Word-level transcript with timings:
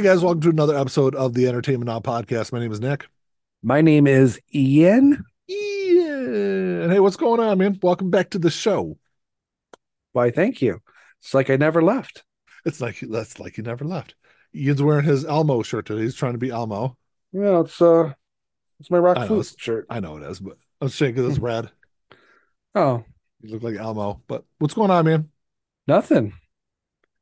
Hey 0.00 0.06
guys, 0.06 0.22
welcome 0.24 0.40
to 0.40 0.48
another 0.48 0.78
episode 0.78 1.14
of 1.14 1.34
the 1.34 1.46
Entertainment 1.46 1.84
Now 1.84 2.00
podcast. 2.00 2.54
My 2.54 2.58
name 2.58 2.72
is 2.72 2.80
Nick. 2.80 3.06
My 3.62 3.82
name 3.82 4.06
is 4.06 4.40
Ian. 4.54 5.26
And 5.46 6.90
hey, 6.90 7.00
what's 7.00 7.18
going 7.18 7.38
on, 7.38 7.58
man? 7.58 7.78
Welcome 7.82 8.08
back 8.08 8.30
to 8.30 8.38
the 8.38 8.48
show. 8.48 8.96
Why, 10.12 10.30
thank 10.30 10.62
you. 10.62 10.80
It's 11.20 11.34
like 11.34 11.50
I 11.50 11.56
never 11.56 11.82
left. 11.82 12.24
It's 12.64 12.80
like 12.80 12.98
that's 13.00 13.38
like 13.38 13.56
he 13.56 13.60
never 13.60 13.84
left. 13.84 14.14
Ian's 14.56 14.82
wearing 14.82 15.04
his 15.04 15.26
Elmo 15.26 15.62
shirt 15.62 15.84
today. 15.84 16.00
He's 16.00 16.14
trying 16.14 16.32
to 16.32 16.38
be 16.38 16.48
Elmo. 16.48 16.96
Yeah, 17.32 17.60
it's 17.60 17.82
uh, 17.82 18.14
it's 18.78 18.90
my 18.90 18.96
rock 18.96 19.18
I 19.18 19.28
know, 19.28 19.42
shirt. 19.42 19.84
I 19.90 20.00
know 20.00 20.16
it 20.16 20.22
is, 20.22 20.40
but 20.40 20.56
I'm 20.80 20.88
saying 20.88 21.12
because 21.12 21.28
it's 21.28 21.38
red. 21.38 21.70
Oh, 22.74 23.04
You 23.42 23.50
look 23.50 23.62
like 23.62 23.76
Elmo. 23.76 24.22
But 24.28 24.44
what's 24.60 24.72
going 24.72 24.90
on, 24.90 25.04
man? 25.04 25.28
nothing. 25.86 26.32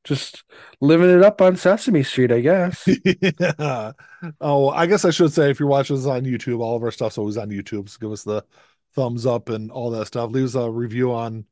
Just 0.09 0.43
living 0.81 1.11
it 1.11 1.23
up 1.23 1.43
on 1.43 1.57
Sesame 1.57 2.03
Street, 2.03 2.33
I 2.33 2.41
guess. 2.41 2.89
yeah. 3.05 3.93
Oh, 4.41 4.71
I 4.71 4.87
guess 4.87 5.05
I 5.05 5.11
should 5.11 5.35
say 5.35 5.51
if 5.51 5.61
you're 5.61 5.69
watching 5.69 5.97
this 5.97 6.07
on 6.07 6.25
YouTube, 6.25 6.61
all 6.61 6.77
of 6.77 6.83
our 6.83 6.91
stuff's 6.91 7.19
always 7.19 7.37
on 7.37 7.51
YouTube. 7.51 7.91
So 7.91 7.99
give 8.01 8.13
us 8.13 8.23
the 8.25 8.43
thumbs 8.95 9.27
up 9.27 9.51
and 9.51 9.71
all 9.71 9.91
that 9.91 10.07
stuff. 10.07 10.31
Leave 10.31 10.47
us 10.47 10.55
a 10.55 10.71
review 10.71 11.13
on 11.13 11.45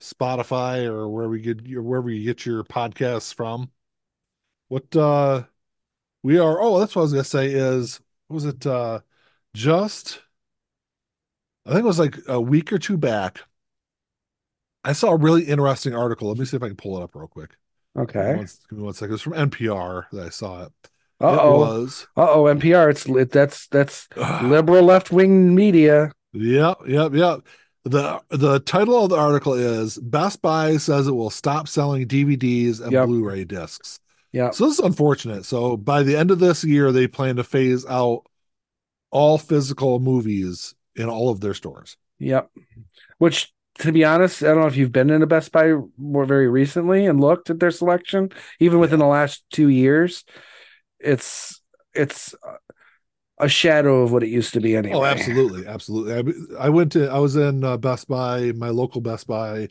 Spotify 0.00 0.86
or 0.86 1.08
where 1.08 1.28
we 1.28 1.40
get 1.40 1.64
your 1.66 1.82
wherever 1.82 2.10
you 2.10 2.24
get 2.24 2.44
your 2.44 2.64
podcasts 2.64 3.32
from. 3.32 3.70
What 4.68 4.94
uh 4.96 5.44
we 6.22 6.38
are 6.38 6.60
oh, 6.62 6.80
that's 6.80 6.96
what 6.96 7.02
I 7.02 7.04
was 7.04 7.12
gonna 7.12 7.24
say 7.24 7.48
is 7.52 8.00
what 8.28 8.34
was 8.36 8.46
it 8.46 8.66
uh 8.66 9.00
just 9.54 10.22
I 11.64 11.70
think 11.70 11.84
it 11.84 11.86
was 11.86 11.98
like 11.98 12.16
a 12.28 12.38
week 12.40 12.70
or 12.72 12.78
two 12.78 12.96
back. 12.98 13.40
I 14.84 14.92
saw 14.92 15.10
a 15.12 15.16
really 15.16 15.44
interesting 15.44 15.94
article. 15.94 16.28
Let 16.28 16.38
me 16.38 16.44
see 16.44 16.56
if 16.56 16.62
I 16.62 16.68
can 16.68 16.76
pull 16.76 16.98
it 16.98 17.02
up 17.02 17.14
real 17.14 17.28
quick. 17.28 17.56
Okay. 17.98 18.36
one, 18.36 18.46
give 18.68 18.78
me 18.78 18.84
one 18.84 18.94
second. 18.94 19.14
It's 19.14 19.22
from 19.22 19.32
NPR 19.34 20.04
that 20.12 20.26
I 20.26 20.28
saw 20.30 20.64
it. 20.64 20.72
Uh 21.20 21.38
oh. 21.40 21.84
Uh 22.16 22.30
oh. 22.30 22.44
NPR. 22.44 22.90
It's 22.90 23.08
lit. 23.08 23.30
That's 23.30 23.66
that's 23.68 24.08
liberal 24.42 24.84
left 24.84 25.10
wing 25.10 25.54
media. 25.54 26.12
Yep, 26.32 26.78
yep, 26.86 27.12
yep. 27.12 27.40
The 27.84 28.20
the 28.30 28.60
title 28.60 29.04
of 29.04 29.10
the 29.10 29.16
article 29.16 29.54
is 29.54 29.98
Best 29.98 30.40
Buy 30.42 30.76
says 30.76 31.08
it 31.08 31.12
will 31.12 31.30
stop 31.30 31.66
selling 31.68 32.06
DVDs 32.06 32.80
and 32.80 32.92
Yep. 32.92 33.06
Blu-ray 33.06 33.44
discs. 33.44 33.98
Yeah. 34.32 34.50
So 34.50 34.66
this 34.66 34.78
is 34.78 34.84
unfortunate. 34.84 35.44
So 35.44 35.76
by 35.76 36.02
the 36.02 36.16
end 36.16 36.30
of 36.30 36.38
this 36.38 36.62
year, 36.62 36.92
they 36.92 37.08
plan 37.08 37.36
to 37.36 37.44
phase 37.44 37.84
out 37.86 38.24
all 39.10 39.38
physical 39.38 39.98
movies 39.98 40.74
in 40.94 41.08
all 41.08 41.30
of 41.30 41.40
their 41.40 41.54
stores. 41.54 41.96
Yep. 42.18 42.50
Which, 43.18 43.52
to 43.80 43.92
be 43.92 44.04
honest, 44.04 44.42
I 44.42 44.48
don't 44.48 44.60
know 44.60 44.66
if 44.66 44.76
you've 44.76 44.92
been 44.92 45.10
in 45.10 45.22
a 45.22 45.26
Best 45.26 45.52
Buy 45.52 45.74
more 45.98 46.24
very 46.24 46.48
recently 46.48 47.06
and 47.06 47.20
looked 47.20 47.50
at 47.50 47.60
their 47.60 47.70
selection, 47.70 48.30
even 48.60 48.78
within 48.78 48.98
the 48.98 49.06
last 49.06 49.44
two 49.50 49.68
years. 49.68 50.24
It's 51.00 51.60
it's 51.94 52.34
a 53.38 53.48
shadow 53.48 54.02
of 54.02 54.12
what 54.12 54.22
it 54.22 54.28
used 54.28 54.54
to 54.54 54.60
be 54.60 54.76
anyway. 54.76 54.92
Oh, 54.92 55.04
absolutely, 55.04 55.66
absolutely. 55.66 56.56
I, 56.58 56.66
I 56.66 56.68
went 56.68 56.92
to 56.92 57.08
I 57.08 57.18
was 57.18 57.36
in 57.36 57.62
uh, 57.64 57.76
Best 57.76 58.08
Buy, 58.08 58.52
my 58.52 58.70
local 58.70 59.00
Best 59.00 59.26
Buy. 59.26 59.68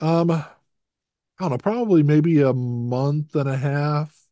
Um, 0.00 0.30
I 0.30 0.46
don't 1.40 1.50
know, 1.50 1.58
probably 1.58 2.02
maybe 2.02 2.42
a 2.42 2.52
month 2.54 3.34
and 3.36 3.48
a 3.48 3.56
half. 3.56 4.28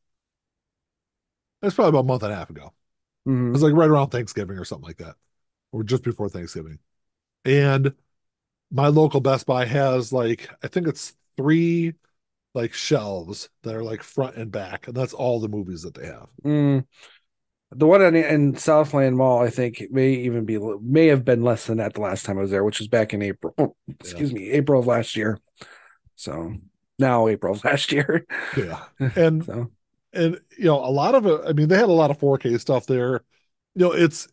It's 1.63 1.75
probably 1.75 1.91
about 1.91 2.01
a 2.01 2.09
month 2.09 2.23
and 2.25 2.33
a 2.33 2.37
half 2.37 2.51
ago. 2.51 2.67
It 2.67 2.93
Mhm. 3.27 3.55
was 3.55 3.63
like 3.65 3.75
right 3.75 3.91
around 3.91 4.11
Thanksgiving 4.11 4.59
or 4.59 4.65
something 4.65 4.87
like 4.89 4.99
that, 4.99 5.17
or 5.73 5.85
just 5.85 6.03
before 6.05 6.29
Thanksgiving. 6.29 6.81
And 7.45 7.95
my 8.73 8.89
local 8.89 9.21
Best 9.21 9.47
Buy 9.47 9.67
has 9.67 10.13
like, 10.13 10.49
I 10.63 10.69
think 10.69 10.89
it's 10.89 11.15
three 11.37 11.95
like 12.55 12.73
shelves 12.73 13.49
that 13.63 13.75
are 13.75 13.83
like 13.83 14.03
front 14.03 14.37
and 14.37 14.51
back, 14.51 14.89
and 14.89 14.97
that's 14.97 15.13
all 15.13 15.41
the 15.41 15.49
movies 15.49 15.83
that 15.83 15.95
they 15.95 16.07
have. 16.07 16.29
Mm. 16.45 16.87
The 17.75 17.87
one 17.87 18.03
in, 18.03 18.15
in 18.17 18.57
Southland 18.57 19.17
Mall, 19.17 19.43
I 19.43 19.49
think, 19.49 19.83
may 19.91 20.13
even 20.13 20.45
be 20.45 20.59
may 20.83 21.07
have 21.07 21.25
been 21.25 21.43
less 21.43 21.67
than 21.67 21.79
that 21.79 21.95
the 21.95 22.03
last 22.03 22.27
time 22.27 22.39
I 22.39 22.43
was 22.43 22.51
there, 22.51 22.65
which 22.65 22.79
was 22.79 22.89
back 22.89 23.15
in 23.15 23.23
April. 23.23 23.55
Oh, 23.57 23.75
excuse 24.01 24.33
me, 24.33 24.51
April 24.51 24.81
of 24.81 24.87
last 24.87 25.17
year. 25.17 25.39
So 26.17 26.55
now 26.99 27.29
April 27.29 27.55
of 27.55 27.65
last 27.65 27.93
year. 27.93 28.27
Yeah. 28.57 28.81
And 29.17 29.45
So 29.45 29.71
and 30.13 30.41
you 30.59 30.65
know, 30.65 30.85
a 30.85 30.91
lot 30.91 31.15
of 31.15 31.27
it, 31.27 31.41
I 31.47 31.53
mean, 31.53 31.69
they 31.69 31.77
had 31.77 31.89
a 31.89 31.93
lot 31.93 32.11
of 32.11 32.19
4K 32.19 32.61
stuff 32.61 32.87
there. 32.87 33.23
You 33.75 33.87
know, 33.87 33.93
it's 33.93 34.29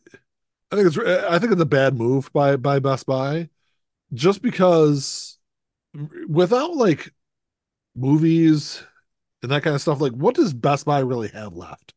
I 0.71 0.75
think 0.75 0.87
it's 0.87 0.97
I 0.97 1.39
think 1.39 1.53
it's 1.53 1.61
a 1.61 1.65
bad 1.65 1.97
move 1.97 2.31
by 2.33 2.57
by 2.57 2.79
Best 2.79 3.05
Buy 3.05 3.49
just 4.13 4.41
because 4.41 5.37
without 6.27 6.75
like 6.75 7.13
movies 7.95 8.83
and 9.41 9.51
that 9.51 9.63
kind 9.63 9.75
of 9.75 9.81
stuff, 9.81 10.01
like 10.01 10.13
what 10.13 10.35
does 10.35 10.53
Best 10.53 10.85
Buy 10.85 10.99
really 10.99 11.29
have 11.29 11.55
left? 11.55 11.93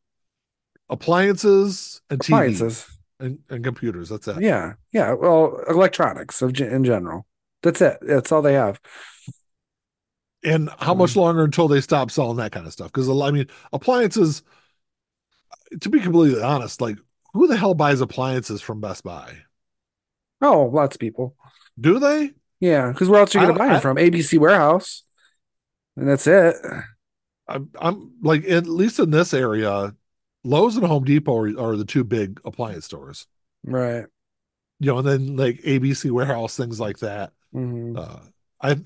Appliances 0.89 2.03
and 2.11 2.21
TV 2.21 2.29
appliances. 2.29 2.87
and, 3.19 3.39
and 3.49 3.65
computers. 3.65 4.09
That's 4.09 4.29
it. 4.29 4.43
Yeah, 4.43 4.75
yeah. 4.93 5.15
Well, 5.15 5.61
electronics 5.69 6.43
of 6.43 6.59
in 6.61 6.85
general. 6.85 7.27
That's 7.63 7.81
it. 7.81 7.99
That's 8.03 8.33
all 8.33 8.43
they 8.43 8.55
have. 8.55 8.81
And 10.45 10.69
how 10.79 10.95
much 10.95 11.11
mm-hmm. 11.11 11.21
longer 11.21 11.45
until 11.45 11.69
they 11.69 11.81
stop 11.81 12.11
selling 12.11 12.37
that 12.39 12.53
kind 12.53 12.67
of 12.67 12.73
stuff? 12.73 12.89
Because 12.89 13.09
I 13.09 13.31
mean, 13.31 13.47
appliances. 13.73 14.43
To 15.81 15.89
be 15.89 16.01
completely 16.01 16.43
honest, 16.43 16.83
like 16.83 16.99
who 17.33 17.47
the 17.47 17.57
hell 17.57 17.75
buys 17.75 18.01
appliances 18.01 18.61
from 18.61 18.81
Best 18.81 19.05
Buy? 19.05 19.39
Oh, 20.43 20.67
lots 20.67 20.97
of 20.97 21.01
people. 21.01 21.37
Do 21.81 21.99
they? 21.99 22.33
Yeah, 22.61 22.93
because 22.93 23.09
where 23.09 23.21
else 23.21 23.35
are 23.35 23.41
you 23.41 23.47
going 23.47 23.55
to 23.55 23.59
buy 23.59 23.67
them 23.69 23.77
I- 23.77 23.81
from? 23.81 23.97
ABC 23.97 24.39
Warehouse, 24.39 25.03
and 25.97 26.09
that's 26.09 26.27
it. 26.27 26.57
I'm, 27.49 27.71
I'm 27.81 28.13
like 28.23 28.45
at 28.45 28.67
least 28.67 28.99
in 29.01 29.11
this 29.11 29.35
area, 29.35 29.95
Lowe's 30.45 30.77
and 30.77 30.87
Home 30.87 31.05
Depot 31.05 31.37
are, 31.37 31.61
are 31.73 31.77
the 31.77 31.85
two 31.85 32.05
big 32.05 32.41
appliance 32.45 32.85
stores. 32.85 33.27
Right. 33.65 34.05
You 34.81 34.87
know, 34.93 34.99
and 34.99 35.07
then 35.07 35.37
like 35.37 35.61
ABC 35.63 36.11
Warehouse, 36.11 36.57
things 36.57 36.79
like 36.81 36.99
that. 37.01 37.33
Mhm. 37.55 37.97
Uh, 37.99 38.21
I've 38.61 38.83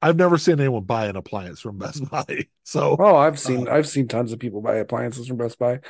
I've 0.00 0.16
never 0.16 0.36
seen 0.38 0.58
anyone 0.58 0.82
buy 0.84 1.06
an 1.06 1.16
appliance 1.16 1.60
from 1.60 1.78
Best 1.78 2.08
Buy. 2.10 2.48
So 2.64 2.96
Oh, 2.98 3.16
I've 3.16 3.38
seen 3.38 3.68
Uh, 3.68 3.72
I've 3.72 3.88
seen 3.88 4.08
tons 4.08 4.32
of 4.32 4.38
people 4.40 4.60
buy 4.60 4.76
appliances 4.76 5.28
from 5.28 5.36
Best 5.36 5.58
Buy. 5.58 5.80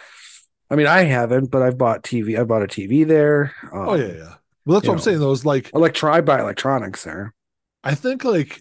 I 0.71 0.77
mean, 0.77 0.87
I 0.87 1.03
haven't, 1.05 1.51
but 1.51 1.63
I've 1.63 1.77
bought 1.79 2.03
TV. 2.03 2.39
I 2.39 2.45
bought 2.45 2.63
a 2.63 2.67
TV 2.67 3.07
there. 3.07 3.55
Um, 3.73 3.89
oh 3.89 3.95
yeah, 3.95 4.13
yeah. 4.13 4.34
Well, 4.65 4.78
that's 4.78 4.87
what 4.89 4.95
I'm 4.95 5.00
saying. 5.00 5.21
Though 5.21 5.33
is 5.33 5.45
like 5.45 5.71
Electro. 5.75 6.12
I 6.12 6.21
buy 6.21 6.41
electronics 6.41 7.05
there. 7.05 7.34
I 7.83 7.95
think 7.95 8.25
like 8.25 8.61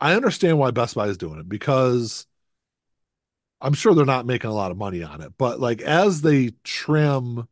I 0.00 0.14
understand 0.14 0.58
why 0.58 0.70
Best 0.70 0.94
Buy 0.94 1.06
is 1.06 1.16
doing 1.16 1.38
it 1.40 1.48
because 1.48 2.26
I'm 3.60 3.74
sure 3.74 3.94
they're 3.94 4.04
not 4.04 4.26
making 4.26 4.50
a 4.50 4.54
lot 4.54 4.70
of 4.70 4.76
money 4.76 5.02
on 5.02 5.20
it, 5.20 5.32
but 5.38 5.60
like 5.60 5.80
as 5.82 6.22
they 6.22 6.52
trim 6.64 7.48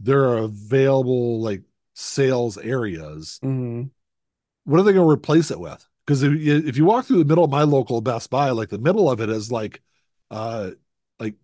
their 0.00 0.36
available 0.36 1.40
like 1.40 1.62
sales 1.94 2.58
areas, 2.58 3.38
Mhm. 3.42 3.90
what 4.64 4.80
are 4.80 4.82
they 4.82 4.92
going 4.92 5.06
to 5.06 5.10
replace 5.10 5.50
it 5.50 5.60
with? 5.60 5.86
Because 6.04 6.22
if 6.22 6.32
you, 6.40 6.56
if 6.66 6.76
you 6.76 6.84
walk 6.84 7.06
through 7.06 7.18
the 7.18 7.24
middle 7.24 7.44
of 7.44 7.50
my 7.50 7.62
local 7.62 8.00
Best 8.00 8.30
Buy, 8.30 8.50
like 8.50 8.68
the 8.68 8.78
middle 8.78 9.10
of 9.10 9.20
it 9.20 9.30
is 9.30 9.50
like 9.50 9.82
uh 10.30 10.72
like 11.20 11.34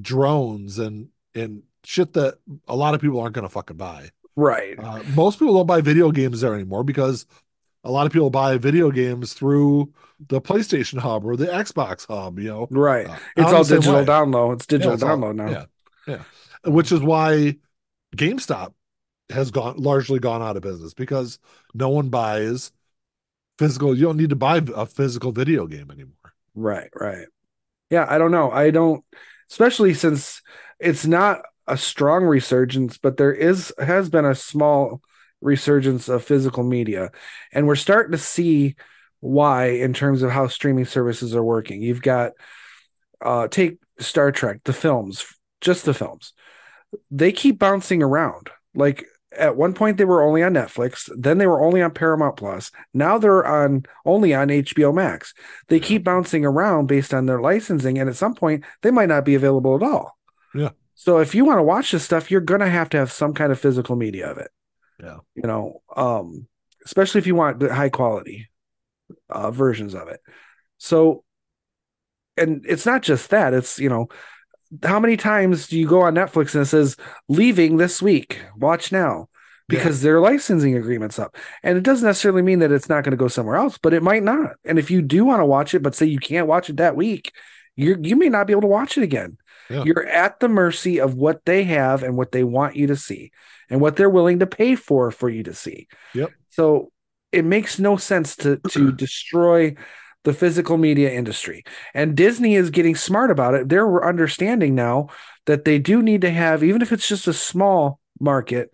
drones 0.00 0.78
and 0.78 1.08
and 1.34 1.62
shit 1.84 2.12
that 2.14 2.38
a 2.68 2.76
lot 2.76 2.94
of 2.94 3.00
people 3.00 3.20
aren't 3.20 3.34
going 3.34 3.46
to 3.46 3.48
fucking 3.48 3.76
buy. 3.76 4.10
Right. 4.38 4.78
Uh, 4.78 5.02
most 5.16 5.40
people 5.40 5.54
don't 5.54 5.66
buy 5.66 5.80
video 5.80 6.12
games 6.12 6.42
there 6.42 6.54
anymore 6.54 6.84
because 6.84 7.26
a 7.82 7.90
lot 7.90 8.06
of 8.06 8.12
people 8.12 8.30
buy 8.30 8.56
video 8.56 8.92
games 8.92 9.32
through 9.34 9.92
the 10.28 10.40
PlayStation 10.40 10.98
Hub 11.00 11.24
or 11.24 11.36
the 11.36 11.46
Xbox 11.46 12.06
Hub. 12.06 12.38
You 12.38 12.48
know, 12.48 12.68
right. 12.70 13.08
Uh, 13.08 13.16
it's 13.36 13.52
all 13.52 13.64
digital 13.64 13.94
way. 13.96 14.04
download. 14.04 14.54
It's 14.54 14.66
digital 14.66 14.92
Yeah, 14.92 14.94
it's 14.94 15.02
all- 15.02 15.16
download 15.18 15.34
now. 15.34 15.48
Yeah, 15.50 15.64
yeah. 16.06 16.22
Which 16.70 16.92
is 16.92 17.00
why 17.00 17.56
GameStop 18.16 18.74
has 19.30 19.50
gone 19.50 19.76
largely 19.76 20.20
gone 20.20 20.40
out 20.40 20.56
of 20.56 20.62
business 20.62 20.94
because 20.94 21.40
no 21.74 21.88
one 21.88 22.08
buys 22.08 22.70
physical. 23.58 23.92
You 23.96 24.04
don't 24.04 24.16
need 24.18 24.30
to 24.30 24.36
buy 24.36 24.62
a 24.76 24.86
physical 24.86 25.32
video 25.32 25.66
game 25.66 25.90
anymore. 25.90 26.14
Right, 26.54 26.90
right. 26.94 27.26
Yeah, 27.90 28.06
I 28.08 28.18
don't 28.18 28.30
know. 28.30 28.52
I 28.52 28.70
don't 28.70 29.04
especially 29.50 29.94
since 29.94 30.42
it's 30.78 31.06
not 31.06 31.40
a 31.68 31.76
strong 31.76 32.24
resurgence, 32.24 32.98
but 32.98 33.16
there 33.16 33.32
is 33.32 33.72
has 33.78 34.08
been 34.08 34.24
a 34.24 34.34
small 34.34 35.00
resurgence 35.40 36.08
of 36.08 36.24
physical 36.24 36.64
media. 36.64 37.10
And 37.52 37.66
we're 37.66 37.76
starting 37.76 38.12
to 38.12 38.18
see 38.18 38.74
why 39.20 39.66
in 39.66 39.92
terms 39.92 40.22
of 40.22 40.30
how 40.30 40.48
streaming 40.48 40.86
services 40.86 41.34
are 41.34 41.44
working. 41.44 41.82
You've 41.82 42.02
got 42.02 42.32
uh 43.24 43.48
take 43.48 43.78
Star 43.98 44.32
Trek, 44.32 44.60
the 44.64 44.72
films, 44.72 45.26
just 45.60 45.84
the 45.84 45.94
films. 45.94 46.32
They 47.10 47.32
keep 47.32 47.58
bouncing 47.58 48.02
around. 48.02 48.50
Like 48.74 49.06
at 49.36 49.56
one 49.56 49.74
point 49.74 49.98
they 49.98 50.04
were 50.04 50.22
only 50.22 50.42
on 50.42 50.54
Netflix, 50.54 51.10
then 51.16 51.38
they 51.38 51.46
were 51.46 51.62
only 51.62 51.82
on 51.82 51.90
Paramount 51.92 52.36
Plus. 52.36 52.70
Now 52.94 53.18
they're 53.18 53.46
on 53.46 53.84
only 54.04 54.34
on 54.34 54.48
HBO 54.48 54.94
Max. 54.94 55.34
They 55.68 55.80
keep 55.80 56.04
bouncing 56.04 56.44
around 56.44 56.86
based 56.86 57.12
on 57.12 57.26
their 57.26 57.40
licensing, 57.40 57.98
and 57.98 58.08
at 58.08 58.16
some 58.16 58.34
point 58.34 58.64
they 58.82 58.90
might 58.90 59.08
not 59.08 59.24
be 59.24 59.34
available 59.34 59.76
at 59.76 59.82
all. 59.82 60.16
Yeah. 60.54 60.70
So 61.00 61.18
if 61.18 61.32
you 61.32 61.44
want 61.44 61.58
to 61.58 61.62
watch 61.62 61.92
this 61.92 62.02
stuff, 62.02 62.28
you're 62.28 62.40
gonna 62.40 62.68
have 62.68 62.88
to 62.90 62.96
have 62.96 63.12
some 63.12 63.32
kind 63.32 63.52
of 63.52 63.60
physical 63.60 63.94
media 63.94 64.28
of 64.28 64.38
it. 64.38 64.50
Yeah. 65.00 65.18
You 65.36 65.44
know, 65.44 65.82
um, 65.96 66.48
especially 66.84 67.20
if 67.20 67.26
you 67.28 67.36
want 67.36 67.60
the 67.60 67.72
high 67.72 67.88
quality 67.88 68.48
uh, 69.30 69.52
versions 69.52 69.94
of 69.94 70.08
it. 70.08 70.18
So, 70.78 71.22
and 72.36 72.66
it's 72.68 72.84
not 72.84 73.02
just 73.02 73.30
that; 73.30 73.54
it's 73.54 73.78
you 73.78 73.88
know, 73.88 74.08
how 74.82 74.98
many 74.98 75.16
times 75.16 75.68
do 75.68 75.78
you 75.78 75.86
go 75.86 76.02
on 76.02 76.16
Netflix 76.16 76.54
and 76.54 76.62
it 76.62 76.66
says 76.66 76.96
leaving 77.28 77.76
this 77.76 78.02
week? 78.02 78.40
Watch 78.56 78.90
now. 78.90 79.28
Because 79.68 80.00
their 80.00 80.18
licensing 80.18 80.76
agreement's 80.76 81.18
up. 81.18 81.36
And 81.62 81.76
it 81.76 81.84
doesn't 81.84 82.06
necessarily 82.06 82.40
mean 82.40 82.60
that 82.60 82.72
it's 82.72 82.88
not 82.88 83.04
going 83.04 83.10
to 83.10 83.18
go 83.18 83.28
somewhere 83.28 83.56
else, 83.56 83.76
but 83.76 83.92
it 83.92 84.02
might 84.02 84.22
not. 84.22 84.52
And 84.64 84.78
if 84.78 84.90
you 84.90 85.02
do 85.02 85.26
want 85.26 85.40
to 85.40 85.44
watch 85.44 85.74
it, 85.74 85.82
but 85.82 85.94
say 85.94 86.06
you 86.06 86.18
can't 86.18 86.46
watch 86.46 86.70
it 86.70 86.78
that 86.78 86.96
week, 86.96 87.34
you 87.76 87.96
you 88.02 88.16
may 88.16 88.30
not 88.30 88.46
be 88.46 88.52
able 88.52 88.62
to 88.62 88.66
watch 88.66 88.96
it 88.96 89.04
again. 89.04 89.36
Yeah. 89.70 89.84
You're 89.84 90.06
at 90.06 90.40
the 90.40 90.48
mercy 90.48 91.00
of 91.00 91.14
what 91.14 91.44
they 91.44 91.64
have 91.64 92.02
and 92.02 92.16
what 92.16 92.32
they 92.32 92.44
want 92.44 92.76
you 92.76 92.86
to 92.88 92.96
see 92.96 93.32
and 93.70 93.80
what 93.80 93.96
they're 93.96 94.10
willing 94.10 94.38
to 94.38 94.46
pay 94.46 94.74
for 94.74 95.10
for 95.10 95.28
you 95.28 95.42
to 95.44 95.54
see. 95.54 95.88
Yep. 96.14 96.30
So 96.50 96.92
it 97.32 97.44
makes 97.44 97.78
no 97.78 97.96
sense 97.96 98.36
to 98.36 98.58
to 98.70 98.92
destroy 98.96 99.74
the 100.24 100.32
physical 100.32 100.76
media 100.76 101.10
industry. 101.10 101.64
And 101.94 102.16
Disney 102.16 102.54
is 102.54 102.70
getting 102.70 102.96
smart 102.96 103.30
about 103.30 103.54
it. 103.54 103.68
They're 103.68 104.06
understanding 104.06 104.74
now 104.74 105.08
that 105.46 105.64
they 105.64 105.78
do 105.78 106.02
need 106.02 106.22
to 106.22 106.30
have 106.30 106.64
even 106.64 106.82
if 106.82 106.92
it's 106.92 107.08
just 107.08 107.28
a 107.28 107.32
small 107.32 108.00
market 108.20 108.70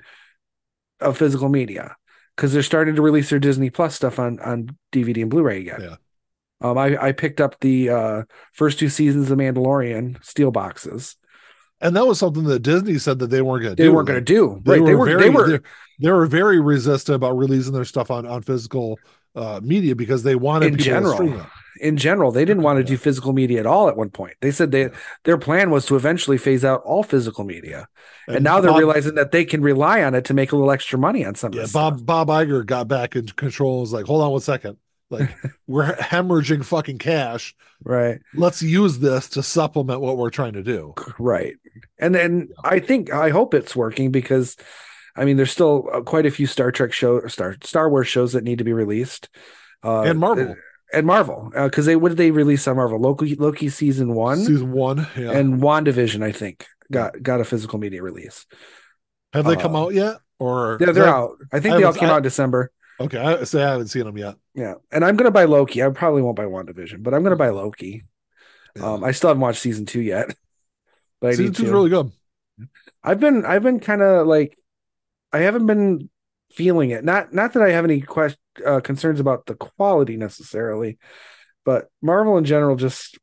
of 1.00 1.18
physical 1.18 1.48
media 1.48 1.96
because 2.34 2.52
they're 2.52 2.62
starting 2.62 2.94
to 2.96 3.02
release 3.02 3.30
their 3.30 3.38
Disney 3.38 3.70
Plus 3.70 3.94
stuff 3.94 4.18
on 4.18 4.38
on 4.40 4.76
DVD 4.92 5.22
and 5.22 5.30
Blu-ray 5.30 5.60
again. 5.60 5.80
Yeah. 5.80 5.96
Um, 6.60 6.78
I, 6.78 6.96
I 7.08 7.12
picked 7.12 7.40
up 7.40 7.60
the 7.60 7.90
uh, 7.90 8.22
first 8.52 8.78
two 8.78 8.88
seasons 8.88 9.30
of 9.30 9.38
Mandalorian 9.38 10.24
steel 10.24 10.50
boxes. 10.50 11.16
And 11.80 11.94
that 11.96 12.06
was 12.06 12.18
something 12.18 12.44
that 12.44 12.60
Disney 12.60 12.98
said 12.98 13.18
that 13.18 13.26
they 13.28 13.42
weren't 13.42 13.62
going 13.64 13.76
to 13.76 13.82
They 13.82 13.88
do. 13.88 13.94
weren't 13.94 14.06
going 14.08 14.20
to 14.20 14.24
do 14.24 14.60
They 14.64 14.80
right. 14.80 14.80
were 14.80 14.86
They 14.86 14.94
were 14.94 15.06
very, 15.06 15.22
they 15.22 15.30
were 15.30 15.48
they, 15.48 15.58
they 16.00 16.10
were 16.12 16.26
very 16.26 16.60
resistant 16.60 17.16
about 17.16 17.36
releasing 17.36 17.72
their 17.72 17.84
stuff 17.84 18.10
on 18.10 18.24
on 18.26 18.42
physical 18.42 19.00
uh, 19.34 19.60
media 19.62 19.94
because 19.96 20.22
they 20.22 20.36
wanted 20.36 20.74
In 20.74 20.78
general. 20.78 21.10
to 21.18 21.24
stream 21.26 21.40
it. 21.40 21.46
in 21.80 21.96
general. 21.96 22.30
They 22.30 22.44
didn't 22.44 22.62
want 22.62 22.76
to 22.78 22.82
Yeah. 22.82 22.96
do 22.96 22.96
physical 22.96 23.32
media 23.32 23.60
at 23.60 23.66
all 23.66 23.88
at 23.88 23.96
one 23.96 24.08
point. 24.10 24.34
They 24.40 24.52
said 24.52 24.70
they 24.70 24.90
their 25.24 25.36
plan 25.36 25.70
was 25.70 25.84
to 25.86 25.96
eventually 25.96 26.38
phase 26.38 26.64
out 26.64 26.80
all 26.84 27.02
physical 27.02 27.44
media, 27.44 27.88
and, 28.28 28.44
now 28.44 28.60
they're 28.60 28.70
Bob, 28.70 28.78
realizing 28.78 29.16
that 29.16 29.32
they 29.32 29.44
can 29.44 29.60
rely 29.60 30.02
on 30.04 30.14
it 30.14 30.24
to 30.26 30.34
make 30.34 30.52
a 30.52 30.56
little 30.56 30.70
extra 30.70 30.98
money 30.98 31.24
on 31.26 31.34
some 31.34 31.48
of 31.48 31.56
yeah, 31.56 31.62
this 31.62 31.72
Bob 31.72 31.96
stuff. 31.96 32.06
Bob 32.06 32.28
Iger 32.28 32.64
got 32.64 32.86
back 32.88 33.16
in 33.16 33.26
control. 33.26 33.74
and 33.74 33.80
Was 33.80 33.92
like, 33.92 34.06
hold 34.06 34.22
on 34.22 34.30
one 34.30 34.40
second, 34.40 34.76
like 35.20 35.34
we're 35.66 35.94
hemorrhaging 35.96 36.64
fucking 36.64 36.98
cash. 36.98 37.54
Right. 37.82 38.20
Let's 38.34 38.62
use 38.62 38.98
this 38.98 39.28
to 39.30 39.42
supplement 39.42 40.00
what 40.00 40.16
we're 40.16 40.30
trying 40.30 40.54
to 40.54 40.62
do. 40.62 40.94
Right. 41.18 41.56
And 41.98 42.14
then 42.14 42.48
I 42.62 42.78
think 42.78 43.12
I 43.12 43.30
hope 43.30 43.54
it's 43.54 43.76
working 43.76 44.10
because 44.10 44.56
I 45.16 45.24
mean 45.24 45.36
there's 45.36 45.50
still 45.50 45.88
uh, 45.92 46.00
quite 46.00 46.26
a 46.26 46.30
few 46.30 46.46
Star 46.46 46.72
Trek 46.72 46.92
show 46.92 47.26
Star 47.28 47.56
Star 47.62 47.90
Wars 47.90 48.08
shows 48.08 48.32
that 48.32 48.44
need 48.44 48.58
to 48.58 48.64
be 48.64 48.72
released. 48.72 49.28
Uh, 49.82 50.02
and 50.02 50.18
Marvel 50.18 50.56
and 50.92 51.06
Marvel 51.06 51.50
because 51.54 51.86
they 51.86 51.96
what 51.96 52.10
did 52.10 52.18
they 52.18 52.30
release 52.30 52.66
on 52.68 52.76
Marvel 52.76 52.98
Loki 53.00 53.34
Loki 53.34 53.68
season 53.68 54.14
one 54.14 54.38
season 54.38 54.72
one. 54.72 55.06
Yeah. 55.16 55.32
and 55.32 55.60
Wandavision 55.60 56.22
I 56.22 56.32
think 56.32 56.66
got 56.90 57.22
got 57.22 57.40
a 57.40 57.44
physical 57.44 57.78
media 57.78 58.02
release. 58.02 58.46
Have 59.32 59.44
they 59.46 59.56
come 59.56 59.74
uh, 59.76 59.82
out 59.82 59.94
yet? 59.94 60.16
Or 60.38 60.78
Yeah, 60.80 60.92
they're 60.92 61.06
I- 61.06 61.10
out. 61.10 61.36
I 61.52 61.60
think 61.60 61.74
I 61.74 61.78
they 61.78 61.84
all 61.84 61.92
came 61.92 62.08
I- 62.08 62.12
out 62.12 62.18
in 62.18 62.22
December. 62.22 62.70
Okay, 63.00 63.18
I 63.18 63.44
say 63.44 63.62
I 63.62 63.70
haven't 63.72 63.88
seen 63.88 64.04
them 64.04 64.16
yet. 64.16 64.36
Yeah, 64.54 64.74
and 64.92 65.04
I'm 65.04 65.16
gonna 65.16 65.30
buy 65.30 65.44
Loki. 65.44 65.82
I 65.82 65.88
probably 65.88 66.22
won't 66.22 66.36
buy 66.36 66.44
WandaVision, 66.44 67.02
but 67.02 67.12
I'm 67.14 67.22
gonna 67.22 67.36
buy 67.36 67.48
Loki. 67.48 68.04
Yeah. 68.76 68.94
Um, 68.94 69.04
I 69.04 69.12
still 69.12 69.28
haven't 69.28 69.40
watched 69.40 69.60
season 69.60 69.86
two 69.86 70.00
yet, 70.00 70.34
but 71.20 71.30
I 71.30 71.34
season 71.34 71.54
two's 71.54 71.70
to. 71.70 71.72
really 71.72 71.90
good. 71.90 72.12
I've 73.02 73.20
been 73.20 73.44
I've 73.44 73.62
been 73.62 73.80
kind 73.80 74.02
of 74.02 74.26
like 74.26 74.56
I 75.32 75.38
haven't 75.40 75.66
been 75.66 76.08
feeling 76.52 76.90
it. 76.90 77.04
Not 77.04 77.32
not 77.32 77.52
that 77.54 77.62
I 77.62 77.70
have 77.70 77.84
any 77.84 78.00
quest, 78.00 78.38
uh, 78.64 78.80
concerns 78.80 79.20
about 79.20 79.46
the 79.46 79.54
quality 79.54 80.16
necessarily, 80.16 80.98
but 81.64 81.88
Marvel 82.00 82.38
in 82.38 82.44
general 82.44 82.76
just 82.76 83.18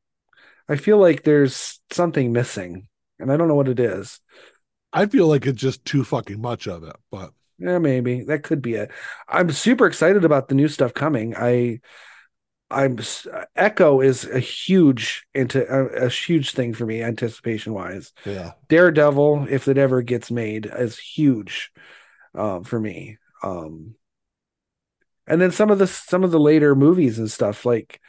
I 0.67 0.75
feel 0.75 0.97
like 0.97 1.24
there's 1.24 1.79
something 1.91 2.31
missing, 2.31 2.88
and 3.19 3.31
I 3.31 3.38
don't 3.38 3.47
know 3.47 3.56
what 3.56 3.69
it 3.69 3.79
is. 3.79 4.19
I 4.94 5.06
feel 5.06 5.27
like 5.27 5.45
it's 5.45 5.62
just 5.62 5.85
too 5.85 6.03
fucking 6.03 6.41
much 6.41 6.67
of 6.67 6.83
it, 6.83 6.95
but 7.12 7.31
Yeah, 7.62 7.78
maybe 7.78 8.24
that 8.24 8.44
could 8.44 8.62
be 8.62 8.74
it. 8.74 8.92
I'm 9.28 9.52
super 9.52 9.86
excited 9.86 10.25
about 10.25 10.48
the 10.48 10.56
new 10.56 10.68
stuff 10.68 10.94
coming. 10.94 11.36
I, 11.36 11.80
I'm 12.72 12.98
Echo 13.56 14.02
is 14.02 14.25
a 14.25 14.40
huge 14.40 15.25
into 15.34 15.69
a, 15.69 16.06
a 16.06 16.10
huge 16.10 16.54
thing 16.54 16.74
for 16.74 16.86
me 16.86 17.04
anticipation 17.04 17.74
wise. 17.74 18.13
yeah. 18.25 18.54
Daredevil, 18.69 19.48
if 19.50 19.68
it 19.68 19.78
ever 19.78 20.02
gets 20.02 20.31
made, 20.31 20.66
is 20.66 20.98
huge 20.98 21.72
um, 22.34 22.63
for 22.63 22.80
me. 22.80 23.18
Um, 23.44 23.96
and 25.28 25.42
then 25.42 25.52
some 25.52 25.69
of 25.69 25.80
the 25.80 25.88
some 25.88 26.24
of 26.24 26.31
the 26.31 26.40
later 26.40 26.75
movies 26.75 27.19
and 27.19 27.30
stuff 27.30 27.66
like 27.66 28.02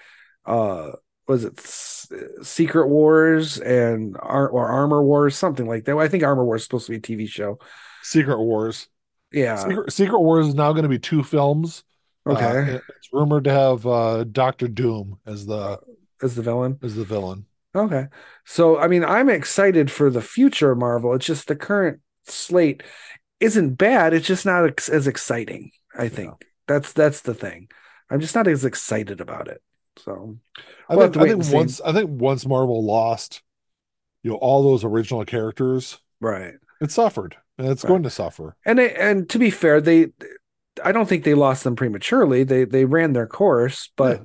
uh 0.47 0.91
was 1.29 1.45
it 1.45 1.59
S- 1.59 2.11
Secret 2.43 2.89
Wars 2.89 3.59
and 3.59 4.17
Ar- 4.21 4.49
or 4.49 4.69
Armor 4.69 5.03
Wars 5.03 5.37
something 5.37 5.67
like 5.67 5.85
that. 5.85 5.97
I 5.97 6.09
think 6.09 6.25
Armor 6.25 6.45
Wars 6.45 6.63
is 6.63 6.65
supposed 6.65 6.87
to 6.87 6.93
be 6.93 6.99
a 6.99 7.01
TV 7.01 7.29
show. 7.29 7.59
Secret 8.03 8.39
Wars. 8.39 8.89
Yeah. 9.33 9.57
Secret, 9.57 9.93
Secret 9.93 10.21
Wars 10.21 10.49
is 10.49 10.55
now 10.55 10.73
going 10.73 10.85
to 10.85 10.89
be 10.89 10.99
two 10.99 11.23
films. 11.23 11.85
Okay. 12.27 12.75
Uh, 12.75 12.79
it's 12.97 13.13
rumored 13.13 13.45
to 13.45 13.51
have 13.51 13.87
uh, 13.87 14.25
Doctor 14.25 14.69
Doom 14.69 15.19
as 15.27 15.47
the 15.47 15.79
As 16.23 16.35
the 16.37 16.43
villain. 16.43 16.79
as 16.83 16.95
the 16.95 17.05
villain. 17.05 17.47
Okay. 17.75 18.07
So, 18.45 18.79
I 18.79 18.87
mean, 18.87 19.05
I'm 19.05 19.29
excited 19.29 19.91
for 19.91 20.11
the 20.11 20.21
future 20.23 20.75
Marvel. 20.75 21.15
It's 21.15 21.27
just 21.27 21.49
the 21.49 21.57
current 21.57 22.01
slate 22.25 22.83
isn't 23.41 23.75
bad. 23.75 24.15
It's 24.15 24.27
just 24.27 24.47
not 24.47 24.67
ex- 24.67 24.89
as 24.89 25.07
exciting. 25.07 25.73
I 25.99 26.09
think 26.09 26.33
that's 26.69 26.93
that's 26.93 27.23
the 27.23 27.35
thing. 27.35 27.69
I'm 28.11 28.21
just 28.21 28.35
not 28.35 28.47
as 28.47 28.65
excited 28.65 29.21
about 29.21 29.49
it. 29.49 29.63
So, 29.97 30.39
I 30.89 30.97
We'll 30.97 31.07
have 31.07 31.15
think, 31.15 31.25
I 31.25 31.29
think 31.29 31.53
once 31.53 31.81
I 31.81 31.93
think 31.93 32.11
once 32.11 32.47
Marvel 32.47 32.85
lost, 32.85 33.43
you 34.23 34.31
know, 34.31 34.37
all 34.37 34.63
those 34.63 34.85
original 34.85 35.25
characters, 35.25 35.99
right. 36.21 36.55
it 36.81 36.91
suffered, 36.91 37.37
and 37.59 37.69
it's 37.69 37.85
Right. 37.85 37.89
going 37.89 38.03
to 38.05 38.11
suffer. 38.11 38.57
And 38.65 38.79
they, 38.79 38.95
and 38.95 39.29
to 39.31 39.39
be 39.39 39.51
fair, 39.51 39.81
they 39.81 40.09
I 40.85 40.93
don't 40.93 41.09
think 41.09 41.25
they 41.25 41.35
lost 41.35 41.65
them 41.65 41.77
prematurely. 41.77 42.45
They 42.45 42.65
they 42.65 42.85
ran 42.85 43.13
their 43.13 43.27
course, 43.27 43.91
but 43.97 44.25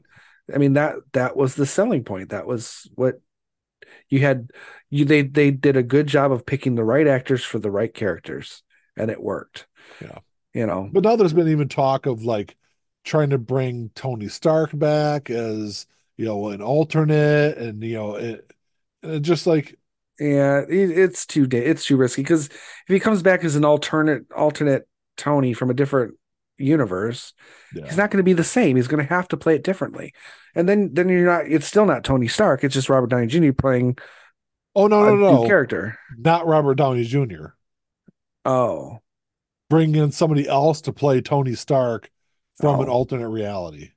I 0.54 0.58
mean 0.58 0.74
that 0.74 0.96
that 1.14 1.36
was 1.38 1.56
the 1.56 1.66
selling 1.66 2.04
point. 2.04 2.30
That 2.30 2.48
was 2.48 2.90
what 2.96 3.20
you 4.10 4.20
had 4.20 4.52
you 4.90 5.06
they 5.06 5.24
they 5.24 5.52
did 5.52 5.78
a 5.78 5.84
good 5.84 6.08
job 6.08 6.32
of 6.32 6.46
picking 6.46 6.76
the 6.76 6.84
right 6.84 7.08
actors 7.08 7.44
for 7.44 7.60
the 7.60 7.72
right 7.72 7.94
characters 7.94 8.64
and 8.98 9.12
it 9.12 9.22
worked. 9.22 9.68
Yeah. 10.00 10.20
You 10.54 10.66
know. 10.66 10.90
But 10.92 11.04
now 11.04 11.16
there's 11.16 11.34
been 11.34 11.50
even 11.50 11.70
talk 11.70 12.06
of 12.06 12.24
like 12.24 12.56
trying 13.04 13.30
to 13.32 13.38
bring 13.38 13.92
Tony 13.96 14.28
Stark 14.28 14.72
back 14.78 15.30
as 15.30 15.86
you 16.18 16.26
know 16.26 16.50
an 16.50 16.62
alternate, 16.62 17.58
and 17.58 17.84
you 17.84 17.96
know 17.96 18.16
it, 18.16 18.52
and 19.04 19.14
it 19.14 19.20
just 19.22 19.48
like 19.48 19.78
Yeah, 20.20 20.62
it, 20.68 20.92
it's 20.98 21.26
too 21.26 21.46
da- 21.48 21.64
it's 21.64 21.86
too 21.86 21.98
risky 21.98 22.24
because 22.24 22.48
if 22.48 22.88
he 22.88 23.00
comes 23.00 23.22
back 23.22 23.44
as 23.44 23.56
an 23.56 23.64
alternate 23.66 24.24
alternate 24.36 24.88
Tony 25.16 25.54
from 25.54 25.70
a 25.70 25.74
different 25.76 26.16
universe, 26.58 27.34
yeah, 27.76 27.86
he's 27.86 27.98
not 27.98 28.10
going 28.10 28.18
to 28.18 28.24
be 28.24 28.34
the 28.34 28.44
same. 28.44 28.76
He's 28.76 28.88
going 28.88 29.06
to 29.06 29.14
have 29.14 29.28
to 29.30 29.38
play 29.38 29.54
it 29.56 29.64
differently, 29.64 30.14
and 30.56 30.68
then 30.68 30.90
then 30.94 31.08
you're 31.10 31.26
not. 31.26 31.46
It's 31.48 31.68
still 31.68 31.86
not 31.86 32.04
Tony 32.04 32.28
Stark. 32.28 32.64
It's 32.64 32.74
just 32.74 32.90
Robert 32.90 33.10
Downey 33.12 33.28
Jr. 33.28 33.52
playing 33.52 33.98
oh 34.76 34.88
no 34.88 35.04
no 35.04 35.16
no, 35.16 35.46
character. 35.48 36.00
not 36.18 36.48
Robert 36.48 36.76
Downey 36.76 37.04
Jr. 37.04 37.48
Oh, 38.46 39.00
Bring 39.70 39.94
in 39.96 40.12
somebody 40.12 40.48
else 40.48 40.82
to 40.82 40.94
play 40.94 41.20
Tony 41.22 41.54
Stark 41.54 42.10
from 42.60 42.80
an 42.80 42.88
Oh. 42.90 42.94
alternate 42.94 43.30
reality. 43.30 43.92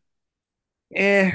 eh. 0.94 1.30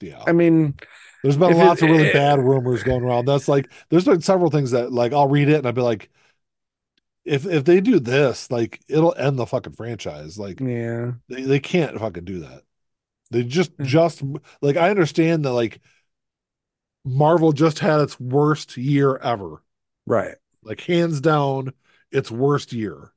Yeah, 0.00 0.24
I 0.26 0.32
mean, 0.32 0.74
there's 1.22 1.36
been 1.36 1.52
it- 1.52 1.56
lots 1.56 1.82
of 1.82 1.90
really 1.90 2.06
eh, 2.08 2.12
bad 2.12 2.40
rumors 2.40 2.82
going 2.82 3.02
around. 3.04 3.26
That's 3.26 3.48
like 3.48 3.70
there's 3.90 4.04
been 4.04 4.20
several 4.22 4.50
things 4.50 4.72
that 4.72 4.92
like 4.92 5.12
I'll 5.12 5.28
read 5.28 5.48
it 5.48 5.56
and 5.56 5.66
I'll 5.66 5.72
be 5.72 5.82
like, 5.82 6.10
if 7.24 7.46
if 7.46 7.64
they 7.64 7.80
do 7.80 8.00
this, 8.00 8.50
like 8.50 8.80
it'll 8.88 9.14
end 9.16 9.38
the 9.38 9.46
fucking 9.46 9.74
franchise. 9.74 10.38
Like 10.38 10.60
yeah, 10.60 11.12
they, 11.28 11.42
they 11.42 11.60
can't 11.60 11.98
fucking 11.98 12.24
do 12.24 12.40
that. 12.40 12.62
They 13.30 13.44
just 13.44 13.72
Hmm. 13.78 13.84
just 13.84 14.22
like 14.62 14.76
I 14.76 14.90
understand 14.90 15.44
that 15.44 15.52
like 15.52 15.80
Marvel 17.04 17.52
just 17.52 17.80
had 17.80 18.00
its 18.00 18.18
worst 18.20 18.76
year 18.76 19.16
ever. 19.18 19.62
right. 20.06 20.36
Like 20.64 20.80
hands 20.82 21.20
down, 21.20 21.72
its 22.12 22.30
worst 22.30 22.72
year. 22.72 23.12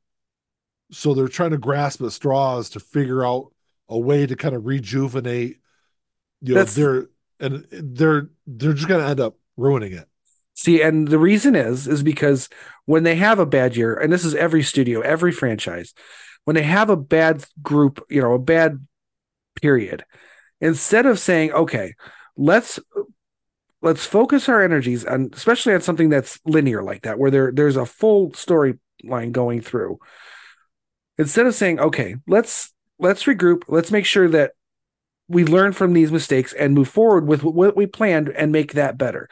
So 0.91 1.13
they're 1.13 1.27
trying 1.27 1.51
to 1.51 1.57
grasp 1.59 2.01
at 2.01 2.11
straws 2.13 2.69
to 2.71 2.79
figure 2.79 3.25
out 3.25 3.53
a 3.89 3.97
way 3.99 4.25
to 4.27 4.35
kind 4.35 4.55
of 4.55 4.65
rejuvenate 4.65 5.59
you 6.41 6.55
know 6.55 6.61
That's- 6.61 6.75
they're 6.75 7.09
and 7.39 7.65
they're 7.71 8.29
they're 8.47 8.73
just 8.73 8.87
gonna 8.87 9.07
end 9.07 9.19
up 9.19 9.37
ruining 9.57 9.93
it. 9.93 10.07
See, 10.53 10.81
and 10.81 11.07
the 11.07 11.19
reason 11.19 11.55
is 11.55 11.87
is 11.87 12.03
because 12.03 12.49
when 12.85 13.03
they 13.03 13.15
have 13.15 13.39
a 13.39 13.45
bad 13.45 13.75
year, 13.75 13.95
and 13.95 14.11
this 14.11 14.25
is 14.25 14.35
every 14.35 14.63
studio, 14.63 15.01
every 15.01 15.31
franchise, 15.31 15.93
when 16.45 16.55
they 16.55 16.63
have 16.63 16.89
a 16.89 16.95
bad 16.95 17.43
group, 17.61 18.05
you 18.09 18.21
know, 18.21 18.33
a 18.33 18.39
bad 18.39 18.85
period, 19.61 20.05
instead 20.61 21.05
of 21.05 21.19
saying, 21.19 21.51
okay, 21.51 21.93
let's 22.37 22.79
let's 23.81 24.05
focus 24.05 24.49
our 24.49 24.61
energies 24.61 25.05
on 25.05 25.29
especially 25.33 25.73
on 25.73 25.81
something 25.81 26.09
that's 26.09 26.39
linear 26.45 26.83
like 26.83 27.03
that, 27.03 27.19
where 27.19 27.31
there 27.31 27.51
there's 27.51 27.77
a 27.77 27.85
full 27.85 28.31
storyline 28.31 29.31
going 29.31 29.61
through. 29.61 29.99
Instead 31.17 31.47
of 31.47 31.55
saying, 31.55 31.79
okay, 31.79 32.15
let's 32.27 32.73
let's 32.99 33.23
regroup, 33.23 33.63
let's 33.67 33.91
make 33.91 34.05
sure 34.05 34.29
that 34.29 34.51
we 35.27 35.43
learn 35.43 35.73
from 35.73 35.93
these 35.93 36.11
mistakes 36.11 36.53
and 36.53 36.73
move 36.73 36.87
forward 36.87 37.27
with 37.27 37.43
what 37.43 37.75
we 37.75 37.85
planned 37.87 38.29
and 38.29 38.51
make 38.51 38.73
that 38.73 38.97
better 38.97 39.27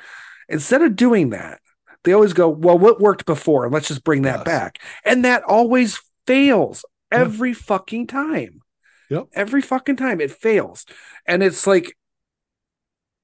instead 0.49 0.81
of 0.81 0.95
doing 0.95 1.29
that, 1.29 1.59
they 2.03 2.11
always 2.11 2.33
go, 2.33 2.49
well, 2.49 2.77
what 2.77 2.99
worked 2.99 3.25
before? 3.25 3.69
Let's 3.69 3.87
just 3.87 4.03
bring 4.03 4.23
that 4.23 4.39
Yes. 4.39 4.45
back. 4.45 4.79
And 5.05 5.23
that 5.23 5.41
always 5.43 5.99
fails 6.27 6.83
Yeah. 7.11 7.19
every 7.21 7.53
fucking 7.53 8.07
time. 8.07 8.61
Yep. 9.09 9.27
Every 9.33 9.61
fucking 9.61 9.95
time 9.95 10.19
it 10.19 10.31
fails. 10.31 10.85
And 11.25 11.41
it's 11.41 11.65
like, 11.65 11.95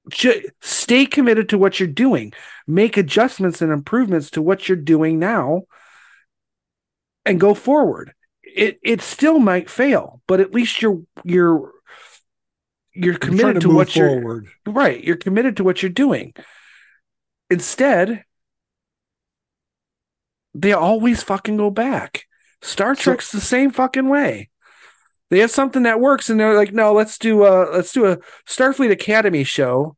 ju- 0.08 0.48
stay 0.60 1.04
committed 1.06 1.48
to 1.50 1.58
what 1.58 1.78
you're 1.78 1.88
doing, 1.88 2.32
make 2.66 2.96
adjustments 2.96 3.60
and 3.60 3.70
improvements 3.70 4.30
to 4.30 4.42
what 4.42 4.68
you're 4.68 4.76
doing 4.76 5.18
now, 5.18 5.62
and 7.24 7.38
go 7.38 7.54
forward. 7.54 8.14
It 8.42 8.80
it 8.82 9.02
still 9.02 9.38
might 9.38 9.70
fail, 9.70 10.22
but 10.26 10.40
at 10.40 10.54
least 10.54 10.80
you're 10.82 11.02
you're 11.22 11.70
you're 12.94 13.18
committed 13.18 13.60
to, 13.62 13.68
move 13.68 13.76
what 13.76 13.96
you're 13.96 14.44
right. 14.66 15.02
You're 15.02 15.16
committed 15.16 15.56
to 15.58 15.64
what 15.64 15.82
you're 15.82 15.90
doing. 15.90 16.32
Instead, 17.50 18.24
they 20.54 20.72
always 20.72 21.22
fucking 21.22 21.56
go 21.56 21.70
back. 21.70 22.24
Star 22.62 22.94
So- 22.94 23.02
Trek's 23.02 23.32
the 23.32 23.40
same 23.40 23.70
fucking 23.70 24.08
way. 24.08 24.50
They 25.30 25.38
have 25.38 25.50
something 25.52 25.84
that 25.84 26.00
works, 26.00 26.28
and 26.28 26.40
they're 26.40 26.56
like, 26.56 26.72
"No, 26.72 26.92
let's 26.92 27.16
do 27.16 27.44
a 27.44 27.70
let's 27.72 27.92
do 27.92 28.04
a 28.06 28.18
Starfleet 28.48 28.90
Academy 28.90 29.44
show 29.44 29.96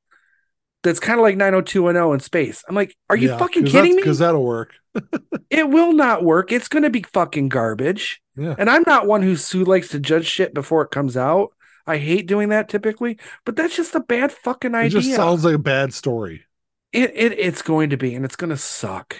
that's 0.82 1.00
kind 1.00 1.18
of 1.18 1.22
like 1.22 1.38
90210 1.38 2.12
in 2.12 2.20
space." 2.20 2.62
I'm 2.68 2.74
like, 2.74 2.94
"Are 3.08 3.16
you 3.16 3.30
Yeah, 3.30 3.38
fucking 3.38 3.64
kidding 3.64 3.96
me? 3.96 4.02
Because 4.02 4.18
that'll 4.18 4.44
work. 4.44 4.74
It 5.48 5.68
will 5.70 5.92
not 5.92 6.22
work. 6.22 6.52
It's 6.52 6.68
going 6.68 6.82
to 6.82 6.90
be 6.90 7.02
fucking 7.14 7.48
garbage." 7.48 8.20
Yeah. 8.36 8.54
And 8.58 8.68
I'm 8.68 8.84
not 8.86 9.06
one 9.06 9.22
who's 9.22 9.50
who 9.50 9.64
likes 9.64 9.88
to 9.88 9.98
judge 9.98 10.26
shit 10.26 10.52
before 10.52 10.82
it 10.82 10.90
comes 10.90 11.16
out. 11.16 11.52
I 11.86 11.98
hate 11.98 12.26
doing 12.26 12.48
that 12.50 12.68
typically, 12.68 13.18
but 13.44 13.56
that's 13.56 13.76
just 13.76 13.94
a 13.94 14.00
bad 14.00 14.32
fucking 14.32 14.74
It 14.80 14.88
idea. 14.88 14.90
just 14.90 15.14
sounds 15.14 15.44
like 15.46 15.54
a 15.54 15.58
bad 15.58 15.94
story. 15.94 16.44
It, 16.92 17.10
it 17.14 17.32
it's 17.38 17.62
going 17.62 17.90
to 17.90 17.96
be, 17.96 18.14
and 18.14 18.24
it's 18.24 18.36
going 18.36 18.50
to 18.50 18.56
suck. 18.56 19.16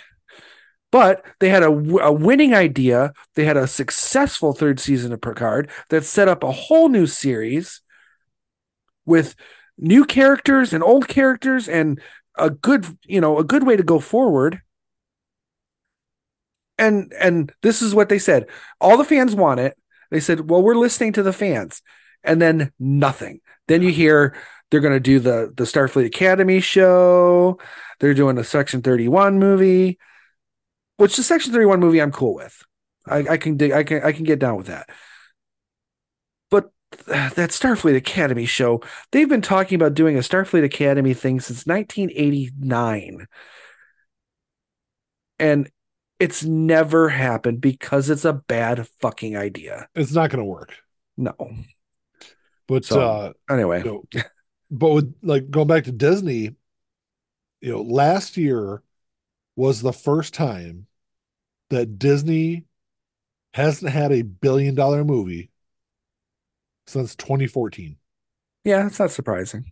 But 0.93 1.25
they 1.41 1.51
had 1.51 1.63
a, 1.65 1.69
a 1.69 2.13
winning 2.13 2.55
idea. 2.55 3.13
They 3.35 3.45
had 3.45 3.57
a 3.59 3.67
successful 3.69 4.53
third 4.55 4.81
season 4.81 5.13
of 5.13 5.21
Picard 5.23 5.71
that 5.91 6.05
set 6.05 6.29
up 6.29 6.45
a 6.45 6.53
whole 6.53 6.89
new 6.89 7.07
series 7.07 7.83
with 9.05 9.35
new 9.79 10.05
characters 10.05 10.73
and 10.73 10.83
old 10.83 11.09
characters 11.09 11.69
and 11.69 12.01
a 12.37 12.51
good, 12.51 12.87
you 13.05 13.21
know, 13.21 13.39
a 13.39 13.45
good 13.45 13.67
way 13.67 13.77
to 13.77 13.83
go 13.83 13.99
forward. 13.99 14.61
And 16.79 17.13
and 17.21 17.53
this 17.63 17.83
is 17.83 17.95
what 17.95 18.09
they 18.09 18.19
said. 18.19 18.47
All 18.81 18.97
the 18.97 19.05
fans 19.05 19.35
want 19.35 19.61
it. 19.61 19.77
They 20.11 20.21
said, 20.21 20.51
"Well, 20.51 20.63
we're 20.63 20.75
listening 20.75 21.13
to 21.15 21.23
the 21.23 21.33
fans." 21.33 21.83
And 22.25 22.41
then 22.41 22.73
nothing. 22.79 23.41
Then 23.69 23.83
you 23.83 23.91
hear 23.91 24.37
they're 24.71 24.81
going 24.81 24.95
to 24.95 25.01
do 25.01 25.19
the 25.21 25.53
the 25.55 25.65
Starfleet 25.65 26.07
Academy 26.07 26.61
show. 26.61 27.59
They're 28.01 28.15
doing 28.15 28.39
a 28.39 28.45
Section 28.45 28.83
31 28.83 29.39
movie, 29.39 29.99
which 30.97 31.17
the 31.17 31.23
Section 31.23 31.53
31 31.53 31.81
movie 31.81 32.01
I'm 32.01 32.13
cool 32.13 32.35
with. 32.35 32.63
I, 33.07 33.19
I 33.31 33.37
can 33.37 33.57
dig, 33.57 33.73
I 33.73 33.85
can 33.85 34.03
I 34.03 34.13
can 34.13 34.25
get 34.25 34.39
down 34.39 34.57
with 34.57 34.67
that. 34.67 34.89
But 36.51 36.71
that 37.07 37.51
Starfleet 37.51 37.97
Academy 37.97 38.47
show, 38.47 38.81
they've 39.11 39.29
been 39.29 39.43
talking 39.43 39.77
about 39.77 39.95
doing 39.95 40.17
a 40.17 40.21
Starfleet 40.21 40.65
Academy 40.65 41.15
thing 41.15 41.41
since 41.41 41.67
1989. 41.67 43.27
And 45.39 45.71
it's 46.19 46.45
never 46.45 47.09
happened 47.09 47.61
because 47.61 48.09
it's 48.09 48.25
a 48.25 48.33
bad 48.33 48.87
fucking 49.01 49.37
idea. 49.37 49.89
It's 49.95 50.13
not 50.13 50.31
going 50.31 50.39
to 50.39 50.45
work. 50.45 50.73
No. 51.17 51.35
But 52.69 52.85
So- 52.85 53.01
uh, 53.01 53.33
Anyway, 53.51 53.83
you 53.85 54.05
know, 54.15 54.23
but 54.71 54.91
with 54.93 55.15
like 55.23 55.51
going 55.51 55.67
back 55.69 55.85
to 55.85 55.93
Disney, 55.93 56.55
you 57.61 57.73
know, 57.73 57.83
last 57.83 58.37
year 58.37 58.83
was 59.57 59.83
the 59.83 59.93
first 59.93 60.35
time 60.35 60.87
that 61.71 61.99
Disney 61.99 62.65
hasn't 63.55 63.93
had 63.93 64.13
a 64.13 64.23
billion 64.23 64.75
dollar 64.75 65.05
movie 65.05 65.51
since 66.87 67.15
2014. 67.15 67.97
yeah, 68.65 68.87
it's 68.87 68.99
not 68.99 69.11
surprising. 69.11 69.65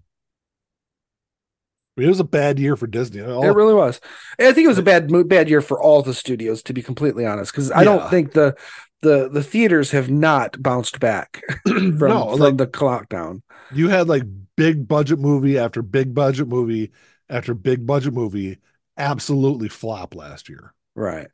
I 1.96 2.00
mean, 2.00 2.06
it 2.06 2.10
was 2.10 2.20
a 2.20 2.24
bad 2.24 2.58
year 2.58 2.76
for 2.76 2.86
Disney. 2.86 3.20
All- 3.22 3.44
It 3.44 3.48
really 3.54 3.74
was. 3.74 4.00
I 4.38 4.52
think 4.52 4.64
it 4.64 4.68
was 4.68 4.78
a 4.78 4.82
bad 4.82 5.10
bad 5.28 5.48
year 5.48 5.60
for 5.60 5.80
all 5.82 6.02
the 6.02 6.14
studios, 6.14 6.62
to 6.64 6.72
be 6.72 6.82
completely 6.82 7.26
honest, 7.26 7.52
because 7.52 7.70
I 7.72 7.84
don't 7.84 8.08
think 8.10 8.32
the 8.32 8.54
the 9.02 9.28
the 9.28 9.42
theaters 9.42 9.90
have 9.92 10.10
not 10.10 10.62
bounced 10.62 11.00
back 11.00 11.42
from, 11.66 11.98
no, 11.98 12.30
from 12.30 12.38
like 12.38 12.56
the 12.56 12.66
lockdown. 12.66 13.42
you 13.72 13.88
had 13.88 14.08
like 14.08 14.22
big 14.56 14.86
budget 14.86 15.18
movie 15.18 15.58
after 15.58 15.82
big 15.82 16.14
budget 16.14 16.48
movie 16.48 16.90
after 17.28 17.54
big 17.54 17.86
budget 17.86 18.12
movie 18.12 18.58
absolutely 18.96 19.68
flop 19.68 20.14
last 20.14 20.48
year. 20.48 20.74
Right. 20.94 21.28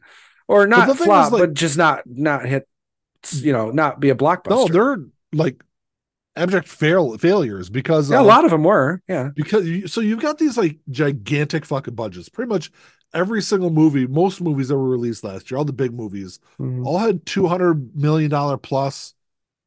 Or 0.48 0.66
not 0.66 0.88
is, 0.90 0.96
flop, 0.98 1.32
like- 1.32 1.40
but 1.40 1.54
just 1.54 1.76
not 1.76 2.02
not 2.06 2.46
hit 2.46 2.68
you 3.32 3.52
know, 3.52 3.70
not 3.70 3.98
be 3.98 4.10
a 4.10 4.14
blockbuster. 4.14 4.50
No, 4.50 4.68
they're 4.68 4.98
like 5.32 5.62
abject 6.36 6.68
fail 6.68 7.16
failures 7.18 7.70
because 7.70 8.10
yeah, 8.10 8.20
a 8.20 8.22
lot 8.22 8.44
of 8.44 8.50
them 8.50 8.62
were. 8.62 9.02
Yeah. 9.08 9.30
because 9.34 9.66
you, 9.66 9.88
so 9.88 10.00
you've 10.00 10.20
got 10.20 10.38
these 10.38 10.56
like 10.56 10.78
gigantic 10.90 11.64
fucking 11.64 11.94
budgets. 11.94 12.28
Pretty 12.28 12.48
much 12.48 12.70
every 13.16 13.42
single 13.42 13.70
movie, 13.70 14.06
most 14.06 14.40
movies 14.40 14.68
that 14.68 14.76
were 14.76 14.88
released 14.88 15.24
last 15.24 15.50
year, 15.50 15.58
all 15.58 15.64
the 15.64 15.72
big 15.72 15.92
movies, 15.92 16.38
Mhm. 16.60 16.86
all 16.86 16.98
had 16.98 17.24
two 17.26 17.46
hundred 17.48 17.96
million 17.96 18.30
dollar 18.30 18.56
plus 18.56 19.14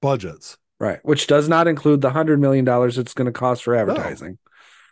budgets. 0.02 0.58
Right. 0.80 1.00
Which 1.04 1.28
does 1.28 1.50
not 1.50 1.68
include 1.68 2.00
the 2.02 2.12
hundred 2.12 2.40
million 2.40 2.64
dollars 2.64 2.98
it's 2.98 3.14
going 3.14 3.26
to 3.26 3.34
cost 3.34 3.64
for 3.64 3.76
advertising. 3.76 4.38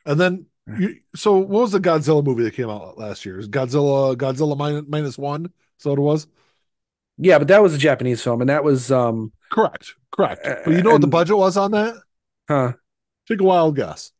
And 0.05 0.19
then 0.19 0.45
you, 0.77 0.97
so 1.15 1.37
what 1.37 1.61
was 1.61 1.71
the 1.71 1.79
Godzilla 1.79 2.21
movie 2.25 2.43
that 2.43 2.53
came 2.55 2.69
out 2.69 2.97
last 2.97 3.25
year? 3.25 3.39
Is 3.39 3.47
Godzilla 3.47 4.15
Godzilla 4.17 4.57
minus, 4.57 4.83
minus 4.87 5.17
one? 5.17 5.53
So 5.77 5.93
it 5.93 5.99
was 5.99 6.27
Yeah, 7.17 7.37
but 7.39 7.47
that 7.47 7.63
was 7.63 7.73
a 7.73 7.77
Japanese 7.77 8.21
film, 8.21 8.41
and 8.41 8.49
that 8.49 8.63
was 8.65 8.91
um 8.91 9.31
correct, 9.49 9.95
correct. 10.11 10.45
But 10.65 10.73
you 10.73 10.83
know 10.83 10.91
what 10.91 11.01
the 11.01 11.07
budget 11.07 11.37
was 11.37 11.55
on 11.55 11.71
that? 11.71 11.95
huh. 12.49 12.73
Take 13.29 13.39
a 13.41 13.43
wild 13.45 13.75
guess. 13.75 14.11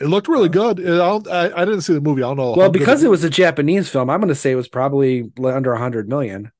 It 0.00 0.06
looked 0.06 0.28
really 0.28 0.48
uh, 0.48 0.52
good. 0.52 0.78
It- 0.78 1.00
I, 1.00 1.16
I, 1.30 1.62
I 1.62 1.64
didn't 1.64 1.82
see 1.82 1.94
the 1.94 2.00
movie. 2.00 2.22
I 2.22 2.28
don't 2.28 2.36
know. 2.36 2.52
Well, 2.52 2.70
because 2.70 3.02
it 3.02 3.10
was 3.10 3.24
a 3.24 3.30
Japanese 3.30 3.88
film, 3.88 4.10
I'm 4.10 4.20
going 4.20 4.28
to 4.28 4.34
say 4.34 4.52
it 4.52 4.56
was 4.56 4.68
probably 4.68 5.30
under 5.42 5.74
hundred 5.74 6.08
million. 6.08 6.52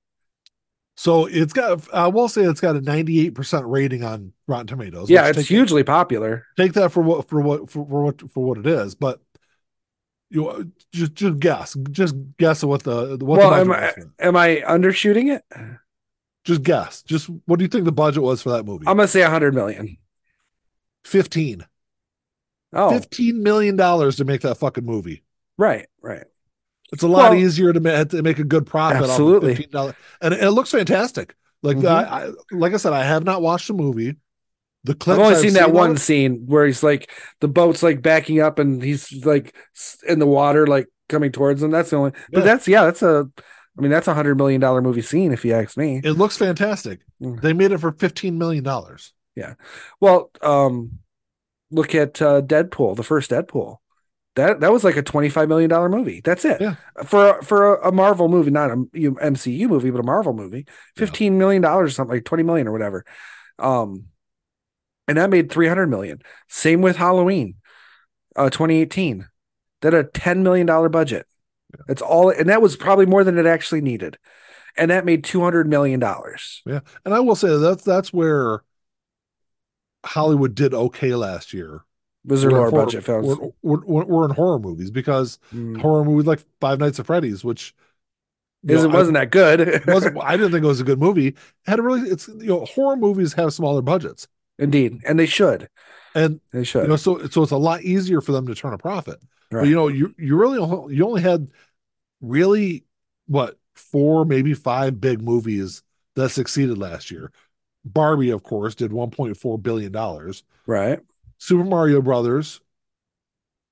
So 0.96 1.26
it's 1.26 1.52
got. 1.52 1.92
I 1.94 2.08
will 2.08 2.28
say 2.28 2.42
it's 2.42 2.60
got 2.60 2.74
a 2.74 2.80
ninety-eight 2.80 3.34
percent 3.36 3.64
rating 3.66 4.02
on 4.02 4.32
Rotten 4.48 4.66
Tomatoes. 4.66 5.08
Yeah, 5.08 5.28
it's 5.28 5.46
hugely 5.46 5.84
popular. 5.84 6.44
Take 6.56 6.72
that 6.72 6.90
for 6.90 7.02
what 7.02 7.28
for 7.28 7.40
what 7.40 7.70
for, 7.70 7.86
for 7.86 8.02
what 8.02 8.30
for 8.32 8.44
what 8.44 8.58
it 8.58 8.66
is. 8.66 8.96
But 8.96 9.20
you 10.30 10.72
just 10.92 11.14
just 11.14 11.38
guess, 11.38 11.76
just 11.92 12.16
guess 12.36 12.64
what 12.64 12.82
the 12.82 13.16
what 13.20 13.38
well, 13.38 13.50
the 13.50 13.56
am 13.60 13.70
I 13.70 13.84
it. 13.90 14.06
am 14.18 14.36
I 14.36 14.62
undershooting 14.66 15.36
it? 15.36 15.44
Just 16.44 16.64
guess. 16.64 17.02
Just 17.02 17.30
what 17.46 17.60
do 17.60 17.64
you 17.64 17.68
think 17.68 17.84
the 17.84 17.92
budget 17.92 18.24
was 18.24 18.42
for 18.42 18.50
that 18.50 18.64
movie? 18.64 18.84
I'm 18.88 18.96
going 18.96 19.06
to 19.06 19.12
say 19.12 19.22
hundred 19.22 19.54
million. 19.54 19.98
Fifteen. 21.04 21.64
Oh, 22.72 22.90
Fifteen 22.90 23.42
million 23.42 23.76
dollars 23.76 24.16
to 24.16 24.24
make 24.24 24.42
that 24.42 24.56
fucking 24.58 24.84
movie. 24.84 25.22
right, 25.56 25.86
right. 26.02 26.24
It's 26.92 27.02
a 27.02 27.08
lot 27.08 27.32
Well- 27.32 27.40
easier 27.40 27.72
to 27.72 27.80
make 27.80 28.08
to 28.10 28.22
make 28.22 28.38
a 28.38 28.44
good 28.44 28.66
profit. 28.66 29.02
Absolutely. 29.02 29.50
off 29.52 29.52
of 29.52 29.56
fifteen 29.58 29.70
dollars, 29.72 29.94
and 30.22 30.34
it, 30.34 30.42
it 30.44 30.50
looks 30.50 30.70
fantastic. 30.70 31.34
Like 31.62 31.76
Mhm. 31.78 31.86
I, 31.86 32.02
I, 32.26 32.30
like 32.52 32.72
I 32.72 32.76
said, 32.76 32.92
I 32.92 33.04
have 33.04 33.24
not 33.24 33.42
watched 33.42 33.68
the 33.68 33.74
movie. 33.74 34.16
The 34.84 34.94
clips 34.94 35.18
I've 35.18 35.24
only 35.24 35.36
I've 35.36 35.42
seen 35.42 35.54
that 35.54 35.68
of 35.70 35.74
one 35.74 35.92
it- 35.92 35.98
scene 35.98 36.44
where 36.46 36.64
he's 36.66 36.82
like 36.82 37.10
the 37.40 37.48
boat's 37.48 37.82
like 37.82 38.00
backing 38.00 38.40
up 38.40 38.58
and 38.58 38.82
he's 38.82 39.12
like 39.24 39.54
in 40.06 40.18
the 40.18 40.26
water, 40.26 40.66
like 40.66 40.86
coming 41.08 41.32
towards 41.32 41.62
him. 41.62 41.70
That's 41.70 41.90
the 41.90 41.96
only. 41.96 42.12
But 42.32 42.40
Yeah. 42.40 42.44
that's 42.44 42.68
yeah, 42.68 42.84
that's 42.84 43.02
a. 43.02 43.28
I 43.76 43.80
mean, 43.80 43.90
that's 43.90 44.08
a 44.08 44.14
hundred 44.14 44.36
million 44.36 44.60
dollar 44.60 44.82
movie 44.82 45.02
scene 45.02 45.32
if 45.32 45.44
you 45.44 45.52
ask 45.54 45.76
me. 45.76 46.00
It 46.02 46.12
looks 46.12 46.36
fantastic. 46.36 47.00
Mm. 47.22 47.40
They 47.42 47.52
made 47.52 47.70
it 47.72 47.78
for 47.78 47.92
fifteen 47.92 48.36
million 48.38 48.64
dollars. 48.64 49.12
Yeah. 49.36 49.54
Well, 50.00 50.30
um, 50.42 50.98
look 51.70 51.94
at 51.94 52.20
uh, 52.22 52.42
Deadpool, 52.42 52.96
the 52.96 53.02
first 53.02 53.30
Deadpool. 53.30 53.78
That 54.36 54.60
that 54.60 54.72
was 54.72 54.84
like 54.84 54.96
a 54.96 55.02
twenty 55.02 55.28
five 55.28 55.48
million 55.48 55.68
dollar 55.68 55.88
movie. 55.88 56.20
That's 56.22 56.44
it. 56.44 56.60
Yeah. 56.60 56.76
For 57.04 57.42
for 57.42 57.74
a, 57.74 57.88
a 57.88 57.92
Marvel 57.92 58.28
movie, 58.28 58.50
not 58.50 58.70
a 58.70 58.76
MCU 58.76 59.68
movie, 59.68 59.90
but 59.90 59.98
a 59.98 60.04
Marvel 60.04 60.32
movie, 60.32 60.66
fifteen 60.96 61.38
million 61.38 61.60
dollars, 61.60 61.90
or 61.90 61.94
something 61.94 62.16
like 62.16 62.24
twenty 62.24 62.44
million 62.44 62.68
or 62.68 62.72
whatever. 62.72 63.04
Um, 63.58 64.06
and 65.08 65.18
that 65.18 65.30
made 65.30 65.50
three 65.50 65.66
hundred 65.66 65.88
million. 65.88 66.22
Same 66.48 66.82
with 66.82 66.96
Halloween, 66.96 67.56
uh, 68.36 68.48
twenty 68.50 68.80
eighteen. 68.80 69.26
That 69.80 69.94
a 69.94 70.04
ten 70.04 70.44
million 70.44 70.66
dollar 70.66 70.88
budget. 70.88 71.26
That's 71.86 72.02
all, 72.02 72.30
and 72.30 72.48
that 72.48 72.62
was 72.62 72.76
probably 72.76 73.06
more 73.06 73.24
than 73.24 73.38
it 73.38 73.46
actually 73.46 73.80
needed, 73.80 74.18
and 74.76 74.90
that 74.90 75.04
made 75.04 75.24
two 75.24 75.42
hundred 75.42 75.68
million 75.68 75.98
dollars. 75.98 76.62
Yeah, 76.64 76.80
and 77.04 77.12
I 77.12 77.20
will 77.20 77.34
say 77.34 77.56
that's 77.58 77.82
that's 77.82 78.12
where 78.12 78.62
Hollywood 80.08 80.54
did 80.54 80.74
okay 80.74 81.14
last 81.14 81.52
year. 81.52 81.84
Was 82.24 82.42
there 82.42 82.50
lower 82.50 82.70
horror- 82.70 82.84
budget 82.86 83.04
films? 83.04 83.38
We're, 83.62 83.84
we're, 83.84 84.04
we're 84.04 84.24
in 84.24 84.32
horror 84.32 84.58
movies 84.58 84.90
because 84.90 85.38
Mm. 85.54 85.80
horror 85.80 86.04
movies 86.04 86.26
like 86.26 86.40
Five 86.60 86.78
Nights 86.78 86.98
at 86.98 87.06
Freddy's, 87.06 87.44
which 87.44 87.74
Is 88.66 88.82
know, 88.82 88.90
it 88.90 88.92
wasn't 88.92 89.14
that 89.14 89.30
good? 89.30 89.82
I, 89.88 89.92
wasn't, 89.92 90.18
I 90.22 90.36
didn't 90.36 90.52
think 90.52 90.64
it 90.64 90.68
was 90.68 90.80
a 90.80 90.84
good 90.84 90.98
movie. 90.98 91.28
It 91.28 91.36
had 91.66 91.78
a 91.78 91.82
really 91.82 92.08
it's 92.10 92.28
you 92.28 92.46
know 92.46 92.64
horror 92.64 92.96
movies 92.96 93.32
have 93.34 93.52
smaller 93.52 93.82
budgets, 93.82 94.26
Indeed, 94.58 95.00
and 95.06 95.18
they 95.18 95.26
should. 95.26 95.68
and 96.14 96.40
They 96.52 96.64
should. 96.64 96.82
you 96.82 96.88
know 96.88 96.96
so 96.96 97.26
so 97.28 97.42
it's 97.42 97.52
a 97.52 97.56
lot 97.56 97.82
easier 97.82 98.20
for 98.20 98.32
them 98.32 98.46
to 98.48 98.54
turn 98.54 98.72
a 98.74 98.78
profit. 98.78 99.20
Right. 99.50 99.62
But 99.62 99.68
you 99.68 99.74
know 99.74 99.88
you 99.88 100.14
you 100.18 100.36
really 100.36 100.58
only- 100.58 100.94
you 100.96 101.06
only 101.06 101.22
had 101.22 101.50
really 102.20 102.84
what 103.26 103.58
four, 103.74 104.24
maybe 104.24 104.54
five 104.54 105.00
big 105.00 105.22
movies 105.22 105.82
that 106.16 106.30
succeeded 106.30 106.78
last 106.78 107.10
year. 107.10 107.30
Barbie, 107.92 108.30
of 108.30 108.42
course, 108.42 108.74
did 108.74 108.90
1.4 108.90 109.62
billion 109.62 109.92
dollars. 109.92 110.42
Right. 110.66 111.00
Super 111.38 111.64
Mario 111.64 112.02
Brothers, 112.02 112.60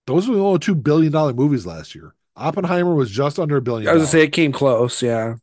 those 0.06 0.28
were 0.28 0.36
the 0.36 0.42
only 0.42 0.58
two 0.58 0.74
billion 0.74 1.12
dollar 1.12 1.32
movies 1.32 1.66
last 1.66 1.94
year. 1.94 2.14
Oppenheimer 2.36 2.94
was 2.94 3.10
just 3.10 3.38
under 3.38 3.56
a 3.56 3.62
billion. 3.62 3.88
I 3.88 3.92
was 3.92 4.02
gonna 4.02 4.10
say 4.10 4.22
it 4.22 4.32
came 4.32 4.52
close. 4.52 5.02
Yeah. 5.02 5.36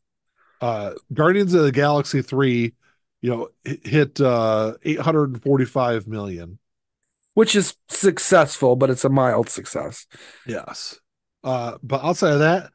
Uh, 0.62 0.94
Guardians 1.12 1.54
of 1.54 1.64
the 1.64 1.72
Galaxy 1.72 2.22
three, 2.22 2.74
you 3.22 3.30
know, 3.30 3.50
hit 3.64 4.22
uh, 4.22 4.76
845 4.84 6.08
million, 6.08 6.60
which 7.34 7.56
is 7.56 7.76
successful, 7.90 8.76
but 8.76 8.90
it's 8.90 9.04
a 9.04 9.10
mild 9.10 9.50
success. 9.50 10.08
Yes. 10.48 11.00
Uh, 11.44 11.78
but 11.84 12.04
outside 12.04 12.34
of 12.34 12.40
that, 12.40 12.72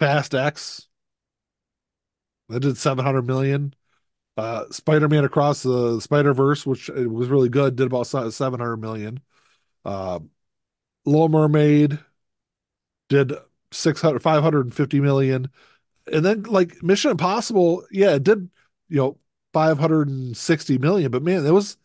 Fast 0.00 0.34
X, 0.34 0.88
that 2.48 2.60
did 2.60 2.76
700 2.76 3.22
million. 3.22 3.74
Uh, 4.36 4.64
Spider 4.70 5.08
Man 5.08 5.24
Across 5.24 5.62
the 5.62 6.00
Spider 6.00 6.32
Verse, 6.32 6.64
which 6.64 6.88
it 6.88 7.10
was 7.10 7.28
really 7.28 7.48
good, 7.48 7.76
did 7.76 7.86
about 7.86 8.06
700 8.06 8.76
million. 8.78 9.20
Uh, 9.84 10.20
Little 11.04 11.28
Mermaid 11.28 11.98
did 13.08 13.32
600, 13.72 14.22
550 14.22 15.00
million. 15.00 15.50
And 16.10 16.24
then, 16.24 16.42
like, 16.44 16.82
Mission 16.82 17.10
Impossible, 17.10 17.84
yeah, 17.90 18.14
it 18.14 18.22
did, 18.22 18.48
you 18.88 18.96
know, 18.96 19.18
560 19.52 20.78
million, 20.78 21.10
but 21.10 21.22
man, 21.22 21.44
it 21.44 21.52
was, 21.52 21.76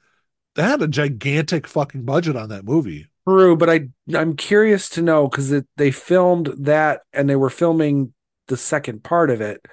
they 0.55 0.63
had 0.63 0.81
a 0.81 0.87
gigantic 0.87 1.67
fucking 1.67 2.03
budget 2.03 2.35
on 2.35 2.49
that 2.49 2.65
movie. 2.65 3.07
True, 3.27 3.57
but 3.57 3.69
I 3.69 3.89
I'm 4.15 4.37
curious 4.37 4.89
to 4.91 5.01
know 5.01 5.27
because 5.27 5.53
they 5.75 5.91
filmed 5.91 6.53
that 6.59 7.01
and 7.11 7.29
they 7.29 7.35
were 7.35 7.49
filming 7.49 8.13
the 8.47 8.55
second 8.55 9.03
part 9.03 9.29
of 9.29 9.41
it 9.41 9.65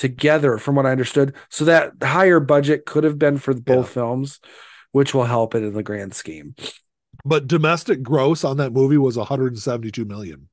together, 0.00 0.58
from 0.58 0.74
what 0.74 0.86
I 0.86 0.90
understood. 0.90 1.34
So 1.50 1.66
that 1.66 1.92
higher 2.02 2.40
budget 2.40 2.86
could 2.86 3.04
have 3.04 3.18
been 3.18 3.36
for 3.38 3.54
both 3.54 3.88
yeah. 3.88 3.92
films, 3.92 4.40
which 4.92 5.14
will 5.14 5.24
help 5.24 5.54
it 5.54 5.62
in 5.62 5.74
the 5.74 5.82
grand 5.82 6.14
scheme. 6.14 6.54
But 7.24 7.46
domestic 7.46 8.02
gross 8.02 8.42
on 8.42 8.56
that 8.56 8.72
movie 8.72 8.96
was 8.96 9.18
172 9.18 10.04
million. 10.06 10.48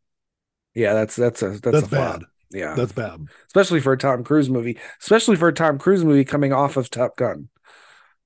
Yeah, 0.75 0.93
that's 0.93 1.15
that's 1.15 1.41
a 1.41 1.49
that's, 1.51 1.61
that's 1.61 1.87
a 1.87 1.89
bad. 1.89 2.23
Yeah, 2.51 2.75
that's 2.75 2.91
bad, 2.91 3.25
especially 3.47 3.79
for 3.79 3.93
a 3.93 3.97
Tom 3.97 4.23
Cruise 4.23 4.49
movie, 4.49 4.77
especially 5.01 5.37
for 5.37 5.47
a 5.47 5.53
Tom 5.53 5.79
Cruise 5.79 6.03
movie 6.03 6.23
coming 6.23 6.53
off 6.53 6.77
of 6.77 6.89
Top 6.89 7.17
Gun. 7.17 7.49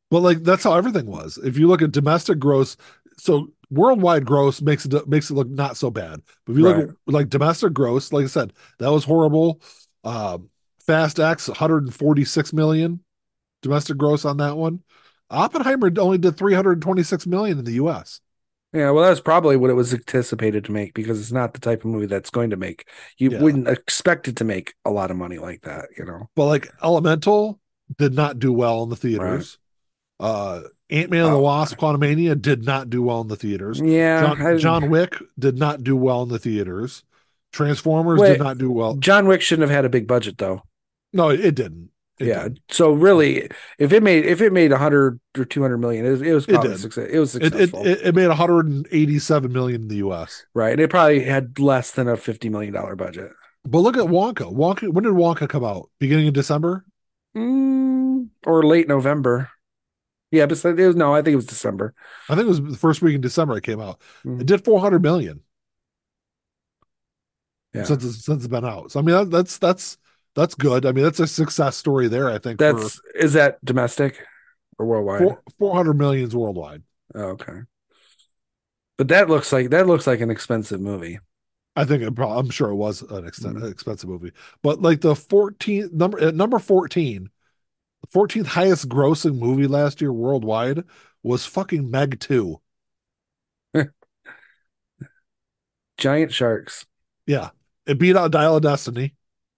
Well, 0.09 0.21
like 0.21 0.43
that's 0.43 0.63
how 0.63 0.73
everything 0.73 1.05
was. 1.05 1.37
If 1.37 1.57
you 1.57 1.67
look 1.67 1.81
at 1.81 1.91
domestic 1.91 2.39
gross, 2.39 2.77
so 3.17 3.51
worldwide 3.69 4.25
gross 4.25 4.61
makes 4.61 4.85
it 4.85 5.07
makes 5.07 5.29
it 5.29 5.35
look 5.35 5.49
not 5.49 5.77
so 5.77 5.89
bad. 5.89 6.21
But 6.45 6.51
if 6.51 6.57
you 6.59 6.67
right. 6.67 6.77
look 6.77 6.89
at 6.89 6.95
like 7.07 7.29
domestic 7.29 7.73
gross, 7.73 8.11
like 8.11 8.25
I 8.25 8.27
said, 8.27 8.53
that 8.79 8.91
was 8.91 9.05
horrible. 9.05 9.61
Um, 10.03 10.49
Fast 10.91 11.21
X 11.21 11.47
146 11.47 12.51
million 12.51 12.99
domestic 13.61 13.95
gross 13.95 14.25
on 14.25 14.35
that 14.37 14.57
one. 14.57 14.81
Oppenheimer 15.29 15.89
only 15.97 16.17
did 16.17 16.35
326 16.35 17.27
million 17.27 17.59
in 17.59 17.63
the 17.63 17.73
US. 17.83 18.19
Yeah, 18.73 18.91
well, 18.91 19.05
that's 19.05 19.21
probably 19.21 19.55
what 19.55 19.69
it 19.69 19.75
was 19.75 19.93
anticipated 19.93 20.65
to 20.65 20.73
make 20.73 20.93
because 20.93 21.21
it's 21.21 21.31
not 21.31 21.53
the 21.53 21.61
type 21.61 21.85
of 21.85 21.91
movie 21.91 22.07
that's 22.07 22.29
going 22.29 22.49
to 22.49 22.57
make. 22.57 22.89
You 23.17 23.31
yeah. 23.31 23.41
wouldn't 23.41 23.69
expect 23.69 24.27
it 24.27 24.35
to 24.35 24.43
make 24.43 24.73
a 24.83 24.91
lot 24.91 25.11
of 25.11 25.15
money 25.15 25.37
like 25.37 25.61
that, 25.61 25.85
you 25.97 26.03
know. 26.03 26.29
But 26.35 26.47
like 26.47 26.67
Elemental 26.83 27.61
did 27.97 28.13
not 28.13 28.37
do 28.37 28.51
well 28.51 28.83
in 28.83 28.89
the 28.89 28.97
theaters. 28.97 29.57
Right. 30.19 30.27
Uh 30.27 30.61
Ant 30.89 31.09
Man 31.09 31.23
and 31.23 31.33
the 31.33 31.37
oh. 31.37 31.41
Wasp: 31.41 31.77
Quantumania 31.77 32.39
did 32.39 32.65
not 32.65 32.89
do 32.89 33.01
well 33.01 33.21
in 33.21 33.29
the 33.29 33.37
theaters. 33.37 33.79
Yeah, 33.79 34.35
John, 34.35 34.57
John, 34.57 34.89
Wick 34.89 35.15
did 35.39 35.57
not 35.57 35.85
do 35.85 35.95
well 35.95 36.23
in 36.23 36.27
the 36.27 36.37
theaters. 36.37 37.05
Transformers 37.53 38.19
Wait, 38.19 38.33
did 38.33 38.39
not 38.39 38.57
do 38.57 38.69
well. 38.71 38.95
John 38.95 39.25
Wick 39.25 39.41
shouldn't 39.41 39.69
have 39.69 39.73
had 39.73 39.85
a 39.85 39.89
big 39.89 40.05
budget 40.05 40.37
though. 40.37 40.63
No, 41.13 41.29
it, 41.29 41.55
didn't. 41.55 41.89
It 42.19 42.27
yeah. 42.27 42.43
Didn't. 42.43 42.59
So 42.69 42.91
really, 42.91 43.49
if 43.77 43.91
it 43.91 44.03
made 44.03 44.25
if 44.25 44.41
it 44.41 44.53
made 44.53 44.71
hundred 44.71 45.19
or 45.37 45.45
two 45.45 45.61
hundred 45.61 45.79
million, 45.79 46.05
it, 46.05 46.21
it 46.21 46.33
was 46.33 46.45
probably 46.45 46.71
it 46.71 46.77
success. 46.77 47.09
It 47.11 47.19
was 47.19 47.31
successful. 47.31 47.81
It, 47.81 47.87
it, 47.87 48.01
it 48.07 48.15
made 48.15 48.27
one 48.27 48.37
hundred 48.37 48.67
and 48.67 48.87
eighty 48.91 49.19
seven 49.19 49.51
million 49.51 49.83
in 49.83 49.87
the 49.87 49.97
U.S. 49.97 50.45
Right, 50.53 50.71
and 50.71 50.79
it 50.79 50.89
probably 50.89 51.21
had 51.23 51.59
less 51.59 51.91
than 51.91 52.07
a 52.07 52.17
fifty 52.17 52.49
million 52.49 52.73
dollar 52.73 52.95
budget. 52.95 53.31
But 53.63 53.79
look 53.79 53.97
at 53.97 54.05
Wonka. 54.05 54.51
Wonka. 54.51 54.91
When 54.91 55.03
did 55.03 55.13
Wonka 55.13 55.47
come 55.47 55.63
out? 55.63 55.89
Beginning 55.99 56.27
of 56.27 56.33
December. 56.33 56.85
Mm, 57.35 58.29
or 58.45 58.63
late 58.63 58.87
November. 58.87 59.49
Yeah, 60.31 60.45
but 60.45 60.63
it 60.63 60.87
was 60.87 60.95
no. 60.95 61.13
I 61.13 61.21
think 61.21 61.33
it 61.33 61.37
was 61.37 61.45
December. 61.45 61.93
I 62.29 62.35
think 62.35 62.45
it 62.45 62.49
was 62.49 62.61
the 62.61 62.77
first 62.77 63.01
week 63.01 63.15
in 63.15 63.21
December 63.21 63.57
it 63.57 63.63
came 63.63 63.81
out. 63.81 64.01
Mm. 64.25 64.39
It 64.39 64.47
did 64.47 64.63
four 64.63 64.79
hundred 64.79 65.01
million. 65.01 65.41
Yeah. 67.73 67.83
Since 67.83 68.03
it's, 68.03 68.25
since 68.25 68.43
it's 68.43 68.51
been 68.51 68.65
out, 68.65 68.91
so 68.91 68.99
I 68.99 69.03
mean 69.03 69.15
that, 69.15 69.29
that's 69.29 69.57
that's 69.57 69.97
that's 70.35 70.55
good. 70.55 70.85
I 70.85 70.91
mean 70.91 71.03
that's 71.03 71.19
a 71.19 71.27
success 71.27 71.77
story 71.77 72.07
there. 72.07 72.29
I 72.29 72.37
think 72.37 72.59
that's 72.59 72.95
for, 72.95 73.17
is 73.17 73.33
that 73.33 73.63
domestic 73.63 74.25
or 74.77 74.85
worldwide? 74.85 75.37
Four 75.57 75.75
hundred 75.75 75.93
millions 75.93 76.35
worldwide. 76.35 76.83
Oh, 77.13 77.31
okay, 77.31 77.59
but 78.97 79.09
that 79.09 79.29
looks 79.29 79.51
like 79.51 79.69
that 79.71 79.87
looks 79.87 80.07
like 80.07 80.21
an 80.21 80.31
expensive 80.31 80.81
movie. 80.81 81.19
I 81.75 81.85
think 81.85 82.03
it 82.03 82.15
probably, 82.15 82.39
I'm 82.39 82.49
sure 82.49 82.69
it 82.69 82.75
was 82.75 83.01
an 83.01 83.25
extent, 83.25 83.55
mm-hmm. 83.55 83.67
expensive 83.67 84.09
movie, 84.09 84.33
but 84.61 84.81
like 84.81 85.01
the 85.01 85.13
14th 85.13 85.93
number, 85.93 86.19
at 86.21 86.35
number 86.35 86.59
14, 86.59 87.29
the 88.01 88.07
14th 88.07 88.45
highest 88.45 88.89
grossing 88.89 89.37
movie 89.37 89.67
last 89.67 90.01
year 90.01 90.11
worldwide 90.11 90.83
was 91.23 91.45
fucking 91.45 91.89
Meg 91.89 92.19
2. 92.19 92.59
Giant 95.97 96.33
sharks. 96.33 96.85
Yeah. 97.25 97.49
It 97.85 97.99
beat 97.99 98.17
out 98.17 98.31
Dial 98.31 98.57
of 98.57 98.63
Destiny. 98.63 99.15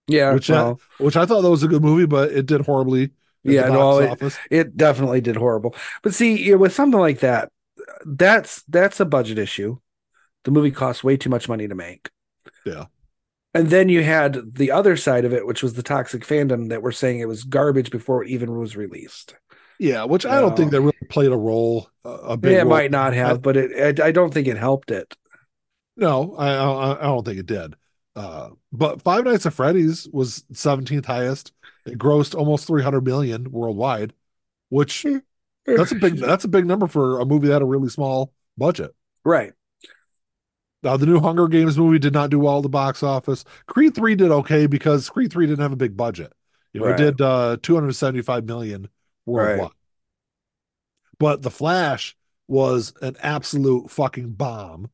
Yeah. 0.07 0.33
Which, 0.33 0.49
well, 0.49 0.79
I, 0.99 1.03
which 1.03 1.15
I 1.15 1.25
thought 1.25 1.41
that 1.41 1.51
was 1.51 1.63
a 1.63 1.67
good 1.67 1.83
movie, 1.83 2.05
but 2.05 2.31
it 2.31 2.45
did 2.45 2.61
horribly. 2.61 3.11
Yeah, 3.43 3.67
no, 3.67 3.99
it, 3.99 4.39
it, 4.49 4.77
definitely 4.77 5.19
did 5.19 5.35
horrible. 5.35 5.75
But 6.01 6.13
see, 6.13 6.55
with 6.55 6.73
something 6.73 6.99
like 6.99 7.19
that, 7.19 7.51
that's 8.05 8.63
that's 8.69 9.01
a 9.01 9.05
budget 9.05 9.37
issue. 9.37 9.79
The 10.45 10.51
movie 10.51 10.71
costs 10.71 11.03
way 11.03 11.17
too 11.17 11.29
much 11.29 11.49
money 11.49 11.67
to 11.67 11.75
make. 11.75 12.09
Yeah. 12.65 12.85
And 13.53 13.69
then 13.69 13.89
you 13.89 14.01
had 14.01 14.55
the 14.55 14.71
other 14.71 14.97
side 14.97 15.25
of 15.25 15.33
it, 15.33 15.45
which 15.45 15.61
was 15.61 15.73
the 15.73 15.83
toxic 15.83 16.25
fandom 16.25 16.69
that 16.69 16.81
were 16.81 16.91
saying 16.91 17.19
it 17.19 17.27
was 17.27 17.43
garbage 17.43 17.91
before 17.91 18.23
it 18.23 18.29
even 18.29 18.57
was 18.57 18.75
released. 18.75 19.35
Yeah, 19.79 20.05
which 20.05 20.25
I 20.25 20.39
don't 20.39 20.55
think 20.55 20.71
that 20.71 20.81
really 20.81 20.93
played 21.09 21.31
a 21.31 21.37
role. 21.37 21.89
A 22.05 22.37
big. 22.37 22.53
It 22.53 22.57
role. 22.59 22.69
might 22.69 22.91
not 22.91 23.13
have, 23.13 23.41
but 23.41 23.57
it. 23.57 23.99
I, 23.99 24.07
I, 24.07 24.11
don't 24.11 24.33
think 24.33 24.47
it 24.47 24.57
helped 24.57 24.91
it. 24.91 25.13
No, 25.97 26.35
I 26.37 26.53
I, 26.53 26.99
I 26.99 27.03
don't 27.03 27.25
think 27.25 27.39
it 27.39 27.45
did. 27.45 27.75
Uh, 28.15 28.49
but 28.71 29.01
Five 29.01 29.25
Nights 29.25 29.45
at 29.45 29.53
Freddy's 29.53 30.07
was 30.11 30.43
17th 30.53 31.05
highest. 31.05 31.51
It 31.85 31.97
grossed 31.97 32.35
almost 32.35 32.67
300 32.67 33.03
million 33.03 33.51
worldwide, 33.51 34.13
which 34.69 35.05
that's 35.65 35.91
a 35.91 35.95
big 35.95 36.17
that's 36.17 36.43
a 36.43 36.49
big 36.49 36.65
number 36.65 36.87
for 36.87 37.19
a 37.19 37.25
movie 37.25 37.47
that 37.47 37.53
had 37.53 37.61
a 37.61 37.65
really 37.65 37.89
small 37.89 38.33
budget. 38.57 38.93
Right. 39.25 39.53
Now 40.83 40.97
the 40.97 41.05
new 41.05 41.19
Hunger 41.19 41.47
Games 41.47 41.77
movie 41.77 41.99
did 41.99 42.13
not 42.13 42.29
do 42.29 42.39
well 42.39 42.57
at 42.57 42.63
the 42.63 42.69
box 42.69 43.03
office. 43.03 43.45
Creed 43.67 43.95
3 43.95 44.15
did 44.15 44.31
okay 44.31 44.67
because 44.67 45.09
Creed 45.09 45.31
3 45.31 45.47
didn't 45.47 45.61
have 45.61 45.71
a 45.71 45.77
big 45.77 45.95
budget. 45.95 46.33
You 46.73 46.81
know, 46.81 46.87
right. 46.87 46.99
it 46.99 47.03
did 47.03 47.21
uh 47.21 47.57
275 47.61 48.45
million 48.45 48.89
worldwide. 49.25 49.59
Right. 49.59 49.71
But 51.19 51.41
The 51.41 51.51
Flash 51.51 52.17
was 52.47 52.93
an 53.01 53.15
absolute 53.21 53.89
fucking 53.89 54.31
bomb. 54.31 54.89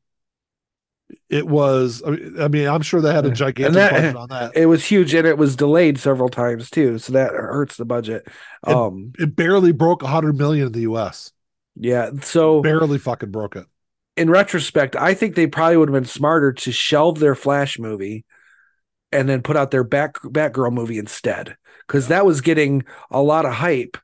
It 1.29 1.47
was 1.47 2.03
I 2.05 2.47
mean, 2.47 2.67
I'm 2.67 2.81
sure 2.81 3.01
they 3.01 3.13
had 3.13 3.25
a 3.25 3.31
gigantic 3.31 3.73
that, 3.73 3.91
budget 3.91 4.15
on 4.15 4.29
that. 4.29 4.55
It 4.55 4.67
was 4.67 4.85
huge 4.85 5.13
and 5.13 5.27
it 5.27 5.37
was 5.37 5.55
delayed 5.55 5.99
several 5.99 6.29
times 6.29 6.69
too, 6.69 6.97
so 6.99 7.13
that 7.13 7.31
hurts 7.31 7.77
the 7.77 7.85
budget. 7.85 8.27
It, 8.67 8.75
um 8.75 9.13
it 9.17 9.35
barely 9.35 9.71
broke 9.71 10.01
100 10.01 10.37
million 10.37 10.67
in 10.67 10.73
the 10.73 10.81
US. 10.81 11.31
Yeah, 11.75 12.11
so 12.21 12.61
barely 12.61 12.97
fucking 12.97 13.31
broke 13.31 13.55
it 13.55 13.65
in 14.19 14.29
retrospect, 14.29 14.97
I 14.97 15.13
think 15.13 15.35
they 15.35 15.47
probably 15.47 15.77
would 15.77 15.87
have 15.87 15.93
been 15.93 16.03
smarter 16.03 16.51
to 16.51 16.73
shelve 16.73 17.19
their 17.19 17.35
Flash 17.35 17.79
movie 17.79 18.25
and 19.13 19.29
then 19.29 19.41
put 19.41 19.55
out 19.55 19.71
their 19.71 19.85
Bat 19.85 20.15
Batgirl 20.23 20.73
movie 20.73 20.97
instead, 20.97 21.55
because 21.87 22.05
yeah. 22.05 22.17
that 22.17 22.25
was 22.25 22.41
getting 22.41 22.83
a 23.09 23.21
lot 23.21 23.45
of 23.45 23.53
hype 23.53 23.97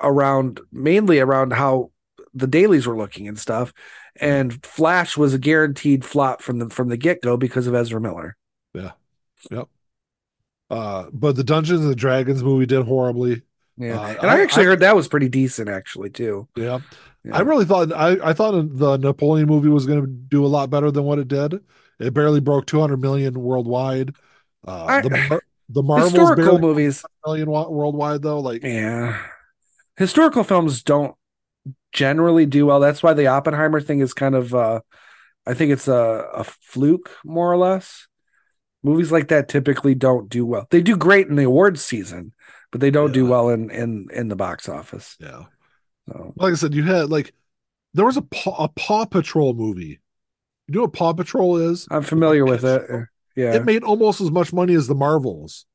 around, 0.00 0.60
mainly 0.70 1.20
around 1.20 1.54
how 1.54 1.90
the 2.34 2.46
dailies 2.46 2.86
were 2.86 2.98
looking 2.98 3.28
and 3.28 3.38
stuff. 3.38 3.72
And 4.20 4.64
Flash 4.64 5.16
was 5.16 5.34
a 5.34 5.38
guaranteed 5.38 6.04
flop 6.04 6.42
from 6.42 6.58
the 6.58 6.70
from 6.70 6.88
the 6.88 6.96
get 6.96 7.22
go 7.22 7.36
because 7.36 7.66
of 7.66 7.74
Ezra 7.74 8.00
Miller. 8.00 8.36
Yeah, 8.74 8.92
yep. 9.50 9.68
Uh, 10.68 11.06
but 11.12 11.36
the 11.36 11.44
Dungeons 11.44 11.80
and 11.80 11.90
the 11.90 11.96
Dragons 11.96 12.42
movie 12.42 12.66
did 12.66 12.84
horribly. 12.84 13.42
Yeah, 13.78 14.00
uh, 14.00 14.14
and 14.20 14.30
I, 14.30 14.38
I 14.38 14.42
actually 14.42 14.64
I, 14.64 14.68
heard 14.68 14.80
that 14.80 14.96
was 14.96 15.08
pretty 15.08 15.28
decent, 15.28 15.68
actually, 15.68 16.10
too. 16.10 16.48
Yeah, 16.56 16.80
yeah. 17.24 17.36
I 17.36 17.40
really 17.40 17.64
thought 17.64 17.92
I, 17.92 18.16
I 18.22 18.32
thought 18.32 18.76
the 18.76 18.96
Napoleon 18.96 19.46
movie 19.46 19.68
was 19.68 19.86
going 19.86 20.00
to 20.00 20.06
do 20.06 20.44
a 20.44 20.48
lot 20.48 20.70
better 20.70 20.90
than 20.90 21.04
what 21.04 21.18
it 21.18 21.28
did. 21.28 21.60
It 21.98 22.14
barely 22.14 22.40
broke 22.40 22.66
200 22.66 22.98
million 22.98 23.34
worldwide. 23.34 24.14
Uh, 24.66 24.84
I, 24.84 25.00
the 25.02 25.40
the 25.68 25.82
Marvels 25.84 26.12
historical 26.12 26.58
movies 26.58 27.04
million 27.24 27.48
worldwide 27.50 28.22
though. 28.22 28.40
Like 28.40 28.62
yeah, 28.62 29.20
historical 29.96 30.44
films 30.44 30.82
don't 30.82 31.14
generally 31.92 32.46
do 32.46 32.66
well. 32.66 32.80
That's 32.80 33.02
why 33.02 33.14
the 33.14 33.28
Oppenheimer 33.28 33.80
thing 33.80 34.00
is 34.00 34.14
kind 34.14 34.34
of 34.34 34.54
uh, 34.54 34.80
I 35.46 35.54
think 35.54 35.72
it's 35.72 35.88
a, 35.88 36.28
a 36.34 36.44
fluke 36.44 37.10
more 37.24 37.50
or 37.50 37.56
less. 37.56 38.08
Movies 38.82 39.10
like 39.10 39.28
that 39.28 39.48
typically 39.48 39.94
don't 39.94 40.28
do 40.28 40.46
well. 40.46 40.66
They 40.70 40.82
do 40.82 40.96
great 40.96 41.26
in 41.26 41.36
the 41.36 41.44
awards 41.44 41.82
season, 41.84 42.32
but 42.70 42.80
they 42.80 42.90
don't 42.90 43.12
do 43.12 43.26
well 43.26 43.48
in 43.48 43.70
in 43.70 44.06
in 44.12 44.28
the 44.28 44.36
box 44.36 44.68
office. 44.68 45.16
Yeah. 45.18 45.44
So 46.08 46.32
Like 46.36 46.52
I 46.52 46.56
said, 46.56 46.74
you 46.74 46.84
had 46.84 47.10
like 47.10 47.34
there 47.94 48.04
was 48.04 48.16
a 48.16 48.22
Paw, 48.22 48.64
a 48.64 48.68
Paw 48.68 49.06
Patrol 49.06 49.54
movie. 49.54 50.00
You 50.68 50.74
know 50.74 50.82
what 50.82 50.92
Paw 50.92 51.12
Patrol 51.14 51.56
is? 51.56 51.86
I'm 51.90 52.02
familiar 52.02 52.44
with 52.44 52.64
it. 52.64 52.84
show. 52.86 53.04
Yeah. 53.34 53.54
It 53.54 53.64
made 53.64 53.82
almost 53.82 54.20
as 54.20 54.30
much 54.30 54.52
money 54.52 54.74
as 54.74 54.86
the 54.86 54.94
Marvels. 54.94 55.66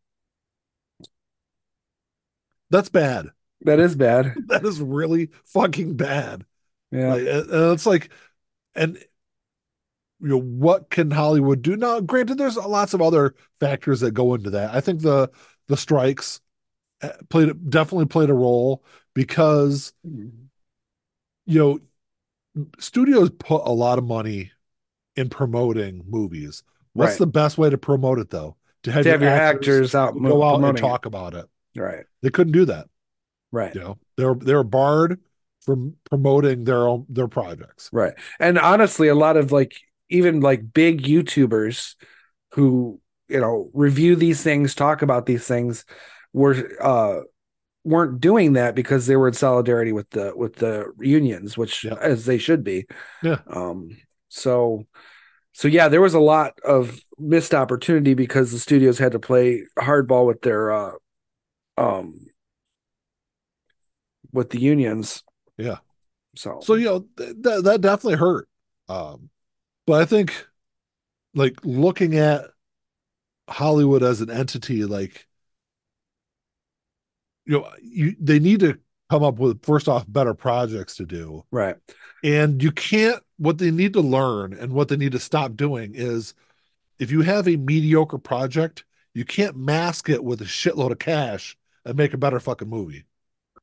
That's 2.70 2.90
bad. 2.90 3.28
That 3.66 3.80
is 3.80 3.96
bad. 3.96 4.34
That 4.48 4.66
is 4.66 4.82
really 4.82 5.30
fucking 5.46 5.96
bad. 5.98 6.46
Yeah. 6.92 7.14
Like, 7.14 7.24
it's 7.26 7.86
like, 7.86 8.12
and 8.76 8.98
you 10.20 10.28
know, 10.28 10.40
what 10.42 10.90
can 10.90 11.10
Hollywood 11.12 11.62
do? 11.62 11.76
Now, 11.76 12.00
granted, 12.00 12.38
there's 12.38 12.56
lots 12.58 12.94
of 12.94 13.02
other 13.02 13.34
factors 13.60 14.02
that 14.02 14.12
go 14.12 14.34
into 14.36 14.52
that. 14.52 14.74
I 14.74 14.82
think 14.82 15.02
the 15.02 15.30
the 15.68 15.78
strikes 15.78 16.42
uh, 17.02 17.10
played 17.30 17.70
definitely 17.70 18.06
played 18.06 18.30
a 18.30 18.34
role 18.34 18.84
because 19.14 19.94
you 20.04 20.32
know 21.48 21.80
studios 22.80 23.30
put 23.32 23.62
a 23.66 23.72
lot 23.72 23.98
of 23.98 24.04
money 24.04 24.52
in 25.16 25.30
promoting 25.30 26.04
movies. 26.08 26.64
What's 26.94 27.14
Right. 27.14 27.20
the 27.20 27.28
best 27.28 27.58
way 27.58 27.70
to 27.70 27.78
promote 27.78 28.20
it 28.20 28.30
though? 28.30 28.58
To 28.84 28.92
have, 28.92 29.04
to 29.04 29.12
have 29.12 29.22
your 29.22 29.30
actors 29.32 29.96
out 29.96 30.14
go 30.14 30.44
out 30.44 30.56
and 30.56 30.62
promoting 30.62 30.78
it. 30.78 30.82
talk 30.82 31.06
about 31.06 31.34
it. 31.34 31.46
Right. 31.76 32.06
They 32.22 32.30
couldn't 32.30 32.54
do 32.54 32.66
that. 32.66 32.88
Right. 33.52 33.74
You 33.76 33.82
know, 33.82 33.98
they're 34.18 34.36
they're 34.36 34.64
barred 34.64 35.20
from 35.62 35.96
promoting 36.10 36.64
their 36.64 36.88
own 36.88 37.06
their 37.10 37.28
projects. 37.28 37.90
Right. 37.92 38.14
And 38.40 38.58
honestly, 38.58 39.08
a 39.10 39.16
lot 39.16 39.38
of 39.38 39.52
like 39.52 39.76
even 40.10 40.42
like 40.42 40.74
big 40.74 41.04
YouTubers 41.04 41.96
who, 42.54 43.00
you 43.28 43.40
know, 43.40 43.70
review 43.74 44.16
these 44.16 44.44
things, 44.44 44.76
talk 44.76 45.02
about 45.02 45.26
these 45.26 45.46
things 45.48 45.86
were 46.34 46.70
uh 46.82 47.22
weren't 47.84 48.22
doing 48.22 48.54
that 48.54 48.76
because 48.76 49.08
they 49.08 49.16
were 49.16 49.28
in 49.28 49.34
solidarity 49.34 49.92
with 49.92 50.10
the 50.12 50.34
with 50.36 50.56
the 50.56 50.92
unions, 51.00 51.58
which 51.58 51.84
Yeah. 51.84 51.96
as 52.00 52.26
they 52.26 52.38
should 52.38 52.64
be. 52.64 52.86
Yeah. 53.24 53.40
Um 53.48 53.98
so 54.30 54.86
so 55.54 55.68
yeah, 55.68 55.90
there 55.90 56.02
was 56.02 56.14
a 56.14 56.20
lot 56.20 56.60
of 56.64 57.00
missed 57.20 57.54
opportunity 57.54 58.14
because 58.14 58.52
the 58.52 58.60
studios 58.60 58.98
had 59.00 59.14
to 59.14 59.20
play 59.20 59.66
hardball 59.80 60.28
with 60.28 60.42
their 60.42 60.72
uh 60.72 60.92
um 61.78 62.20
with 64.34 64.50
the 64.50 64.60
unions. 64.60 65.24
Yeah. 65.58 65.78
So 66.36 66.60
So 66.62 66.76
you 66.76 66.86
know 66.86 67.06
th- 67.18 67.36
that 67.42 67.64
that 67.64 67.82
definitely 67.82 68.18
hurt. 68.18 68.48
Um, 68.88 69.30
but 69.86 70.02
I 70.02 70.06
think 70.06 70.48
like 71.34 71.56
looking 71.64 72.18
at 72.18 72.46
Hollywood 73.50 74.04
as 74.04 74.22
an 74.22 74.30
entity, 74.30 74.86
like 74.86 75.28
you 77.46 77.60
know, 77.60 77.70
you 77.82 78.16
they 78.20 78.40
need 78.40 78.60
to 78.62 78.80
come 79.10 79.24
up 79.24 79.40
with 79.40 79.66
first 79.66 79.88
off 79.88 80.06
better 80.08 80.34
projects 80.34 80.96
to 80.96 81.06
do, 81.06 81.46
right. 81.52 81.76
and 82.24 82.62
you 82.62 82.72
can't. 82.72 83.22
What 83.38 83.58
they 83.58 83.72
need 83.72 83.94
to 83.94 84.02
learn 84.02 84.54
and 84.54 84.72
what 84.72 84.88
they 84.88 84.98
need 84.98 85.14
to 85.14 85.20
stop 85.20 85.56
doing 85.56 85.94
is, 85.96 86.36
if 87.00 87.10
you 87.10 87.22
have 87.22 87.48
a 87.48 87.58
mediocre 87.58 88.20
project, 88.20 88.86
you 89.16 89.26
can't 89.26 89.58
mask 89.58 90.10
it 90.10 90.24
with 90.24 90.42
a 90.42 90.46
shitload 90.46 90.92
of 90.92 91.00
cash 91.00 91.58
and 91.84 91.98
make 91.98 92.14
a 92.14 92.20
better 92.20 92.40
fucking 92.40 92.70
movie. 92.70 93.06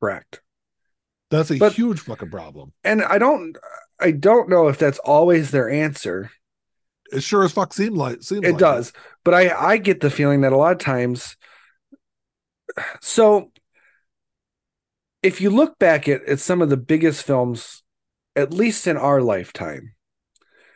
Correct. 0.01 0.41
That's 1.31 1.51
a 1.51 1.59
But- 1.59 1.75
huge 1.75 2.01
fucking 2.01 2.31
problem. 2.31 2.73
and 2.85 3.03
I 3.03 3.19
don't 3.19 3.57
I 4.01 4.13
don't 4.13 4.49
know 4.49 4.69
if 4.69 4.79
that's 4.79 4.99
always 5.01 5.51
their 5.51 5.69
answer. 5.69 6.31
It 7.11 7.23
sure 7.23 7.43
as 7.45 7.53
fuck 7.53 7.73
seems 7.73 7.97
like 7.97 8.23
seems 8.23 8.47
It 8.47 8.53
like 8.53 8.59
does, 8.59 8.93
but 9.25 9.35
I 9.35 9.51
I 9.51 9.77
get 9.79 10.01
the 10.01 10.11
feeling 10.11 10.43
that 10.43 10.53
a 10.53 10.57
lot 10.57 10.73
of 10.73 10.79
times 10.79 11.37
so 13.01 13.51
if 15.23 15.41
you 15.41 15.51
look 15.51 15.79
back 15.79 16.09
at, 16.09 16.23
at 16.29 16.39
some 16.39 16.63
of 16.63 16.71
the 16.71 16.77
biggest 16.77 17.25
films, 17.27 17.83
at 18.37 18.53
least 18.55 18.87
in 18.87 18.97
our 18.97 19.21
lifetime, 19.21 19.95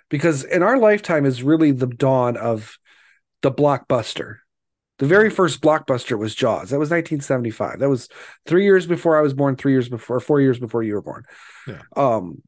because 0.09 0.43
in 0.43 0.63
our 0.65 0.79
lifetime 0.79 1.25
is 1.27 1.43
really 1.45 1.71
the 1.71 1.87
dawn 1.87 2.37
of 2.37 2.77
the 3.43 3.53
blockbuster. 3.53 4.39
The 5.03 5.09
very 5.09 5.31
first 5.31 5.61
blockbuster 5.61 6.17
was 6.17 6.33
Jaws. 6.33 6.71
That 6.71 6.79
was 6.79 6.91
1975. 6.91 7.81
That 7.81 7.89
was 7.89 8.09
three 8.47 8.63
years 8.63 8.87
before 8.87 9.19
I 9.19 9.21
was 9.21 9.35
born, 9.35 9.57
three 9.57 9.73
years 9.73 9.89
before, 9.89 10.21
four 10.21 10.41
years 10.41 10.61
before 10.61 10.85
you 10.85 10.95
were 10.95 11.03
born. 11.03 11.25
Yeah. 11.67 11.83
Um, 11.97 12.41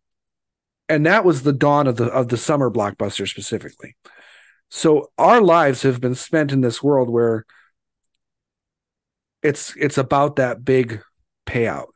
and 0.89 1.05
that 1.07 1.25
was 1.25 1.43
the 1.43 1.53
dawn 1.53 1.89
of 1.89 1.97
the 1.97 2.05
of 2.05 2.29
the 2.29 2.37
summer 2.37 2.71
blockbuster 2.71 3.29
specifically. 3.29 3.97
So 4.71 5.11
our 5.19 5.41
lives 5.41 5.83
have 5.83 6.01
been 6.01 6.15
spent 6.15 6.53
in 6.53 6.61
this 6.61 6.81
world 6.81 7.11
where 7.11 7.45
it's 9.43 9.75
it's 9.75 9.99
about 9.99 10.37
that 10.37 10.65
big 10.65 11.03
payout. 11.47 11.89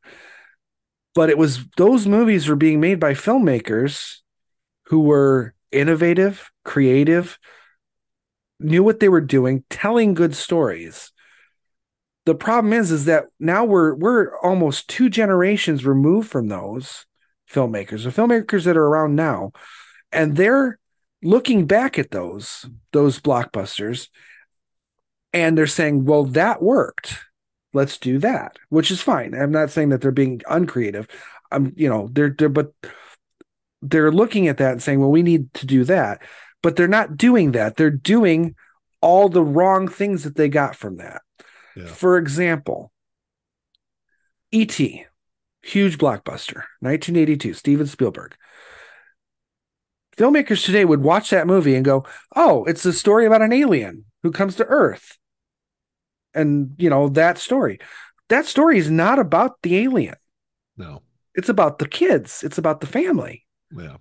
But 1.14 1.30
it 1.30 1.38
was 1.38 1.66
those 1.76 2.08
movies 2.08 2.48
were 2.48 2.56
being 2.56 2.80
made 2.80 2.98
by 2.98 3.14
filmmakers 3.14 4.16
who 4.86 5.02
were 5.02 5.54
innovative, 5.70 6.50
creative, 6.64 7.38
knew 8.60 8.82
what 8.82 9.00
they 9.00 9.08
were 9.08 9.20
doing, 9.20 9.64
telling 9.70 10.14
good 10.14 10.34
stories. 10.34 11.12
The 12.26 12.34
problem 12.34 12.72
is 12.72 12.90
is 12.90 13.06
that 13.06 13.26
now 13.40 13.64
we're 13.64 13.94
we're 13.94 14.36
almost 14.38 14.88
two 14.88 15.08
generations 15.08 15.86
removed 15.86 16.28
from 16.30 16.48
those 16.48 17.06
filmmakers, 17.50 18.04
the 18.04 18.10
filmmakers 18.10 18.64
that 18.64 18.76
are 18.76 18.86
around 18.86 19.16
now, 19.16 19.52
and 20.12 20.36
they're 20.36 20.78
looking 21.22 21.66
back 21.66 21.98
at 21.98 22.10
those 22.10 22.66
those 22.92 23.18
blockbusters 23.20 24.08
and 25.32 25.56
they're 25.56 25.66
saying, 25.66 26.04
"Well, 26.04 26.24
that 26.24 26.62
worked. 26.62 27.18
Let's 27.72 27.98
do 27.98 28.18
that." 28.18 28.58
Which 28.68 28.90
is 28.90 29.00
fine. 29.00 29.34
I'm 29.34 29.52
not 29.52 29.70
saying 29.70 29.90
that 29.90 30.00
they're 30.00 30.10
being 30.10 30.42
uncreative. 30.48 31.08
I'm, 31.50 31.72
you 31.76 31.88
know, 31.88 32.08
they're 32.12 32.30
they're 32.30 32.48
but 32.48 32.72
they're 33.82 34.12
looking 34.12 34.48
at 34.48 34.58
that 34.58 34.72
and 34.72 34.82
saying, 34.82 35.00
"Well, 35.00 35.10
we 35.10 35.22
need 35.22 35.52
to 35.54 35.66
do 35.66 35.84
that." 35.84 36.22
But 36.62 36.76
they're 36.76 36.88
not 36.88 37.16
doing 37.16 37.52
that. 37.52 37.76
They're 37.76 37.90
doing 37.90 38.54
all 39.00 39.28
the 39.28 39.42
wrong 39.42 39.88
things 39.88 40.24
that 40.24 40.36
they 40.36 40.48
got 40.48 40.74
from 40.74 40.96
that. 40.96 41.22
Yeah. 41.76 41.86
For 41.86 42.18
example, 42.18 42.92
E.T., 44.50 45.04
huge 45.62 45.98
blockbuster, 45.98 46.64
1982, 46.80 47.54
Steven 47.54 47.86
Spielberg. 47.86 48.34
Filmmakers 50.16 50.64
today 50.64 50.84
would 50.84 51.02
watch 51.02 51.30
that 51.30 51.46
movie 51.46 51.76
and 51.76 51.84
go, 51.84 52.04
"Oh, 52.34 52.64
it's 52.64 52.84
a 52.84 52.92
story 52.92 53.24
about 53.24 53.42
an 53.42 53.52
alien 53.52 54.04
who 54.24 54.32
comes 54.32 54.56
to 54.56 54.64
Earth." 54.64 55.16
And, 56.34 56.74
you 56.78 56.90
know, 56.90 57.08
that 57.10 57.38
story. 57.38 57.78
That 58.28 58.46
story 58.46 58.78
is 58.78 58.90
not 58.90 59.18
about 59.18 59.62
the 59.62 59.78
alien. 59.78 60.16
No. 60.76 61.02
It's 61.34 61.48
about 61.48 61.78
the 61.78 61.88
kids. 61.88 62.42
It's 62.42 62.58
about 62.58 62.80
the 62.80 62.86
family 62.86 63.46
Yeah. 63.70 63.96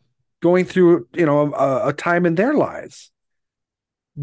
Going 0.47 0.65
through, 0.65 1.07
you 1.13 1.25
know, 1.25 1.53
a, 1.53 1.89
a 1.89 1.93
time 1.93 2.25
in 2.25 2.35
their 2.35 2.53
lives. 2.53 3.11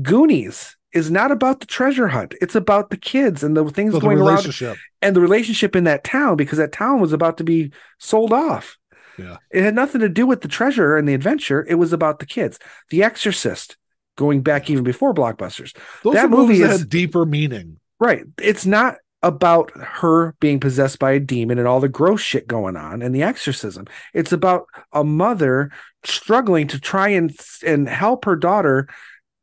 Goonies 0.02 0.76
is 0.92 1.10
not 1.10 1.30
about 1.30 1.60
the 1.60 1.66
treasure 1.66 2.08
hunt. 2.08 2.34
It's 2.40 2.54
about 2.54 2.90
the 2.90 2.96
kids 2.96 3.42
and 3.42 3.56
the 3.56 3.64
things 3.70 3.92
So 3.92 3.98
the 3.98 4.04
going 4.06 4.18
around 4.18 4.26
relationship. 4.28 4.76
and 5.02 5.14
the 5.14 5.20
relationship 5.20 5.76
in 5.76 5.84
that 5.84 6.04
town 6.04 6.36
because 6.36 6.58
that 6.58 6.72
town 6.72 7.00
was 7.00 7.12
about 7.12 7.36
to 7.38 7.44
be 7.44 7.72
sold 7.98 8.32
off. 8.32 8.78
Yeah. 9.18 9.36
It 9.50 9.62
had 9.62 9.74
nothing 9.74 10.00
to 10.00 10.08
do 10.08 10.26
with 10.26 10.40
the 10.40 10.48
treasure 10.48 10.96
and 10.96 11.06
the 11.08 11.14
adventure. 11.14 11.64
It 11.68 11.76
was 11.76 11.92
about 11.92 12.18
the 12.18 12.26
kids. 12.26 12.58
The 12.90 13.02
Exorcist, 13.04 13.76
going 14.16 14.42
back 14.42 14.68
even 14.70 14.82
before 14.84 15.14
blockbusters. 15.14 15.76
Those 16.02 16.14
That 16.14 16.30
movie 16.30 16.58
that 16.60 16.70
is- 16.72 16.80
had 16.80 16.88
deeper 16.88 17.24
meaning. 17.24 17.78
Right. 18.00 18.24
It's 18.40 18.66
not 18.66 18.96
about 19.24 19.70
her 19.80 20.34
being 20.38 20.60
possessed 20.60 20.98
by 20.98 21.12
a 21.12 21.18
demon 21.18 21.58
and 21.58 21.66
all 21.66 21.80
the 21.80 21.88
gross 21.88 22.20
shit 22.20 22.46
going 22.46 22.76
on 22.76 23.00
and 23.00 23.14
the 23.14 23.22
exorcism. 23.22 23.86
It's 24.12 24.32
about 24.32 24.66
a 24.92 25.02
mother 25.02 25.70
struggling 26.04 26.68
to 26.68 26.78
try 26.78 27.08
and 27.08 27.34
and 27.66 27.88
help 27.88 28.26
her 28.26 28.36
daughter 28.36 28.86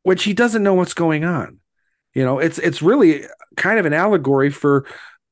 when 0.04 0.18
she 0.18 0.34
doesn't 0.34 0.62
know 0.62 0.74
what's 0.74 0.94
going 0.94 1.24
on. 1.24 1.58
You 2.14 2.24
know, 2.24 2.38
it's 2.38 2.60
it's 2.60 2.80
really 2.80 3.24
kind 3.56 3.80
of 3.80 3.84
an 3.84 3.92
allegory 3.92 4.50
for 4.50 4.86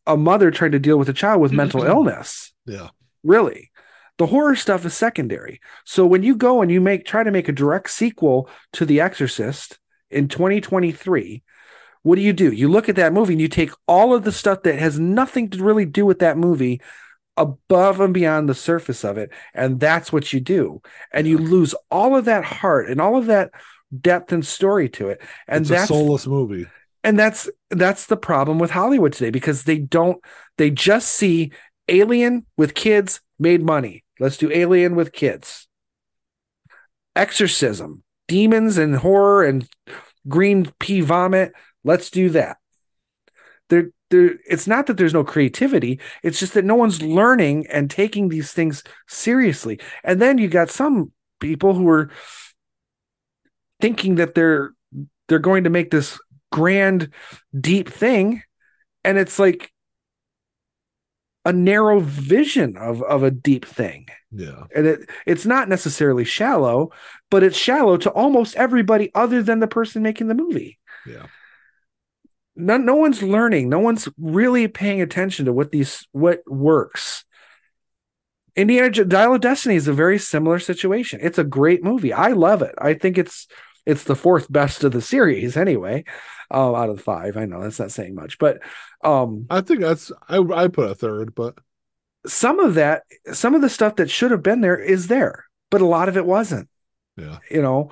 a 0.04 0.16
mother 0.16 0.50
trying 0.50 0.72
to 0.72 0.80
deal 0.80 0.98
with 0.98 1.08
a 1.08 1.14
child 1.14 1.40
with 1.40 1.52
mental 1.52 1.82
mm-hmm. 1.82 1.90
illness. 1.90 2.52
Yeah. 2.66 2.88
Really. 3.22 3.70
The 4.18 4.26
horror 4.26 4.56
stuff 4.56 4.84
is 4.84 4.94
secondary. 4.94 5.60
So 5.84 6.04
when 6.06 6.24
you 6.24 6.34
go 6.34 6.60
and 6.60 6.72
you 6.72 6.80
make 6.80 7.06
try 7.06 7.22
to 7.22 7.30
make 7.30 7.48
a 7.48 7.52
direct 7.52 7.90
sequel 7.90 8.50
to 8.72 8.84
The 8.84 9.00
Exorcist 9.00 9.78
in 10.10 10.26
2023, 10.26 11.44
what 12.02 12.16
do 12.16 12.22
you 12.22 12.32
do? 12.32 12.52
You 12.52 12.68
look 12.68 12.88
at 12.88 12.96
that 12.96 13.12
movie 13.12 13.34
and 13.34 13.40
you 13.40 13.48
take 13.48 13.72
all 13.86 14.14
of 14.14 14.24
the 14.24 14.32
stuff 14.32 14.62
that 14.62 14.78
has 14.78 14.98
nothing 14.98 15.50
to 15.50 15.62
really 15.62 15.84
do 15.84 16.06
with 16.06 16.20
that 16.20 16.38
movie 16.38 16.80
above 17.36 18.00
and 18.00 18.12
beyond 18.12 18.48
the 18.48 18.54
surface 18.54 19.04
of 19.04 19.16
it, 19.18 19.30
and 19.54 19.80
that's 19.80 20.12
what 20.12 20.32
you 20.32 20.40
do. 20.40 20.82
And 21.12 21.26
you 21.26 21.38
lose 21.38 21.74
all 21.90 22.16
of 22.16 22.24
that 22.26 22.44
heart 22.44 22.90
and 22.90 23.00
all 23.00 23.16
of 23.16 23.26
that 23.26 23.50
depth 23.98 24.32
and 24.32 24.46
story 24.46 24.88
to 24.90 25.08
it. 25.08 25.20
And 25.48 25.62
it's 25.62 25.70
that's 25.70 25.90
a 25.90 25.94
soulless 25.94 26.26
movie. 26.26 26.66
and 27.02 27.18
that's 27.18 27.48
that's 27.70 28.06
the 28.06 28.16
problem 28.16 28.58
with 28.58 28.70
Hollywood 28.70 29.12
today 29.12 29.30
because 29.30 29.64
they 29.64 29.78
don't 29.78 30.22
they 30.58 30.70
just 30.70 31.08
see 31.10 31.52
Alien 31.88 32.46
with 32.56 32.74
kids 32.74 33.20
made 33.38 33.62
money. 33.62 34.04
Let's 34.18 34.36
do 34.36 34.50
Alien 34.52 34.94
with 34.96 35.12
kids. 35.12 35.66
Exorcism, 37.16 38.02
demons 38.28 38.78
and 38.78 38.96
horror 38.96 39.44
and 39.44 39.68
green 40.28 40.72
pea 40.78 41.00
vomit. 41.00 41.52
Let's 41.84 42.10
do 42.10 42.30
that. 42.30 42.58
There, 43.68 43.90
there. 44.10 44.36
It's 44.48 44.66
not 44.66 44.86
that 44.86 44.96
there's 44.96 45.14
no 45.14 45.24
creativity. 45.24 46.00
It's 46.22 46.38
just 46.38 46.54
that 46.54 46.64
no 46.64 46.74
one's 46.74 47.02
learning 47.02 47.66
and 47.68 47.90
taking 47.90 48.28
these 48.28 48.52
things 48.52 48.82
seriously. 49.08 49.80
And 50.04 50.20
then 50.20 50.38
you 50.38 50.48
got 50.48 50.70
some 50.70 51.12
people 51.40 51.74
who 51.74 51.88
are 51.88 52.10
thinking 53.80 54.16
that 54.16 54.34
they're 54.34 54.72
they're 55.28 55.38
going 55.38 55.64
to 55.64 55.70
make 55.70 55.90
this 55.90 56.18
grand, 56.50 57.10
deep 57.58 57.88
thing, 57.88 58.42
and 59.04 59.18
it's 59.18 59.38
like 59.38 59.72
a 61.44 61.52
narrow 61.52 62.00
vision 62.00 62.76
of 62.76 63.02
of 63.02 63.22
a 63.22 63.30
deep 63.30 63.64
thing. 63.64 64.06
Yeah. 64.30 64.64
And 64.74 64.86
it 64.86 65.10
it's 65.26 65.46
not 65.46 65.68
necessarily 65.68 66.24
shallow, 66.24 66.90
but 67.30 67.42
it's 67.42 67.56
shallow 67.56 67.96
to 67.98 68.10
almost 68.10 68.56
everybody 68.56 69.10
other 69.14 69.42
than 69.42 69.60
the 69.60 69.66
person 69.66 70.02
making 70.02 70.28
the 70.28 70.34
movie. 70.34 70.78
Yeah. 71.06 71.26
No, 72.60 72.76
no 72.76 72.94
one's 72.94 73.22
learning. 73.22 73.68
No 73.68 73.78
one's 73.78 74.08
really 74.18 74.68
paying 74.68 75.00
attention 75.00 75.46
to 75.46 75.52
what 75.52 75.70
these 75.70 76.06
what 76.12 76.42
works. 76.46 77.24
Indiana 78.56 78.90
Dial 79.04 79.34
of 79.34 79.40
Destiny 79.40 79.76
is 79.76 79.88
a 79.88 79.92
very 79.92 80.18
similar 80.18 80.58
situation. 80.58 81.20
It's 81.22 81.38
a 81.38 81.44
great 81.44 81.82
movie. 81.82 82.12
I 82.12 82.28
love 82.28 82.62
it. 82.62 82.74
I 82.78 82.94
think 82.94 83.16
it's 83.16 83.46
it's 83.86 84.04
the 84.04 84.16
fourth 84.16 84.50
best 84.50 84.84
of 84.84 84.92
the 84.92 85.00
series 85.00 85.56
anyway, 85.56 86.04
uh, 86.50 86.74
out 86.74 86.90
of 86.90 86.96
the 86.96 87.02
five. 87.02 87.36
I 87.36 87.46
know 87.46 87.62
that's 87.62 87.78
not 87.78 87.92
saying 87.92 88.14
much, 88.14 88.38
but 88.38 88.60
um, 89.02 89.46
I 89.50 89.60
think 89.62 89.80
that's 89.80 90.12
I 90.28 90.38
I 90.38 90.68
put 90.68 90.90
a 90.90 90.94
third, 90.94 91.34
but 91.34 91.58
some 92.26 92.60
of 92.60 92.74
that, 92.74 93.04
some 93.32 93.54
of 93.54 93.62
the 93.62 93.70
stuff 93.70 93.96
that 93.96 94.10
should 94.10 94.30
have 94.30 94.42
been 94.42 94.60
there 94.60 94.78
is 94.78 95.06
there, 95.06 95.46
but 95.70 95.80
a 95.80 95.86
lot 95.86 96.08
of 96.08 96.16
it 96.16 96.26
wasn't. 96.26 96.68
yeah. 97.16 97.38
You 97.50 97.62
know, 97.62 97.90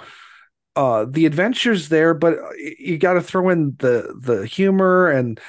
uh, 0.79 1.07
the 1.11 1.27
adventures 1.27 1.89
there, 1.89 2.15
but 2.15 2.39
you 2.79 2.99
got 2.99 3.15
to 3.15 3.21
throw 3.21 3.49
in 3.49 3.75
the 3.81 4.15
the 4.17 4.47
humor 4.47 5.11
and 5.11 5.41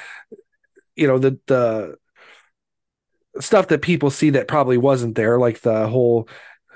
you 0.96 1.06
know 1.06 1.20
the 1.20 1.40
the 1.46 1.98
stuff 3.40 3.68
that 3.68 3.84
people 3.84 4.10
see 4.10 4.32
that 4.32 4.48
probably 4.48 4.78
wasn't 4.78 5.14
there, 5.14 5.38
like 5.38 5.62
the 5.62 5.88
whole 5.88 6.28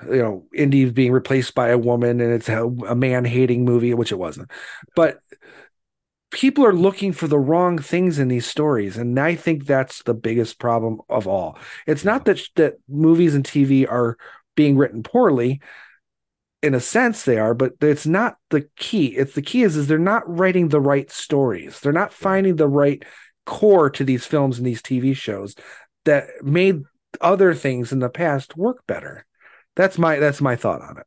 you 0.08 0.22
know 0.22 0.46
Indy 0.54 0.88
being 0.88 1.10
replaced 1.10 1.56
by 1.56 1.70
a 1.70 1.78
woman 1.78 2.20
and 2.20 2.32
it's 2.32 2.48
a, 2.48 2.64
a 2.64 2.94
man 2.94 3.24
hating 3.24 3.64
movie, 3.64 3.92
which 3.92 4.12
it 4.12 4.20
wasn't. 4.20 4.48
But 4.94 5.18
people 6.30 6.64
are 6.64 6.72
looking 6.72 7.12
for 7.12 7.26
the 7.26 7.40
wrong 7.40 7.76
things 7.76 8.20
in 8.20 8.28
these 8.28 8.46
stories, 8.46 8.96
and 8.96 9.18
I 9.18 9.34
think 9.34 9.66
that's 9.66 10.04
the 10.04 10.14
biggest 10.14 10.60
problem 10.60 11.00
of 11.08 11.26
all. 11.26 11.58
It's 11.88 12.04
not 12.04 12.24
that 12.26 12.40
that 12.54 12.74
movies 12.88 13.34
and 13.34 13.44
TV 13.44 13.84
are 13.90 14.16
being 14.54 14.76
written 14.76 15.02
poorly. 15.02 15.60
In 16.64 16.74
a 16.74 16.80
sense, 16.80 17.24
they 17.24 17.38
are, 17.38 17.52
but 17.52 17.74
it's 17.82 18.06
not 18.06 18.38
the 18.48 18.62
key. 18.76 19.08
It's 19.08 19.34
the 19.34 19.42
key 19.42 19.64
is 19.64 19.76
is 19.76 19.86
they're 19.86 19.98
not 19.98 20.22
writing 20.26 20.68
the 20.68 20.80
right 20.80 21.10
stories. 21.10 21.78
They're 21.80 21.92
not 21.92 22.12
finding 22.12 22.56
the 22.56 22.68
right 22.68 23.04
core 23.44 23.90
to 23.90 24.04
these 24.04 24.24
films 24.24 24.56
and 24.56 24.66
these 24.66 24.80
TV 24.80 25.14
shows 25.14 25.54
that 26.04 26.28
made 26.42 26.82
other 27.20 27.54
things 27.54 27.92
in 27.92 27.98
the 27.98 28.08
past 28.08 28.56
work 28.56 28.78
better. 28.86 29.26
That's 29.76 29.98
my 29.98 30.18
that's 30.18 30.40
my 30.40 30.56
thought 30.56 30.80
on 30.80 30.96
it. 30.98 31.06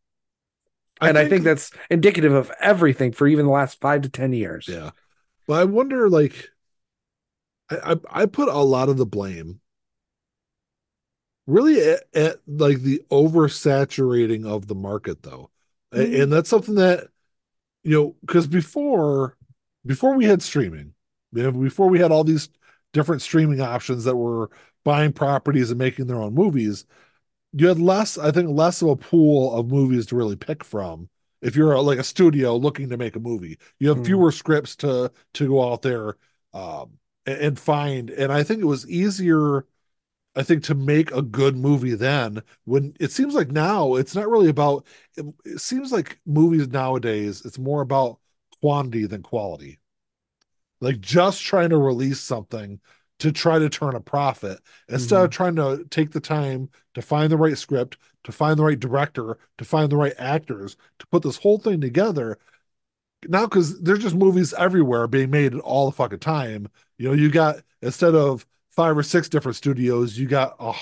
and 1.01 1.17
I 1.17 1.25
think 1.25 1.43
that's 1.43 1.71
indicative 1.89 2.33
of 2.33 2.51
everything 2.59 3.11
for 3.11 3.27
even 3.27 3.45
the 3.45 3.51
last 3.51 3.79
five 3.81 4.01
to 4.01 4.09
ten 4.09 4.33
years. 4.33 4.67
Yeah. 4.67 4.91
But 5.47 5.61
I 5.61 5.63
wonder, 5.63 6.09
like, 6.09 6.49
I, 7.69 7.93
I, 7.93 8.21
I 8.21 8.25
put 8.25 8.49
a 8.49 8.57
lot 8.59 8.89
of 8.89 8.97
the 8.97 9.05
blame 9.05 9.59
really 11.47 11.81
at, 11.81 12.03
at 12.15 12.37
like 12.47 12.79
the 12.81 13.03
oversaturating 13.11 14.45
of 14.45 14.67
the 14.67 14.75
market, 14.75 15.23
though, 15.23 15.49
Mhm. 15.93 16.23
and 16.23 16.33
that's 16.33 16.49
something 16.49 16.75
that 16.75 17.07
you 17.83 17.91
know 17.91 18.15
because 18.21 18.47
before 18.47 19.37
before 19.85 20.15
we 20.15 20.25
had 20.25 20.41
streaming, 20.41 20.93
before 21.33 21.89
we 21.89 21.99
had 21.99 22.11
all 22.11 22.23
these 22.23 22.49
different 22.93 23.21
streaming 23.21 23.61
options 23.61 24.03
that 24.05 24.15
were 24.15 24.49
buying 24.85 25.13
properties 25.13 25.69
and 25.71 25.79
making 25.79 26.07
their 26.07 26.21
own 26.21 26.33
movies, 26.33 26.85
you 27.53 27.67
had 27.67 27.79
less, 27.79 28.17
I 28.17 28.31
think, 28.31 28.49
less 28.49 28.81
of 28.81 28.89
a 28.89 28.95
pool 28.95 29.53
of 29.55 29.67
movies 29.69 30.05
to 30.07 30.15
really 30.15 30.35
pick 30.35 30.63
from 30.63 31.09
if 31.41 31.55
you're 31.55 31.73
a, 31.73 31.81
like 31.81 31.99
a 31.99 32.03
studio 32.03 32.55
looking 32.57 32.89
to 32.89 32.97
make 32.97 33.15
a 33.15 33.19
movie 33.19 33.57
you 33.79 33.89
have 33.89 33.99
Mm. 33.99 34.05
fewer 34.05 34.31
scripts 34.31 34.75
to 34.77 35.11
to 35.35 35.47
go 35.47 35.71
out 35.71 35.81
there 35.83 36.17
um 36.53 36.97
and, 37.27 37.37
and 37.39 37.59
find 37.59 38.09
and 38.09 38.31
i 38.33 38.43
think 38.43 38.59
it 38.61 38.65
was 38.65 38.89
easier 38.89 39.65
i 40.37 40.43
think 40.43 40.63
to 40.63 40.75
make 40.75 41.11
a 41.11 41.21
good 41.21 41.57
movie 41.57 41.95
then 41.95 42.41
when 42.63 42.93
it 42.99 43.11
seems 43.11 43.33
like 43.33 43.51
now 43.51 43.95
it's 43.95 44.15
not 44.15 44.29
really 44.29 44.49
about 44.49 44.85
it, 45.17 45.25
it 45.43 45.59
seems 45.59 45.91
like 45.91 46.19
movies 46.25 46.67
nowadays 46.69 47.41
it's 47.43 47.59
more 47.59 47.81
about 47.81 48.19
quantity 48.61 49.05
than 49.05 49.21
quality 49.21 49.79
like 50.79 50.99
just 50.99 51.41
trying 51.41 51.69
to 51.69 51.77
release 51.77 52.19
something 52.19 52.79
to 53.19 53.31
try 53.31 53.57
to 53.57 53.69
turn 53.69 53.95
a 53.95 53.99
profit 53.99 54.59
instead 54.89 55.23
of 55.23 55.29
mm-hmm. 55.29 55.35
trying 55.35 55.55
to 55.55 55.85
take 55.89 56.11
the 56.11 56.19
time 56.19 56.69
to 56.93 57.01
find 57.01 57.31
the 57.31 57.37
right 57.37 57.57
script, 57.57 57.97
to 58.23 58.31
find 58.31 58.57
the 58.57 58.63
right 58.63 58.79
director, 58.79 59.37
to 59.57 59.65
find 59.65 59.91
the 59.91 59.97
right 59.97 60.13
actors, 60.19 60.77
to 60.99 61.07
put 61.07 61.23
this 61.23 61.37
whole 61.37 61.57
thing 61.57 61.81
together. 61.81 62.37
Now, 63.27 63.45
because 63.45 63.81
there's 63.81 63.99
just 63.99 64.15
movies 64.15 64.53
everywhere 64.53 65.07
being 65.07 65.31
made 65.31 65.55
all 65.55 65.87
the 65.87 65.95
fucking 65.95 66.19
time. 66.19 66.67
You 66.97 67.07
know, 67.07 67.13
you 67.13 67.31
got 67.31 67.57
instead 67.81 68.13
of 68.13 68.45
five 68.77 68.97
or 68.97 69.03
six 69.03 69.29
different 69.29 69.57
studios, 69.57 70.17
you 70.19 70.27
got 70.27 70.55
a 70.61 70.73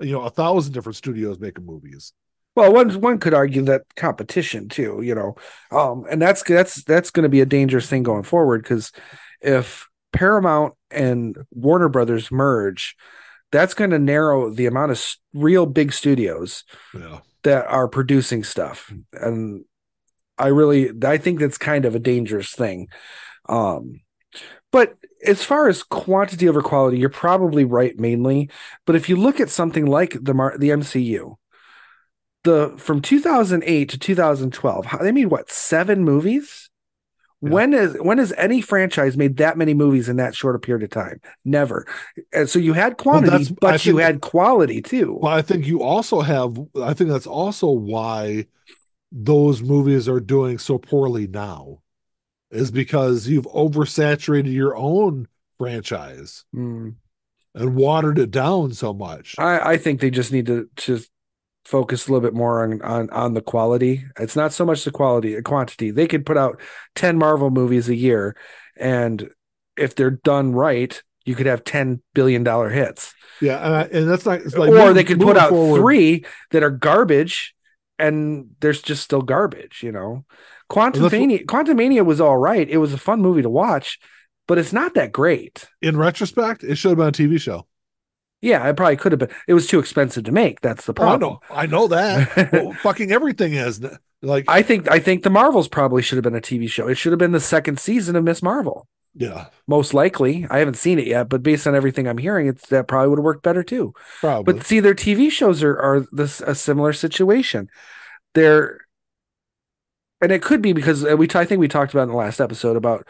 you 0.00 0.12
know 0.12 0.22
a 0.22 0.30
thousand 0.30 0.74
different 0.74 0.96
studios 0.96 1.40
making 1.40 1.66
movies. 1.66 2.14
Well, 2.56 2.72
one 2.72 2.90
one 3.00 3.18
could 3.18 3.34
argue 3.34 3.62
that 3.62 3.82
competition 3.96 4.68
too, 4.68 5.00
you 5.02 5.14
know, 5.14 5.36
um, 5.70 6.04
and 6.10 6.20
that's 6.20 6.42
that's 6.42 6.82
that's 6.84 7.10
going 7.10 7.22
to 7.22 7.28
be 7.28 7.40
a 7.40 7.46
dangerous 7.46 7.88
thing 7.88 8.02
going 8.02 8.24
forward 8.24 8.62
because 8.62 8.90
if 9.40 9.86
Paramount 10.12 10.74
and 10.90 11.36
Warner 11.52 11.88
Brothers 11.88 12.32
merge, 12.32 12.96
that's 13.52 13.74
going 13.74 13.90
to 13.90 13.98
narrow 13.98 14.50
the 14.50 14.66
amount 14.66 14.92
of 14.92 15.04
real 15.34 15.66
big 15.66 15.92
studios 15.92 16.64
Yeah, 16.92 17.20
that 17.44 17.66
are 17.66 17.88
producing 17.88 18.44
stuff, 18.44 18.92
and 19.12 19.64
I 20.38 20.48
really 20.48 20.90
I 21.04 21.18
think 21.18 21.40
that's 21.40 21.58
kind 21.58 21.84
of 21.84 21.94
a 21.94 22.00
dangerous 22.00 22.52
thing. 22.54 22.88
Um, 23.48 24.00
but 24.72 24.96
as 25.26 25.42
far 25.44 25.68
as 25.68 25.82
quantity 25.82 26.48
over 26.48 26.62
quality, 26.62 26.98
you're 26.98 27.08
probably 27.08 27.64
right 27.64 27.98
mainly. 27.98 28.50
But 28.86 28.96
if 28.96 29.08
you 29.08 29.16
look 29.16 29.40
at 29.40 29.50
something 29.50 29.86
like 29.86 30.16
the 30.20 30.34
Mar- 30.34 30.56
the 30.58 30.70
MCU, 30.70 31.36
the 32.44 32.74
from 32.78 33.00
2008 33.02 33.88
to 33.90 33.98
2012, 33.98 34.86
how- 34.86 34.98
they 34.98 35.12
made 35.12 35.26
what 35.26 35.50
seven 35.50 36.04
movies? 36.04 36.70
Yeah. 37.40 37.50
When 37.50 37.72
is 37.74 37.96
when 38.00 38.18
has 38.18 38.32
any 38.36 38.60
franchise 38.60 39.16
made 39.16 39.36
that 39.36 39.56
many 39.56 39.72
movies 39.74 40.08
in 40.08 40.16
that 40.16 40.34
short 40.34 40.56
a 40.56 40.58
period 40.58 40.82
of 40.84 40.90
time? 40.90 41.20
Never. 41.44 41.86
And 42.32 42.48
so 42.50 42.58
you 42.58 42.72
had 42.72 42.96
quantity, 42.96 43.30
that's- 43.30 43.52
but 43.60 43.68
I 43.68 43.72
you 43.74 43.78
think- 43.78 44.00
had 44.00 44.20
quality 44.20 44.82
too. 44.82 45.18
well, 45.20 45.32
I 45.32 45.42
think 45.42 45.66
you 45.66 45.82
also 45.82 46.20
have. 46.20 46.58
I 46.82 46.94
think 46.94 47.10
that's 47.10 47.26
also 47.28 47.70
why 47.70 48.46
those 49.12 49.62
movies 49.62 50.08
are 50.08 50.20
doing 50.20 50.58
so 50.58 50.78
poorly 50.78 51.26
now, 51.28 51.78
is 52.50 52.70
because 52.70 53.26
you've 53.28 53.46
oversaturated 53.46 54.52
your 54.52 54.76
own 54.76 55.28
franchise 55.58 56.44
Mm. 56.54 56.94
and 57.54 57.74
watered 57.74 58.18
it 58.18 58.30
down 58.30 58.72
so 58.72 58.92
much. 58.94 59.34
I, 59.38 59.72
I 59.72 59.76
think 59.76 60.00
they 60.00 60.10
just 60.10 60.32
need 60.32 60.46
to 60.46 60.68
to 60.76 61.00
focus 61.64 62.06
a 62.08 62.12
little 62.12 62.26
bit 62.26 62.34
more 62.34 62.62
on, 62.64 62.80
on 62.82 63.10
on 63.10 63.34
the 63.34 63.42
quality. 63.42 64.04
It's 64.18 64.36
not 64.36 64.52
so 64.52 64.64
much 64.64 64.84
the 64.84 64.90
quality, 64.90 65.34
the 65.34 65.42
quantity. 65.42 65.90
They 65.90 66.06
could 66.06 66.24
put 66.24 66.36
out 66.38 66.60
ten 66.94 67.18
Marvel 67.18 67.50
movies 67.50 67.88
a 67.88 67.94
year, 67.96 68.36
and 68.78 69.28
if 69.76 69.94
they're 69.94 70.10
done 70.12 70.52
right, 70.52 71.02
you 71.26 71.34
could 71.34 71.46
have 71.46 71.64
ten 71.64 72.00
billion 72.14 72.42
dollar 72.44 72.70
hits. 72.70 73.12
Yeah, 73.40 73.58
and, 73.64 73.74
I, 73.74 73.82
and 73.98 74.08
that's 74.10 74.24
not. 74.26 74.40
It's 74.40 74.56
like 74.56 74.70
or 74.70 74.74
moving- 74.74 74.94
they 74.94 75.04
could 75.04 75.20
put 75.20 75.36
out 75.36 75.50
forward- 75.50 75.80
three 75.80 76.24
that 76.52 76.62
are 76.62 76.70
garbage, 76.70 77.54
and 77.98 78.50
there's 78.60 78.80
just 78.82 79.02
still 79.04 79.22
garbage. 79.22 79.82
You 79.82 79.92
know, 79.92 80.24
Quantum 80.68 81.02
Well, 81.02 81.10
Mania. 81.10 81.44
Quantum 81.44 81.76
Mania 81.76 82.04
was 82.04 82.20
all 82.20 82.36
right. 82.36 82.68
It 82.68 82.78
was 82.78 82.92
a 82.92 82.98
fun 82.98 83.20
movie 83.20 83.42
to 83.42 83.48
watch, 83.50 83.98
but 84.46 84.58
it's 84.58 84.72
not 84.72 84.94
that 84.94 85.12
great. 85.12 85.66
In 85.82 85.96
retrospect, 85.96 86.62
it 86.64 86.76
should 86.76 86.90
have 86.90 86.98
been 86.98 87.08
a 87.08 87.12
TV 87.30 87.40
show. 87.40 87.66
Yeah, 88.40 88.68
it 88.68 88.76
probably 88.76 88.96
could 88.96 89.12
have 89.12 89.18
been. 89.18 89.30
It 89.48 89.54
was 89.54 89.66
too 89.66 89.80
expensive 89.80 90.24
to 90.24 90.32
make. 90.32 90.60
That's 90.60 90.84
the 90.86 90.92
Oh, 90.92 91.02
I 91.02 91.06
problem. 91.06 91.20
know, 91.20 91.40
I 91.50 91.66
know 91.66 91.88
that. 91.88 92.52
well, 92.52 92.72
fucking 92.82 93.10
everything 93.10 93.54
is 93.54 93.84
like, 94.22 94.44
I 94.46 94.62
think 94.62 94.88
I 94.90 95.00
think 95.00 95.22
the 95.24 95.30
Marvels 95.30 95.68
probably 95.68 96.02
should 96.02 96.16
have 96.18 96.22
been 96.24 96.36
a 96.36 96.40
TV 96.40 96.68
show. 96.70 96.86
It 96.86 96.94
should 96.96 97.12
have 97.12 97.18
been 97.18 97.32
the 97.32 97.40
second 97.40 97.80
season 97.80 98.14
of 98.14 98.22
Miss 98.24 98.40
Marvel. 98.42 98.86
yeah, 99.14 99.46
Most 99.66 99.92
likely. 99.92 100.46
I 100.50 100.58
haven't 100.58 100.76
seen 100.76 100.98
it 101.00 101.06
yet, 101.08 101.28
but 101.28 101.42
based 101.42 101.66
on 101.66 101.74
everything 101.74 102.06
I'm 102.06 102.18
hearing, 102.18 102.46
it's 102.46 102.68
that 102.68 102.86
probably 102.86 103.08
would 103.08 103.18
have 103.18 103.24
worked 103.24 103.42
better 103.42 103.64
too. 103.64 103.92
probably. 104.20 104.54
But 104.54 104.64
see, 104.64 104.78
their 104.80 104.94
TV 104.94 105.32
shows 105.32 105.62
are 105.64 105.76
are 105.76 106.06
this 106.12 106.40
a 106.40 106.54
similar 106.54 106.92
situation. 106.92 107.68
They're 108.34 108.80
and 110.20 110.32
it 110.32 110.42
could 110.42 110.62
be 110.62 110.72
because 110.72 111.04
uh, 111.04 111.16
we 111.16 111.26
t- 111.28 111.38
I 111.38 111.44
think 111.44 111.60
we 111.60 111.68
talked 111.68 111.92
about 111.92 112.04
in 112.04 112.08
the 112.08 112.16
last 112.16 112.40
episode 112.40 112.76
about 112.76 113.06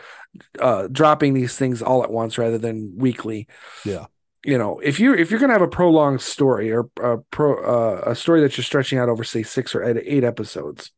uh 0.60 0.88
dropping 0.90 1.34
these 1.34 1.56
things 1.56 1.82
all 1.82 2.02
at 2.02 2.10
once 2.10 2.38
rather 2.38 2.58
than 2.58 2.94
weekly. 2.96 3.46
Yeah. 3.84 4.06
You 4.44 4.56
know, 4.56 4.78
if 4.78 5.00
you 5.00 5.14
if 5.14 5.30
you're 5.30 5.40
going 5.40 5.48
to 5.48 5.54
have 5.54 5.62
a 5.62 5.68
prolonged 5.68 6.20
story 6.20 6.70
or 6.70 6.88
a 7.00 7.18
pro 7.30 7.56
uh, 7.62 8.02
a 8.06 8.14
story 8.14 8.40
that 8.42 8.56
you're 8.56 8.64
stretching 8.64 8.98
out 8.98 9.08
over 9.08 9.24
say 9.24 9.42
6 9.42 9.74
or 9.74 9.82
eight, 9.82 10.02
eight 10.04 10.24
episodes, 10.24 10.92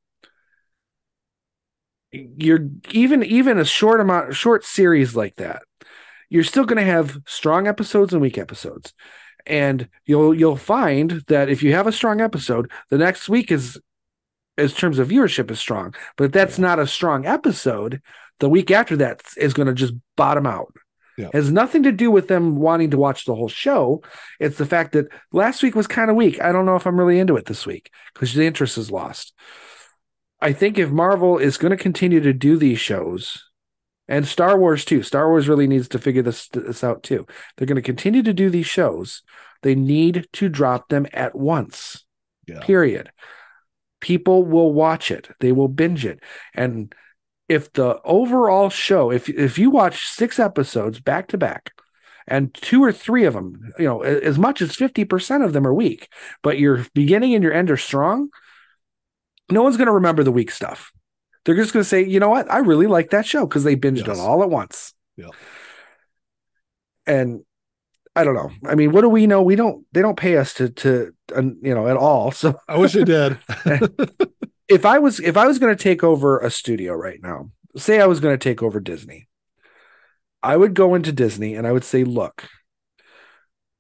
you're 2.13 2.69
even 2.91 3.23
even 3.23 3.59
a 3.59 3.65
short 3.65 4.01
amount 4.01 4.35
short 4.35 4.65
series 4.65 5.15
like 5.15 5.37
that 5.37 5.63
you're 6.29 6.45
still 6.45 6.65
going 6.65 6.79
to 6.79 6.91
have 6.91 7.19
strong 7.27 7.67
episodes 7.67 8.13
and 8.13 8.21
weak 8.23 8.39
episodes 8.39 8.93
and 9.47 9.89
you'll 10.07 10.35
you'll 10.35 10.57
find 10.57 11.23
that 11.29 11.49
if 11.49 11.63
you 11.63 11.73
have 11.73 11.87
a 11.87 11.93
strong 11.93 12.21
episode 12.21 12.71
the 12.89 12.99
next 12.99 13.29
week 13.29 13.53
is 13.53 13.79
as 14.59 14.75
terms 14.75 14.99
of 14.99 15.09
viewership 15.09 15.51
is 15.51 15.59
strong 15.59 15.95
but 16.17 16.25
if 16.25 16.33
that's 16.33 16.59
Yeah. 16.59 16.67
not 16.67 16.79
a 16.79 16.87
strong 16.87 17.27
episode 17.27 18.01
the 18.41 18.49
week 18.49 18.71
after 18.71 18.97
that 18.97 19.23
is 19.37 19.53
going 19.55 19.69
to 19.69 19.75
just 19.75 19.95
bottom 20.17 20.47
out 20.47 20.75
Yeah. 21.17 21.27
It 21.29 21.35
has 21.35 21.53
nothing 21.53 21.83
to 21.85 21.93
do 21.93 22.11
with 22.11 22.29
them 22.29 22.57
wanting 22.57 22.91
to 22.91 22.99
watch 22.99 23.25
the 23.25 23.35
whole 23.35 23.49
show 23.49 24.03
it's 24.39 24.59
the 24.59 24.67
fact 24.67 24.93
that 24.93 25.07
last 25.33 25.63
week 25.63 25.75
was 25.75 25.87
kind 25.87 26.11
of 26.11 26.17
weak 26.17 26.41
i 26.41 26.53
don't 26.53 26.67
know 26.67 26.77
if 26.77 26.87
i'm 26.87 26.99
really 26.99 27.19
into 27.19 27.37
it 27.37 27.47
this 27.47 27.67
week 27.67 27.91
because 28.15 28.35
the 28.35 28.47
interest 28.47 28.79
is 28.79 28.91
lost 28.91 29.35
I 30.43 30.55
think 30.55 30.79
if 30.79 30.89
Marvel 30.91 31.37
is 31.37 31.59
going 31.59 31.71
to 31.71 31.77
continue 31.77 32.21
to 32.21 32.33
do 32.33 32.57
these 32.57 32.81
shows, 32.81 33.51
and 34.09 34.27
Star 34.27 34.59
Wars 34.59 34.87
too, 34.87 35.03
Star 35.03 35.29
Wars 35.29 35.49
really 35.49 35.67
needs 35.67 35.87
to 35.89 35.99
figure 35.99 36.23
this, 36.23 36.49
this 36.49 36.83
out 36.83 37.03
too. 37.03 37.27
They're 37.57 37.67
going 37.67 37.77
to 37.77 37.83
continue 37.83 38.23
to 38.23 38.33
do 38.33 38.49
these 38.49 38.67
shows. 38.67 39.23
They 39.61 39.75
need 39.75 40.29
to 40.33 40.49
drop 40.49 40.89
them 40.89 41.07
at 41.13 41.35
once. 41.35 42.07
Yeah. 42.49 42.61
Period. 42.61 43.13
People 44.01 44.45
will 44.45 44.73
watch 44.73 45.11
it. 45.11 45.29
They 45.41 45.53
will 45.53 45.69
binge 45.69 46.05
it. 46.05 46.21
And 46.55 46.95
if 47.49 47.73
the 47.73 48.01
overall 48.05 48.71
show, 48.71 49.11
if 49.11 49.29
if 49.29 49.59
you 49.59 49.71
watch 49.71 50.07
six 50.07 50.39
episodes 50.39 51.01
back 51.01 51.29
to 51.29 51.39
back, 51.39 51.73
and 52.27 52.55
two 52.55 52.83
or 52.83 52.93
three 52.93 53.25
of 53.25 53.35
them, 53.35 53.73
you 53.79 53.85
know, 53.87 54.03
as 54.03 54.39
much 54.39 54.63
as 54.63 54.75
fifty 54.77 55.05
percent 55.05 55.43
of 55.45 55.53
them 55.53 55.67
are 55.67 55.75
weak, 55.75 56.09
but 56.43 56.59
your 56.59 56.87
beginning 56.95 57.35
and 57.35 57.43
your 57.43 57.53
end 57.53 57.71
are 57.71 57.77
strong, 57.77 58.29
no 59.51 59.63
one's 59.63 59.77
going 59.77 59.87
to 59.87 59.93
remember 59.93 60.23
the 60.23 60.33
weak 60.33 60.51
stuff. 60.51 60.93
They're 61.45 61.57
just 61.57 61.73
going 61.73 61.83
to 61.83 61.89
say, 61.89 62.05
you 62.05 62.21
know 62.21 62.29
what, 62.29 62.51
I 62.51 62.59
really 62.59 62.87
like 62.87 63.11
that 63.11 63.27
show 63.27 63.47
because 63.47 63.65
they 63.65 63.75
binged 63.75 64.07
Yes. 64.07 64.19
it 64.19 64.21
all 64.21 64.43
at 64.43 64.51
once. 64.51 64.95
Yeah. 65.17 65.31
And 67.07 67.41
I 68.17 68.25
don't 68.25 68.35
know. 68.35 68.51
I 68.69 68.75
mean, 68.75 68.93
what 68.93 69.03
do 69.03 69.09
we 69.09 69.27
know? 69.27 69.43
We 69.43 69.57
don't. 69.57 69.87
They 69.93 70.03
don't 70.03 70.19
pay 70.19 70.37
us 70.37 70.55
to 70.55 70.69
to 70.71 71.13
uh, 71.35 71.43
you 71.43 71.75
know 71.75 71.87
at 71.87 71.97
all. 71.97 72.33
So 72.41 72.59
I 72.69 72.79
wish 72.79 72.97
it 72.97 73.05
did. 73.05 73.39
if 74.69 74.85
I 74.85 74.99
was 74.99 75.21
if 75.21 75.37
I 75.37 75.47
was 75.47 75.59
going 75.59 75.77
to 75.77 75.83
take 75.83 76.03
over 76.03 76.39
a 76.39 76.51
studio 76.51 76.95
right 76.95 77.21
now, 77.23 77.51
say 77.77 78.01
I 78.01 78.07
was 78.07 78.21
going 78.21 78.37
to 78.37 78.43
take 78.43 78.63
over 78.63 78.81
Disney, 78.81 79.29
I 80.43 80.57
would 80.57 80.75
go 80.75 80.95
into 80.95 81.13
Disney 81.13 81.55
and 81.55 81.67
I 81.67 81.73
would 81.73 81.85
say, 81.85 82.05
look, 82.05 82.49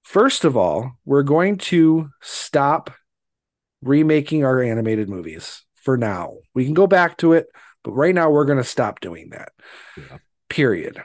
first 0.02 0.44
of 0.44 0.56
all, 0.56 0.92
we're 1.04 1.22
going 1.22 1.56
to 1.56 2.10
stop 2.20 2.92
remaking 3.82 4.44
our 4.44 4.62
animated 4.62 5.08
movies 5.08 5.64
for 5.74 5.96
now. 5.96 6.34
We 6.54 6.64
can 6.64 6.74
go 6.74 6.86
back 6.86 7.16
to 7.18 7.32
it, 7.32 7.46
but 7.82 7.92
right 7.92 8.14
now 8.14 8.30
we're 8.30 8.44
going 8.44 8.58
to 8.58 8.64
stop 8.64 9.00
doing 9.00 9.30
that. 9.30 9.52
Yeah. 9.96 10.18
Period. 10.48 11.02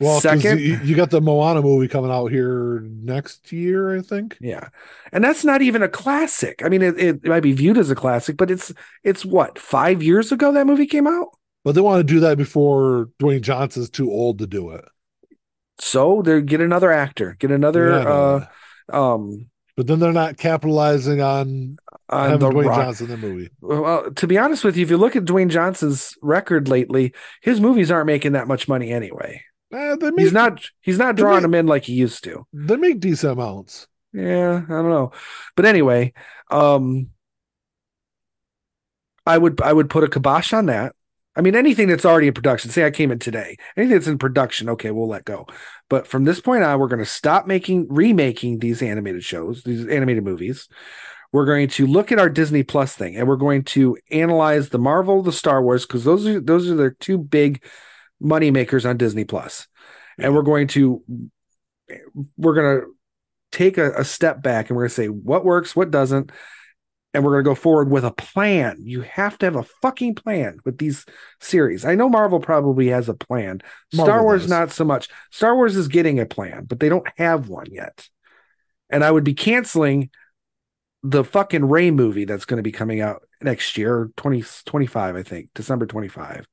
Well, 0.00 0.20
Second- 0.20 0.60
you, 0.60 0.80
you 0.82 0.96
got 0.96 1.10
the 1.10 1.20
Moana 1.20 1.60
movie 1.60 1.86
coming 1.86 2.10
out 2.10 2.28
here 2.28 2.80
next 2.84 3.52
year, 3.52 3.94
I 3.96 4.00
think. 4.00 4.38
Yeah. 4.40 4.68
And 5.12 5.22
that's 5.22 5.44
not 5.44 5.60
even 5.60 5.82
a 5.82 5.88
classic. 5.88 6.62
I 6.64 6.70
mean, 6.70 6.80
it, 6.80 6.98
it 6.98 7.24
might 7.24 7.40
be 7.42 7.52
viewed 7.52 7.76
as 7.76 7.90
a 7.90 7.94
classic, 7.94 8.36
but 8.38 8.50
it's 8.50 8.72
it's 9.04 9.24
what, 9.26 9.58
five 9.58 10.02
years 10.02 10.32
ago 10.32 10.52
that 10.52 10.66
movie 10.66 10.86
came 10.86 11.06
out? 11.06 11.28
But 11.64 11.74
they 11.74 11.82
want 11.82 12.00
to 12.00 12.14
do 12.14 12.20
that 12.20 12.38
before 12.38 13.10
Dwayne 13.20 13.42
Johnson's 13.42 13.90
too 13.90 14.10
old 14.10 14.38
to 14.38 14.46
do 14.46 14.70
it. 14.70 14.84
So 15.78 16.22
they 16.22 16.40
get 16.42 16.60
another 16.60 16.90
actor, 16.90 17.36
get 17.38 17.50
another 17.50 17.90
Yeah, 17.90 18.08
uh 18.08 18.46
um 18.96 19.50
but 19.76 19.86
then 19.86 19.98
they're 19.98 20.12
not 20.12 20.36
capitalizing 20.36 21.20
on 21.22 21.76
on 22.08 22.38
the 22.38 22.50
Dwayne 22.50 22.66
rock. 22.66 22.76
Johnson 22.80 23.10
in 23.10 23.20
the 23.20 23.26
movie. 23.28 23.50
Well, 23.60 24.10
to 24.12 24.26
be 24.26 24.36
honest 24.36 24.64
with 24.64 24.76
you, 24.76 24.82
if 24.82 24.90
you 24.90 24.98
look 24.98 25.16
at 25.16 25.24
Dwayne 25.24 25.48
Johnson's 25.48 26.14
record 26.22 26.68
lately, 26.68 27.14
his 27.40 27.60
movies 27.60 27.90
aren't 27.90 28.06
making 28.06 28.32
that 28.32 28.48
much 28.48 28.68
money 28.68 28.92
anyway. 28.92 29.42
They 29.70 29.96
make, 30.10 30.18
He's 30.18 30.32
not 30.32 30.68
he's 30.80 30.98
not 30.98 31.16
drawing 31.16 31.36
make- 31.36 31.42
them 31.42 31.54
in 31.54 31.66
like 31.66 31.84
he 31.84 31.92
used 31.94 32.24
to. 32.24 32.46
They 32.52 32.76
make 32.76 33.00
decent 33.00 33.32
amounts. 33.34 33.86
Yeah, 34.12 34.62
I 34.64 34.72
don't 34.72 34.90
know. 34.90 35.12
But 35.56 35.66
anyway, 35.66 36.12
um 36.50 37.10
I 39.26 39.38
would 39.38 39.60
I 39.60 39.72
would 39.72 39.90
put 39.90 40.04
a 40.04 40.08
kibosh 40.08 40.52
on 40.52 40.66
that. 40.66 40.94
I 41.36 41.42
mean 41.42 41.54
anything 41.54 41.88
that's 41.88 42.04
already 42.04 42.26
in 42.26 42.34
production. 42.34 42.70
Say 42.70 42.84
I 42.84 42.90
came 42.90 43.12
in 43.12 43.18
today. 43.20 43.56
Anything 43.76 43.94
that's 43.94 44.08
in 44.08 44.18
production, 44.18 44.68
okay, 44.70 44.90
we'll 44.90 45.08
let 45.08 45.24
go. 45.24 45.46
But 45.88 46.06
from 46.06 46.24
this 46.24 46.40
point 46.40 46.64
on, 46.64 46.78
we're 46.80 46.88
going 46.88 46.98
to 46.98 47.06
stop 47.06 47.46
making 47.46 47.86
remaking 47.88 48.58
these 48.58 48.82
animated 48.82 49.22
shows, 49.24 49.62
these 49.62 49.86
animated 49.86 50.24
movies. 50.24 50.68
We're 51.32 51.46
going 51.46 51.68
to 51.68 51.86
look 51.86 52.10
at 52.10 52.18
our 52.18 52.28
Disney 52.28 52.64
Plus 52.64 52.96
thing 52.96 53.14
and 53.16 53.28
we're 53.28 53.36
going 53.36 53.62
to 53.64 53.96
analyze 54.10 54.70
the 54.70 54.80
Marvel, 54.80 55.22
the 55.22 55.30
Star 55.32 55.62
Wars 55.62 55.86
because 55.86 56.02
those 56.02 56.26
are 56.26 56.40
those 56.40 56.68
are 56.68 56.74
the 56.74 56.90
two 56.98 57.18
big 57.18 57.62
money 58.20 58.50
makers 58.50 58.86
on 58.86 58.96
Disney 58.96 59.24
Plus. 59.24 59.66
And 60.18 60.34
we're 60.34 60.42
going 60.42 60.68
to 60.68 61.02
we're 62.36 62.54
going 62.54 62.80
to 62.80 62.86
take 63.50 63.78
a, 63.78 63.92
a 63.92 64.04
step 64.04 64.42
back 64.42 64.68
and 64.68 64.76
we're 64.76 64.82
going 64.82 64.90
to 64.90 64.94
say 64.94 65.08
what 65.08 65.44
works, 65.44 65.74
what 65.74 65.90
doesn't, 65.90 66.30
and 67.12 67.24
we're 67.24 67.32
going 67.32 67.44
to 67.44 67.50
go 67.50 67.54
forward 67.54 67.90
with 67.90 68.04
a 68.04 68.12
plan. 68.12 68.76
You 68.80 69.02
have 69.02 69.36
to 69.38 69.46
have 69.46 69.56
a 69.56 69.66
fucking 69.82 70.14
plan 70.14 70.58
with 70.64 70.78
these 70.78 71.04
series. 71.40 71.84
I 71.84 71.94
know 71.94 72.08
Marvel 72.08 72.40
probably 72.40 72.88
has 72.88 73.08
a 73.08 73.14
plan. 73.14 73.60
Star 73.92 74.22
Wars, 74.22 74.42
does. 74.42 74.50
not 74.50 74.70
so 74.70 74.84
much. 74.84 75.08
Star 75.30 75.56
Wars 75.56 75.76
is 75.76 75.88
getting 75.88 76.20
a 76.20 76.26
plan, 76.26 76.64
but 76.66 76.78
they 76.78 76.88
don't 76.88 77.08
have 77.16 77.48
one 77.48 77.66
yet. 77.70 78.08
And 78.90 79.02
I 79.02 79.10
would 79.10 79.24
be 79.24 79.34
canceling 79.34 80.10
the 81.02 81.24
fucking 81.24 81.64
Rey 81.64 81.90
movie 81.90 82.26
that's 82.26 82.44
going 82.44 82.58
to 82.58 82.62
be 82.62 82.72
coming 82.72 83.00
out 83.00 83.22
next 83.40 83.76
year, 83.76 84.10
2025, 84.16 85.16
I 85.16 85.22
think, 85.22 85.48
December 85.54 85.86
25. 85.86 86.46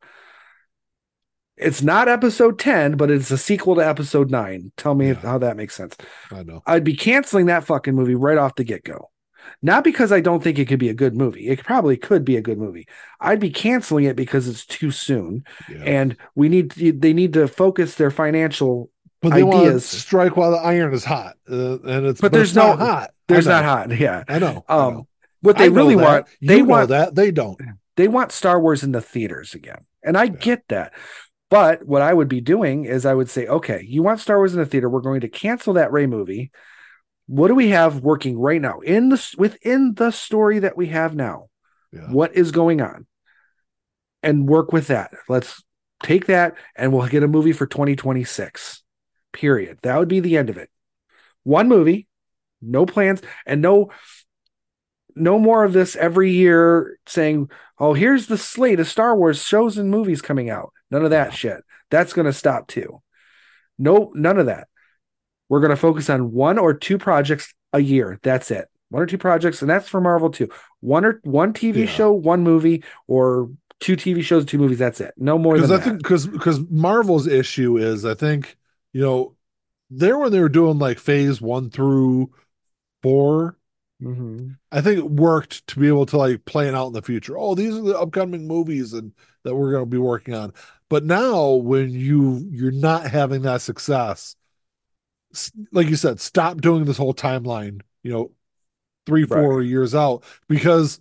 It's 1.58 1.82
not 1.82 2.08
episode 2.08 2.60
10, 2.60 2.98
but 2.98 3.10
it's 3.10 3.32
a 3.32 3.38
sequel 3.38 3.76
to 3.76 3.82
episode 3.88 4.30
9. 4.30 4.72
Tell 4.78 4.94
me 4.96 5.08
Yeah. 5.08 5.14
how 5.16 5.38
that 5.40 5.58
makes 5.58 5.76
sense. 5.76 5.96
I 6.32 6.44
know. 6.44 6.62
I'd 6.68 6.84
be 6.84 6.96
canceling 6.96 7.48
that 7.48 7.64
fucking 7.64 7.96
movie 7.96 8.16
right 8.16 8.38
off 8.38 8.56
the 8.56 8.64
get 8.64 8.84
go. 8.84 9.10
Not 9.62 9.84
because 9.84 10.12
I 10.12 10.20
don't 10.20 10.44
think 10.44 10.60
it 10.60 10.68
could 10.68 10.78
be 10.80 10.90
a 10.90 10.94
good 10.94 11.16
movie. 11.16 11.48
It 11.48 11.64
probably 11.64 11.98
could 11.98 12.24
be 12.26 12.36
a 12.36 12.42
good 12.42 12.58
movie. 12.58 12.86
I'd 13.20 13.40
be 13.40 13.50
canceling 13.50 14.04
it 14.06 14.16
because 14.16 14.48
it's 14.48 14.66
too 14.66 14.92
soon, 14.92 15.46
Yeah. 15.70 15.78
and 15.86 16.18
we 16.36 16.50
need 16.50 16.72
to, 16.72 16.92
they 16.92 17.14
need 17.14 17.34
to 17.34 17.48
focus 17.48 17.96
their 17.96 18.12
financial. 18.12 18.90
but 19.20 19.34
they 19.34 19.42
want 19.42 19.64
to 19.64 19.68
ideas. 19.70 19.84
strike 19.86 20.38
while 20.38 20.52
the 20.52 20.58
iron 20.58 20.94
is 20.94 21.04
hot, 21.04 21.38
uh, 21.50 21.80
and 21.80 22.06
it's 22.06 22.22
But 22.22 22.32
there's 22.34 22.50
it's 22.50 22.56
not 22.56 22.78
no- 22.78 22.86
hot. 22.86 23.10
There's 23.28 23.48
not 23.48 23.66
hot, 23.66 23.98
yeah. 23.98 24.24
I 24.28 24.38
know. 24.38 24.64
I 24.70 24.76
Um, 24.78 24.94
know. 24.94 25.08
What 25.42 25.58
they 25.58 25.64
I 25.66 25.68
really 25.70 25.96
want, 25.96 26.28
they 26.40 26.62
want 26.62 26.90
that 26.90 27.16
they 27.16 27.32
don't. 27.32 27.60
they 27.96 28.08
want 28.08 28.32
Star 28.32 28.62
Wars 28.62 28.84
in 28.84 28.92
the 28.92 29.02
theaters 29.02 29.56
again. 29.56 29.80
And 30.04 30.16
I 30.18 30.28
get 30.28 30.68
that. 30.70 30.94
But 31.50 31.86
what 31.86 32.02
I 32.02 32.14
would 32.14 32.28
be 32.28 32.42
doing 32.42 32.86
is 32.86 33.06
I 33.06 33.14
would 33.14 33.30
say, 33.30 33.48
okay, 33.48 33.86
you 33.88 34.04
want 34.04 34.20
Star 34.20 34.38
Wars 34.38 34.54
in 34.54 34.60
the 34.60 34.66
theater, 34.66 34.90
we're 34.90 35.00
going 35.02 35.22
to 35.22 35.30
cancel 35.30 35.74
that 35.74 35.92
Rey 35.92 36.06
movie. 36.06 36.52
What 37.28 37.48
do 37.48 37.56
we 37.56 37.70
have 37.70 38.02
working 38.02 38.38
right 38.38 38.62
now 38.62 38.80
in 38.80 39.10
the 39.10 39.36
within 39.38 39.94
the 39.96 40.12
story 40.12 40.60
that 40.60 40.78
we 40.78 40.88
have 40.88 41.16
now? 41.16 41.50
Yeah. 41.92 42.12
What 42.12 42.36
is 42.36 42.52
going 42.52 42.82
on? 42.82 43.06
And 44.24 44.48
work 44.48 44.74
with 44.74 44.88
that. 44.88 45.12
Let's 45.30 45.64
take 46.04 46.28
that 46.28 46.56
and 46.76 46.92
we'll 46.92 47.08
get 47.08 47.24
a 47.24 47.28
movie 47.28 47.54
for 47.54 47.66
2026. 47.66 48.84
Period. 49.32 49.80
That 49.84 49.98
would 49.98 50.08
be 50.08 50.20
the 50.20 50.38
end 50.38 50.50
of 50.50 50.58
it. 50.58 50.70
One 51.44 51.70
movie, 51.70 52.08
no 52.62 52.86
plans, 52.86 53.22
and 53.46 53.62
no 53.62 53.90
no 55.16 55.40
more 55.40 55.64
of 55.64 55.74
this 55.74 55.96
every 55.96 56.32
year 56.32 57.00
saying, 57.08 57.50
"Oh, 57.80 57.94
here's 57.94 58.28
the 58.28 58.38
slate 58.38 58.80
of 58.80 58.88
Star 58.88 59.16
Wars 59.16 59.44
shows 59.44 59.78
and 59.78 59.90
movies 59.90 60.22
coming 60.22 60.50
out." 60.50 60.74
None 60.92 61.04
of 61.04 61.12
that 61.12 61.34
shit. 61.34 61.64
That's 61.90 62.14
going 62.14 62.26
to 62.26 62.34
stop 62.34 62.68
too. 62.68 63.02
No, 63.78 64.12
none 64.16 64.38
of 64.40 64.46
that. 64.48 64.68
We're 65.50 65.60
going 65.60 65.70
to 65.72 65.76
focus 65.76 66.10
on 66.10 66.32
one 66.32 66.58
or 66.58 66.74
two 66.74 66.98
projects 66.98 67.54
a 67.74 67.80
year. 67.80 68.20
That's 68.24 68.52
it. 68.52 68.68
One 68.90 69.04
or 69.04 69.06
two 69.06 69.18
projects, 69.18 69.62
and 69.62 69.70
that's 69.70 69.88
for 69.90 70.00
Marvel 70.02 70.30
too. 70.30 70.50
One 70.80 71.04
or 71.06 71.20
one 71.24 71.54
TV 71.54 71.82
Yeah. 71.82 71.86
show, 71.88 72.12
one 72.14 72.42
movie, 72.44 72.84
or 73.08 73.50
two 73.80 73.96
TV 73.98 74.22
shows, 74.24 74.46
two 74.46 74.58
movies. 74.58 74.80
That's 74.80 75.02
it. 75.02 75.14
No 75.18 75.38
more 75.38 75.58
than 75.58 75.68
Because 75.68 75.72
I 75.72 75.78
that. 75.78 75.84
think 75.84 75.98
because 76.04 76.28
because 76.28 76.60
Marvel's 76.70 77.28
issue 77.28 77.78
is 77.78 78.06
I 78.06 78.14
think 78.14 78.56
you 78.94 79.02
know 79.02 79.36
there 79.90 80.18
when 80.18 80.32
they 80.32 80.40
were 80.40 80.48
doing 80.50 80.80
like 80.80 81.00
phase 81.00 81.42
one 81.42 81.70
through 81.70 82.32
four, 83.04 83.58
Mhm. 84.02 84.56
I 84.72 84.82
think 84.82 85.00
it 85.00 85.10
worked 85.12 85.66
to 85.68 85.80
be 85.80 85.88
able 85.88 86.06
to 86.08 86.18
like 86.18 86.46
plan 86.46 86.76
out 86.76 86.88
in 86.88 86.94
the 86.94 87.02
future. 87.02 87.38
Oh, 87.38 87.56
these 87.56 87.76
are 87.76 87.82
the 87.82 88.00
upcoming 88.00 88.48
movies 88.48 88.94
and 88.94 89.12
that 89.44 89.56
we're 89.56 89.72
going 89.72 89.84
to 89.86 89.90
be 89.90 89.98
working 89.98 90.34
on. 90.34 90.54
But 90.90 91.04
now 91.04 91.52
when 91.52 91.90
you 91.92 92.48
you're 92.50 92.72
not 92.72 93.08
having 93.10 93.42
that 93.42 93.62
success, 93.62 94.36
like 95.72 95.88
you 95.88 95.96
said, 95.96 96.20
stop 96.20 96.62
doing 96.62 96.86
this 96.86 96.98
whole 96.98 97.14
timeline. 97.14 97.82
You 98.04 98.12
know, 98.12 98.32
three 99.06 99.26
four 99.26 99.62
years 99.62 99.94
out 99.94 100.24
because 100.48 101.00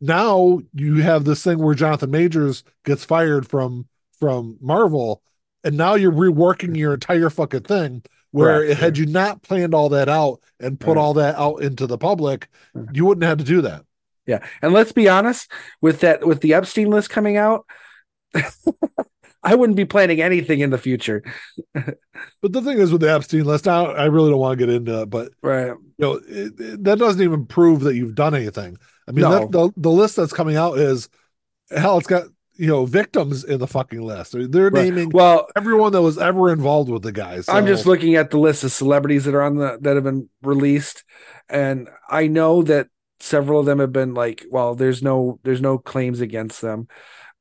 now 0.00 0.60
you 0.74 0.96
have 0.96 1.24
this 1.24 1.42
thing 1.42 1.58
where 1.58 1.74
Jonathan 1.74 2.10
Majors 2.10 2.64
gets 2.84 3.04
fired 3.04 3.48
from 3.48 3.86
from 4.18 4.58
Marvel, 4.60 5.22
and 5.64 5.76
now 5.76 5.94
you're 5.94 6.12
reworking 6.12 6.76
your 6.76 6.94
entire 6.94 7.30
fucking 7.30 7.62
thing. 7.62 8.02
Where 8.32 8.64
Correct, 8.64 8.80
had 8.80 8.98
you 8.98 9.06
not 9.06 9.42
planned 9.42 9.74
all 9.74 9.90
that 9.90 10.08
out 10.08 10.40
and 10.58 10.80
put 10.80 10.96
Right. 10.96 11.02
all 11.02 11.14
that 11.14 11.36
out 11.36 11.62
into 11.62 11.86
the 11.86 11.98
public, 11.98 12.48
Mhm. 12.74 12.96
you 12.96 13.04
wouldn't 13.04 13.24
have 13.24 13.38
to 13.38 13.44
do 13.44 13.60
that. 13.62 13.84
Yeah, 14.26 14.46
and 14.62 14.72
let's 14.72 14.92
be 14.92 15.08
honest 15.08 15.50
with 15.80 16.00
that 16.00 16.26
with 16.26 16.40
the 16.40 16.54
Epstein 16.54 16.88
list 16.88 17.10
coming 17.10 17.36
out, 17.36 17.66
I 19.42 19.54
wouldn't 19.56 19.76
be 19.76 19.84
planning 19.84 20.20
anything 20.22 20.60
in 20.60 20.70
the 20.70 20.78
future. 20.78 21.22
But 22.40 22.52
the 22.52 22.60
thing 22.62 22.78
is 22.78 22.92
with 22.92 23.00
the 23.00 23.12
Epstein 23.12 23.44
list, 23.44 23.66
now 23.66 23.86
I 23.86 24.04
really 24.06 24.30
don't 24.30 24.38
want 24.38 24.58
to 24.58 24.64
get 24.66 24.72
into 24.74 25.02
it, 25.02 25.10
but 25.10 25.32
Right. 25.42 25.66
you 25.68 25.78
know 25.98 26.12
it, 26.28 26.52
it- 26.60 26.84
that 26.84 26.98
doesn't 26.98 27.22
even 27.22 27.46
prove 27.46 27.80
that 27.80 27.94
you've 27.96 28.14
done 28.14 28.34
anything. 28.34 28.76
I 29.08 29.12
mean, 29.12 29.22
No. 29.22 29.30
that, 29.40 29.52
the 29.52 29.70
the 29.76 29.90
list 29.90 30.16
that's 30.16 30.32
coming 30.32 30.56
out 30.56 30.78
is 30.78 31.08
hell. 31.70 31.98
It's 31.98 32.06
got 32.06 32.24
you 32.54 32.66
know 32.68 32.84
victims 32.84 33.42
in 33.44 33.58
the 33.58 33.66
fucking 33.66 34.02
list. 34.02 34.32
They're, 34.38 34.70
Right. 34.70 34.84
naming 34.84 35.10
Well, 35.10 35.48
everyone 35.56 35.92
that 35.92 36.02
was 36.02 36.18
ever 36.18 36.52
involved 36.52 36.90
with 36.90 37.02
the 37.02 37.12
guys. 37.12 37.48
I'm 37.48 37.66
just 37.66 37.86
looking 37.86 38.14
at 38.14 38.30
the 38.30 38.38
list 38.38 38.62
of 38.62 38.70
celebrities 38.72 39.24
that 39.24 39.34
are 39.34 39.42
on 39.42 39.56
the 39.56 39.78
that 39.80 39.94
have 39.96 40.04
been 40.04 40.28
released, 40.42 41.02
and 41.48 41.88
I 42.08 42.26
know 42.28 42.62
that 42.64 42.88
several 43.20 43.58
of 43.60 43.66
them 43.66 43.78
have 43.80 43.92
been 43.92 44.14
like, 44.14 44.44
well, 44.50 44.74
there's 44.74 45.02
no 45.02 45.40
there's 45.44 45.62
no 45.62 45.78
claims 45.78 46.20
against 46.20 46.60
them, 46.60 46.88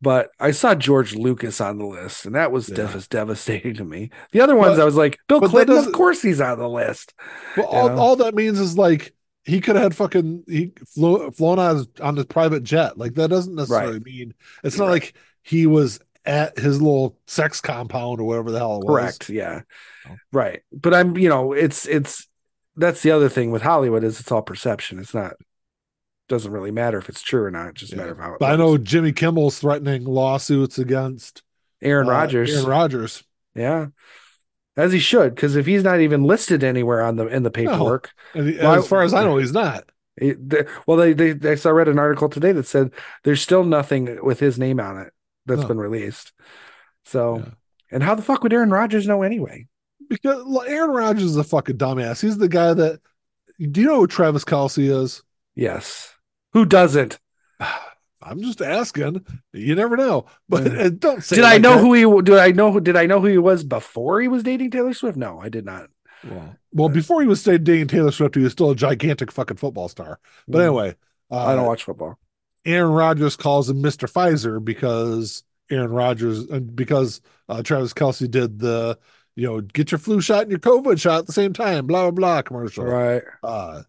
but 0.02 0.32
I 0.40 0.52
saw 0.52 0.74
George 0.76 1.16
Lucas 1.16 1.62
on 1.62 1.78
the 1.78 1.86
list, 1.86 2.26
and 2.26 2.36
that 2.36 2.52
was 2.52 2.70
Yeah. 2.70 2.76
dev- 2.78 3.10
devastating 3.10 3.76
to 3.76 3.84
me. 3.86 4.10
The 4.32 4.42
other 4.42 4.56
ones, 4.56 4.78
But- 4.78 4.82
I 4.82 4.86
was 4.86 4.96
like, 4.96 5.18
Bill 5.28 5.42
Clinton, 5.42 5.78
of 5.78 5.92
course 5.92 6.22
he's 6.22 6.42
on 6.42 6.58
the 6.60 6.70
list. 6.70 7.14
Well, 7.56 7.68
all, 7.68 8.00
all 8.00 8.16
that 8.18 8.36
means 8.36 8.60
is 8.60 8.78
like 8.78 9.14
he 9.44 9.60
could 9.62 9.76
have 9.76 9.84
had 9.84 9.96
fucking 9.96 10.44
he 10.48 10.72
flew, 10.94 11.32
flown 11.32 11.58
on 11.60 11.76
his, 11.78 11.88
on 12.02 12.16
his 12.16 12.26
private 12.26 12.64
jet. 12.64 12.98
Like 12.98 13.16
that 13.16 13.30
doesn't 13.30 13.56
necessarily 13.56 14.00
mean 14.00 14.34
it's 14.64 14.78
not 14.78 14.86
Right. 14.86 14.92
like 14.92 15.14
he 15.44 15.66
was 15.66 16.00
at 16.26 16.58
his 16.60 16.80
little 16.80 17.18
sex 17.26 17.60
compound 17.62 18.20
or 18.22 18.26
whatever 18.26 18.52
the 18.52 18.60
hell 18.60 18.76
it 18.82 18.86
was. 18.86 18.96
Correct. 18.96 19.30
Yeah. 19.30 19.62
Oh. 20.08 20.16
Right. 20.32 20.62
But 20.72 20.94
I'm, 20.94 21.18
you 21.18 21.30
know, 21.30 21.54
it's 21.54 21.88
it's 21.88 22.28
that's 22.78 23.02
the 23.02 23.12
other 23.12 23.30
thing 23.30 23.50
with 23.52 23.64
Hollywood 23.64 24.04
is 24.04 24.20
it's 24.20 24.32
all 24.32 24.44
perception. 24.44 25.00
It's 25.00 25.14
not 25.16 25.34
doesn't 26.32 26.52
really 26.52 26.72
matter 26.72 26.98
if 26.98 27.10
it's 27.10 27.22
true 27.22 27.44
or 27.44 27.52
not. 27.52 27.68
It 27.70 27.76
just 27.76 27.92
Yeah. 27.92 27.98
matter 28.00 28.12
of 28.14 28.18
how. 28.18 28.38
I 28.42 28.56
know 28.56 28.78
Jimmy 28.78 29.12
Kimmel's 29.12 29.60
threatening 29.60 30.06
lawsuits 30.06 30.80
against 30.80 31.44
Aaron 31.82 32.08
uh, 32.08 32.12
Rodgers. 32.12 32.52
Aaron 32.54 32.66
Rodgers. 32.66 33.24
Yeah. 33.54 33.88
As 34.78 34.94
he 34.94 35.00
should, 35.00 35.36
because 35.36 35.56
if 35.58 35.66
he's 35.66 35.84
not 35.84 36.00
even 36.00 36.24
listed 36.24 36.64
anywhere 36.64 37.04
on 37.04 37.18
the 37.18 37.28
in 37.28 37.44
the 37.44 37.52
paperwork, 37.52 38.10
And 38.34 38.48
he- 38.48 38.58
Why- 38.58 38.78
as 38.78 38.88
far 38.88 39.04
as 39.04 39.14
I 39.14 39.24
know, 39.26 39.38
he's 39.38 39.52
not. 39.52 39.84
it- 40.18 40.50
the- 40.50 40.68
well, 40.88 40.98
they, 40.98 41.12
they 41.14 41.34
they 41.34 41.58
I 41.64 41.70
read 41.70 41.90
an 41.90 42.00
article 42.00 42.30
today 42.30 42.54
that 42.54 42.66
said 42.66 42.92
there's 43.24 43.42
still 43.42 43.64
nothing 43.66 44.18
with 44.24 44.40
his 44.40 44.58
name 44.58 44.80
on 44.80 44.98
it 44.98 45.12
that's 45.46 45.62
No. 45.64 45.68
been 45.68 45.78
released. 45.78 46.32
So, 47.06 47.38
Yeah. 47.40 47.46
and 47.92 48.02
how 48.04 48.16
the 48.16 48.22
fuck 48.22 48.42
would 48.44 48.54
Aaron 48.54 48.70
Rodgers 48.72 49.08
know 49.08 49.22
anyway? 49.24 49.68
Because 50.08 50.44
Aaron 50.68 50.92
Rodgers 50.92 51.24
is 51.32 51.38
a 51.38 51.44
fucking 51.44 51.78
dumbass. 51.78 52.22
He's 52.22 52.38
the 52.38 52.48
guy 52.50 52.74
that. 52.74 53.00
Do 53.60 53.80
you 53.82 53.88
know 53.88 54.00
who 54.00 54.08
Travis 54.08 54.44
Kelce 54.46 54.90
is? 55.04 55.22
Yes, 55.56 56.11
who 56.54 56.66
doesn't? 56.66 57.20
I'm 58.24 58.40
just 58.42 58.62
asking. 58.62 59.26
You 59.52 59.74
never 59.76 59.98
know. 59.98 60.26
But 60.48 60.72
Yeah. 60.72 60.80
uh, 60.84 60.90
don't 60.90 61.24
say. 61.24 61.38
Did 61.38 61.46
it 61.46 61.48
I 61.48 61.58
know 61.58 61.76
that. 61.76 61.82
who 61.82 61.94
he? 61.94 62.22
Did 62.22 62.38
I 62.38 62.52
know? 62.52 62.72
who 62.72 62.80
Did 62.80 62.96
I 62.96 63.06
know 63.08 63.20
who 63.20 63.28
he 63.28 63.38
was 63.40 63.64
before 63.64 64.22
he 64.22 64.28
was 64.28 64.44
dating 64.44 64.70
Taylor 64.72 64.94
Swift? 64.94 65.18
No, 65.18 65.40
I 65.42 65.50
did 65.50 65.66
not. 65.66 65.90
Well, 66.24 66.56
well, 66.72 66.90
before 66.90 67.22
he 67.22 67.28
was 67.28 67.44
dating 67.44 67.88
Taylor 67.88 68.12
Swift, 68.12 68.36
he 68.36 68.42
was 68.44 68.52
still 68.52 68.70
a 68.72 68.76
gigantic 68.76 69.32
fucking 69.32 69.58
football 69.58 69.90
star. 69.90 70.20
But 70.48 70.60
anyway, 70.62 70.96
uh, 71.32 71.46
Mm. 71.46 71.48
I 71.48 71.56
don't 71.56 71.66
watch 71.66 71.84
football. 71.84 72.20
Aaron 72.64 72.92
Rodgers 72.92 73.36
calls 73.36 73.68
him 73.72 73.82
Mr. 73.82 74.08
Pfizer 74.12 74.64
because 74.64 75.44
Aaron 75.72 75.92
Rodgers 75.92 76.42
and 76.42 76.76
because 76.76 77.22
uh, 77.50 77.64
Travis 77.64 77.94
Kelce 77.94 78.30
did 78.30 78.60
the 78.60 79.00
you 79.36 79.48
know 79.48 79.62
get 79.62 79.92
your 79.92 79.98
flu 79.98 80.22
shot 80.22 80.44
and 80.44 80.52
your 80.52 80.60
COVID 80.60 81.02
shot 81.02 81.20
at 81.22 81.26
the 81.26 81.34
same 81.34 81.54
time, 81.54 81.88
blah 81.88 82.04
blah 82.04 82.12
blah 82.12 82.42
commercial. 82.44 82.86
Right, 82.86 83.24
Uh, 83.42 83.82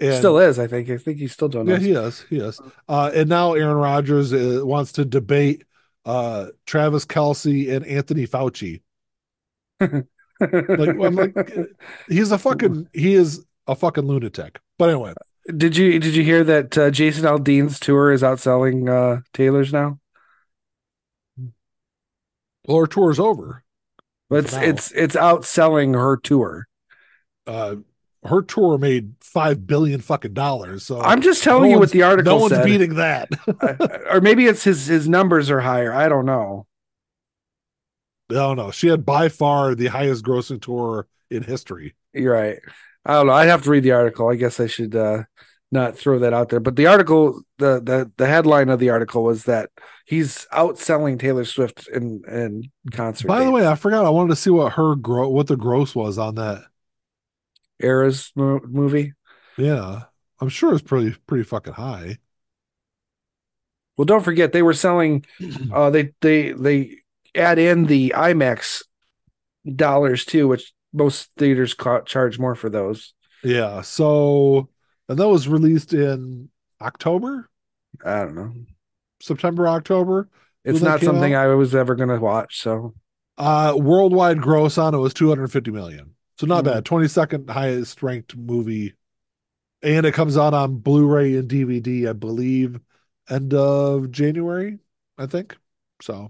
and, 0.00 0.14
still 0.14 0.38
is. 0.38 0.58
I 0.58 0.66
think. 0.66 0.90
I 0.90 0.96
think 0.96 1.18
he's 1.18 1.32
still 1.32 1.48
doing 1.48 1.68
yeah, 1.68 1.78
he 1.78 1.92
is, 1.92 2.24
he 2.28 2.38
is. 2.38 2.60
Uh, 2.88 3.10
and 3.14 3.28
now 3.28 3.54
Aaron 3.54 3.76
Rodgers 3.76 4.32
uh, 4.32 4.60
wants 4.64 4.92
to 4.92 5.04
debate 5.04 5.64
uh, 6.04 6.46
Travis 6.66 7.04
Kelce 7.04 7.74
and 7.74 7.84
Anthony 7.86 8.26
Fauci. 8.26 8.82
Like, 10.40 10.90
I'm 10.90 11.16
like, 11.16 11.36
he's 12.08 12.30
a 12.30 12.38
fucking 12.38 12.88
he 12.92 13.14
is 13.14 13.44
a 13.66 13.74
fucking 13.74 14.04
lunatic. 14.04 14.60
But 14.78 14.90
anyway, 14.90 15.14
did 15.56 15.76
you 15.76 15.98
did 15.98 16.14
you 16.14 16.22
hear 16.22 16.44
that 16.44 16.78
uh, 16.78 16.90
Jason 16.90 17.24
Aldean's 17.24 17.80
tour 17.80 18.12
is 18.12 18.22
outselling 18.22 18.88
uh, 18.88 19.22
Taylor's 19.32 19.72
now? 19.72 19.98
well, 22.68 22.76
our 22.76 22.86
tour's 22.86 23.18
over. 23.18 23.64
But 24.30 24.44
it's 24.44 24.52
now. 24.52 24.62
it's 24.62 24.92
it's 24.92 25.16
outselling 25.16 25.94
her 25.94 26.18
tour. 26.18 26.68
uh 27.46 27.76
her 28.24 28.42
tour 28.42 28.78
made 28.78 29.14
five 29.20 29.66
billion 29.66 30.00
fucking 30.00 30.34
dollars. 30.34 30.84
So 30.84 31.00
I'm 31.00 31.22
just 31.22 31.42
telling 31.44 31.70
no 31.70 31.76
you 31.76 31.78
what 31.78 31.90
the 31.90 32.02
article 32.02 32.34
no 32.34 32.40
one's 32.42 32.54
said. 32.54 32.64
beating 32.64 32.94
that. 32.96 33.28
Or 34.10 34.20
maybe 34.20 34.46
it's 34.46 34.64
his 34.64 34.86
his 34.86 35.08
numbers 35.08 35.50
are 35.50 35.60
higher. 35.60 35.92
I 35.92 36.08
don't 36.08 36.26
know. 36.26 36.66
no, 38.30 38.54
no, 38.54 38.70
she 38.70 38.88
had 38.88 39.04
by 39.06 39.28
far 39.28 39.74
the 39.74 39.86
highest 39.86 40.24
grossing 40.24 40.60
tour 40.60 41.06
in 41.30 41.42
history. 41.42 41.94
You're 42.12 42.34
right. 42.34 42.58
I 43.04 43.14
don't 43.14 43.26
know. 43.26 43.32
I'd 43.32 43.48
have 43.48 43.62
to 43.62 43.70
read 43.70 43.84
the 43.84 43.92
article. 43.92 44.28
I 44.28 44.34
guess 44.36 44.60
I 44.60 44.66
should 44.66 44.94
uh, 44.94 45.22
not 45.70 45.96
throw 45.96 46.18
that 46.18 46.34
out 46.34 46.48
there. 46.50 46.60
But 46.60 46.76
the 46.76 46.86
article, 46.86 47.40
the 47.58 47.80
the 47.80 48.10
the 48.16 48.26
headline 48.26 48.68
of 48.68 48.80
the 48.80 48.90
article 48.90 49.22
was 49.24 49.44
that 49.44 49.70
he's 50.04 50.46
outselling 50.52 51.18
Taylor 51.18 51.44
Swift 51.44 51.88
in 51.88 52.22
in 52.28 52.70
concert. 52.92 53.28
By 53.28 53.44
the 53.44 53.50
way, 53.50 53.66
I 53.66 53.76
forgot. 53.76 54.04
I 54.04 54.10
wanted 54.10 54.30
to 54.30 54.36
see 54.36 54.50
what 54.50 54.72
her 54.74 54.94
gro- 54.94 55.28
what 55.28 55.46
the 55.46 55.56
gross 55.56 55.94
was 55.94 56.18
on 56.18 56.34
that. 56.34 56.64
Eras 57.80 58.32
mo- 58.36 58.60
movie. 58.64 59.12
Yeah, 59.56 60.02
I'm 60.40 60.48
sure 60.48 60.72
it's 60.74 60.82
pretty 60.82 61.16
pretty 61.26 61.44
fucking 61.44 61.74
high. 61.74 62.18
Well, 63.96 64.04
don't 64.04 64.24
forget 64.24 64.52
they 64.52 64.62
were 64.62 64.74
selling. 64.74 65.24
Uh, 65.72 65.90
they 65.90 66.12
they 66.20 66.52
they 66.52 66.98
add 67.34 67.58
in 67.58 67.86
the 67.86 68.12
IMAX 68.16 68.84
dollars 69.74 70.24
too, 70.24 70.48
which 70.48 70.72
most 70.92 71.30
theaters 71.36 71.74
ca- 71.74 72.02
charge 72.02 72.38
more 72.38 72.54
for 72.54 72.70
those. 72.70 73.14
Yeah, 73.42 73.82
so 73.82 74.68
and 75.08 75.18
that 75.18 75.28
was 75.28 75.48
released 75.48 75.92
in 75.92 76.48
October, 76.80 77.48
I 78.04 78.20
don't 78.20 78.34
know. 78.34 78.52
September, 79.20 79.66
October. 79.68 80.28
It's 80.64 80.80
not 80.82 81.00
something 81.00 81.34
out? 81.34 81.50
I 81.50 81.54
was 81.54 81.74
ever 81.74 81.94
gonna 81.94 82.20
watch. 82.20 82.60
So 82.60 82.94
Uh, 83.36 83.74
worldwide 83.76 84.40
gross 84.40 84.78
on 84.78 84.94
it 84.94 84.98
was 84.98 85.14
250 85.14 85.70
million. 85.70 86.14
So 86.38 86.46
not 86.46 86.64
Hmm. 86.64 86.70
bad. 86.70 86.84
22nd 86.84 87.50
highest 87.50 88.02
ranked 88.02 88.36
movie. 88.36 88.94
And 89.82 90.06
it 90.06 90.12
comes 90.14 90.36
out 90.36 90.54
on 90.54 90.78
Blu-ray 90.78 91.36
and 91.36 91.48
DVD, 91.48 92.08
I 92.08 92.12
believe, 92.12 92.80
end 93.28 93.54
of 93.54 94.10
January, 94.10 94.78
I 95.16 95.26
think. 95.26 95.56
So 96.02 96.28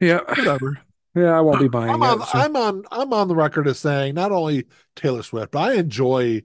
yeah, 0.00 0.20
whatever. 0.28 0.78
yeah, 1.14 1.36
I 1.36 1.40
won't 1.40 1.60
be 1.60 1.68
buying 1.68 1.90
I'm 1.92 2.02
on 2.02 2.20
it. 2.22 2.26
so- 2.26 2.38
I'm 2.38 2.56
on 2.56 2.84
I'm 2.90 3.12
on 3.12 3.28
the 3.28 3.34
record 3.36 3.68
as 3.68 3.78
saying 3.78 4.14
not 4.14 4.32
only 4.32 4.66
Taylor 4.96 5.22
Swift, 5.22 5.52
but 5.52 5.60
I 5.70 5.74
enjoy 5.74 6.42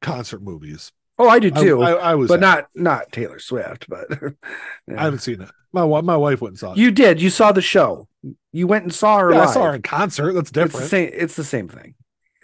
concert 0.00 0.42
movies. 0.42 0.92
oh, 1.18 1.28
I 1.28 1.38
do 1.38 1.50
too, 1.50 1.82
I, 1.82 1.92
I 1.92 2.14
was 2.14 2.28
but 2.28 2.40
not 2.40 2.68
not 2.74 3.10
Taylor 3.12 3.38
Swift. 3.38 3.88
But 3.90 4.06
I 4.96 5.02
haven't 5.02 5.20
seen 5.20 5.42
it. 5.42 5.50
My 5.72 5.84
my 6.00 6.16
wife 6.16 6.40
went 6.40 6.52
and 6.52 6.58
saw 6.58 6.72
it. 6.72 6.78
you 6.78 6.90
did. 6.90 7.20
You 7.20 7.28
saw 7.30 7.52
the 7.52 7.60
show. 7.62 8.08
You 8.52 8.66
went 8.66 8.84
and 8.84 8.94
saw 8.94 9.18
her 9.18 9.32
yeah, 9.32 9.42
I 9.42 9.52
saw 9.52 9.64
her 9.64 9.74
in 9.74 9.82
concert. 9.82 10.32
That's 10.32 10.48
It's 10.48 10.50
the 10.52 10.64
different. 10.64 10.86
same. 10.88 11.10
It's 11.12 11.36
the 11.36 11.44
same 11.44 11.68
thing. 11.68 11.94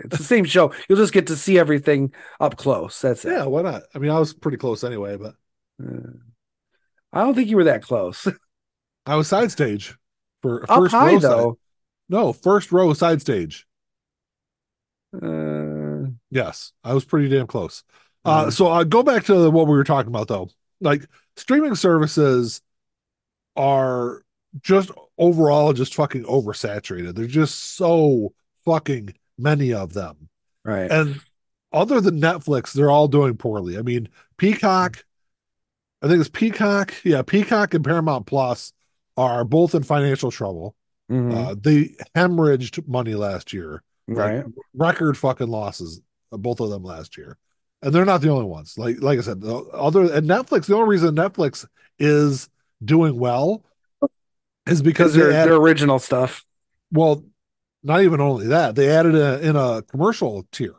It's 0.05 0.19
the 0.19 0.25
same 0.25 0.45
show. 0.45 0.73
You'll 0.89 0.99
just 0.99 1.13
get 1.13 1.27
to 1.29 1.37
see 1.37 1.59
everything 1.59 2.13
up 2.41 2.57
close. 2.57 3.01
That's 3.01 3.25
it. 3.25 3.33
Yeah, 3.33 3.45
why 3.47 3.63
not? 3.63 3.83
I 3.95 3.99
mean, 3.99 4.11
I 4.11 4.19
was 4.19 4.35
pretty 4.35 4.59
close 4.59 4.85
anyway, 4.85 5.17
but 5.17 5.35
Uh, 5.83 6.13
I 7.13 7.21
don't 7.23 7.35
think 7.35 7.49
you 7.49 7.57
were 7.57 7.65
that 7.65 7.83
close. 7.83 8.27
I 9.07 9.17
was 9.17 9.29
side 9.29 9.51
stage 9.51 9.97
for 10.43 10.63
Up 10.71 10.79
first 10.79 10.95
high 10.95 11.13
row 11.15 11.19
side- 11.21 11.31
though. 11.31 11.59
No, 12.09 12.33
first 12.33 12.71
row 12.73 12.93
side 12.93 13.21
stage. 13.21 13.67
Uh, 15.21 16.11
Yes, 16.31 16.73
I 16.83 16.93
was 16.95 17.05
pretty 17.05 17.29
damn 17.29 17.47
close. 17.47 17.85
Uh, 18.25 18.47
Mhm. 18.47 18.53
so 18.53 18.69
I 18.69 18.83
go 18.85 19.03
back 19.05 19.25
to 19.27 19.51
what 19.51 19.67
we 19.69 19.75
were 19.75 19.85
talking 19.85 20.09
about 20.09 20.27
though. 20.29 20.49
Like 20.81 21.07
streaming 21.37 21.77
services 21.77 22.61
are 23.57 24.23
just 24.61 24.91
overall 25.17 25.73
just 25.73 25.95
fucking 25.95 26.25
oversaturated. 26.25 27.15
They're 27.15 27.27
just 27.27 27.77
so 27.77 28.35
fucking 28.65 29.15
many 29.39 29.73
of 29.73 29.93
them. 29.93 30.29
right. 30.65 30.91
And 30.91 31.21
other 31.73 32.01
than 32.01 32.21
Netflix, 32.21 32.73
they're 32.73 32.91
all 32.91 33.09
doing 33.09 33.37
poorly. 33.37 33.77
I 33.79 33.83
mean, 33.83 34.09
Peacock, 34.39 35.05
I 36.03 36.09
think 36.09 36.21
it's 36.21 36.29
Peacock. 36.31 36.95
Yeah, 37.03 37.23
Peacock 37.23 37.75
and 37.75 37.85
Paramount 37.85 38.27
Plus 38.27 38.73
are 39.17 39.45
both 39.45 39.75
in 39.75 39.83
financial 39.83 40.31
trouble. 40.31 40.75
Mhm. 41.11 41.35
Uh, 41.35 41.55
they 41.61 41.95
hemorrhaged 42.17 42.87
money 42.89 43.15
last 43.15 43.53
year 43.53 43.83
right. 44.07 44.45
record 44.75 45.19
fucking 45.19 45.49
losses, 45.49 46.01
uh, 46.33 46.37
both 46.37 46.61
of 46.61 46.71
them 46.71 46.83
last 46.85 47.17
year, 47.19 47.37
and 47.83 47.93
they're 47.95 48.05
not 48.05 48.21
the 48.23 48.31
only 48.31 48.47
ones. 48.47 48.79
Like 48.79 49.01
like 49.03 49.19
I 49.19 49.23
said, 49.23 49.41
the 49.41 49.55
other 49.55 50.03
and 50.13 50.29
Netflix. 50.29 50.67
The 50.67 50.77
only 50.77 50.89
reason 50.89 51.15
Netflix 51.17 51.67
is 51.99 52.49
doing 52.85 53.19
well 53.19 53.65
is 54.67 54.81
because 54.83 55.13
Because 55.13 55.15
they 55.15 55.21
they're, 55.21 55.33
add, 55.33 55.49
they're 55.49 55.57
original 55.57 55.99
stuff. 55.99 56.45
well, 56.91 57.25
not 57.85 58.03
even 58.03 58.21
only 58.21 58.49
that 58.49 58.75
they 58.75 58.89
added 58.91 59.15
a, 59.15 59.41
in 59.47 59.55
a 59.55 59.83
commercial 59.83 60.47
tier, 60.51 60.75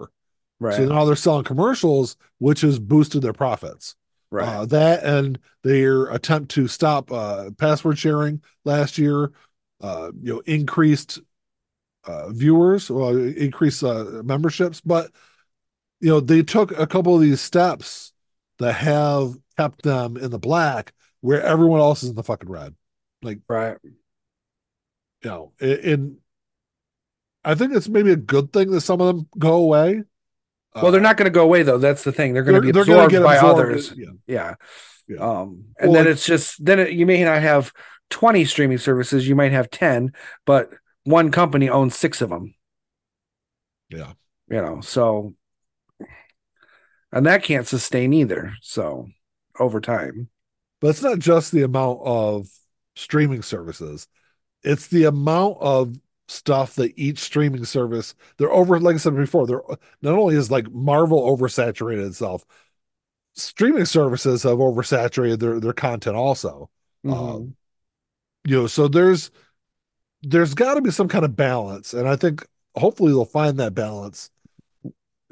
Right. 0.60 0.76
so 0.76 0.86
now 0.86 1.06
they're 1.06 1.16
selling 1.16 1.44
commercials, 1.44 2.18
which 2.40 2.62
has 2.62 2.80
boosted 2.80 3.22
their 3.22 3.34
profits. 3.34 3.96
Right. 4.32 4.48
Uh, 4.48 4.66
that 4.66 5.04
and 5.04 5.40
their 5.64 6.08
attempt 6.08 6.52
to 6.52 6.68
stop 6.68 7.12
uh, 7.12 7.52
password 7.58 7.98
sharing 7.98 8.42
last 8.66 8.98
year, 8.98 9.32
uh, 9.82 10.12
you 10.22 10.34
know, 10.34 10.40
increased 10.46 11.20
uh, 12.06 12.30
viewers 12.30 12.90
or 12.90 13.20
increased 13.20 13.84
uh, 13.84 14.22
memberships, 14.24 14.82
but 14.82 15.12
you 16.00 16.10
know 16.10 16.20
they 16.20 16.44
took 16.44 16.78
a 16.78 16.88
couple 16.88 17.16
of 17.16 17.22
these 17.22 17.42
steps 17.42 18.14
that 18.60 18.74
have 18.74 19.36
kept 19.58 19.84
them 19.84 20.18
in 20.18 20.32
the 20.32 20.40
black 20.40 20.94
where 21.22 21.42
everyone 21.42 21.80
else 21.80 22.04
is 22.04 22.10
in 22.10 22.16
the 22.16 22.24
fucking 22.24 22.50
red. 22.50 22.76
Like 23.22 23.40
right. 23.48 23.78
you 23.84 25.30
know, 25.30 25.54
in 25.60 26.18
I 27.46 27.56
think 27.56 27.74
it's 27.74 27.88
maybe 27.88 28.12
a 28.12 28.16
good 28.18 28.52
thing 28.52 28.72
that 28.72 28.82
some 28.82 29.00
of 29.00 29.08
them 29.08 29.30
go 29.38 29.54
away. 29.54 30.04
Well, 30.76 30.92
they're 30.92 31.00
Uh, 31.00 31.04
not 31.04 31.18
going 31.18 31.26
to 31.32 31.34
go 31.34 31.44
away 31.44 31.64
though. 31.64 31.78
That's 31.78 32.04
the 32.04 32.12
thing. 32.12 32.34
They're 32.34 32.44
going 32.44 32.56
to 32.56 32.62
be 32.62 32.72
they're 32.72 32.82
absorbed 32.82 33.14
by 33.14 33.36
absorbed, 33.36 33.60
others. 33.60 33.94
Yeah. 33.96 34.10
Yeah. 34.28 34.56
Yeah. 35.08 35.18
Um, 35.18 35.66
and 35.80 35.92
Well, 35.92 36.04
then 36.04 36.12
it's 36.12 36.26
just 36.26 36.64
then 36.66 36.80
it, 36.80 36.92
you 36.92 37.06
may 37.06 37.24
not 37.24 37.42
have 37.42 37.72
20 38.10 38.44
streaming 38.46 38.80
services. 38.80 39.28
You 39.28 39.36
might 39.36 39.52
have 39.52 39.70
10, 39.70 40.12
but 40.46 40.72
one 41.04 41.32
company 41.32 41.70
owns 41.70 41.96
six 41.96 42.22
of 42.22 42.30
them. 42.30 42.56
Yeah. 43.90 44.14
You 44.50 44.62
know, 44.62 44.82
so 44.82 45.36
and 47.12 47.26
that 47.26 47.44
can't 47.44 47.68
sustain 47.68 48.12
either. 48.14 48.54
So 48.62 49.08
over 49.60 49.80
time. 49.80 50.30
But 50.82 50.90
it's 50.90 51.02
not 51.04 51.20
just 51.20 51.52
the 51.52 51.64
amount 51.64 52.00
of 52.04 52.48
streaming 52.96 53.42
services. 53.42 54.08
It's 54.64 54.88
the 54.88 55.06
amount 55.06 55.58
of 55.62 55.96
stuff 56.28 56.76
that 56.76 56.94
each 56.98 57.20
streaming 57.20 57.66
service 57.66 58.16
they're 58.38 58.52
over 58.52 58.80
like 58.80 58.96
I 58.96 58.98
said 59.00 59.16
before, 59.16 59.48
they're 59.48 59.62
not 60.02 60.16
only 60.18 60.36
is 60.36 60.52
like 60.52 60.72
Marvel 60.72 61.22
oversaturated 61.38 62.08
itself, 62.08 62.46
streaming 63.36 63.86
services 63.86 64.44
have 64.44 64.58
oversaturated 64.60 65.40
their 65.40 65.60
their 65.60 65.74
content 65.74 66.16
also. 66.16 66.70
Mhm. 67.06 67.14
Um, 67.14 67.56
you 68.46 68.58
know, 68.62 68.68
so 68.68 68.88
there's 68.88 69.32
there's 70.24 70.54
got 70.54 70.76
to 70.76 70.82
be 70.82 70.92
some 70.92 71.08
kind 71.08 71.26
of 71.26 71.36
balance, 71.36 71.94
and 71.94 72.08
I 72.08 72.16
think 72.16 72.46
hopefully 72.76 73.12
they'll 73.12 73.26
find 73.26 73.60
that 73.60 73.76
balance 73.76 74.32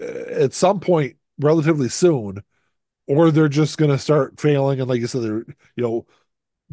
uh, 0.02 0.06
at 0.06 0.54
some 0.54 0.80
point 0.80 1.18
relatively 1.40 1.90
soon, 1.90 2.44
or 3.08 3.32
they're 3.32 3.50
just 3.50 3.78
going 3.80 3.92
to 3.92 4.00
start 4.00 4.40
failing, 4.42 4.82
and 4.82 4.90
like 4.90 5.02
you 5.02 5.08
said, 5.08 5.24
they're 5.24 5.46
you 5.78 5.84
know 5.84 6.08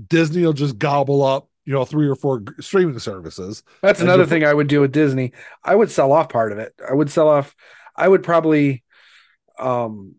Disney 0.09 0.45
will 0.45 0.55
just 0.55 0.79
gobble 0.79 1.25
up 1.25 1.49
you 1.71 1.77
know 1.77 1.85
three 1.85 2.09
or 2.09 2.16
four 2.16 2.43
streaming 2.59 2.99
services. 2.99 3.62
That's 3.81 4.01
another 4.01 4.27
thing 4.27 4.45
I 4.45 4.53
would 4.53 4.66
do 4.66 4.81
with 4.81 4.91
Disney. 4.91 5.33
I 5.62 5.77
would 5.77 5.89
sell 5.89 6.11
off 6.11 6.29
part 6.29 6.51
of 6.51 6.59
it. 6.59 6.75
I 6.89 6.93
would 6.93 7.12
sell 7.12 7.29
off. 7.29 7.55
I 7.95 8.09
would 8.09 8.25
probably, 8.25 8.83
um, 9.57 10.16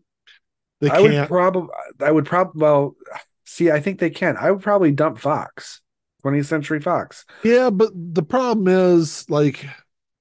They 0.80 0.88
I 0.88 0.98
would 1.02 1.10
can't. 1.10 1.28
probably, 1.28 1.68
I 2.00 2.10
would 2.10 2.24
probably, 2.24 2.58
well, 2.58 2.96
see, 3.44 3.70
I 3.70 3.80
think 3.80 3.98
they 3.98 4.08
can. 4.08 4.38
I 4.38 4.50
would 4.50 4.62
probably 4.62 4.92
dump 4.92 5.18
Fox, 5.18 5.82
20th 6.24 6.46
Century 6.46 6.80
Fox, 6.80 7.26
yeah, 7.44 7.68
but 7.68 7.90
the 7.94 8.22
problem 8.22 8.66
is 8.66 9.28
like 9.28 9.66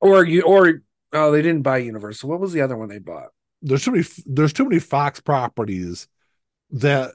or 0.01 0.25
you, 0.25 0.41
or 0.41 0.81
oh, 1.13 1.31
they 1.31 1.41
didn't 1.41 1.61
buy 1.61 1.77
Universal. 1.77 2.29
What 2.29 2.41
was 2.41 2.51
the 2.51 2.59
other 2.59 2.75
one 2.75 2.89
they 2.89 2.99
bought? 2.99 3.29
there's 3.61 3.85
too 3.85 3.91
many 3.91 4.03
there's 4.25 4.51
too 4.51 4.65
many 4.65 4.79
Fox 4.79 5.21
properties 5.21 6.09
that 6.71 7.11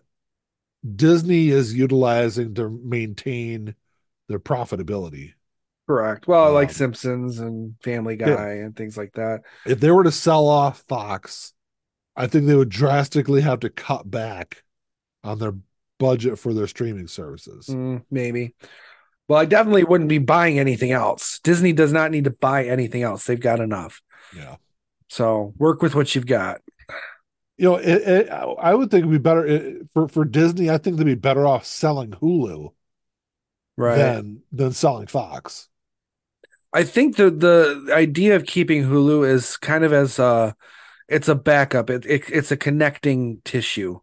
Disney 0.94 1.48
is 1.48 1.74
utilizing 1.74 2.54
to 2.54 2.70
maintain 2.70 3.74
their 4.28 4.38
profitability. 4.38 5.32
Correct. 5.86 6.26
Well, 6.26 6.52
like 6.52 6.68
Um, 6.68 6.74
Simpsons 6.74 7.38
and 7.38 7.76
Family 7.82 8.16
yeah. 8.18 8.34
Guy 8.34 8.50
and 8.54 8.74
things 8.74 8.96
like 8.96 9.12
that. 9.12 9.42
If 9.64 9.80
they 9.80 9.90
were 9.90 10.04
to 10.04 10.10
sell 10.10 10.48
off 10.48 10.80
Fox, 10.88 11.52
I 12.16 12.26
think 12.26 12.46
they 12.46 12.56
would 12.56 12.70
drastically 12.70 13.42
have 13.42 13.60
to 13.60 13.70
cut 13.70 14.10
back 14.10 14.62
on 15.22 15.38
their 15.38 15.54
budget 15.98 16.38
for 16.38 16.52
their 16.52 16.66
streaming 16.66 17.06
services. 17.06 17.66
Mm, 17.66 18.04
maybe. 18.10 18.54
Well, 19.28 19.40
I 19.40 19.44
definitely 19.44 19.84
wouldn't 19.84 20.08
be 20.08 20.18
buying 20.18 20.58
anything 20.58 20.92
else. 20.92 21.40
Disney 21.42 21.72
does 21.72 21.92
not 21.92 22.10
need 22.10 22.24
to 22.24 22.30
buy 22.30 22.64
anything 22.64 23.02
else. 23.02 23.24
They've 23.24 23.40
got 23.40 23.60
enough. 23.60 24.00
Yeah. 24.34 24.56
So 25.08 25.54
work 25.56 25.82
with 25.82 25.94
what 25.94 26.14
you've 26.14 26.26
got. 26.26 26.60
You 27.58 27.70
know, 27.70 27.76
it, 27.76 28.02
it, 28.02 28.28
I 28.28 28.74
would 28.74 28.90
think 28.90 29.00
it'd 29.02 29.10
be 29.10 29.18
better 29.18 29.46
it, 29.46 29.88
for 29.92 30.08
for 30.08 30.24
Disney. 30.24 30.68
I 30.68 30.78
think 30.78 30.96
they'd 30.96 31.04
be 31.04 31.14
better 31.14 31.46
off 31.46 31.64
selling 31.64 32.10
Hulu 32.10 32.72
Right. 33.76 33.98
than 33.98 34.42
than 34.52 34.72
selling 34.72 35.06
Fox. 35.06 35.68
I 36.72 36.84
think 36.84 37.16
the 37.16 37.30
the 37.30 37.92
idea 37.92 38.36
of 38.36 38.46
keeping 38.46 38.84
Hulu 38.84 39.28
is 39.28 39.56
kind 39.56 39.84
of 39.84 39.92
as 39.92 40.18
a 40.18 40.54
it's 41.08 41.28
a 41.28 41.34
backup. 41.34 41.90
It, 41.90 42.04
it 42.06 42.24
it's 42.28 42.50
a 42.50 42.56
connecting 42.56 43.40
tissue 43.44 44.00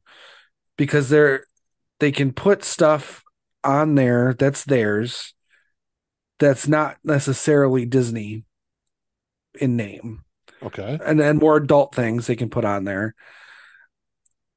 because 0.77 1.09
they're 1.09 1.45
they 1.99 2.11
can 2.11 2.33
put 2.33 2.63
stuff 2.63 3.23
on 3.63 3.95
there 3.95 4.33
that's 4.33 4.63
theirs 4.63 5.33
that's 6.39 6.67
not 6.67 6.97
necessarily 7.03 7.85
Disney 7.85 8.43
in 9.55 9.77
name. 9.77 10.23
Okay. 10.61 10.97
and 11.05 11.19
then 11.19 11.37
more 11.37 11.57
adult 11.57 11.93
things 11.93 12.25
they 12.25 12.35
can 12.35 12.49
put 12.49 12.63
on 12.63 12.85
there. 12.85 13.15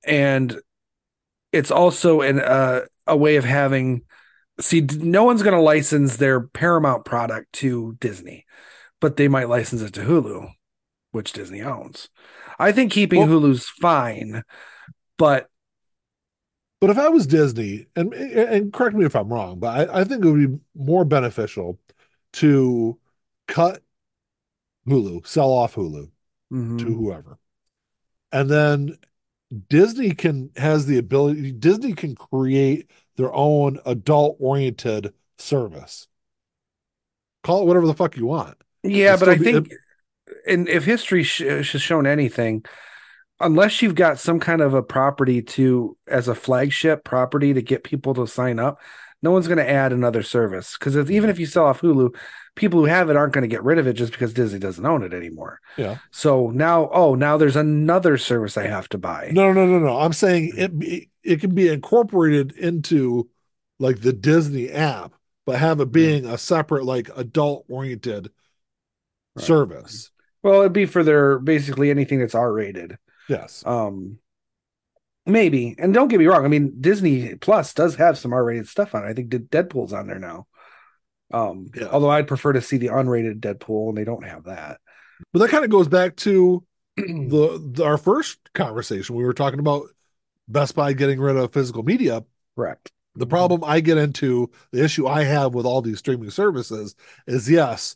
And 0.06 0.56
it's 1.52 1.70
also 1.72 2.20
an 2.20 2.40
uh, 2.40 2.82
a 3.06 3.16
way 3.16 3.36
of 3.36 3.44
having 3.44 4.02
see 4.60 4.80
no 4.80 5.24
one's 5.24 5.42
going 5.42 5.54
to 5.56 5.60
license 5.60 6.16
their 6.16 6.40
Paramount 6.40 7.04
product 7.04 7.52
to 7.54 7.96
Disney, 8.00 8.46
but 9.00 9.16
they 9.16 9.28
might 9.28 9.48
license 9.48 9.82
it 9.82 9.92
to 9.94 10.00
Hulu, 10.00 10.50
which 11.12 11.32
Disney 11.32 11.62
owns. 11.62 12.08
I 12.58 12.72
think 12.72 12.92
keeping 12.92 13.20
Well- 13.28 13.40
Hulu's 13.40 13.68
fine, 13.68 14.42
but 15.18 15.48
But 16.80 16.90
if 16.90 16.98
I 16.98 17.08
was 17.08 17.26
Disney, 17.26 17.86
and 17.96 18.12
and 18.14 18.72
correct 18.72 18.96
me 18.96 19.04
if 19.06 19.16
I'm 19.16 19.32
wrong, 19.32 19.58
but 19.58 19.90
I, 19.90 20.00
I 20.00 20.04
think 20.04 20.24
it 20.24 20.28
would 20.30 20.50
be 20.52 20.58
more 20.74 21.04
beneficial 21.04 21.78
to 22.34 22.98
cut 23.48 23.82
Hulu, 24.86 25.26
sell 25.26 25.50
off 25.50 25.74
Hulu 25.74 26.10
Mhm. 26.52 26.78
to 26.78 26.84
whoever, 26.84 27.38
and 28.30 28.48
then 28.50 28.96
Disney 29.68 30.10
can 30.14 30.50
has 30.56 30.86
the 30.86 30.98
ability. 30.98 31.52
Disney 31.52 31.92
can 31.94 32.14
create 32.14 32.90
their 33.16 33.32
own 33.32 33.78
adult 33.86 34.36
oriented 34.40 35.12
service. 35.38 36.08
Call 37.42 37.62
it 37.62 37.66
whatever 37.66 37.86
the 37.86 37.94
fuck 37.94 38.16
you 38.16 38.26
want. 38.26 38.56
Yeah, 38.82 39.16
but 39.16 39.28
I 39.28 39.36
be- 39.36 39.44
think, 39.44 39.72
and 40.46 40.68
if 40.68 40.84
history 40.84 41.22
sh- 41.22 41.40
has 41.40 41.66
shown 41.66 42.06
anything, 42.06 42.64
unless 43.40 43.82
you've 43.82 43.94
got 43.94 44.18
some 44.18 44.40
kind 44.40 44.60
of 44.60 44.74
a 44.74 44.82
property 44.82 45.42
to 45.42 45.96
as 46.06 46.28
a 46.28 46.34
flagship 46.34 47.04
property 47.04 47.54
to 47.54 47.62
get 47.62 47.84
people 47.84 48.14
to 48.14 48.26
sign 48.26 48.58
up, 48.58 48.80
no 49.22 49.30
one's 49.30 49.48
going 49.48 49.58
to 49.58 49.68
add 49.68 49.92
another 49.92 50.22
service 50.22 50.76
because 50.78 50.96
even 51.10 51.30
if 51.30 51.38
you 51.38 51.46
sell 51.46 51.66
off 51.66 51.80
Hulu, 51.80 52.14
people 52.56 52.80
who 52.80 52.86
have 52.86 53.08
it 53.08 53.16
aren't 53.16 53.32
going 53.32 53.42
to 53.42 53.48
get 53.48 53.62
rid 53.62 53.78
of 53.78 53.86
it 53.86 53.92
just 53.92 54.10
because 54.12 54.34
Disney 54.34 54.58
doesn't 54.58 54.84
own 54.84 55.04
it 55.04 55.14
anymore. 55.14 55.60
Yeah. 55.76 55.98
So 56.10 56.50
now, 56.50 56.88
oh, 56.90 57.14
now 57.14 57.36
there's 57.36 57.56
another 57.56 58.18
service 58.18 58.56
I 58.56 58.66
have 58.66 58.88
to 58.90 58.98
buy. 58.98 59.30
No, 59.32 59.52
no, 59.52 59.66
no, 59.66 59.78
no. 59.78 59.98
I'm 59.98 60.12
saying 60.12 60.52
it 60.56 60.72
it, 60.80 61.08
it 61.22 61.40
can 61.40 61.54
be 61.54 61.68
incorporated 61.68 62.52
into 62.52 63.30
like 63.78 64.00
the 64.00 64.12
Disney 64.12 64.70
app, 64.70 65.12
but 65.44 65.58
have 65.60 65.80
it 65.80 65.92
being 65.92 66.26
a 66.26 66.36
separate 66.38 66.84
like 66.84 67.08
adult 67.16 67.66
oriented 67.68 68.30
Right. 69.34 69.44
service. 69.44 70.10
Well, 70.42 70.60
it'd 70.60 70.72
be 70.72 70.86
for 70.86 71.04
their 71.04 71.38
basically 71.38 71.90
anything 71.90 72.20
that's 72.20 72.34
R 72.34 72.52
rated. 72.52 72.96
Yes. 73.28 73.62
Um, 73.66 74.18
maybe. 75.26 75.74
And 75.78 75.92
don't 75.92 76.08
get 76.08 76.18
me 76.18 76.26
wrong. 76.26 76.44
I 76.44 76.48
mean, 76.48 76.76
Disney 76.80 77.34
Plus 77.36 77.74
does 77.74 77.96
have 77.96 78.18
some 78.18 78.32
R-rated 78.32 78.68
stuff 78.68 78.94
on 78.94 79.04
it. 79.04 79.08
I 79.08 79.12
think 79.12 79.30
Deadpool's 79.30 79.92
on 79.92 80.06
there 80.06 80.18
now. 80.18 80.46
Um, 81.32 81.70
Yeah. 81.74 81.88
although 81.88 82.10
I'd 82.10 82.28
prefer 82.28 82.52
to 82.52 82.60
see 82.60 82.76
the 82.76 82.88
unrated 82.88 83.40
Deadpool, 83.40 83.88
and 83.88 83.98
they 83.98 84.04
don't 84.04 84.24
have 84.24 84.44
that. 84.44 84.78
But 85.32 85.40
that 85.40 85.50
kind 85.50 85.64
of 85.64 85.70
goes 85.70 85.88
back 85.88 86.16
to 86.16 86.64
the, 86.96 87.70
the 87.72 87.84
our 87.84 87.98
first 87.98 88.38
conversation. 88.54 89.16
We 89.16 89.24
were 89.24 89.32
talking 89.34 89.60
about 89.60 89.86
Best 90.48 90.74
Buy 90.74 90.92
getting 90.92 91.20
rid 91.20 91.36
of 91.36 91.52
physical 91.52 91.82
media. 91.82 92.24
Correct. 92.54 92.92
The 93.16 93.26
problem 93.26 93.64
I 93.64 93.80
get 93.80 93.98
into, 93.98 94.50
the 94.72 94.84
issue 94.84 95.06
I 95.06 95.24
have 95.24 95.54
with 95.54 95.64
all 95.66 95.80
these 95.82 95.98
streaming 95.98 96.30
services 96.30 96.94
is 97.26 97.50
yes, 97.50 97.94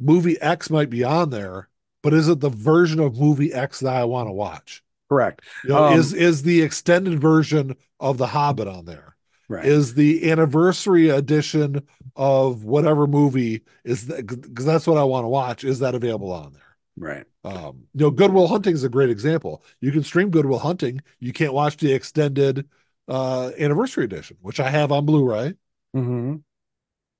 movie 0.00 0.40
X 0.40 0.70
might 0.70 0.88
be 0.90 1.04
on 1.04 1.30
there, 1.30 1.68
but 2.02 2.14
is 2.14 2.28
it 2.28 2.40
the 2.40 2.48
version 2.48 2.98
of 2.98 3.18
movie 3.18 3.52
X 3.52 3.80
that 3.80 3.94
I 3.94 4.04
want 4.04 4.28
to 4.28 4.32
watch? 4.32 4.82
Correct. 5.10 5.42
You 5.64 5.70
know, 5.70 5.84
Um, 5.84 5.98
is 5.98 6.14
is 6.14 6.42
the 6.42 6.62
extended 6.62 7.20
version 7.20 7.76
of 8.00 8.16
The 8.18 8.28
Hobbit 8.28 8.66
on 8.66 8.86
there? 8.86 9.14
Right. 9.48 9.66
Is 9.66 9.94
the 9.94 10.30
anniversary 10.30 11.10
edition 11.10 11.82
of 12.16 12.64
whatever 12.64 13.06
movie 13.06 13.62
is 13.84 14.04
because 14.04 14.64
that's 14.64 14.86
what 14.86 14.98
I 14.98 15.04
want 15.04 15.24
to 15.24 15.28
watch? 15.28 15.64
Is 15.64 15.78
that 15.80 15.94
available 15.94 16.32
on 16.32 16.52
there? 16.52 16.62
right. 16.96 17.24
Um, 17.44 17.84
you 17.94 18.04
know, 18.04 18.10
Good 18.10 18.32
Will 18.32 18.46
Hunting 18.46 18.74
is 18.74 18.84
a 18.84 18.88
great 18.88 19.10
example. 19.10 19.64
You 19.80 19.90
can 19.90 20.04
stream 20.04 20.30
Good 20.30 20.46
Will 20.46 20.58
Hunting. 20.60 21.00
You 21.18 21.32
can't 21.32 21.52
watch 21.52 21.76
the 21.76 21.92
extended 21.92 22.68
uh 23.08 23.50
anniversary 23.58 24.04
edition, 24.04 24.36
which 24.40 24.60
I 24.60 24.70
have 24.70 24.92
on 24.92 25.04
Blu-ray. 25.06 25.54
hmm 25.92 26.36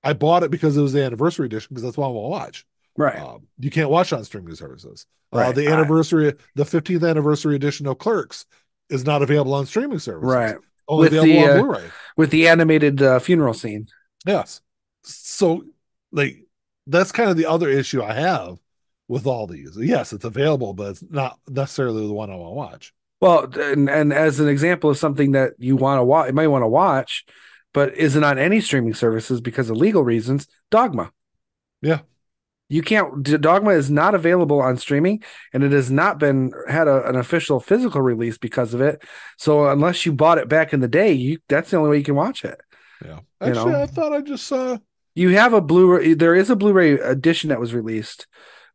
I 0.04 0.12
bought 0.14 0.42
it 0.42 0.50
because 0.50 0.76
it 0.76 0.82
was 0.82 0.92
the 0.92 1.04
anniversary 1.04 1.46
edition 1.46 1.68
because 1.70 1.82
that's 1.84 1.96
what 1.96 2.06
I 2.06 2.10
want 2.10 2.24
to 2.24 2.28
watch. 2.28 2.66
Right. 2.96 3.18
Um, 3.18 3.46
you 3.58 3.70
can't 3.70 3.88
watch 3.90 4.12
on 4.12 4.24
streaming 4.24 4.54
services. 4.54 5.06
Uh, 5.32 5.52
the 5.52 5.68
anniversary, 5.68 6.34
the 6.56 6.64
15th 6.64 7.08
anniversary 7.08 7.56
edition 7.56 7.86
of 7.86 7.98
Clerks 7.98 8.44
is 8.90 9.04
not 9.06 9.22
available 9.22 9.54
on 9.54 9.64
streaming 9.66 9.98
services. 9.98 10.28
Right. 10.28 10.56
Only 10.88 11.04
With 11.04 11.12
available 11.14 11.32
the, 11.34 11.44
on 11.44 11.50
uh, 11.50 11.62
Blu-ray. 11.62 11.90
With 12.16 12.30
the 12.30 12.48
animated 12.48 13.00
uh, 13.02 13.18
funeral 13.18 13.54
scene. 13.54 13.88
Yes. 14.26 14.60
So 15.04 15.64
like 16.10 16.44
that's 16.86 17.12
kind 17.12 17.30
of 17.30 17.36
the 17.36 17.46
other 17.46 17.68
issue 17.68 18.02
I 18.02 18.12
have 18.14 18.58
with 19.08 19.26
all 19.26 19.46
these. 19.46 19.76
Yes, 19.76 20.12
it's 20.12 20.24
available, 20.24 20.74
but 20.74 20.90
it's 20.90 21.04
not 21.08 21.38
necessarily 21.48 22.06
the 22.06 22.12
one 22.12 22.30
I 22.30 22.36
want 22.36 22.50
to 22.50 22.54
watch. 22.54 22.94
Well, 23.20 23.44
and, 23.54 23.88
and 23.88 24.12
as 24.12 24.40
an 24.40 24.48
example 24.48 24.90
of 24.90 24.98
something 24.98 25.32
that 25.32 25.52
you 25.58 25.76
want 25.76 26.00
to 26.00 26.04
watch, 26.04 26.28
you 26.28 26.32
might 26.32 26.48
want 26.48 26.62
to 26.62 26.68
watch, 26.68 27.24
but 27.72 27.96
isn't 27.96 28.24
on 28.24 28.38
any 28.38 28.60
streaming 28.60 28.94
services 28.94 29.40
because 29.40 29.70
of 29.70 29.76
legal 29.76 30.02
reasons, 30.02 30.48
Dogma. 30.70 31.12
Yeah. 31.80 32.00
You 32.68 32.82
can't, 32.82 33.22
Dogma 33.40 33.72
is 33.72 33.90
not 33.90 34.14
available 34.14 34.60
on 34.60 34.78
streaming 34.78 35.22
and 35.52 35.62
it 35.62 35.72
has 35.72 35.90
not 35.90 36.18
been 36.18 36.52
had 36.68 36.88
a, 36.88 37.06
an 37.06 37.16
official 37.16 37.60
physical 37.60 38.00
release 38.00 38.38
because 38.38 38.72
of 38.72 38.80
it. 38.80 39.04
So 39.36 39.66
unless 39.66 40.06
you 40.06 40.12
bought 40.12 40.38
it 40.38 40.48
back 40.48 40.72
in 40.72 40.80
the 40.80 40.88
day, 40.88 41.12
you 41.12 41.38
that's 41.48 41.70
the 41.70 41.76
only 41.76 41.90
way 41.90 41.98
you 41.98 42.04
can 42.04 42.14
watch 42.14 42.44
it. 42.44 42.58
Yeah. 43.04 43.20
You 43.42 43.48
Actually, 43.48 43.72
know. 43.72 43.82
I 43.82 43.86
thought 43.86 44.12
I 44.14 44.22
just 44.22 44.46
saw 44.46 44.78
You 45.14 45.30
have 45.30 45.52
a 45.52 45.60
Blu-ray. 45.60 46.14
There 46.14 46.34
is 46.34 46.50
a 46.50 46.56
Blu-ray 46.56 46.92
edition 46.94 47.50
that 47.50 47.60
was 47.60 47.74
released, 47.74 48.26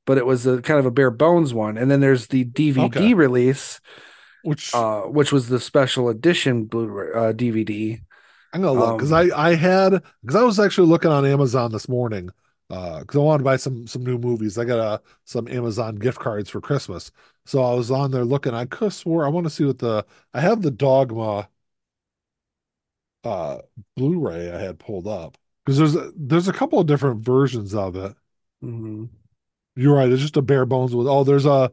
but 0.05 0.17
it 0.17 0.25
was 0.25 0.47
a 0.47 0.61
kind 0.61 0.79
of 0.79 0.85
a 0.87 0.91
bare 0.91 1.11
bones 1.11 1.53
one. 1.53 1.77
And 1.77 1.91
then 1.91 2.01
there's 2.01 2.27
the 2.27 2.45
DVD 2.45 2.93
Okay. 2.95 3.13
release, 3.13 3.81
which 4.41 4.73
uh, 4.73 5.03
which 5.03 5.31
was 5.31 5.49
the 5.49 5.59
special 5.59 6.09
edition 6.09 6.65
Blu-ray 6.65 7.13
uh, 7.13 7.31
DVD. 7.33 8.01
I'm 8.53 8.61
gonna 8.61 8.73
look 8.73 8.97
because 8.97 9.11
um, 9.11 9.13
I 9.13 9.29
I 9.35 9.55
had 9.55 9.91
because 10.21 10.35
I 10.35 10.43
was 10.43 10.59
actually 10.59 10.87
looking 10.87 11.11
on 11.11 11.25
Amazon 11.25 11.71
this 11.71 11.89
morning 11.89 12.29
because 12.69 13.15
I 13.15 13.19
wanted 13.19 13.39
to 13.39 13.43
buy 13.43 13.57
some 13.57 13.87
some 13.87 14.03
new 14.03 14.17
movies. 14.17 14.57
I 14.57 14.65
got 14.65 14.79
uh, 14.79 14.99
some 15.25 15.47
Amazon 15.47 15.95
gift 15.95 16.19
cards 16.19 16.49
for 16.49 16.61
Christmas, 16.61 17.11
so 17.45 17.61
I 17.63 17.73
was 17.73 17.91
on 17.91 18.11
there 18.11 18.25
looking. 18.25 18.53
I 18.53 18.65
could 18.65 18.93
swore 18.93 19.25
I 19.25 19.29
want 19.29 19.45
to 19.45 19.49
see 19.49 19.65
what 19.65 19.79
the 19.79 20.05
I 20.33 20.41
have 20.41 20.61
the 20.61 20.71
Dogma 20.71 21.49
uh 23.23 23.59
Blu-ray 23.95 24.51
I 24.51 24.59
had 24.59 24.79
pulled 24.79 25.07
up 25.07 25.37
because 25.67 25.77
there's 25.77 25.95
a, 25.95 26.11
there's 26.15 26.47
a 26.47 26.53
couple 26.53 26.79
of 26.79 26.87
different 26.87 27.21
versions 27.23 27.75
of 27.75 27.95
it. 27.97 28.15
mhm. 28.63 29.09
You're 29.75 29.95
right. 29.95 30.09
It's 30.11 30.21
just 30.23 30.37
a 30.37 30.41
bare 30.41 30.65
bones 30.65 30.95
with 30.95 31.07
oh 31.07 31.23
there's 31.23 31.45
a 31.45 31.71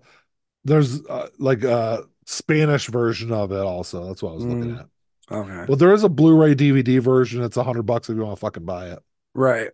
there's 0.65 1.05
uh, 1.07 1.29
like 1.39 1.65
a 1.65 2.05
Spanish 2.27 2.89
version 2.89 3.33
of 3.33 3.53
it 3.53 3.61
also. 3.61 4.07
That's 4.09 4.23
what 4.23 4.33
I 4.33 4.35
was 4.35 4.45
looking 4.45 4.77
Mm. 4.77 4.81
at. 4.81 4.87
Okay, 5.31 5.65
But 5.67 5.79
there 5.79 5.95
is 5.95 6.05
a 6.05 6.09
Blu-ray 6.11 6.55
DVD 6.55 7.01
version. 7.01 7.43
It's 7.43 7.57
a 7.57 7.63
hundred 7.65 7.85
bucks 7.85 8.11
if 8.11 8.17
you 8.17 8.23
want 8.25 8.37
to 8.37 8.41
fucking 8.41 8.67
buy 8.67 8.91
it. 8.91 8.99
right. 9.35 9.71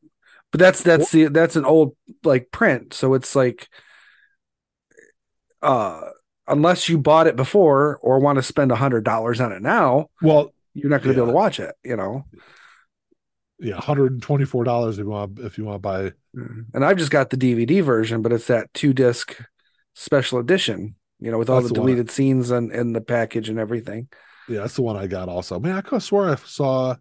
But 0.52 0.60
that's 0.60 0.82
that's 0.82 1.10
the 1.12 1.26
that's 1.26 1.56
an 1.56 1.64
old 1.64 1.96
like 2.24 2.50
print, 2.52 2.92
so 2.94 3.14
it's 3.14 3.34
like, 3.36 3.68
uh, 5.62 6.00
unless 6.48 6.88
you 6.88 6.98
bought 6.98 7.26
it 7.26 7.36
before 7.36 7.98
or 8.02 8.18
want 8.18 8.36
to 8.36 8.42
spend 8.42 8.72
a 8.72 8.76
hundred 8.76 9.04
dollars 9.04 9.40
on 9.40 9.52
it 9.52 9.62
now, 9.62 10.08
Well, 10.22 10.52
you're 10.74 10.90
not 10.90 11.02
going 11.02 11.14
to 11.14 11.20
be 11.20 11.22
able 11.22 11.32
to 11.32 11.36
watch 11.36 11.60
it. 11.60 11.74
You 11.84 11.96
know. 11.96 12.24
Yeah, 13.60 13.80
hundred 13.80 14.12
and 14.12 14.22
twenty-four 14.22 14.64
dollars 14.64 14.98
if 14.98 15.04
you 15.04 15.10
want 15.10 15.38
if 15.38 15.58
you 15.58 15.64
want 15.64 15.76
to 15.76 15.80
buy. 15.80 16.02
Mm-hmm. 16.36 16.60
And 16.74 16.84
I've 16.84 16.96
just 16.96 17.10
got 17.10 17.30
the 17.30 17.36
DVD 17.36 17.82
version, 17.82 18.22
but 18.22 18.32
it's 18.32 18.46
that 18.46 18.72
two 18.74 18.92
disc 18.92 19.38
special 19.94 20.38
edition, 20.38 20.94
you 21.20 21.30
know, 21.30 21.38
with 21.38 21.50
all 21.50 21.60
That's 21.60 21.68
the 21.68 21.74
the 21.74 21.80
one. 21.80 21.88
deleted 21.88 22.10
scenes 22.10 22.50
and 22.50 22.72
in 22.72 22.92
the 22.92 23.00
package 23.00 23.48
and 23.48 23.58
everything. 23.58 24.08
Yeah, 24.48 24.60
that's 24.60 24.74
the 24.74 24.82
one 24.82 24.96
I 24.96 25.06
got. 25.06 25.28
Also, 25.28 25.60
man, 25.60 25.76
I 25.76 25.80
could 25.82 25.96
have 25.96 26.02
swore 26.02 26.30
I 26.30 26.34
saw. 26.36 26.96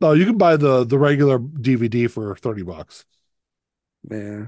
No, 0.00 0.12
you 0.12 0.26
can 0.26 0.36
buy 0.36 0.56
the 0.56 0.84
the 0.84 0.98
regular 0.98 1.38
DVD 1.38 2.10
for 2.10 2.34
thirty 2.36 2.62
bucks. 2.62 3.04
Yeah. 4.10 4.46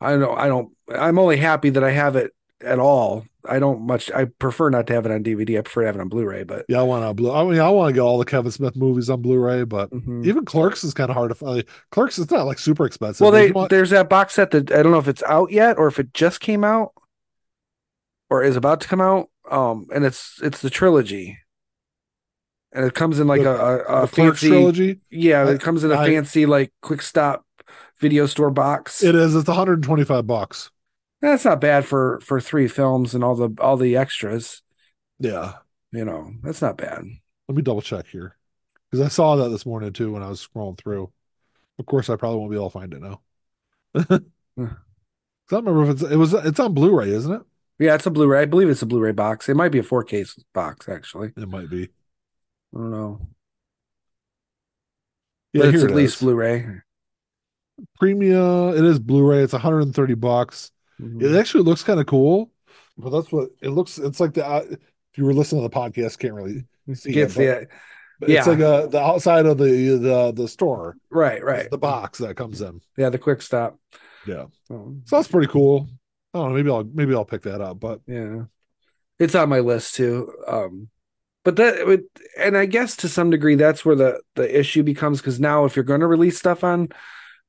I 0.00 0.16
don't 0.16 0.38
I 0.38 0.48
don't 0.48 0.72
I'm 0.92 1.18
only 1.18 1.36
happy 1.36 1.70
that 1.70 1.84
I 1.84 1.90
have 1.90 2.16
it 2.16 2.32
at 2.64 2.78
all. 2.78 3.24
I 3.48 3.58
don't 3.58 3.82
much 3.82 4.10
I 4.12 4.26
prefer 4.26 4.70
not 4.70 4.86
to 4.86 4.92
have 4.94 5.04
it 5.04 5.10
on 5.12 5.24
DVD. 5.24 5.58
I 5.58 5.62
prefer 5.62 5.80
to 5.80 5.86
have 5.86 5.96
it 5.96 6.00
on 6.00 6.08
Blu-ray, 6.08 6.44
but 6.44 6.64
Yeah, 6.68 6.78
I 6.78 6.82
want 6.84 7.04
to. 7.04 7.12
Blu- 7.12 7.32
I 7.32 7.44
mean, 7.44 7.58
I 7.58 7.68
want 7.70 7.88
to 7.90 7.92
get 7.94 8.00
all 8.00 8.18
the 8.18 8.24
Kevin 8.24 8.52
Smith 8.52 8.76
movies 8.76 9.10
on 9.10 9.20
Blu-ray, 9.20 9.64
but 9.64 9.90
Mhm. 9.90 10.24
even 10.24 10.44
Clerks 10.44 10.84
is 10.84 10.94
kind 10.94 11.10
of 11.10 11.16
hard 11.16 11.30
to 11.30 11.34
find. 11.34 11.64
Clerks 11.90 12.18
is 12.18 12.30
not 12.30 12.46
like 12.46 12.58
super 12.60 12.86
expensive. 12.86 13.20
well 13.20 13.32
they 13.32 13.50
want- 13.50 13.70
there's 13.70 13.90
that 13.90 14.08
box 14.08 14.34
set 14.34 14.52
that 14.52 14.70
I 14.70 14.82
don't 14.82 14.92
know 14.92 14.98
if 14.98 15.08
it's 15.08 15.24
out 15.24 15.50
yet 15.50 15.76
or 15.76 15.88
if 15.88 15.98
it 15.98 16.14
just 16.14 16.40
came 16.40 16.62
out 16.62 16.92
or 18.30 18.42
is 18.44 18.56
about 18.56 18.80
to 18.82 18.88
come 18.88 19.00
out. 19.00 19.28
Um 19.50 19.88
and 19.92 20.04
it's 20.04 20.38
it's 20.42 20.60
the 20.62 20.70
trilogy. 20.70 21.38
And 22.74 22.86
it 22.86 22.94
comes 22.94 23.18
in 23.20 23.26
like 23.26 23.42
The- 23.42 23.50
a, 23.60 23.76
a, 24.00 24.02
a 24.04 24.06
fancy 24.06 24.48
trilogy. 24.48 25.00
Yeah, 25.10 25.42
I- 25.42 25.50
it 25.52 25.60
comes 25.60 25.82
in 25.84 25.90
a 25.90 25.98
I- 25.98 26.06
fancy 26.06 26.46
like 26.46 26.72
quick 26.80 27.02
stop 27.02 27.44
video 27.98 28.26
store 28.26 28.50
box. 28.50 29.02
It 29.02 29.14
is. 29.16 29.34
It's 29.34 29.48
one 29.48 29.56
hundred 29.56 29.74
and 29.74 29.84
twenty-five 29.84 30.26
bucks. 30.26 30.70
That's 31.22 31.44
not 31.44 31.60
bad 31.60 31.86
for 31.86 32.20
for 32.20 32.40
three 32.40 32.68
films 32.68 33.14
and 33.14 33.24
all 33.24 33.36
the 33.36 33.54
all 33.60 33.76
the 33.76 33.96
extras. 33.96 34.60
Yeah. 35.20 35.54
You 35.92 36.04
know, 36.04 36.32
that's 36.42 36.60
not 36.60 36.76
bad. 36.76 37.04
Let 37.48 37.56
me 37.56 37.62
double 37.62 37.80
check 37.80 38.06
here 38.08 38.36
because 38.90 39.04
I 39.06 39.08
saw 39.08 39.36
that 39.36 39.50
this 39.50 39.64
morning 39.64 39.92
too 39.92 40.12
when 40.12 40.22
I 40.22 40.28
was 40.28 40.46
scrolling 40.46 40.78
through. 40.78 41.12
Of 41.78 41.86
course, 41.86 42.10
I 42.10 42.16
probably 42.16 42.38
won't 42.38 42.50
be 42.50 42.56
able 42.56 42.70
to 42.70 42.78
find 42.78 42.92
it 42.92 43.02
now. 43.02 43.20
I 44.58 44.70
don't 45.48 45.64
remember 45.64 45.84
if 45.84 45.90
it's 45.90 46.02
it 46.02 46.16
was 46.16 46.34
it's 46.34 46.58
on 46.58 46.74
Blu-ray, 46.74 47.10
isn't 47.10 47.32
it? 47.32 47.42
Yeah, 47.78 47.94
it's 47.94 48.06
a 48.06 48.10
Blu-ray. 48.10 48.42
I 48.42 48.44
believe 48.46 48.68
it's 48.68 48.82
a 48.82 48.86
Blu-ray 48.86 49.12
box. 49.12 49.48
It 49.48 49.54
might 49.54 49.70
be 49.70 49.78
a 49.78 49.84
4K 49.84 50.44
box 50.52 50.88
actually. 50.88 51.32
It 51.36 51.48
might 51.48 51.70
be. 51.70 51.84
I 51.84 52.78
don't 52.78 52.90
know. 52.90 53.28
Yeah, 55.52 55.66
but 55.66 55.74
it's 55.74 55.84
at 55.84 55.90
least 55.94 56.16
is. 56.16 56.20
Blu-ray. 56.22 56.66
Premium. 57.98 58.76
It 58.76 58.84
is 58.84 58.98
Blu-ray. 58.98 59.42
It's 59.42 59.52
130 59.52 60.14
bucks. 60.14 60.71
Mhm. 61.02 61.22
It 61.22 61.38
actually 61.38 61.64
looks 61.64 61.82
kind 61.82 62.00
of 62.00 62.06
cool, 62.06 62.50
but 62.96 63.10
that's 63.10 63.32
what 63.32 63.50
it 63.60 63.70
looks. 63.70 63.98
It's 63.98 64.20
like 64.20 64.34
the 64.34 64.46
uh, 64.46 64.64
if 64.70 64.78
you 65.18 65.24
were 65.24 65.34
listening 65.34 65.62
to 65.62 65.68
the 65.68 65.74
podcast, 65.74 66.18
can't 66.18 66.34
really 66.34 66.64
see 66.94 67.12
Can't 67.12 67.30
it. 67.30 67.32
see 67.32 67.46
but- 67.46 67.62
it. 67.62 67.68
Yeah. 68.28 68.38
It's 68.38 68.46
like 68.46 68.60
a, 68.60 68.86
the 68.88 69.00
outside 69.00 69.46
of 69.46 69.58
the 69.58 69.98
the 69.98 70.32
the 70.32 70.46
store, 70.46 70.96
Right, 71.10 71.42
right. 71.42 71.68
the 71.68 71.78
box 71.78 72.20
that 72.20 72.36
comes 72.36 72.60
in. 72.60 72.80
Yeah, 72.96 73.08
the 73.10 73.18
quick 73.18 73.42
stop. 73.42 73.78
Yeah, 74.28 74.44
Um, 74.70 75.02
so 75.06 75.16
that's 75.16 75.26
pretty 75.26 75.48
cool. 75.48 75.88
I 76.32 76.38
don't 76.38 76.50
know. 76.50 76.54
Maybe 76.54 76.70
I'll 76.70 76.84
maybe 76.84 77.14
I'll 77.16 77.24
pick 77.24 77.42
that 77.42 77.60
up. 77.60 77.80
But 77.80 78.00
yeah. 78.06 78.44
It's 79.18 79.34
on 79.34 79.48
my 79.48 79.58
list 79.58 79.96
too. 79.96 80.32
Um 80.46 80.88
but 81.44 81.56
that 81.56 81.84
would 81.84 82.04
and 82.38 82.56
I 82.56 82.66
guess 82.66 82.94
to 82.98 83.08
some 83.08 83.30
degree 83.30 83.56
that's 83.56 83.84
where 83.84 83.96
the 83.96 84.20
the 84.36 84.56
issue 84.58 84.84
becomes 84.84 85.20
because 85.20 85.40
now 85.40 85.64
if 85.64 85.74
you're 85.74 85.84
going 85.84 86.00
to 86.00 86.06
release 86.06 86.38
stuff 86.38 86.62
on 86.62 86.90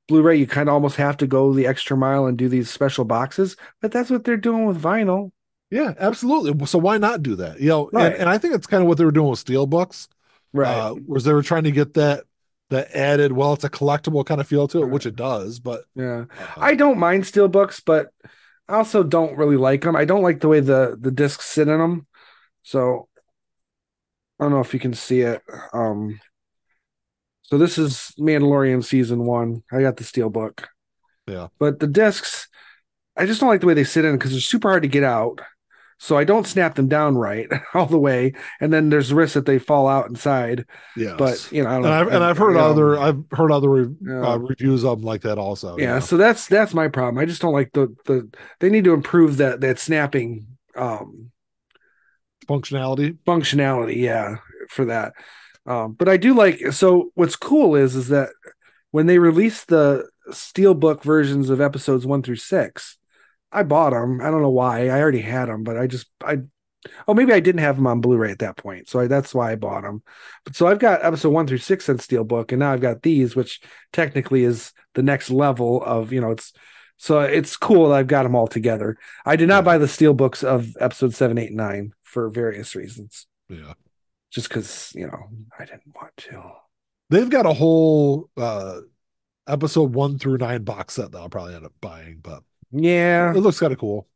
Blu-ray, 0.08 0.38
you 0.38 0.48
kind 0.48 0.68
of 0.70 0.74
almost 0.74 0.98
have 0.98 1.18
to 1.18 1.28
go 1.28 1.54
the 1.54 1.66
extra 1.68 1.96
mile 1.96 2.26
and 2.26 2.38
do 2.38 2.50
these 2.50 2.70
special 2.70 3.06
boxes. 3.06 3.56
But 3.82 3.92
that's 3.92 4.10
what 4.10 4.24
they're 4.26 4.38
doing 4.38 4.66
with 4.66 4.82
vinyl. 4.82 5.32
yeah, 5.72 5.94
absolutely. 5.98 6.66
So 6.68 6.78
why 6.80 6.98
not 6.98 7.24
do 7.24 7.36
that? 7.38 7.60
You 7.60 7.70
know, 7.70 7.90
Right. 7.94 8.12
and, 8.12 8.16
and 8.22 8.30
I 8.30 8.38
think 8.38 8.54
it's 8.54 8.68
kind 8.68 8.82
of 8.84 8.88
what 8.88 8.98
they 8.98 9.06
were 9.06 9.12
doing 9.12 9.30
with 9.30 9.40
steel 9.40 9.68
Steelbooks. 9.68 10.08
uh, 10.56 10.96
was 11.08 11.24
they 11.24 11.34
were 11.34 11.42
trying 11.44 11.64
to 11.64 11.72
get 11.72 11.94
that 11.96 12.26
that 12.70 12.92
added. 12.96 13.32
Well, 13.32 13.54
it's 13.54 13.64
a 13.64 13.70
collectible 13.70 14.26
kind 14.26 14.42
of 14.42 14.48
feel 14.48 14.68
to 14.70 14.84
it, 14.84 14.90
which 14.90 15.06
it 15.06 15.16
does. 15.16 15.60
But 15.60 15.84
yeah. 15.96 16.26
uh, 16.40 16.46
I 16.58 16.76
don't 16.76 16.98
mind 17.00 17.26
steel 17.26 17.48
books, 17.48 17.80
but 17.80 18.10
I 18.68 18.76
also 18.76 19.04
don't 19.04 19.38
really 19.38 19.58
like 19.58 19.82
them. 19.82 19.96
I 19.96 20.06
don't 20.06 20.22
like 20.24 20.40
the 20.42 20.48
way 20.48 20.60
the 20.60 20.98
the 21.00 21.12
discs 21.12 21.46
sit 21.46 21.68
in 21.68 21.78
them. 21.80 22.08
So 22.62 23.08
I 24.40 24.44
don't 24.46 24.52
know 24.52 24.60
if 24.62 24.74
you 24.74 24.80
can 24.80 24.94
see 24.94 25.22
it. 25.22 25.42
Um 25.74 26.20
so 27.54 27.60
this 27.60 27.78
is 27.78 28.14
Mandalorian 28.20 28.84
season 28.84 29.26
one. 29.26 29.62
I 29.72 29.82
got 29.82 29.98
the 29.98 30.04
steel 30.04 30.32
book. 30.32 30.70
Yeah. 31.28 31.50
But 31.60 31.80
the 31.80 31.86
discs, 31.86 32.48
I 33.16 33.28
just 33.28 33.40
don't 33.42 33.50
like 33.50 33.62
the 33.62 33.68
way 33.68 33.76
they 33.76 33.84
sit 33.84 34.06
in 34.06 34.14
because 34.18 34.32
they're 34.32 34.42
super 34.42 34.70
hard 34.70 34.82
to 34.82 34.90
get 34.90 35.04
out. 35.04 35.40
So 36.00 36.18
I 36.18 36.24
don't 36.24 36.48
snap 36.48 36.74
them 36.74 36.88
down 36.88 37.16
right 37.16 37.48
all 37.76 37.86
the 37.86 38.00
way, 38.00 38.34
and 38.60 38.74
then 38.74 38.90
there's 38.90 39.14
risk 39.14 39.36
that 39.36 39.46
they 39.46 39.60
fall 39.60 39.88
out 39.88 40.10
inside. 40.10 40.66
yeah, 40.98 41.14
But 41.16 41.48
you 41.52 41.62
know, 41.64 41.70
I 41.70 41.74
don't 41.74 41.86
and 41.86 41.92
know. 41.92 42.00
I've 42.02 42.08
and 42.08 42.24
I've 42.24 42.38
heard 42.40 42.54
you 42.54 42.58
know, 42.58 42.72
other 42.72 42.98
I've 42.98 43.24
heard 43.32 43.52
other 43.52 43.70
re- 43.70 43.96
Yeah. 44.02 44.32
uh, 44.32 44.38
reviews 44.38 44.84
of 44.84 44.98
them 44.98 45.06
like 45.06 45.22
that 45.22 45.38
also. 45.38 45.78
yeah 45.78 46.00
so 46.00 46.18
that's 46.18 46.48
that's 46.48 46.74
my 46.74 46.88
problem 46.88 47.20
i 47.22 47.26
just 47.26 47.40
don't 47.42 47.54
like 47.54 47.72
the 47.74 47.96
the 48.06 48.28
they 48.62 48.72
need 48.72 48.84
to 48.86 48.94
improve 48.94 49.38
that 49.38 49.62
that 49.62 49.78
snapping 49.78 50.48
um 50.76 51.30
functionality. 52.50 53.18
functionality 53.26 53.96
yeah 53.98 54.38
for 54.70 54.86
that 54.86 55.14
um 55.66 55.94
but 55.94 56.10
i 56.10 56.18
do 56.18 56.34
like 56.34 56.60
so 56.72 57.12
what's 57.16 57.36
cool 57.36 57.76
is 57.76 57.96
is 57.96 58.10
that 58.10 58.30
when 58.92 59.06
they 59.06 59.20
released 59.20 59.68
the 59.68 60.08
steelbook 60.32 61.04
versions 61.04 61.50
of 61.50 61.62
episodes 61.62 62.06
one 62.06 62.22
through 62.22 62.36
six 62.36 62.98
i 63.52 63.64
bought 63.64 63.92
them 63.92 64.22
i 64.22 64.26
don't 64.30 64.42
know 64.42 64.50
why. 64.50 64.88
I 64.88 65.02
already 65.02 65.22
had 65.22 65.48
them 65.48 65.64
but 65.64 65.78
i 65.78 65.88
just 65.88 66.08
i 66.24 66.40
oh 67.08 67.14
maybe 67.14 67.34
i 67.34 67.40
didn't 67.40 67.62
have 67.62 67.76
them 67.76 67.88
on 67.88 68.02
blu-ray 68.02 68.32
at 68.32 68.40
that 68.40 68.58
point. 68.58 68.90
So 68.90 69.00
I, 69.00 69.08
that's 69.08 69.34
why 69.34 69.52
i 69.52 69.56
bought 69.56 69.84
them 69.84 70.04
but 70.44 70.56
so 70.56 70.68
i've 70.68 70.80
got 70.80 71.04
episode 71.04 71.30
one 71.30 71.48
through 71.48 71.60
six 71.60 71.88
on 71.90 71.98
steelbook 71.98 72.52
and 72.52 72.60
now 72.60 72.72
i've 72.72 72.82
got 72.82 73.02
these 73.02 73.36
which 73.36 73.62
technically 73.92 74.44
is 74.44 74.74
the 74.96 75.04
next 75.04 75.30
level 75.30 75.84
of 75.84 76.12
you 76.12 76.22
know 76.22 76.32
it's 76.32 76.54
so 76.98 77.20
it's 77.20 77.58
cool 77.58 77.90
that 77.90 77.96
i've 77.96 78.08
got 78.08 78.24
them 78.24 78.36
all 78.36 78.48
together. 78.48 78.98
I 79.26 79.36
did 79.36 79.48
not 79.50 79.66
buy 79.66 79.78
the 79.78 79.88
steelbooks 79.88 80.44
of 80.44 80.78
episode 80.80 81.14
seven 81.14 81.38
eight 81.38 81.52
nine 81.52 81.94
for 82.04 82.30
various 82.30 82.76
reasons. 82.76 83.28
Yeah, 83.50 83.74
just 84.34 84.50
because 84.50 84.92
you 84.96 85.08
know 85.08 85.30
I 85.58 85.66
didn't 85.66 85.96
want 85.96 86.16
to. 86.18 86.44
they've 87.10 87.30
got 87.30 87.46
a 87.46 87.54
whole 87.54 88.30
uh 88.38 88.80
episode 89.48 89.94
one 89.94 90.18
through 90.18 90.38
nine 90.38 90.64
box 90.64 90.96
set 90.96 91.12
that 91.12 91.20
I'll 91.20 91.30
probably 91.30 91.56
end 91.56 91.66
up 91.66 91.74
buying, 91.82 92.20
but 92.22 92.44
Yeah, 92.72 93.32
it 93.32 93.40
looks 93.40 93.60
kind 93.60 93.74
of 93.74 93.80
cool. 93.80 94.08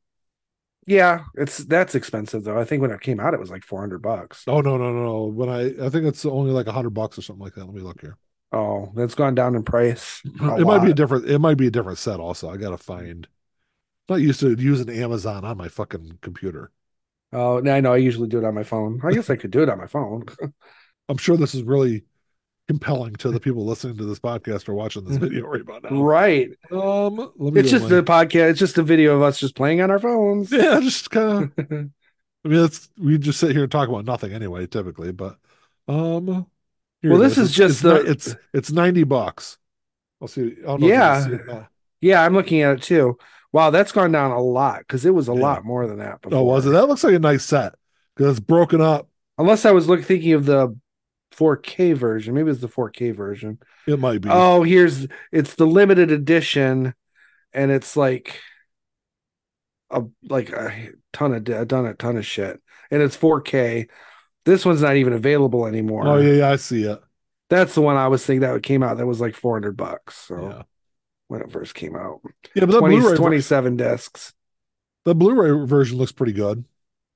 Yeah, 0.85 1.25
it's 1.35 1.57
that's 1.57 1.95
expensive 1.95 2.45
though. 2.45 2.57
I 2.57 2.63
think 2.63 2.81
when 2.81 2.91
it 2.91 3.01
came 3.01 3.19
out, 3.19 3.33
it 3.33 3.39
was 3.39 3.49
like 3.49 3.63
four 3.63 3.81
hundred 3.81 4.01
bucks. 4.01 4.43
Oh 4.47 4.61
no, 4.61 4.77
no, 4.77 4.93
no, 4.93 5.03
no. 5.03 5.23
When 5.25 5.49
I 5.49 5.85
I 5.85 5.89
think 5.89 6.05
it's 6.05 6.25
only 6.25 6.51
like 6.51 6.67
a 6.67 6.71
hundred 6.71 6.91
bucks 6.91 7.17
or 7.17 7.21
something 7.21 7.43
like 7.43 7.55
that. 7.55 7.65
Let 7.65 7.73
me 7.75 7.81
look 7.81 7.99
here. 8.01 8.17
Oh, 8.53 8.91
that's 8.95 9.15
gone 9.15 9.35
down 9.35 9.55
in 9.55 9.63
price. 9.63 10.21
it 10.25 10.65
might 10.65 10.79
be 10.79 10.91
a 10.91 10.93
different. 10.93 11.29
It 11.29 11.39
might 11.39 11.57
be 11.57 11.67
a 11.67 11.71
different 11.71 11.97
set. 11.97 12.19
Also, 12.19 12.49
I 12.49 12.57
gotta 12.57 12.77
find. 12.77 13.27
Not 14.09 14.21
used 14.21 14.39
to 14.41 14.55
using 14.55 14.89
Amazon 14.89 15.45
on 15.45 15.57
my 15.57 15.67
fucking 15.67 16.19
computer. 16.21 16.71
Oh, 17.33 17.59
no, 17.59 17.73
I 17.73 17.81
know. 17.81 17.93
I 17.93 17.97
usually 17.97 18.27
do 18.27 18.37
it 18.39 18.45
on 18.45 18.55
my 18.55 18.63
phone. 18.63 19.01
I 19.03 19.11
guess 19.11 19.29
I 19.29 19.35
could 19.35 19.51
do 19.51 19.63
it 19.63 19.69
on 19.69 19.77
my 19.77 19.87
phone. 19.87 20.25
I'm 21.09 21.17
sure 21.17 21.37
this 21.37 21.55
is 21.55 21.63
really 21.63 22.03
compelling 22.67 23.15
to 23.15 23.31
the 23.31 23.39
people 23.39 23.65
listening 23.65 23.97
to 23.97 24.05
this 24.05 24.19
podcast 24.19 24.67
or 24.67 24.73
watching 24.73 25.03
this 25.05 25.17
video 25.17 25.45
right 25.47 25.61
about 25.61 25.83
now. 25.83 26.01
right. 26.01 26.49
Um, 26.71 27.31
let 27.37 27.53
me 27.53 27.59
It's 27.61 27.71
just 27.71 27.87
the 27.89 28.03
podcast. 28.03 28.51
It's 28.51 28.59
just 28.59 28.77
a 28.77 28.83
video 28.83 29.15
of 29.15 29.21
us 29.21 29.39
just 29.39 29.55
playing 29.55 29.81
on 29.81 29.89
our 29.91 29.99
phones. 29.99 30.51
yeah, 30.51 30.79
just 30.81 31.09
kind 31.09 31.51
of. 31.57 31.65
I 32.45 32.49
mean, 32.49 32.63
it's 32.63 32.89
we 32.97 33.17
just 33.17 33.39
sit 33.39 33.51
here 33.51 33.63
and 33.63 33.71
talk 33.71 33.89
about 33.89 34.05
nothing 34.05 34.31
anyway, 34.31 34.67
typically. 34.67 35.11
But 35.11 35.37
um, 35.87 36.45
Well, 37.03 37.17
this 37.19 37.37
is 37.37 37.51
just 37.51 37.75
it's, 37.75 37.81
the- 37.81 38.09
it's 38.11 38.35
it's 38.53 38.71
ninety 38.71 39.03
bucks. 39.03 39.57
I'll 40.21 40.27
see. 40.27 40.55
I 40.59 40.65
don't 40.65 40.65
know 40.65 40.73
if 40.75 40.81
you 40.81 40.87
Yeah. 40.89 41.25
see 41.25 41.65
yeah, 42.01 42.23
I'm 42.23 42.33
looking 42.33 42.61
at 42.61 42.77
it 42.77 42.81
too. 42.83 43.17
Wow, 43.53 43.69
that's 43.69 43.91
gone 43.91 44.11
down 44.11 44.31
a 44.31 44.41
lot 44.41 44.79
because 44.79 45.05
it 45.05 45.13
was 45.13 45.29
a 45.29 45.33
Yeah. 45.33 45.41
lot 45.41 45.65
more 45.65 45.87
than 45.87 45.99
that 45.99 46.21
before. 46.21 46.39
Oh, 46.39 46.43
was 46.43 46.65
it? 46.65 46.71
That 46.71 46.87
looks 46.87 47.03
like 47.03 47.15
a 47.15 47.19
nice 47.19 47.45
set 47.45 47.75
because 48.15 48.37
it's 48.37 48.45
broken 48.45 48.81
up. 48.81 49.09
Unless 49.37 49.65
I 49.65 49.71
was 49.71 49.87
look, 49.87 50.03
thinking 50.03 50.33
of 50.33 50.45
the 50.45 50.75
4K 51.31 51.93
version. 51.93 52.33
Maybe 52.33 52.51
it's 52.51 52.61
the 52.61 52.67
4K 52.67 53.11
version. 53.11 53.59
It 53.85 53.99
might 53.99 54.21
be. 54.21 54.29
Oh, 54.31 54.63
here's 54.63 55.07
it's 55.31 55.55
the 55.55 55.67
limited 55.67 56.11
edition, 56.11 56.93
and 57.53 57.71
it's 57.71 57.95
like 57.95 58.39
a 59.89 60.03
like 60.23 60.49
a 60.51 60.89
ton 61.13 61.33
of 61.33 61.47
a 61.47 61.65
ton 61.65 61.85
a 61.85 61.93
ton 61.93 62.17
of 62.17 62.25
shit, 62.25 62.61
and 62.91 63.01
it's 63.01 63.15
4K. 63.15 63.87
This 64.45 64.65
one's 64.65 64.81
not 64.81 64.95
even 64.95 65.13
available 65.13 65.65
anymore. 65.65 66.07
oh 66.07 66.17
yeah, 66.17 66.33
yeah, 66.33 66.49
I 66.51 66.55
see 66.55 66.83
it. 66.83 66.99
That's 67.49 67.75
the 67.75 67.81
one 67.81 67.95
I 67.97 68.07
was 68.07 68.25
thinking 68.25 68.41
that 68.41 68.61
came 68.63 68.83
out. 68.83 68.97
That 68.97 69.05
was 69.07 69.21
like 69.21 69.35
400 69.35 69.77
bucks. 69.77 70.15
So 70.17 70.49
Yeah, 70.49 70.63
when 71.27 71.41
it 71.41 71.51
first 71.51 71.75
came 71.75 71.95
out, 71.95 72.21
yeah, 72.55 72.65
but 72.65 72.71
the 72.71 72.79
20, 72.79 72.99
Blu-ray, 72.99 73.17
ver- 73.17 73.17
27 73.17 73.77
discs. 73.77 74.33
the 75.05 75.15
Blu-ray 75.15 75.65
version 75.65 75.97
looks 75.97 76.11
pretty 76.11 76.33
good. 76.33 76.65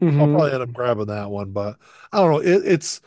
I'll 0.01 0.09
Mhm. 0.09 0.31
probably 0.33 0.51
end 0.53 0.63
up 0.63 0.73
grabbing 0.73 1.07
that 1.07 1.29
one, 1.29 1.51
but 1.51 1.77
I 2.11 2.19
don't 2.19 2.31
know. 2.31 2.39
It, 2.39 2.65
it's 2.65 3.01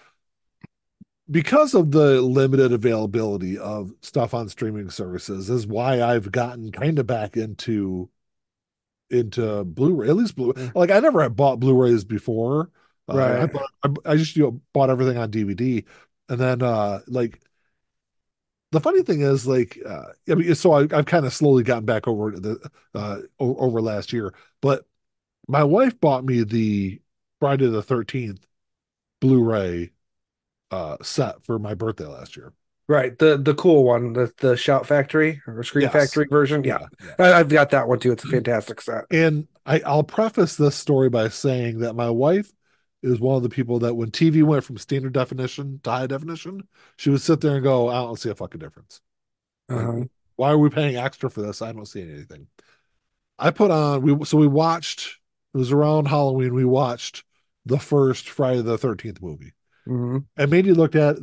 because 1.31 1.75
of 1.75 1.91
the 1.91 2.21
limited 2.21 2.73
availability 2.73 3.59
of 3.59 3.93
stuff 4.03 4.35
on 4.35 4.49
streaming 4.49 4.91
services 4.91 5.49
is 5.49 5.67
why 5.67 6.03
I've 6.03 6.31
gotten 6.31 6.71
kind 6.71 6.99
of 6.99 7.07
back 7.07 7.37
into 7.37 8.11
into 9.11 9.65
Blu-ray. 9.65 10.09
At 10.09 10.17
least 10.17 10.37
Blu. 10.37 10.53
Like 10.75 10.91
I 10.91 11.01
never 11.01 11.23
had 11.23 11.37
bought 11.37 11.61
Blu-rays 11.61 12.05
before. 12.05 12.71
Uh, 13.09 13.15
I, 13.17 13.41
Right. 13.41 13.53
bought, 13.53 13.71
I, 14.07 14.13
I 14.13 14.17
just 14.17 14.37
you 14.37 14.45
know, 14.45 14.61
bought 14.73 14.91
everything 14.91 15.19
on 15.19 15.31
DVD, 15.31 15.85
and 16.29 16.41
then 16.41 16.63
uh 16.63 17.01
like 17.07 17.41
the 18.75 18.81
funny 18.81 19.03
thing 19.03 19.23
is 19.23 19.47
like 19.47 19.79
uh, 19.87 20.05
I 20.31 20.35
mean, 20.35 20.55
so 20.55 20.73
I, 20.73 20.83
I've 20.83 21.07
kind 21.07 21.27
of 21.27 21.33
slowly 21.33 21.63
gotten 21.63 21.85
back 21.85 22.07
over 22.09 22.33
the 22.33 22.71
uh 22.95 23.19
over 23.39 23.81
last 23.81 24.13
year, 24.13 24.35
but 24.61 24.87
my 25.49 25.65
wife 25.65 25.99
bought 26.01 26.25
me 26.25 26.45
the 26.45 27.01
Friday 27.41 27.69
the 27.69 27.83
13th 27.83 28.43
Blu-ray 29.21 29.91
uh 30.71 30.97
set 31.03 31.45
for 31.45 31.59
my 31.59 31.75
birthday 31.75 32.07
last 32.07 32.37
year. 32.37 32.53
Right. 32.87 33.19
The 33.19 33.39
the 33.39 33.55
cool 33.55 33.85
one, 33.85 34.13
the 34.13 34.33
the 34.39 34.57
Shout 34.57 34.87
Factory 34.87 35.41
or 35.47 35.63
Screen 35.63 35.85
Yes. 35.85 35.93
Factory 35.93 36.27
version. 36.31 36.65
Yeah. 36.65 36.87
yeah. 37.03 37.15
I, 37.19 37.33
I've 37.41 37.49
got 37.49 37.71
that 37.71 37.89
one 37.89 37.99
too. 37.99 38.13
It's 38.13 38.25
a 38.25 38.29
fantastic 38.29 38.81
set. 38.81 39.05
And 39.11 39.49
I, 39.65 39.81
I'll 39.87 40.03
preface 40.03 40.57
this 40.57 40.77
story 40.77 41.09
by 41.09 41.29
saying 41.29 41.79
that 41.79 41.95
my 41.95 42.11
wife 42.11 42.53
is 43.05 43.21
one 43.21 43.37
of 43.37 43.43
the 43.43 43.49
people 43.49 43.79
that 43.81 43.95
when 43.95 44.11
TV 44.11 44.43
went 44.43 44.65
from 44.65 44.79
standard 44.79 45.13
definition 45.13 45.81
to 45.85 45.91
high 45.91 46.07
definition, 46.07 46.67
she 46.97 47.11
would 47.11 47.21
sit 47.21 47.41
there 47.41 47.55
and 47.57 47.63
go, 47.63 47.89
I 47.89 47.95
don't 47.95 48.19
see 48.19 48.31
a 48.31 48.35
fucking 48.35 48.59
difference. 48.61 49.01
Uh-huh. 49.69 50.05
Why 50.37 50.51
are 50.51 50.59
we 50.59 50.71
paying 50.71 50.97
extra 50.97 51.31
for 51.31 51.43
this? 51.43 51.63
I 51.63 51.73
don't 51.73 51.87
see 51.87 52.03
anything. 52.03 52.49
I 53.39 53.51
put 53.51 53.71
on 53.71 54.03
we 54.03 54.25
so 54.25 54.39
we 54.39 54.47
watched 54.47 55.19
it 55.55 55.59
was 55.59 55.73
around 55.73 56.07
Halloween, 56.09 56.55
we 56.55 56.65
watched 56.65 57.25
the 57.67 57.79
first 57.79 58.29
Friday 58.29 58.63
the 58.63 58.79
13th 58.79 59.23
movie. 59.23 59.53
Mhm. 59.89 60.25
And 60.37 60.51
Mandy 60.51 60.73
looked 60.73 60.97
at 60.97 61.17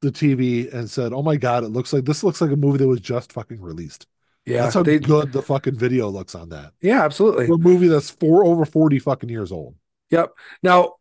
the 0.00 0.12
TV 0.12 0.68
and 0.72 0.88
said, 0.90 1.12
"Oh 1.12 1.22
my 1.22 1.36
god, 1.36 1.64
it 1.64 1.68
looks 1.68 1.92
like 1.92 2.04
this 2.04 2.22
looks 2.22 2.40
like 2.40 2.50
a 2.50 2.56
movie 2.56 2.78
that 2.78 2.88
was 2.88 3.00
just 3.00 3.32
fucking 3.32 3.60
released." 3.60 4.06
Yeah. 4.46 4.62
That's 4.62 4.74
how 4.74 4.82
they, 4.82 4.98
good 4.98 5.32
the 5.32 5.42
fucking 5.42 5.78
video 5.78 6.08
looks 6.08 6.34
on 6.34 6.50
that. 6.50 6.72
yeah, 6.82 7.02
absolutely. 7.02 7.46
For 7.46 7.54
a 7.54 7.58
movie 7.58 7.88
that's 7.88 8.10
four 8.10 8.44
over 8.44 8.64
40 8.66 8.98
fucking 8.98 9.30
years 9.30 9.50
old. 9.50 9.74
Yep. 10.14 10.30
Now, 10.62 10.94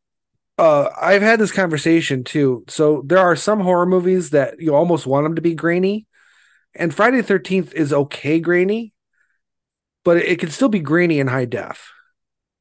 uh, 0.58 0.90
I've 1.00 1.22
had 1.22 1.40
this 1.40 1.52
conversation 1.52 2.24
too. 2.24 2.64
So 2.68 3.04
there 3.06 3.20
are 3.20 3.36
some 3.36 3.60
horror 3.60 3.86
movies 3.86 4.32
that 4.32 4.60
you 4.60 4.74
almost 4.74 5.06
want 5.06 5.26
them 5.26 5.36
to 5.36 5.42
be 5.42 5.54
grainy, 5.54 6.08
and 6.74 6.94
Friday 6.94 7.18
the 7.18 7.24
Thirteenth 7.24 7.74
is 7.74 7.94
okay 7.94 8.40
grainy, 8.40 8.92
but 10.04 10.18
it, 10.18 10.40
can 10.40 10.50
still 10.50 10.70
be 10.70 10.80
grainy 10.80 11.20
in 11.20 11.28
high 11.28 11.46
def, 11.46 11.92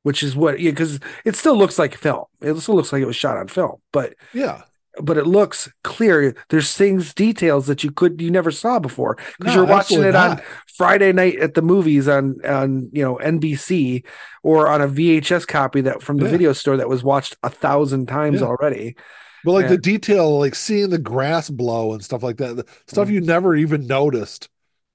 which 0.03 0.22
is 0.22 0.36
what 0.36 0.59
because 0.59 1.00
it 1.24 1.36
still 1.36 1.57
looks 1.57 1.78
like 1.78 1.96
film. 1.96 2.24
It 2.42 2.55
still 2.59 2.76
looks 2.76 2.92
like 2.92 3.00
it 3.00 3.07
was 3.07 3.16
shot 3.16 3.38
on 3.38 3.48
film, 3.48 3.80
but 3.90 4.14
Yeah. 4.34 4.62
But 5.01 5.16
it 5.16 5.26
looks 5.26 5.70
clear. 5.84 6.34
There's 6.51 6.74
things, 6.74 7.14
details 7.14 7.66
that 7.66 7.82
you 7.82 7.90
could 7.90 8.20
you 8.20 8.30
never 8.30 8.51
saw 8.51 8.78
before 8.78 9.16
because 9.38 9.55
No, 9.55 9.62
you're 9.62 9.70
watching 9.70 10.03
it 10.03 10.14
absolutely 10.14 10.45
on. 10.45 10.51
Friday 10.76 11.12
night 11.12 11.38
at 11.38 11.55
the 11.55 11.62
movies 11.62 12.09
on 12.09 12.36
on 12.45 12.90
you 12.93 13.03
know 13.03 13.16
NBC 13.22 14.05
or 14.43 14.68
on 14.68 14.80
a 14.82 14.88
VHS 14.88 15.47
copy 15.47 15.80
that 15.82 16.03
from 16.03 16.18
the 16.18 16.26
Yeah. 16.26 16.30
video 16.30 16.53
store 16.53 16.76
that 16.76 16.88
was 16.88 17.03
watched 17.05 17.36
a 17.43 17.51
thousand 17.51 18.07
times 18.07 18.40
Yeah. 18.40 18.47
already. 18.49 18.97
But 19.45 19.53
like 19.53 19.62
Yeah. 19.64 19.70
the 19.70 19.78
detail, 19.78 20.38
like 20.38 20.55
seeing 20.55 20.90
the 20.90 20.99
grass 20.99 21.51
blow 21.51 21.93
and 21.95 22.05
stuff 22.05 22.22
like 22.22 22.36
that, 22.36 22.57
the 22.57 22.64
stuff 22.86 23.07
mm-hmm. 23.07 23.14
you 23.14 23.20
never 23.22 23.55
even 23.57 23.86
noticed. 23.86 24.49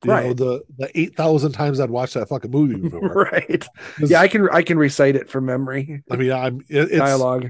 You 0.03 0.09
know. 0.09 0.13
Right. 0.13 0.37
the 0.37 0.61
the 0.77 0.91
eight 0.99 1.15
thousand 1.17 1.53
times 1.53 1.79
I'd 1.79 1.89
watched 1.89 2.13
that 2.13 2.29
fucking 2.29 2.51
movie 2.51 2.75
before. 2.89 3.29
right. 3.31 3.67
Yeah, 3.99 4.21
I 4.21 4.27
can 4.27 4.47
I 4.51 4.61
can 4.61 4.77
recite 4.77 5.15
it 5.15 5.27
from 5.29 5.45
memory. 5.47 6.03
I 6.11 6.15
mean, 6.17 6.31
I'm 6.31 6.59
it, 6.69 6.89
it's 6.91 6.97
Dialogue. 6.99 7.49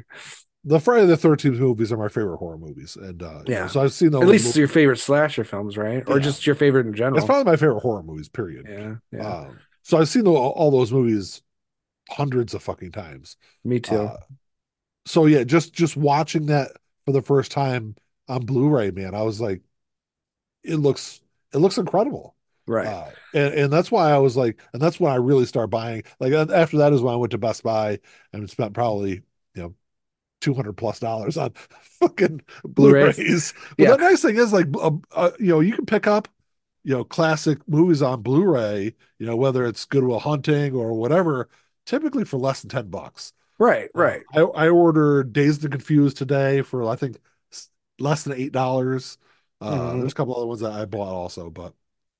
The 0.67 0.79
Friday 0.79 1.05
the 1.05 1.17
Thirteenth 1.17 1.59
movies 1.59 1.91
are 1.91 1.97
my 1.97 2.09
favorite 2.09 2.37
horror 2.37 2.57
movies, 2.57 2.95
and 2.95 3.23
uh, 3.23 3.41
you 3.47 3.53
know, 3.53 3.59
Yeah. 3.61 3.67
so 3.67 3.81
I've 3.81 3.93
seen 3.93 4.11
those. 4.11 4.23
At 4.23 4.27
least 4.27 4.45
movies. 4.45 4.57
your 4.57 4.67
favorite 4.67 4.97
slasher 4.99 5.43
films, 5.43 5.77
right? 5.77 6.03
Or 6.07 6.17
Yeah. 6.17 6.23
just 6.23 6.45
your 6.45 6.55
favorite 6.55 6.85
in 6.87 6.93
general. 6.93 7.17
it's 7.17 7.25
probably 7.25 7.49
my 7.49 7.55
favorite 7.55 7.79
horror 7.79 8.03
movies. 8.03 8.29
Period. 8.29 8.65
yeah, 8.69 8.95
yeah. 9.11 9.27
Um, 9.41 9.59
so 9.83 9.97
I've 9.97 10.09
seen 10.09 10.25
the, 10.25 10.31
all 10.31 10.69
those 10.71 10.91
movies 10.91 11.41
hundreds 12.09 12.53
of 12.53 12.61
fucking 12.63 12.91
times. 12.91 13.37
Me 13.63 13.79
too. 13.79 13.95
Uh, 13.95 14.17
so 15.05 15.25
yeah, 15.25 15.43
just 15.43 15.73
just 15.73 15.95
watching 15.97 16.47
that 16.47 16.71
for 17.05 17.13
the 17.13 17.21
first 17.21 17.51
time 17.51 17.95
on 18.27 18.45
Blu-ray, 18.45 18.91
man, 18.91 19.15
I 19.15 19.21
was 19.23 19.39
like, 19.39 19.61
it 20.63 20.75
looks 20.75 21.21
it 21.53 21.57
looks 21.59 21.77
incredible. 21.77 22.35
right. 22.65 22.87
Uh, 22.87 23.09
and 23.33 23.53
and 23.53 23.73
that's 23.73 23.89
why 23.91 24.11
I 24.11 24.17
was 24.17 24.35
like, 24.35 24.59
and 24.73 24.81
that's 24.81 24.99
when 24.99 25.11
I 25.13 25.15
really 25.15 25.45
start 25.45 25.69
buying. 25.69 26.03
Like 26.19 26.33
after 26.33 26.77
that 26.79 26.91
is 26.93 27.01
when 27.01 27.13
I 27.13 27.17
went 27.17 27.31
to 27.31 27.37
Best 27.37 27.63
Buy 27.63 27.99
and 28.33 28.49
spent 28.49 28.73
probably 28.73 29.21
two 30.41 30.53
hundred 30.53 30.73
plus 30.73 30.99
dollars 30.99 31.37
on 31.37 31.53
fucking 31.81 32.41
Blu-rays. 32.77 33.17
Blu-rays. 33.17 33.53
But 33.77 33.87
the 33.89 33.97
nice 33.97 34.21
thing 34.21 34.37
is 34.37 34.53
like 34.53 34.67
uh, 34.81 34.91
uh, 35.11 35.31
you 35.39 35.47
know 35.47 35.59
you 35.59 35.73
can 35.73 35.85
pick 35.85 36.07
up 36.07 36.27
you 36.83 36.93
know 36.95 37.03
classic 37.03 37.59
movies 37.67 38.01
on 38.01 38.21
Blu-ray. 38.21 38.95
You 39.19 39.25
know 39.25 39.35
whether 39.35 39.65
it's 39.65 39.85
Good 39.85 40.03
Will 40.03 40.19
Hunting 40.19 40.75
or 40.75 40.93
whatever, 40.93 41.49
typically 41.85 42.25
for 42.25 42.37
less 42.37 42.61
than 42.61 42.69
ten 42.69 42.89
bucks. 42.89 43.33
right, 43.59 43.89
right. 43.93 44.23
I, 44.33 44.41
I 44.41 44.69
ordered 44.69 45.33
Dazed 45.33 45.63
and 45.63 45.71
Confused 45.71 46.17
today 46.17 46.61
for 46.61 46.83
I 46.87 46.95
think 46.95 47.17
less 47.99 48.23
than 48.23 48.33
eight 48.33 48.51
dollars. 48.51 49.17
Uh, 49.61 49.93
Mhm. 49.93 49.99
There's 50.01 50.11
a 50.11 50.15
couple 50.15 50.35
other 50.35 50.45
ones 50.47 50.61
that 50.61 50.71
I 50.71 50.85
bought 50.85 51.07
also, 51.13 51.49
but 51.49 51.73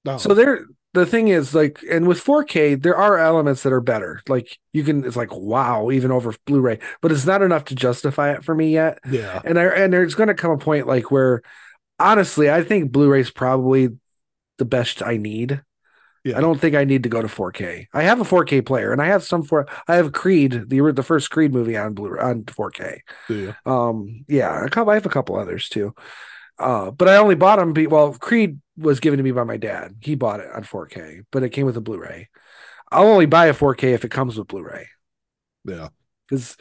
no. 0.07 0.17
So 0.17 0.33
there 0.33 0.65
the 0.93 1.05
thing 1.05 1.27
is 1.27 1.53
like 1.53 1.79
and 1.89 2.07
with 2.07 2.19
4K 2.23 2.75
there 2.75 2.95
are 2.95 3.17
elements 3.17 3.63
that 3.63 3.73
are 3.73 3.81
better. 3.81 4.21
Like 4.27 4.57
you 4.73 4.83
can 4.83 5.05
it's 5.05 5.15
like 5.15 5.33
wow 5.33 5.91
even 5.91 6.11
over 6.11 6.33
Blu-ray, 6.45 6.79
but 7.01 7.11
it's 7.11 7.25
not 7.25 7.41
enough 7.41 7.65
to 7.65 7.75
justify 7.75 8.31
it 8.33 8.43
for 8.43 8.55
me 8.55 8.73
yet. 8.73 8.99
yeah, 9.09 9.41
And 9.43 9.59
I 9.59 9.65
and 9.65 9.93
there's 9.93 10.15
going 10.15 10.27
to 10.27 10.33
come 10.33 10.51
a 10.51 10.57
point 10.57 10.87
like 10.87 11.11
where 11.11 11.41
honestly 11.99 12.49
I 12.49 12.63
think 12.63 12.91
Blu-ray's 12.91 13.31
probably 13.31 13.89
the 14.57 14.65
best 14.65 15.03
I 15.03 15.17
need. 15.17 15.61
yeah, 16.23 16.37
I 16.37 16.41
don't 16.41 16.59
think 16.59 16.75
I 16.75 16.83
need 16.83 17.03
to 17.03 17.09
go 17.09 17.21
to 17.21 17.27
4K. 17.27 17.87
I 17.93 18.03
have 18.03 18.19
a 18.19 18.25
4K 18.25 18.61
player 18.61 18.91
and 18.91 19.01
I 19.01 19.07
have 19.07 19.23
some 19.23 19.43
for 19.43 19.67
I 19.87 19.95
have 19.95 20.11
Creed, 20.11 20.69
the 20.69 20.91
the 20.91 21.03
first 21.03 21.31
Creed 21.31 21.53
movie 21.53 21.77
on 21.77 21.93
Blu 21.93 22.17
on 22.19 22.43
4K. 22.45 23.01
do 23.27 23.35
you? 23.35 23.55
Um, 23.65 24.25
yeah, 24.27 24.65
a 24.65 24.69
couple, 24.69 24.91
I 24.91 24.95
have 24.95 25.05
a 25.05 25.09
couple 25.09 25.37
others 25.37 25.69
too. 25.69 25.93
Uh, 26.59 26.91
but 26.91 27.07
I 27.07 27.17
only 27.17 27.35
bought 27.35 27.57
them. 27.59 27.73
Be, 27.73 27.87
well, 27.87 28.13
Creed 28.13 28.59
was 28.77 28.99
given 28.99 29.17
to 29.17 29.23
me 29.23 29.31
by 29.31 29.43
my 29.43 29.57
dad. 29.57 29.95
He 30.01 30.15
bought 30.15 30.39
it 30.39 30.49
on 30.53 30.63
4K, 30.63 31.25
but 31.31 31.43
it 31.43 31.49
came 31.49 31.65
with 31.65 31.77
a 31.77 31.81
Blu-ray. 31.81 32.29
I'll 32.91 33.07
only 33.07 33.25
buy 33.25 33.47
a 33.47 33.53
4K 33.53 33.93
if 33.93 34.05
it 34.05 34.11
comes 34.11 34.37
with 34.37 34.47
Blu-ray 34.47 34.87
Yeah, 35.65 35.89
because 36.29 36.57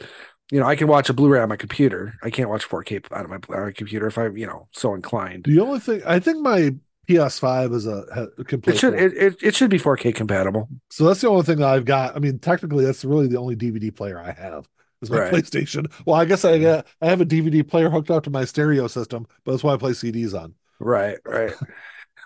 you 0.51 0.59
know 0.59 0.65
I 0.65 0.75
can 0.75 0.87
watch 0.87 1.09
a 1.09 1.13
Blu-ray 1.13 1.39
on 1.41 1.49
my 1.49 1.55
computer. 1.55 2.15
I 2.23 2.29
can't 2.29 2.49
watch 2.49 2.67
4K 2.67 3.05
on 3.11 3.29
my, 3.29 3.35
on 3.55 3.65
my 3.65 3.71
computer 3.71 4.07
if 4.07 4.17
I'm 4.17 4.35
you 4.35 4.47
know 4.47 4.67
so 4.73 4.93
inclined. 4.93 5.45
the 5.45 5.59
only 5.59 5.79
thing 5.79 6.01
I 6.05 6.19
think 6.19 6.39
my 6.39 6.75
PS5 7.07 7.73
is 7.73 7.87
a 7.87 8.27
can 8.45 8.61
play 8.61 8.73
It 8.73 8.79
should 8.79 8.93
it, 8.93 9.13
it, 9.13 9.35
it 9.41 9.55
should 9.55 9.69
be 9.69 9.79
4K 9.79 10.13
compatible. 10.13 10.67
So 10.89 11.05
that's 11.05 11.21
the 11.21 11.29
only 11.29 11.43
thing 11.43 11.59
that 11.59 11.69
I've 11.69 11.85
got. 11.85 12.15
I 12.15 12.19
mean, 12.19 12.39
technically, 12.39 12.83
that's 12.83 13.05
really 13.05 13.27
the 13.27 13.37
only 13.37 13.55
DVD 13.55 13.95
player 13.95 14.19
I 14.19 14.31
have. 14.31 14.67
Is 15.01 15.11
my 15.11 15.19
Right. 15.19 15.33
PlayStation. 15.33 15.91
Well, 16.05 16.19
I 16.19 16.25
guess 16.25 16.43
I 16.43 16.53
mm-hmm. 16.53 16.63
got 16.63 16.87
I 17.01 17.07
have 17.07 17.21
a 17.21 17.25
DVD 17.25 17.65
player 17.65 17.89
hooked 17.89 18.09
up 18.09 18.23
to 18.23 18.29
my 18.29 18.45
stereo 18.45 18.87
system, 18.87 19.27
but 19.43 19.51
that's 19.51 19.63
why 19.63 19.73
I 19.73 19.77
play 19.77 19.91
CDs 19.91 20.33
on. 20.33 20.55
Right, 20.79 21.17
right. 21.25 21.53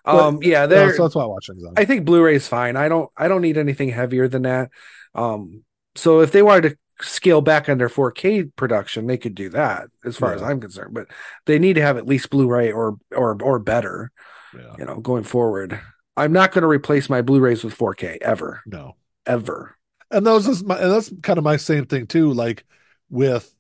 But, 0.05 0.15
um 0.15 0.39
yeah, 0.41 0.67
Yeah, 0.67 0.91
so 0.93 1.03
that's 1.03 1.15
why 1.15 1.23
I 1.23 1.27
watch 1.27 1.47
things 1.47 1.63
on. 1.63 1.73
I 1.77 1.85
think 1.85 2.05
Blu-ray 2.05 2.35
is 2.35 2.47
fine. 2.47 2.75
I 2.75 2.89
don't 2.89 3.09
I 3.17 3.27
don't 3.27 3.41
need 3.41 3.57
anything 3.57 3.89
heavier 3.89 4.27
than 4.27 4.43
that. 4.43 4.69
Um 5.15 5.63
so 5.95 6.21
if 6.21 6.31
they 6.31 6.41
wanted 6.41 6.69
to 6.69 6.77
scale 7.05 7.41
back 7.41 7.67
on 7.67 7.77
their 7.77 7.89
4K 7.89 8.55
production, 8.55 9.07
they 9.07 9.17
could 9.17 9.35
do 9.35 9.49
that 9.49 9.87
as 10.05 10.17
far 10.17 10.33
as 10.33 10.41
I'm 10.41 10.61
concerned, 10.61 10.93
but 10.93 11.07
they 11.45 11.59
need 11.59 11.73
to 11.73 11.81
have 11.81 11.97
at 11.97 12.07
least 12.07 12.29
Blu-ray 12.29 12.71
or 12.71 12.97
or 13.15 13.37
or 13.41 13.59
better, 13.59 14.11
yeah. 14.57 14.75
you 14.77 14.85
know, 14.85 14.99
going 15.01 15.23
forward. 15.23 15.79
I'm 16.17 16.33
not 16.33 16.51
going 16.51 16.61
to 16.63 16.67
replace 16.67 17.09
my 17.09 17.21
Blu-rays 17.21 17.63
with 17.63 17.75
4K 17.77 18.17
ever, 18.21 18.61
No. 18.65 18.95
ever. 19.25 19.77
And 20.11 20.25
those 20.25 20.47
is 20.47 20.63
my 20.63 20.77
and 20.77 20.91
that's 20.91 21.11
kind 21.21 21.37
of 21.37 21.43
my 21.43 21.57
same 21.57 21.85
thing 21.85 22.05
too, 22.07 22.33
like 22.33 22.65
with 23.09 23.53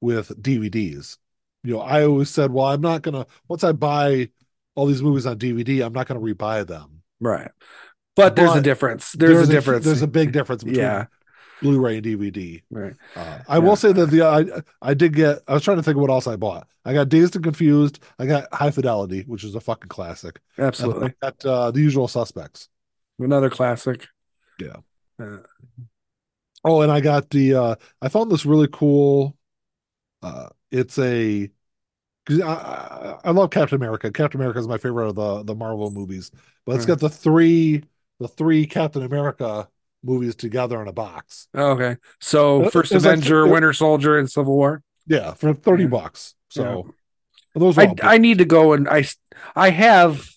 with 0.00 0.28
DVDs. 0.42 1.16
You 1.64 1.74
know, 1.74 1.80
I 1.80 2.04
always 2.04 2.30
said, 2.30 2.52
well, 2.52 2.66
I'm 2.66 2.80
not 2.82 3.02
gonna 3.02 3.26
once 3.48 3.64
I 3.64 3.72
buy 3.72 4.28
all 4.76 4.86
these 4.86 5.02
movies 5.02 5.26
on 5.26 5.38
DVD, 5.38 5.84
I'm 5.84 5.92
not 5.92 6.06
gonna 6.06 6.20
rebuy 6.20 6.66
them. 6.66 7.02
Right. 7.20 7.50
But 8.14 8.36
there's 8.36 8.54
a 8.54 8.62
difference. 8.62 9.12
There's, 9.12 9.48
a 9.48 9.52
difference. 9.52 9.84
There's 9.84 10.02
a 10.02 10.06
big 10.06 10.32
difference 10.32 10.64
between 10.64 10.80
yeah. 10.80 11.06
Blu-ray 11.60 11.98
and 11.98 12.06
DVD. 12.06 12.62
Right. 12.70 12.94
Uh, 13.14 13.38
I 13.48 13.58
will 13.58 13.76
say 13.76 13.92
that 13.92 14.06
the 14.06 14.22
I 14.22 14.44
I 14.80 14.94
did 14.94 15.14
get. 15.14 15.40
I 15.48 15.54
was 15.54 15.62
trying 15.62 15.78
to 15.78 15.82
think 15.82 15.96
of 15.96 16.00
what 16.00 16.10
else 16.10 16.26
I 16.26 16.36
bought. 16.36 16.66
I 16.84 16.94
got 16.94 17.08
Dazed 17.08 17.34
and 17.34 17.44
Confused. 17.44 18.02
I 18.18 18.26
got 18.26 18.46
High 18.52 18.70
Fidelity, 18.70 19.24
which 19.26 19.44
is 19.44 19.54
a 19.54 19.60
fucking 19.60 19.88
classic. 19.88 20.40
And 20.56 20.66
Absolutely. 20.66 21.08
I 21.08 21.26
got 21.26 21.44
uh, 21.44 21.70
The 21.72 21.80
Usual 21.80 22.08
Suspects. 22.08 22.68
Another 23.18 23.50
classic. 23.50 24.06
Yeah. 24.60 24.76
Uh, 25.20 25.38
Oh, 26.66 26.80
and 26.80 26.90
I 26.90 27.00
got 27.00 27.30
the. 27.30 27.54
uh 27.54 27.74
I 28.02 28.08
found 28.08 28.30
this 28.30 28.44
really 28.44 28.68
cool. 28.70 29.36
Uh 30.20 30.48
It's 30.70 30.98
a. 30.98 31.48
'cause 32.26 32.40
I, 32.40 33.18
I, 33.24 33.30
love 33.30 33.50
Captain 33.50 33.76
America. 33.76 34.10
Captain 34.10 34.40
America 34.40 34.58
is 34.58 34.68
my 34.68 34.78
favorite 34.78 35.08
of 35.08 35.14
the 35.14 35.42
the 35.44 35.54
Marvel 35.54 35.90
movies, 35.90 36.30
but 36.64 36.72
it's 36.76 36.80
Right. 36.82 36.88
got 36.88 37.00
the 37.00 37.08
three 37.08 37.84
the 38.20 38.28
three 38.28 38.66
Captain 38.66 39.02
America 39.02 39.68
movies 40.02 40.34
together 40.34 40.80
in 40.82 40.88
a 40.88 40.92
box. 40.92 41.48
Oh, 41.54 41.70
okay. 41.72 41.96
So 42.20 42.64
It- 42.64 42.72
First 42.72 42.92
was 42.92 43.04
like- 43.04 43.14
Avenger, 43.14 43.46
Winter 43.46 43.72
Soldier, 43.72 44.18
and 44.18 44.30
Civil 44.30 44.54
War. 44.54 44.82
Yeah, 45.06 45.34
for 45.34 45.52
thirty 45.54 45.84
Yeah. 45.84 45.88
bucks. 45.90 46.34
So 46.48 46.84
Yeah. 46.86 46.92
those 47.60 47.78
I 47.78 47.94
I 48.02 48.18
need 48.18 48.38
to 48.38 48.44
go 48.44 48.72
and 48.72 48.88
I 48.88 49.04
I 49.54 49.70
have 49.70 50.28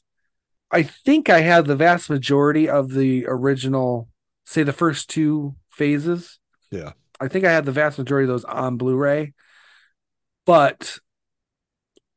I 0.72 0.84
think 0.84 1.30
I 1.30 1.42
have 1.42 1.66
the 1.66 1.76
vast 1.76 2.10
majority 2.10 2.70
of 2.70 2.92
the 2.92 3.26
original 3.28 4.08
say 4.46 4.62
the 4.64 4.74
first 4.74 5.10
two 5.10 5.56
phases. 5.72 6.40
Yeah. 6.72 6.94
I 7.20 7.28
think 7.28 7.44
I 7.46 7.52
had 7.52 7.66
the 7.66 7.72
vast 7.72 7.98
majority 7.98 8.26
of 8.26 8.30
those 8.30 8.46
on 8.46 8.78
Blu-ray. 8.78 9.34
But 10.46 11.00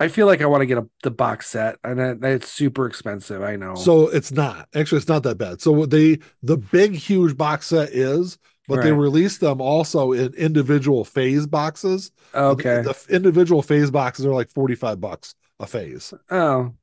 I 0.03 0.09
feel 0.09 0.27
like 0.27 0.41
I 0.43 0.47
want 0.47 0.63
to 0.63 0.67
get 0.67 0.79
a, 0.79 0.87
the 1.03 1.11
box 1.11 1.49
set 1.49 1.77
and 1.85 2.21
that's 2.23 2.51
super 2.51 2.87
expensive, 2.87 3.43
I 3.43 3.57
know. 3.57 3.75
So 3.77 4.09
it's 4.09 4.33
not 4.33 4.69
actually 4.75 4.99
it's 4.99 5.09
not 5.09 5.23
that 5.25 5.39
bad. 5.39 5.61
So 5.61 5.87
they 5.87 6.19
the 6.43 6.57
big 6.57 6.95
huge 6.95 7.37
box 7.37 7.67
set 7.69 7.91
is, 7.91 8.39
but 8.69 8.81
they 8.83 8.93
release 8.93 9.39
them 9.39 9.61
also 9.61 10.13
in 10.13 10.35
individual 10.35 11.05
phase 11.05 11.47
boxes. 11.47 12.11
okay. 12.35 12.83
The, 12.83 12.93
the 13.09 13.15
individual 13.15 13.63
phase 13.63 13.91
boxes 13.91 14.27
are 14.27 14.35
like 14.35 14.51
45 14.51 15.01
bucks 15.01 15.35
a 15.61 15.67
phase. 15.67 16.13
oh. 16.31 16.75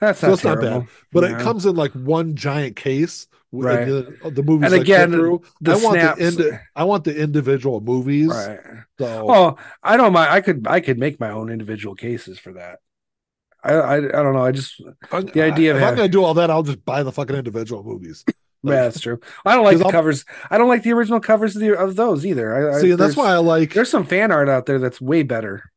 That's 0.00 0.20
So 0.20 0.26
not 0.28 0.34
it's 0.34 0.44
not 0.44 0.60
bad. 0.60 0.86
But 1.12 1.24
Yeah. 1.24 1.30
it 1.30 1.38
comes 1.38 1.64
in 1.66 1.76
like 1.76 1.92
one 1.92 2.34
giant 2.34 2.76
case. 2.76 3.26
Right. 3.50 3.86
The, 3.86 4.16
uh, 4.24 4.30
the 4.30 4.42
movies 4.42 4.72
And 4.72 4.82
again, 4.82 5.10
through. 5.10 5.42
the 5.62 5.72
I 5.72 5.76
want 5.76 5.94
snaps- 6.00 6.18
the 6.18 6.26
indi- 6.26 6.58
I 6.76 6.84
want 6.84 7.04
the 7.04 7.16
individual 7.18 7.80
movies. 7.80 8.28
Right. 8.28 8.60
So 8.98 9.26
Oh, 9.30 9.56
I 9.82 9.96
don't 9.96 10.12
mind. 10.12 10.30
I 10.30 10.40
could 10.42 10.66
I 10.68 10.80
could 10.80 10.98
make 10.98 11.18
my 11.18 11.30
own 11.30 11.50
individual 11.50 11.94
cases 11.94 12.38
for 12.38 12.52
that. 12.54 12.80
I 13.64 13.72
I, 13.74 13.96
I 13.96 14.00
don't 14.00 14.34
know. 14.34 14.44
I 14.44 14.52
just 14.52 14.82
the 15.10 15.42
idea 15.42 15.70
of 15.70 15.78
if 15.78 15.82
I'm 15.82 15.86
having- 15.88 15.96
gonna 15.96 16.08
do 16.08 16.22
all 16.24 16.34
that, 16.34 16.50
I'll 16.50 16.62
just 16.62 16.84
buy 16.84 17.02
the 17.02 17.10
fucking 17.12 17.36
individual 17.36 17.82
movies. 17.82 18.22
Like- 18.26 18.36
yeah, 18.74 18.82
that's 18.82 19.00
true. 19.00 19.18
I 19.46 19.54
don't 19.54 19.64
like 19.64 19.78
the 19.78 19.84
I'll- 19.86 19.90
covers. 19.92 20.26
I 20.50 20.58
don't 20.58 20.68
like 20.68 20.82
the 20.82 20.92
original 20.92 21.20
covers 21.20 21.56
of, 21.56 21.62
the, 21.62 21.74
of 21.78 21.96
those 21.96 22.26
either. 22.26 22.70
I, 22.72 22.80
See, 22.82 22.92
I, 22.92 22.96
that's 22.96 23.16
why 23.16 23.30
I 23.32 23.36
like 23.38 23.72
there's 23.72 23.90
some 23.90 24.04
fan 24.04 24.30
art 24.30 24.48
out 24.50 24.66
there 24.66 24.78
that's 24.78 25.00
way 25.00 25.22
better. 25.22 25.72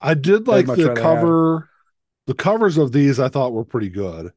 I 0.00 0.14
did 0.14 0.48
like 0.48 0.66
the 0.66 0.94
cover. 0.94 1.68
The 2.26 2.34
covers 2.34 2.78
of 2.78 2.90
these 2.90 3.20
I 3.20 3.28
thought 3.28 3.52
were 3.52 3.64
pretty 3.64 3.90
good 3.90 4.32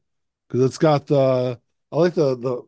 because 0.48 0.64
it's 0.64 0.78
got 0.78 1.06
the. 1.08 1.58
I 1.92 1.96
like 1.96 2.14
the 2.14 2.36
the 2.36 2.62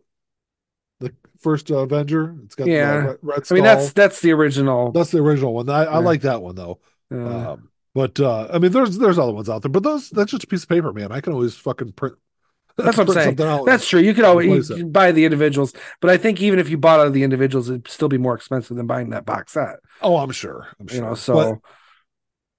first 1.40 1.70
uh, 1.70 1.78
Avenger. 1.78 2.34
It's 2.44 2.54
got 2.54 2.66
Yeah. 2.68 3.00
the 3.00 3.06
red, 3.08 3.18
red 3.22 3.42
I 3.50 3.54
mean, 3.54 3.64
that's 3.64 3.92
that's 3.92 4.20
the 4.20 4.32
original. 4.32 4.92
that's 4.92 5.10
the 5.10 5.18
original 5.18 5.54
one. 5.54 5.68
I, 5.68 5.84
I 5.84 5.98
like 5.98 6.22
that 6.22 6.42
one 6.42 6.54
though. 6.54 6.80
uh, 7.12 7.52
Um, 7.52 7.70
but 7.94 8.20
uh, 8.20 8.48
I 8.52 8.58
mean, 8.58 8.72
there's 8.72 8.98
there's 8.98 9.18
other 9.18 9.32
ones 9.32 9.48
out 9.48 9.62
there, 9.62 9.70
but 9.70 9.82
those 9.82 10.10
that's 10.10 10.30
just 10.30 10.44
a 10.44 10.46
piece 10.46 10.62
of 10.62 10.68
paper, 10.68 10.92
man. 10.92 11.10
I 11.12 11.20
can 11.20 11.32
always 11.32 11.54
fucking 11.56 11.92
print. 11.92 12.16
That's 12.78 12.96
what 12.96 13.08
I'm 13.08 13.14
saying. 13.14 13.64
that's 13.64 13.88
true. 13.88 13.98
You 13.98 14.14
could 14.14 14.24
always 14.24 14.70
you 14.70 14.86
buy 14.86 15.10
the 15.10 15.24
individuals, 15.24 15.72
but 16.00 16.10
I 16.10 16.16
think 16.16 16.40
even 16.40 16.60
if 16.60 16.68
you 16.70 16.78
bought 16.78 17.00
out 17.00 17.08
of 17.08 17.12
the 17.12 17.24
individuals, 17.24 17.68
it'd 17.68 17.88
still 17.88 18.06
be 18.08 18.18
more 18.18 18.36
expensive 18.36 18.76
than 18.76 18.86
buying 18.86 19.10
that 19.10 19.24
box 19.26 19.54
set. 19.54 19.80
oh, 20.00 20.16
I'm 20.18 20.30
sure. 20.30 20.68
I'm 20.78 20.86
sure. 20.86 20.96
You 20.96 21.02
know, 21.02 21.08
But 21.10 21.16
so 21.18 21.60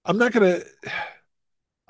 I'm 0.04 0.18
not 0.18 0.34
gonna. 0.34 0.60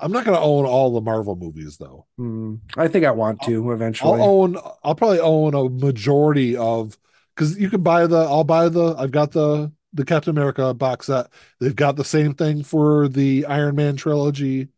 I'm 0.00 0.12
not 0.12 0.24
gonna 0.24 0.40
own 0.40 0.64
all 0.64 0.92
the 0.92 1.00
Marvel 1.00 1.36
movies 1.36 1.76
though. 1.76 2.06
mm, 2.18 2.58
I 2.76 2.88
think 2.88 3.04
I 3.04 3.10
want 3.10 3.42
to 3.42 3.72
eventually. 3.72 4.20
I'll 4.20 4.28
own. 4.28 4.56
I'll 4.82 4.94
probably 4.94 5.20
own 5.20 5.54
a 5.54 5.68
majority 5.68 6.56
of 6.56 6.98
because 7.34 7.58
you 7.58 7.70
can 7.70 7.82
buy 7.82 8.06
the. 8.06 8.18
I'll 8.18 8.44
buy 8.44 8.68
the. 8.68 8.94
I've 8.96 9.12
got 9.12 9.32
the 9.32 9.72
the 9.92 10.04
Captain 10.04 10.30
America 10.30 10.72
box 10.74 11.06
set. 11.06 11.28
They've 11.58 11.74
got 11.76 11.96
the 11.96 12.04
same 12.04 12.34
thing 12.34 12.62
for 12.62 13.08
the 13.08 13.46
Iron 13.46 13.76
Man 13.76 13.96
trilogy. 13.96 14.68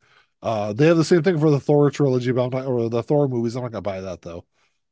Uh, 0.43 0.73
they 0.73 0.87
have 0.87 0.97
the 0.97 1.05
same 1.05 1.23
thing 1.23 1.39
for 1.39 1.51
the 1.51 1.61
Thor 1.61 1.91
trilogy, 1.91 2.33
but 2.33 2.45
I'm 2.45 2.51
not, 2.51 2.67
or 2.67 2.89
the 2.89 3.03
Thor 3.03 3.29
movies. 3.29 3.55
I'm 3.55 3.63
not 3.63 3.73
gonna 3.73 3.83
buy 3.83 4.01
that 4.01 4.23
though. 4.23 4.45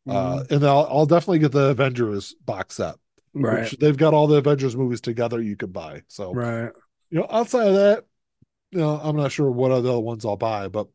Uh, 0.08 0.44
and 0.50 0.64
I'll, 0.64 0.86
I'll 0.90 1.06
definitely 1.06 1.40
get 1.40 1.52
the 1.52 1.66
Avengers 1.66 2.34
box 2.44 2.76
set. 2.76 2.96
Mm, 3.36 3.44
right, 3.44 3.74
they've 3.78 3.96
got 3.96 4.14
all 4.14 4.26
the 4.26 4.36
Avengers 4.36 4.76
movies 4.76 5.00
together. 5.00 5.40
You 5.40 5.56
could 5.56 5.72
buy. 5.72 6.02
So 6.08 6.32
right. 6.32 6.70
you 7.10 7.18
know, 7.18 7.26
outside 7.30 7.68
of 7.68 7.74
that, 7.74 8.04
you 8.72 8.78
know, 8.80 9.00
I'm 9.02 9.16
not 9.16 9.32
sure 9.32 9.50
what 9.50 9.70
other 9.72 9.98
ones 9.98 10.24
I'll 10.24 10.36
buy, 10.36 10.68
but 10.68 10.88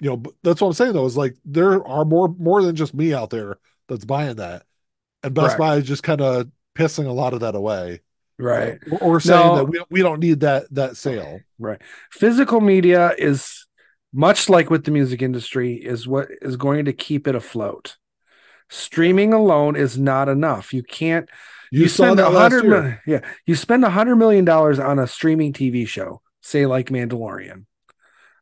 you 0.00 0.10
know, 0.10 0.16
but 0.16 0.34
that's 0.42 0.60
what 0.60 0.68
I'm 0.68 0.74
saying 0.74 0.92
though, 0.94 1.06
is 1.06 1.16
like 1.16 1.36
there 1.44 1.86
are 1.86 2.04
more 2.04 2.28
more 2.28 2.62
than 2.62 2.76
just 2.76 2.94
me 2.94 3.14
out 3.14 3.30
there 3.30 3.58
that's 3.88 4.04
buying 4.04 4.36
that. 4.36 4.64
And 5.22 5.34
Best 5.34 5.56
Correct. 5.56 5.58
Buy 5.58 5.76
is 5.76 5.86
just 5.86 6.02
kind 6.02 6.20
of 6.20 6.48
pissing 6.76 7.06
a 7.06 7.12
lot 7.12 7.34
of 7.34 7.40
that 7.40 7.54
away. 7.54 8.00
Right. 8.38 8.78
Or, 8.90 8.98
or 8.98 9.20
saying 9.20 9.54
No. 9.54 9.54
that 9.54 9.64
we 9.66 9.82
we 9.90 10.02
don't 10.02 10.20
need 10.20 10.40
that 10.40 10.72
that 10.74 10.96
sale. 10.96 11.40
Right. 11.58 11.80
Physical 12.10 12.60
media 12.60 13.12
is 13.16 13.66
much 14.12 14.48
like 14.48 14.70
with 14.70 14.84
the 14.84 14.90
music 14.90 15.22
industry 15.22 15.74
is 15.74 16.06
what 16.06 16.28
is 16.42 16.56
going 16.56 16.84
to 16.86 16.92
keep 16.92 17.26
it 17.26 17.34
afloat. 17.34 17.96
Streaming 18.70 19.32
alone 19.32 19.76
is 19.76 19.98
not 19.98 20.28
enough. 20.28 20.72
You 20.72 20.82
can't 20.82 21.28
You, 21.70 21.88
saw 21.88 22.14
spend 22.14 22.20
a 22.20 22.30
hundred 22.30 23.00
yeah, 23.06 23.20
you 23.46 23.54
spend 23.54 23.84
a 23.84 23.90
hundred 23.90 24.16
million 24.16 24.44
dollars 24.44 24.78
on 24.78 24.98
a 24.98 25.06
streaming 25.06 25.52
TV 25.52 25.86
show, 25.86 26.22
say 26.44 26.66
like 26.66 26.88
Mandalorian. 26.88 27.64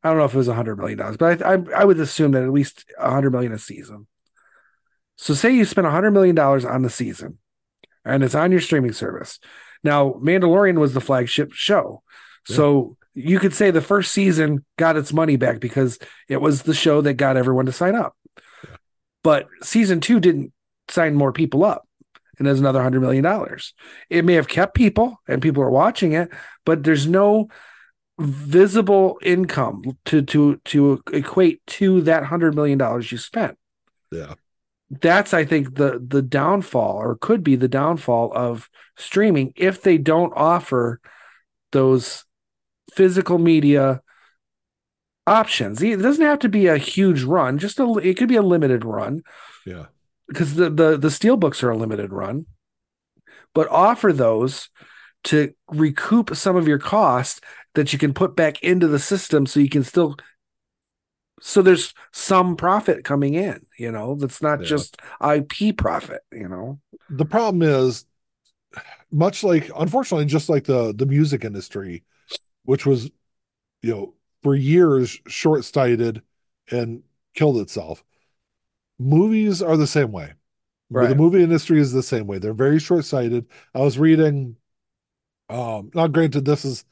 I 0.03 0.09
don't 0.09 0.19
know 0.19 0.25
if 0.25 0.35
it 0.35 0.39
was 0.39 0.49
a 0.49 0.55
hundred 0.55 0.77
million 0.77 0.99
dollars, 0.99 1.17
but 1.17 1.43
I, 1.43 1.55
I 1.55 1.59
I 1.79 1.85
would 1.85 1.99
assume 2.01 2.33
that 2.33 2.43
at 2.43 2.53
least 2.53 2.85
a 2.99 3.11
hundred 3.11 3.31
million 3.31 3.53
a 3.53 3.59
season. 3.59 4.07
So 5.17 5.35
say 5.35 5.53
you 5.53 5.65
spend 5.65 5.87
a 5.87 5.91
hundred 5.93 6.11
million 6.11 6.35
dollars 6.35 6.65
on 6.65 6.83
the 6.83 6.91
season, 6.91 7.39
and 8.05 8.25
it's 8.25 8.35
on 8.35 8.51
your 8.51 8.61
streaming 8.61 8.93
service. 8.93 9.39
Now, 9.85 10.15
Mandalorian 10.15 10.79
was 10.79 10.95
the 10.95 11.01
flagship 11.01 11.53
show, 11.53 12.03
so 12.45 12.97
you 13.15 13.39
could 13.39 13.55
say 13.55 13.71
the 13.71 13.81
first 13.81 14.13
season 14.13 14.65
got 14.77 14.97
its 14.97 15.13
money 15.13 15.37
back 15.37 15.61
because 15.61 15.99
it 16.29 16.41
was 16.41 16.63
the 16.63 16.75
show 16.75 17.01
that 17.03 17.15
got 17.15 17.37
everyone 17.37 17.67
to 17.67 17.73
sign 17.73 17.95
up. 17.95 18.17
But 19.23 19.47
season 19.63 20.01
two 20.01 20.19
didn't 20.19 20.53
sign 20.89 21.15
more 21.15 21.33
people 21.33 21.65
up 21.65 21.87
and 22.39 22.47
there's 22.47 22.61
another 22.61 22.83
hundred 22.83 23.01
million 23.01 23.23
dollars. 23.23 23.75
It 24.11 24.25
may 24.25 24.35
have 24.35 24.49
kept 24.49 24.75
people 24.75 25.21
and 25.29 25.43
people 25.43 25.63
are 25.63 25.71
watching 25.71 26.13
it, 26.13 26.31
but 26.65 26.83
there's 26.83 27.07
no 27.07 27.49
visible 28.19 29.19
income 29.23 29.83
to 30.05 30.23
to 30.23 30.57
to 30.65 31.03
equate 31.13 31.67
to 31.67 32.03
that 32.03 32.25
hundred 32.25 32.55
million 32.55 32.79
dollars 32.79 33.11
you 33.11 33.19
spent. 33.19 33.57
Yeah. 34.11 34.35
That's 34.91 35.33
I 35.33 35.45
think 35.45 35.77
the 35.77 36.05
the 36.07 36.23
downfall 36.23 36.97
or 36.97 37.17
could 37.17 37.43
be 37.43 37.57
the 37.57 37.69
downfall 37.69 38.33
of 38.35 38.69
streaming 38.97 39.53
if 39.57 39.83
they 39.83 39.97
don't 39.99 40.33
offer 40.37 41.01
those 41.73 42.25
physical 42.93 43.39
media 43.39 44.03
options. 45.27 45.83
It 45.83 45.97
doesn't 46.03 46.25
have 46.25 46.41
to 46.41 46.49
be 46.49 46.67
a 46.67 46.79
huge 46.79 47.23
run, 47.23 47.59
just 47.59 47.79
a 47.81 47.87
it 48.03 48.17
could 48.17 48.29
be 48.29 48.37
a 48.37 48.43
limited 48.43 48.85
run 48.85 49.23
Yeah. 49.67 49.87
because 50.29 50.55
the 50.55 50.69
the 50.71 50.97
the 50.97 51.11
steel 51.11 51.37
books 51.37 51.63
are 51.63 51.71
a 51.71 51.77
limited 51.77 52.13
run, 52.13 52.47
but 53.55 53.69
offer 53.69 54.13
those 54.13 54.69
to 55.25 55.55
recoup 55.69 56.35
some 56.35 56.57
of 56.57 56.67
your 56.67 56.79
cost 56.79 57.43
that 57.75 57.93
you 57.93 57.99
can 57.99 58.15
put 58.15 58.37
back 58.37 58.63
into 58.63 58.89
the 58.89 58.99
system 58.99 59.47
so 59.47 59.61
you 59.61 59.69
can 59.69 59.85
still 59.85 60.17
So 61.41 61.61
there's 61.61 61.93
some 62.13 62.57
profit 62.57 63.05
coming 63.05 63.35
in, 63.35 63.67
you 63.77 63.91
know, 63.91 64.15
that's 64.15 64.43
not 64.43 64.61
Yeah. 64.61 64.67
just 64.67 64.97
IP 65.21 65.73
profit, 65.73 66.23
you 66.31 66.49
know. 66.49 66.81
The 67.09 67.25
problem 67.25 67.63
is, 67.63 68.05
much 69.11 69.45
like 69.45 69.71
unfortunately, 69.77 70.27
just 70.27 70.49
like 70.49 70.65
the 70.65 70.93
the 70.97 71.07
music 71.07 71.45
industry, 71.45 72.05
which 72.65 72.87
was, 72.87 73.07
you 73.83 73.91
know, 73.93 74.15
for 74.43 74.55
years 74.57 75.21
short 75.29 75.65
sighted 75.65 76.23
and 76.71 77.03
killed 77.35 77.59
itself. 77.59 78.05
Movies 78.99 79.63
are 79.63 79.77
the 79.77 79.87
same 79.87 80.13
way. 80.13 80.35
The 81.09 81.15
movie 81.17 81.43
industry 81.43 81.81
is 81.81 81.93
the 81.93 82.03
same 82.03 82.27
way. 82.27 82.39
They're 82.39 82.53
very 82.55 82.81
short 82.81 83.05
sighted. 83.07 83.47
I 83.75 83.81
was 83.81 83.99
reading. 83.99 84.57
Um, 85.51 85.91
now, 85.95 86.09
granted, 86.09 86.45
this 86.45 86.65
is 86.65 86.85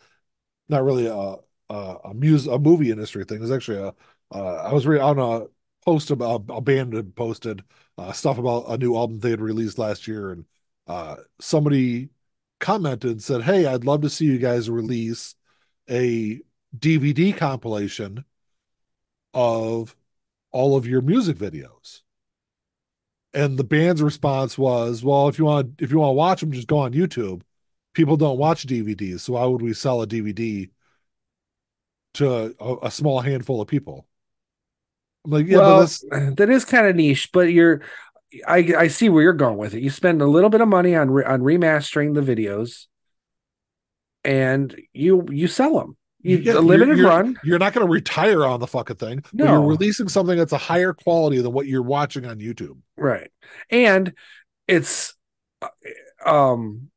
not 0.70 0.84
really 0.84 1.06
a 1.06 1.36
a, 1.70 1.96
a 2.04 2.14
mus 2.14 2.46
a 2.46 2.58
movie 2.58 2.90
industry 2.90 3.24
thing. 3.24 3.42
It's 3.42 3.52
actually 3.52 3.78
a. 3.78 3.94
Uh, 4.32 4.54
I 4.54 4.72
was 4.72 4.86
reading 4.86 5.04
on 5.04 5.18
a 5.18 5.46
post 5.84 6.10
about 6.10 6.44
a 6.48 6.60
band 6.60 6.92
had 6.92 7.16
posted 7.16 7.64
uh, 7.98 8.12
stuff 8.12 8.38
about 8.38 8.66
a 8.68 8.78
new 8.78 8.96
album 8.96 9.18
they 9.20 9.30
had 9.30 9.40
released 9.40 9.78
last 9.78 10.06
year, 10.06 10.30
and 10.32 10.44
uh, 10.86 11.16
somebody 11.40 12.10
commented 12.60 13.10
and 13.12 13.22
said, 13.22 13.42
"Hey, 13.42 13.66
I'd 13.66 13.84
love 13.84 14.02
to 14.02 14.10
see 14.10 14.26
you 14.26 14.38
guys 14.38 14.70
release 14.70 15.34
a 15.88 16.40
DVD 16.78 17.32
compilation 17.32 18.24
of 19.34 19.96
all 20.52 20.76
of 20.76 20.86
your 20.86 21.00
music 21.02 21.36
videos." 21.36 22.02
And 23.32 23.58
the 23.58 23.64
band's 23.64 24.02
response 24.02 24.58
was, 24.58 25.04
"Well, 25.04 25.28
if 25.28 25.38
you 25.38 25.44
want 25.44 25.80
if 25.80 25.90
you 25.92 25.98
want 25.98 26.10
to 26.10 26.14
watch 26.14 26.40
them, 26.40 26.52
just 26.52 26.68
go 26.68 26.78
on 26.78 26.92
YouTube. 26.92 27.42
People 27.92 28.16
don't 28.16 28.38
watch 28.38 28.66
DVDs, 28.66 29.20
so 29.20 29.32
why 29.34 29.44
would 29.44 29.62
we 29.62 29.72
sell 29.74 30.02
a 30.02 30.06
DVD 30.06 30.70
to 32.14 32.54
a, 32.60 32.76
a 32.86 32.90
small 32.90 33.20
handful 33.20 33.60
of 33.60 33.68
people?" 33.68 34.06
I'm 35.24 35.30
like, 35.32 35.46
"Yeah, 35.46 35.58
but 35.58 35.66
well, 36.10 36.34
that 36.36 36.50
is 36.50 36.64
kind 36.64 36.86
of 36.86 36.96
niche, 36.96 37.30
but 37.32 37.52
you're 37.52 37.82
I 38.46 38.74
I 38.78 38.88
see 38.88 39.08
where 39.08 39.22
you're 39.22 39.32
going 39.32 39.56
with 39.56 39.74
it. 39.74 39.82
You 39.82 39.90
spend 39.90 40.22
a 40.22 40.26
little 40.26 40.50
bit 40.50 40.60
of 40.60 40.68
money 40.68 40.94
on 40.94 41.10
re, 41.10 41.24
on 41.24 41.40
remastering 41.40 42.14
the 42.14 42.20
videos 42.20 42.86
and 44.24 44.78
you 44.92 45.26
you 45.30 45.46
sell 45.46 45.78
them. 45.78 45.96
You, 46.22 46.36
Yeah, 46.36 46.54
a 46.54 46.60
limited 46.60 46.98
you're, 46.98 47.08
run. 47.08 47.38
You're 47.42 47.58
not 47.58 47.72
going 47.72 47.86
to 47.86 47.90
retire 47.90 48.44
on 48.44 48.60
the 48.60 48.66
fucking 48.66 48.96
thing. 48.96 49.24
But 49.32 49.44
No. 49.46 49.52
you're 49.52 49.62
releasing 49.62 50.08
something 50.08 50.36
that's 50.36 50.52
a 50.52 50.58
higher 50.58 50.92
quality 50.92 51.40
than 51.40 51.52
what 51.52 51.66
you're 51.66 51.82
watching 51.82 52.26
on 52.26 52.38
YouTube. 52.38 52.76
Right. 52.96 53.30
And 53.70 54.12
it's 54.68 55.14
um 56.24 56.90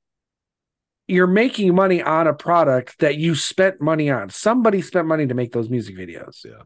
you're 1.08 1.28
making 1.28 1.76
money 1.76 2.02
on 2.02 2.28
a 2.28 2.34
product 2.34 3.00
that 3.00 3.18
you 3.18 3.36
spent 3.36 3.82
money 3.82 4.10
on. 4.10 4.30
Somebody 4.30 4.82
spent 4.82 5.08
money 5.08 5.28
to 5.28 5.34
make 5.34 5.52
those 5.52 5.70
music 5.70 5.98
videos. 5.98 6.46
Yeah. 6.46 6.64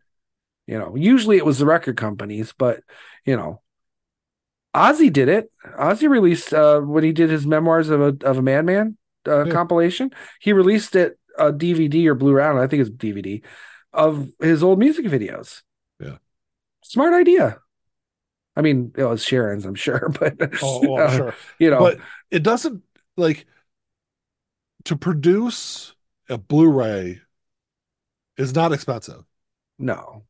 You 0.68 0.78
know, 0.80 0.96
usually 0.96 1.38
it 1.38 1.46
was 1.46 1.60
the 1.60 1.66
record 1.66 1.98
companies, 1.98 2.54
but 2.58 2.82
you 3.26 3.36
know, 3.36 3.62
Ozzy 4.76 5.12
did 5.12 5.30
it. 5.30 5.52
Ozzy 5.80 6.10
released 6.10 6.54
uh 6.54 6.80
when 6.82 7.04
he 7.04 7.12
did 7.12 7.30
his 7.30 7.48
memoirs 7.48 7.90
of 7.90 8.02
a 8.02 8.28
of 8.28 8.38
a 8.38 8.42
madman 8.42 8.98
uh, 9.28 9.46
Yeah. 9.46 9.52
compilation. 9.52 10.12
He 10.40 10.54
released 10.54 10.96
it 10.96 11.18
a 11.38 11.52
DVD 11.52 12.08
or 12.08 12.16
Blu-ray, 12.16 12.44
I 12.46 12.54
know, 12.54 12.62
I 12.62 12.68
think 12.68 12.82
it's 12.82 12.90
DVD 12.90 13.42
of 13.94 14.28
his 14.42 14.64
old 14.64 14.80
music 14.80 15.06
videos. 15.06 15.62
Yeah. 16.00 16.18
Smart 16.84 17.14
idea. 17.14 17.60
I 18.56 18.62
mean, 18.62 18.92
it 18.98 19.04
was 19.04 19.24
Sharon's, 19.24 19.66
I'm 19.66 19.76
sure, 19.76 20.10
but 20.20 20.36
Oh, 20.62 20.94
well, 20.94 21.08
uh, 21.08 21.16
sure. 21.16 21.36
you 21.60 21.70
know, 21.70 21.80
But 21.80 22.00
it 22.32 22.44
doesn't 22.44 22.84
like 23.16 23.46
to 24.86 24.96
produce 24.96 25.94
a 26.30 26.38
Blu-ray 26.38 27.20
is 28.38 28.54
not 28.56 28.72
expensive. 28.74 29.24
no. 29.80 30.24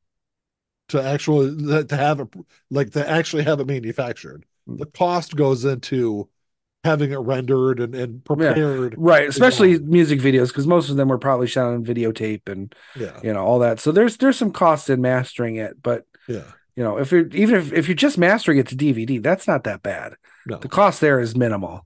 To 0.90 1.04
actually 1.04 1.84
to 1.84 1.98
have 1.98 2.22
it 2.22 2.30
like 2.72 2.92
to 2.92 3.06
actually 3.10 3.44
have 3.44 3.60
it 3.60 3.68
manufactured. 3.68 4.46
Hmm. 4.66 4.78
The 4.78 4.86
cost 4.86 5.36
goes 5.36 5.66
into 5.66 6.30
having 6.86 7.12
it 7.12 7.18
rendered 7.18 7.82
and, 7.82 7.94
and 7.94 8.24
prepared. 8.24 8.96
Right, 8.98 9.28
especially 9.28 9.74
all. 9.76 9.82
music 9.84 10.22
videos, 10.22 10.48
because 10.48 10.66
most 10.66 10.90
of 10.90 10.96
them 10.96 11.10
were 11.10 11.18
probably 11.18 11.48
shot 11.48 11.74
on 11.74 11.84
videotape 11.84 12.48
and 12.48 12.74
Yeah. 12.96 13.20
you 13.22 13.34
know 13.34 13.44
all 13.46 13.60
that. 13.60 13.82
So 13.82 13.92
there's 13.92 14.16
there's 14.16 14.38
some 14.38 14.54
cost 14.54 14.90
in 14.90 15.02
mastering 15.02 15.58
it, 15.58 15.84
but 15.84 16.06
Yeah. 16.30 16.50
you 16.78 16.86
know 16.86 16.98
if 17.00 17.12
you're 17.12 17.28
even 17.34 17.56
if, 17.56 17.74
if 17.74 17.90
you're 17.90 17.96
just 17.96 18.18
mastering 18.18 18.58
it 18.58 18.68
to 18.70 18.78
DVD, 18.78 19.22
that's 19.22 19.46
not 19.46 19.66
that 19.66 19.84
bad. 19.84 20.14
No. 20.46 20.56
The 20.58 20.70
cost 20.70 21.02
there 21.02 21.20
is 21.20 21.36
minimal. 21.36 21.86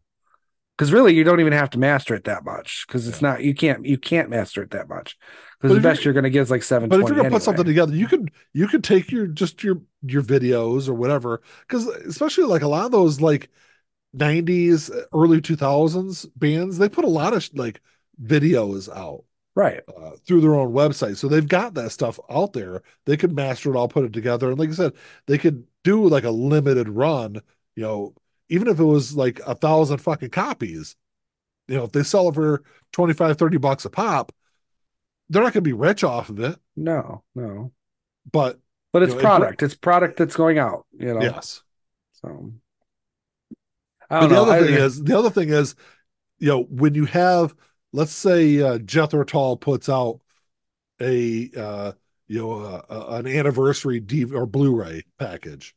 Because 0.81 0.91
really, 0.91 1.13
you 1.13 1.23
don't 1.23 1.39
even 1.39 1.53
have 1.53 1.69
to 1.69 1.77
master 1.77 2.15
it 2.15 2.23
that 2.23 2.43
much. 2.43 2.87
Because 2.87 3.07
it's 3.07 3.21
Yeah. 3.21 3.29
not 3.33 3.43
you 3.43 3.53
can't 3.53 3.85
you 3.85 3.99
can't 3.99 4.31
master 4.31 4.63
it 4.63 4.71
that 4.71 4.89
much. 4.89 5.15
Because 5.61 5.75
the 5.75 5.79
best 5.81 6.03
you're- 6.03 6.11
going 6.15 6.23
to 6.23 6.31
get 6.31 6.41
is 6.41 6.49
like 6.49 6.63
seven 6.63 6.89
But 6.89 6.95
if 6.95 7.01
you're 7.01 7.09
gonna 7.09 7.25
anyway. 7.27 7.35
put 7.35 7.43
something 7.43 7.65
together, 7.65 7.95
you 7.95 8.07
could 8.07 8.31
you 8.51 8.67
could 8.67 8.83
take 8.83 9.11
your 9.11 9.27
just 9.27 9.63
your 9.63 9.79
your 10.01 10.23
videos 10.23 10.89
or 10.89 10.95
whatever, 10.95 11.43
because 11.67 11.85
especially 11.85 12.45
like 12.45 12.63
a 12.63 12.67
lot 12.67 12.85
of 12.85 12.91
those 12.91 13.21
like 13.21 13.51
'90s, 14.11 14.89
early 15.13 15.39
2000s 15.39 16.25
bands, 16.35 16.79
they 16.79 16.89
put 16.89 17.05
a 17.05 17.09
lot 17.09 17.33
of 17.35 17.47
like 17.53 17.79
videos 18.19 18.89
out 18.89 19.23
right, 19.53 19.81
uh, 19.95 20.11
through 20.25 20.41
their 20.41 20.55
own 20.55 20.73
website, 20.73 21.15
so 21.17 21.27
they've 21.27 21.47
got 21.47 21.75
that 21.75 21.91
stuff 21.91 22.19
out 22.27 22.53
there. 22.53 22.81
They 23.05 23.17
could 23.17 23.35
master 23.35 23.69
it 23.71 23.77
all, 23.77 23.87
put 23.87 24.05
it 24.05 24.13
together, 24.13 24.49
and 24.49 24.57
like 24.57 24.69
I 24.69 24.73
said, 24.73 24.93
they 25.27 25.37
could 25.37 25.63
do 25.83 26.07
like 26.07 26.23
a 26.23 26.31
limited 26.31 26.89
run. 26.89 27.39
You 27.75 27.83
know, 27.83 28.13
even 28.51 28.67
if 28.67 28.79
it 28.79 28.83
was 28.83 29.15
like 29.15 29.39
a 29.47 29.55
thousand 29.55 29.97
fucking 29.99 30.29
copies, 30.29 30.95
you 31.67 31.75
know, 31.77 31.85
if 31.85 31.91
they 31.93 32.03
sell 32.03 32.27
it 32.29 32.35
for 32.35 32.63
25, 32.91 33.37
30 33.37 33.57
bucks 33.57 33.85
a 33.85 33.89
pop, 33.89 34.31
they're 35.29 35.41
not 35.41 35.53
gonna 35.53 35.61
be 35.61 35.73
rich 35.73 36.03
off 36.03 36.29
of 36.29 36.39
it, 36.39 36.59
no, 36.75 37.23
no, 37.33 37.71
but 38.31 38.59
but 38.91 39.03
it's 39.03 39.11
You 39.13 39.15
know, 39.15 39.19
it- 39.19 39.23
product. 39.23 39.63
it's 39.63 39.75
product 39.75 40.17
that's 40.17 40.35
going 40.35 40.59
out. 40.59 40.85
You 40.99 41.13
know, 41.13 41.21
yes. 41.21 41.63
so. 42.11 42.51
I 44.09 44.19
But 44.19 44.27
the 44.27 44.35
know. 44.35 44.41
other 44.43 44.51
I- 44.51 44.59
thing 44.63 44.73
is, 44.73 45.01
the 45.03 45.17
other 45.17 45.29
thing 45.29 45.49
is, 45.49 45.75
you 46.39 46.49
know, 46.49 46.63
when 46.63 46.93
you 46.95 47.05
have, 47.05 47.55
let's 47.93 48.11
say, 48.11 48.61
uh, 48.61 48.77
Jethro 48.79 49.23
Tull 49.23 49.55
puts 49.55 49.87
out 49.87 50.19
a, 50.99 51.49
uh, 51.55 51.91
you 52.27 52.39
know, 52.39 52.51
uh, 52.59 52.81
uh, 52.89 53.05
an 53.15 53.27
anniversary 53.27 54.01
DV 54.01 54.33
or 54.33 54.45
Blu-ray 54.45 55.03
package, 55.17 55.73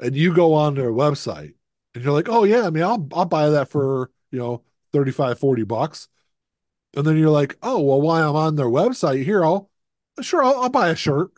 and 0.00 0.14
you 0.14 0.34
go 0.34 0.52
on 0.52 0.74
their 0.74 0.90
website 0.92 1.54
and 1.94 2.02
you're 2.04 2.12
like, 2.12 2.28
oh 2.28 2.44
yeah, 2.44 2.66
I 2.66 2.70
mean, 2.70 2.82
I'll 2.82 3.06
I'll 3.12 3.24
buy 3.26 3.50
that 3.50 3.68
for 3.70 4.10
you 4.30 4.38
know 4.38 4.62
35, 4.92 5.38
40 5.38 5.64
bucks, 5.64 6.08
and 6.96 7.06
then 7.06 7.16
you're 7.16 7.30
like, 7.30 7.56
oh 7.62 7.80
well, 7.82 8.00
while 8.00 8.30
I'm 8.30 8.36
on 8.36 8.56
their 8.56 8.66
website 8.66 9.24
here, 9.24 9.44
I'll 9.44 9.70
sure 10.20 10.44
I'll, 10.44 10.62
I'll 10.62 10.70
buy 10.70 10.90
a 10.90 10.96
shirt 10.96 11.30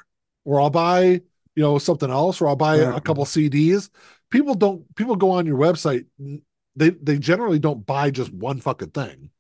or 0.45 0.61
I'll 0.61 0.71
buy 0.71 1.03
you 1.03 1.63
know 1.63 1.79
something 1.79 2.11
else 2.11 2.41
or 2.41 2.49
I'll 2.49 2.57
buy 2.57 2.79
Yeah. 2.79 2.97
a 2.97 3.01
couple 3.01 3.25
CDs. 3.25 3.91
People 4.31 4.55
don't 4.55 4.95
people 4.97 5.17
go 5.17 5.31
on 5.31 5.47
your 5.47 5.59
website. 5.59 6.07
They 6.77 6.91
they 6.91 7.19
generally 7.19 7.59
don't 7.59 7.87
buy 7.87 8.11
just 8.11 8.33
one 8.33 8.61
fucking 8.61 8.91
thing. 8.91 9.31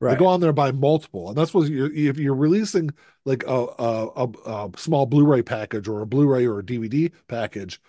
Right. 0.00 0.12
They 0.12 0.16
go 0.16 0.26
on 0.26 0.40
there 0.40 0.50
and 0.50 0.56
buy 0.56 0.72
multiple, 0.72 1.28
and 1.28 1.36
that's 1.36 1.54
what 1.54 1.68
you 1.68 1.86
if 1.86 2.18
you're 2.18 2.34
releasing 2.34 2.90
like 3.24 3.42
a, 3.44 3.66
a 3.78 4.08
a 4.26 4.28
a 4.66 4.70
small 4.76 5.06
Blu-ray 5.06 5.42
package 5.42 5.88
or 5.88 6.02
a 6.02 6.06
Blu-ray 6.06 6.46
or 6.46 6.58
a 6.58 6.64
DVD 6.64 7.10
package. 7.28 7.80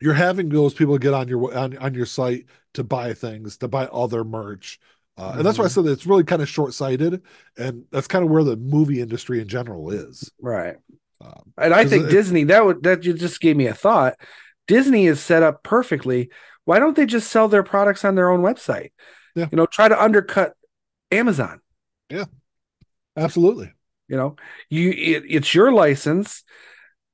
You're 0.00 0.14
having 0.14 0.48
those 0.48 0.74
people 0.74 0.96
get 0.98 1.14
on 1.14 1.28
your 1.28 1.56
on, 1.56 1.76
on 1.78 1.94
your 1.94 2.06
site 2.06 2.46
to 2.74 2.84
buy 2.84 3.14
things, 3.14 3.56
to 3.58 3.68
buy 3.68 3.86
other 3.86 4.24
merch, 4.24 4.78
uh, 5.16 5.34
and 5.36 5.44
that's 5.44 5.58
why 5.58 5.64
I 5.64 5.68
Mhm. 5.68 5.72
said 5.72 5.86
it's 5.86 6.06
really 6.06 6.24
kind 6.24 6.40
of 6.42 6.48
short-sighted, 6.48 7.22
and 7.56 7.84
that's 7.90 8.06
kind 8.06 8.24
of 8.24 8.30
where 8.30 8.44
the 8.44 8.56
movie 8.56 9.00
industry 9.00 9.40
in 9.40 9.48
general 9.48 9.90
is. 9.90 10.30
Right. 10.40 10.76
Um, 11.20 11.52
And 11.56 11.74
I 11.74 11.84
think 11.84 12.06
it- 12.06 12.10
Disney 12.10 12.44
that 12.44 12.64
would 12.64 12.82
that 12.84 13.00
just 13.00 13.40
gave 13.40 13.56
me 13.56 13.66
a 13.66 13.74
thought. 13.74 14.14
Disney 14.68 15.06
is 15.06 15.20
set 15.20 15.42
up 15.42 15.62
perfectly. 15.64 16.30
Why 16.64 16.78
don't 16.78 16.94
they 16.94 17.06
just 17.06 17.30
sell 17.30 17.48
their 17.48 17.62
products 17.64 18.04
on 18.04 18.14
their 18.14 18.30
own 18.30 18.40
website? 18.42 18.92
Yeah. 19.34 19.48
You 19.50 19.56
know, 19.56 19.66
try 19.66 19.88
to 19.88 20.00
undercut 20.00 20.54
Amazon. 21.10 21.60
Yeah. 22.10 22.26
Absolutely, 23.16 23.72
You 24.08 24.16
know, 24.16 24.36
you 24.70 24.90
it, 24.90 25.24
it's 25.28 25.52
your 25.54 25.72
license. 25.72 26.44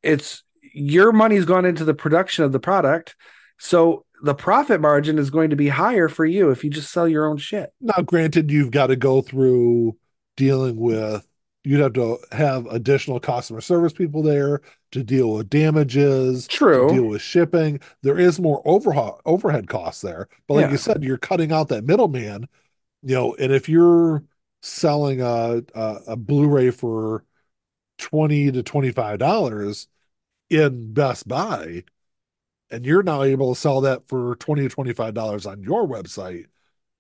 It's 0.03 0.43
your 0.75 1.13
money's 1.13 1.45
gone 1.45 1.65
into 1.65 1.85
the 1.85 1.95
production 1.95 2.45
of 2.45 2.53
the 2.53 2.61
product. 2.61 3.17
So 3.59 4.05
the 4.23 4.35
profit 4.35 4.81
margin 4.81 5.19
is 5.19 5.31
going 5.31 5.51
to 5.51 5.57
be 5.57 5.69
higher 5.69 6.09
for 6.09 6.25
you 6.25 6.51
if 6.51 6.65
you 6.65 6.71
just 6.71 6.93
sell 6.93 7.09
your 7.09 7.27
own 7.27 7.37
shit. 7.37 7.73
Now, 7.81 8.03
granted, 8.03 8.51
you've 8.51 8.71
got 8.71 8.89
to 8.89 8.97
go 8.97 9.23
through 9.23 9.97
dealing 10.37 10.77
with, 10.77 11.27
you'd 11.63 11.81
have 11.81 11.93
to 11.95 12.19
have 12.33 12.67
additional 12.67 13.21
customer 13.21 13.61
service 13.61 13.93
people 13.93 14.23
there 14.23 14.61
to 14.93 15.05
deal 15.05 15.33
with 15.33 15.49
damages, 15.49 16.49
True. 16.49 16.89
to 16.89 16.95
deal 16.95 17.05
with 17.05 17.23
shipping. 17.23 17.81
There 18.03 18.19
is 18.19 18.41
more 18.41 18.61
overhead 18.65 19.13
overhead 19.25 19.69
costs 19.69 20.03
there. 20.03 20.29
But 20.49 20.55
like 20.55 20.67
Yeah. 20.67 20.73
you 20.73 20.79
said, 20.79 21.05
you're 21.05 21.19
cutting 21.19 21.53
out 21.53 21.69
that 21.69 21.85
middleman, 21.85 22.49
you 23.03 23.15
know, 23.15 23.35
and 23.39 23.53
if 23.53 23.69
you're 23.69 24.25
selling 24.63 25.21
a 25.21 25.63
a, 25.75 25.99
a 26.09 26.17
Blu-ray 26.17 26.71
for 26.71 27.25
20 27.99 28.53
to 28.53 28.63
25 28.63 29.19
dollars 29.19 29.89
in 30.55 30.93
Best 30.93 31.29
Buy, 31.29 31.85
and 32.71 32.85
you're 32.87 33.03
now 33.03 33.23
able 33.23 33.55
to 33.55 33.61
sell 33.61 33.83
that 33.83 34.09
for 34.09 34.37
20 34.37 34.63
to 34.63 34.69
25 34.69 35.15
dollars 35.15 35.47
on 35.47 35.63
your 35.63 35.87
website, 35.87 36.47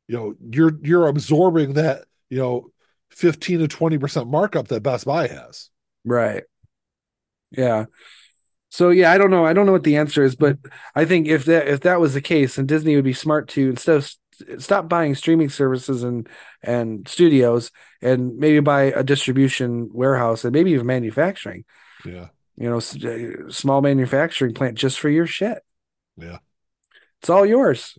you 0.08 0.16
know, 0.16 0.34
you're 0.50 0.78
you're 0.82 1.08
absorbing 1.08 1.74
that, 1.74 2.04
you 2.30 2.38
know, 2.38 2.70
15 3.10 3.60
to 3.60 3.68
20 3.68 3.98
percent 3.98 4.28
markup 4.28 4.68
that 4.68 4.82
Best 4.82 5.04
Buy 5.04 5.28
has. 5.28 5.70
Right. 6.04 6.44
Yeah. 7.50 7.86
So 8.70 8.90
yeah, 8.90 9.12
I 9.12 9.18
don't 9.18 9.30
know. 9.30 9.46
I 9.46 9.52
don't 9.52 9.66
know 9.66 9.72
what 9.72 9.84
the 9.84 9.96
answer 9.96 10.24
is, 10.24 10.34
but 10.34 10.58
I 10.94 11.04
think 11.04 11.28
if 11.28 11.44
that 11.44 11.68
if 11.68 11.80
that 11.80 12.00
was 12.00 12.14
the 12.14 12.20
case, 12.20 12.56
then 12.56 12.66
Disney 12.66 12.96
would 12.96 13.04
be 13.04 13.12
smart 13.12 13.48
to 13.50 13.70
instead 13.70 13.96
of 13.96 14.12
stop 14.58 14.88
buying 14.88 15.14
streaming 15.14 15.48
services 15.48 16.02
and 16.02 16.28
and 16.62 17.06
studios 17.06 17.70
and 18.02 18.36
maybe 18.36 18.58
buy 18.60 18.84
a 18.84 19.04
distribution 19.04 19.90
warehouse 19.92 20.44
and 20.44 20.52
maybe 20.52 20.72
even 20.72 20.86
manufacturing. 20.86 21.64
Yeah. 22.04 22.28
You 22.56 22.70
know, 22.70 22.76
uh, 22.78 23.50
small 23.50 23.80
manufacturing 23.80 24.54
plant 24.54 24.78
just 24.78 25.00
for 25.00 25.08
your 25.08 25.26
shit. 25.26 25.58
Yeah. 26.16 26.38
It's 27.20 27.30
all 27.30 27.44
yours. 27.44 27.98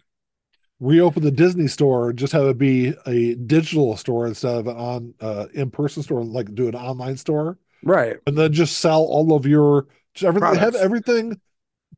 Reopen 0.79 1.23
the 1.23 1.31
Disney 1.31 1.67
store, 1.67 2.11
just 2.13 2.33
have 2.33 2.45
it 2.47 2.57
be 2.57 2.93
a 3.05 3.35
digital 3.35 3.95
store 3.97 4.27
instead 4.27 4.55
of 4.55 4.67
an 4.67 4.75
on 4.75 5.13
uh, 5.21 5.47
in-person 5.53 6.03
store, 6.03 6.23
like 6.23 6.53
do 6.53 6.67
an 6.67 6.75
online 6.75 7.17
store, 7.17 7.57
Right. 7.83 8.17
and 8.27 8.37
then 8.37 8.51
just 8.51 8.77
sell 8.77 9.01
all 9.03 9.33
of 9.33 9.45
your 9.45 9.87
just 10.13 10.25
everything 10.27 10.55
have 10.59 10.75
everything 10.75 11.39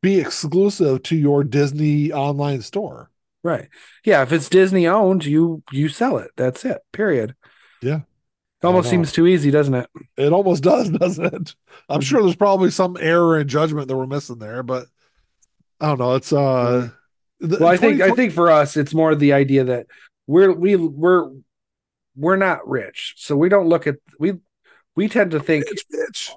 be 0.00 0.20
exclusive 0.20 1.02
to 1.04 1.16
your 1.16 1.42
Disney 1.42 2.12
online 2.12 2.62
store. 2.62 3.10
Right. 3.42 3.68
Yeah, 4.04 4.22
if 4.22 4.32
it's 4.32 4.48
Disney 4.48 4.86
owned, 4.86 5.24
you 5.24 5.62
you 5.72 5.88
sell 5.88 6.18
it. 6.18 6.30
That's 6.36 6.64
it. 6.64 6.78
Period. 6.92 7.34
Yeah. 7.82 8.00
It 8.62 8.66
almost 8.66 8.90
seems 8.90 9.12
too 9.12 9.26
easy, 9.26 9.50
doesn't 9.50 9.74
it? 9.74 9.88
It 10.16 10.32
almost 10.32 10.62
does, 10.64 10.90
doesn't 10.90 11.32
it? 11.34 11.54
I'm 11.88 12.00
sure 12.00 12.22
there's 12.22 12.36
probably 12.36 12.70
some 12.70 12.96
error 13.00 13.38
in 13.38 13.46
judgment 13.48 13.88
that 13.88 13.96
we're 13.96 14.06
missing 14.06 14.38
there, 14.38 14.62
but 14.62 14.86
I 15.80 15.86
don't 15.88 15.98
know. 16.00 16.14
It's 16.14 16.32
uh 16.32 16.90
the- 17.40 17.58
Well, 17.60 17.68
I 17.68 17.76
think 17.76 18.00
I 18.00 18.10
think 18.10 18.32
for 18.32 18.50
us, 18.50 18.76
it's 18.76 18.94
more 18.94 19.14
the 19.14 19.32
idea 19.32 19.64
that 19.64 19.86
we're 20.26 20.52
we 20.52 20.74
we're 20.76 21.30
we're 22.16 22.36
not 22.36 22.68
rich, 22.68 23.14
so 23.16 23.36
we 23.36 23.48
don't 23.48 23.68
look 23.68 23.86
at 23.86 23.96
we 24.18 24.34
we 24.96 25.08
tend 25.08 25.30
to 25.30 25.40
think 25.40 25.66
Bitch, 25.66 25.84
bitch. 25.94 26.30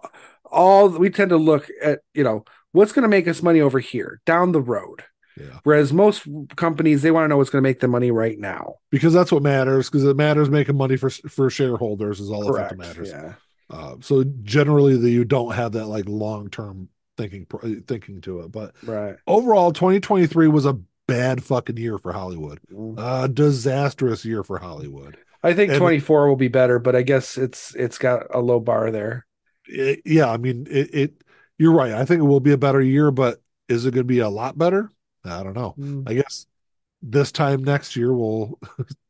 all 0.45 0.89
we 0.89 1.09
tend 1.09 1.29
to 1.31 1.37
look 1.37 1.67
at 1.81 1.99
you 2.13 2.23
know 2.23 2.45
what's 2.71 2.91
going 2.93 3.03
to 3.03 3.09
make 3.09 3.27
us 3.27 3.41
money 3.41 3.61
over 3.61 3.79
here 3.79 4.21
down 4.27 4.51
the 4.51 4.61
road. 4.61 5.03
Yeah. 5.39 5.59
Whereas 5.63 5.93
most 5.93 6.27
companies 6.55 7.01
they 7.01 7.11
want 7.11 7.23
to 7.25 7.27
know 7.29 7.37
what's 7.37 7.49
going 7.49 7.63
to 7.63 7.67
make 7.69 7.79
them 7.79 7.91
money 7.91 8.11
right 8.11 8.37
now. 8.37 8.75
Because 8.89 9.13
that's 9.13 9.31
what 9.31 9.43
matters, 9.43 9.89
because 9.89 10.03
it 10.03 10.15
matters 10.17 10.49
making 10.49 10.75
money 10.77 10.97
for 10.97 11.09
for 11.09 11.49
shareholders 11.49 12.19
is 12.19 12.29
all 12.29 12.43
that 12.43 12.51
Correct. 12.51 12.77
matters. 12.77 13.09
Yeah. 13.09 13.33
Uh, 13.69 13.95
so 14.01 14.23
generally, 14.43 14.97
the, 14.97 15.09
you 15.09 15.23
don't 15.23 15.53
have 15.53 15.71
that 15.73 15.85
like 15.87 16.05
long 16.07 16.49
term 16.49 16.89
thinking 17.17 17.45
thinking 17.87 18.19
to 18.21 18.41
it. 18.41 18.51
But 18.51 18.73
Right. 18.83 19.15
overall, 19.27 19.71
2023 19.71 20.47
was 20.49 20.65
a 20.65 20.77
bad 21.07 21.43
fucking 21.43 21.77
year 21.77 21.97
for 21.97 22.11
Hollywood. 22.11 22.59
A 22.97 23.27
disastrous 23.27 24.25
year 24.25 24.43
for 24.43 24.57
Hollywood. 24.59 25.17
I 25.43 25.53
think 25.53 25.71
And- 25.71 25.79
24 25.79 26.27
will 26.27 26.35
be 26.35 26.47
better, 26.49 26.77
but 26.79 26.95
I 26.95 27.01
guess 27.01 27.37
it's 27.37 27.73
it's 27.75 27.97
got 27.97 28.27
a 28.33 28.39
low 28.41 28.59
bar 28.59 28.91
there. 28.91 29.25
It- 29.67 30.01
yeah, 30.05 30.29
I 30.29 30.37
mean, 30.37 30.67
it, 30.69 30.89
it. 30.93 31.23
You're 31.57 31.73
right. 31.73 31.93
I 31.93 32.05
think 32.05 32.19
it 32.19 32.25
will 32.25 32.39
be 32.39 32.51
a 32.51 32.57
better 32.57 32.81
year, 32.81 33.11
but 33.11 33.41
is 33.69 33.85
it 33.85 33.91
going 33.93 34.01
to 34.03 34.13
be 34.13 34.19
a 34.19 34.29
lot 34.29 34.57
better? 34.57 34.89
I 35.23 35.43
don't 35.43 35.53
know. 35.53 35.75
Mm. 35.77 36.09
I 36.09 36.13
guess 36.15 36.45
this 37.01 37.31
time 37.31 37.63
next 37.63 37.95
year 37.95 38.13
we'll 38.13 38.59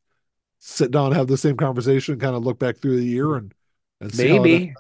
sit 0.60 0.92
down 0.92 1.08
and 1.08 1.16
have 1.16 1.28
the 1.28 1.38
same 1.38 1.58
conversation, 1.58 2.20
kind 2.20 2.36
of 2.36 2.44
look 2.44 2.60
back 2.60 2.78
through 2.78 2.98
the 2.98 3.06
year 3.06 3.36
and 3.36 3.54
and 4.00 4.14
see 4.14 4.28
how 4.30 4.42
Maybe. 4.42 4.74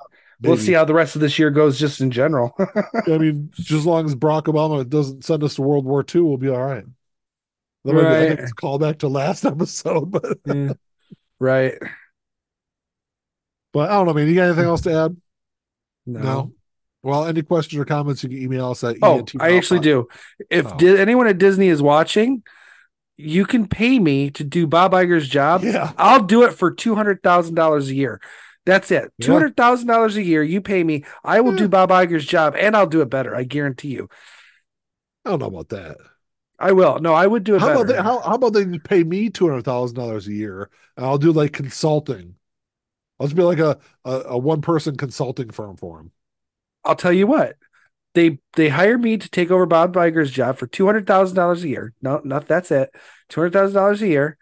We'll 0.44 0.58
see 0.58 0.74
how 0.74 0.86
the 0.86 0.94
rest 0.96 1.14
of 1.16 1.22
this 1.22 1.38
year 1.38 1.52
goes 1.52 1.78
just 1.80 2.02
in 2.02 2.10
general. 2.10 2.58
I 3.08 3.18
mean, 3.20 3.52
just 3.54 3.72
as 3.72 3.86
long 3.86 4.06
as 4.06 4.16
Barack 4.16 4.46
Obama 4.46 4.88
doesn't 4.90 5.24
send 5.24 5.44
us 5.44 5.54
to 5.56 5.62
World 5.62 5.86
War 5.86 6.04
II, 6.04 6.22
we'll 6.22 6.38
be 6.38 6.50
all 6.50 6.58
right. 6.66 6.84
That 7.86 7.94
might 7.94 8.02
be- 8.02 8.08
I 8.08 8.20
think 8.28 8.30
Right. 8.32 8.40
it's 8.40 8.52
a 8.52 8.56
callback 8.56 8.98
to 9.00 9.08
last 9.08 9.46
episode, 9.46 10.10
but 10.10 10.40
Yeah. 10.48 10.74
Right. 11.40 11.76
but 13.72 13.90
I 13.90 13.94
don't 13.94 14.08
know, 14.08 14.14
man. 14.14 14.28
You 14.28 14.34
got 14.36 14.46
anything 14.48 14.66
else 14.66 14.82
to 14.82 14.94
add? 14.94 15.18
No. 16.08 16.52
Well, 17.04 17.26
any 17.26 17.42
questions 17.42 17.80
or 17.80 17.86
comments, 17.86 18.24
you 18.24 18.30
can 18.30 18.38
email 18.38 18.72
us 18.72 18.84
at 18.84 18.98
Oh, 19.02 19.20
ENT 19.20 19.34
I 19.40 19.58
actually 19.58 19.80
do. 19.80 20.08
If 20.50 20.68
Oh. 20.72 20.78
di- 20.78 20.98
anyone 21.00 21.28
at 21.28 21.38
Disney 21.40 21.68
is 21.70 21.82
watching, 21.82 22.44
you 23.18 23.46
can 23.46 23.68
pay 23.68 23.98
me 24.00 24.30
to 24.32 24.44
do 24.44 24.68
Bob 24.68 24.94
Iger's 24.94 25.28
job. 25.28 25.64
Yeah, 25.64 25.92
I'll 25.98 26.24
do 26.24 26.44
it 26.44 26.54
for 26.54 26.72
two 26.72 26.96
hundred 26.96 27.24
thousand 27.24 27.56
dollars 27.56 27.90
a 27.90 27.96
year. 27.96 28.22
That's 28.66 28.92
it. 28.92 29.12
Two 29.20 29.34
hundred 29.34 29.58
thousand 29.58 29.88
dollars 29.88 30.16
a 30.18 30.24
year. 30.24 30.44
You 30.44 30.62
pay 30.62 30.84
me. 30.84 31.04
I 31.24 31.42
will 31.42 31.54
Yeah. 31.54 31.58
do 31.60 31.68
Bob 31.70 31.90
Iger's 31.90 32.26
job, 32.26 32.56
and 32.56 32.76
I'll 32.76 32.88
do 32.88 33.02
it 33.02 33.10
better. 33.10 33.36
I 33.36 33.44
guarantee 33.44 33.90
you. 33.90 34.08
I 35.26 35.32
don't 35.32 35.40
know 35.40 35.48
about 35.48 35.70
that. 35.70 35.98
I 36.60 36.74
will. 36.74 37.00
No, 37.00 37.14
I 37.16 37.26
would 37.26 37.44
do 37.44 37.56
it 37.56 37.60
How 37.60 37.68
better. 37.70 37.82
about 37.82 37.88
they, 37.88 37.98
how, 38.02 38.20
how 38.20 38.36
about 38.36 38.54
they 38.54 38.78
pay 38.78 39.04
me 39.04 39.32
two 39.32 39.48
hundred 39.50 39.66
thousand 39.66 39.96
dollars 39.98 40.28
a 40.28 40.34
year, 40.34 40.70
and 40.96 41.06
I'll 41.06 41.18
do 41.18 41.32
like 41.32 41.54
consulting. 41.54 42.36
I'll 43.20 43.26
just 43.28 43.36
be 43.36 43.42
like 43.44 43.60
a 43.60 43.80
a, 44.06 44.12
a 44.28 44.38
one 44.38 44.62
person 44.62 44.96
consulting 44.98 45.50
firm 45.50 45.78
for 45.78 46.00
him. 46.00 46.12
I'll 46.84 46.96
tell 46.96 47.14
you 47.14 47.28
what. 47.28 47.56
They 48.14 48.40
they 48.56 48.70
hire 48.70 48.98
me 48.98 49.18
to 49.18 49.30
take 49.30 49.52
over 49.52 49.66
Bob 49.66 49.94
Iger's 49.96 50.32
job 50.32 50.58
for 50.58 50.68
two 50.68 50.86
hundred 50.86 51.08
thousand 51.08 51.36
dollars 51.38 51.64
a 51.64 51.70
year. 51.70 51.94
No, 52.02 52.22
not 52.24 52.48
that's 52.48 52.72
it. 52.72 52.94
Two 53.30 53.42
hundred 53.42 53.54
thousand 53.54 53.76
dollars 53.76 54.02
a 54.02 54.08
year. 54.08 54.38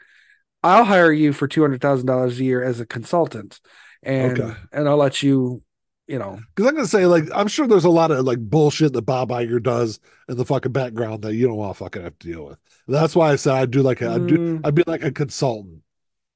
I'll 0.64 0.86
hire 0.86 1.12
you 1.12 1.34
for 1.34 1.48
two 1.48 1.62
hundred 1.62 1.82
thousand 1.82 2.08
dollars 2.08 2.40
a 2.40 2.44
year 2.44 2.64
as 2.64 2.80
a 2.80 2.86
consultant, 2.86 3.60
and 4.04 4.40
Okay. 4.40 4.54
and 4.74 4.90
I'll 4.90 4.98
let 4.98 5.22
you, 5.22 5.62
you 6.08 6.18
know, 6.20 6.40
Because 6.56 6.68
I'm 6.70 6.76
gonna 6.76 6.88
say 6.88 7.06
like 7.06 7.26
I'm 7.34 7.48
sure 7.48 7.68
there's 7.68 7.86
a 7.86 7.90
lot 7.90 8.10
of 8.12 8.26
like 8.26 8.40
bullshit 8.40 8.94
that 8.94 9.04
Bob 9.04 9.30
Iger 9.30 9.62
does 9.62 10.00
in 10.28 10.36
the 10.38 10.46
fucking 10.46 10.72
background 10.72 11.22
that 11.22 11.36
you 11.36 11.48
don't 11.48 11.56
want 11.58 11.78
to 11.78 11.84
fucking 11.84 12.02
have 12.02 12.18
to 12.20 12.28
deal 12.28 12.46
with. 12.46 12.58
That's 12.88 13.16
why 13.16 13.32
I 13.32 13.36
said 13.36 13.54
I'd 13.54 13.72
do 13.72 13.84
like 13.84 14.02
a, 14.02 14.10
I'd 14.10 14.26
do 14.28 14.38
Mm. 14.38 14.62
I'd 14.66 14.76
be 14.76 14.84
like 14.88 15.04
a 15.04 15.12
consultant. 15.12 15.84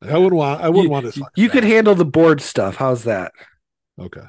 I 0.03 0.17
wouldn't 0.17 0.35
want 0.35 0.61
I 0.61 0.69
wouldn't 0.69 0.83
you, 0.85 0.89
want 0.91 1.13
to. 1.13 1.25
you 1.35 1.49
could 1.49 1.63
handle 1.63 1.95
the 1.95 2.05
board 2.05 2.41
stuff. 2.41 2.75
How's 2.75 3.05
that? 3.05 3.31
Okay. 3.99 4.21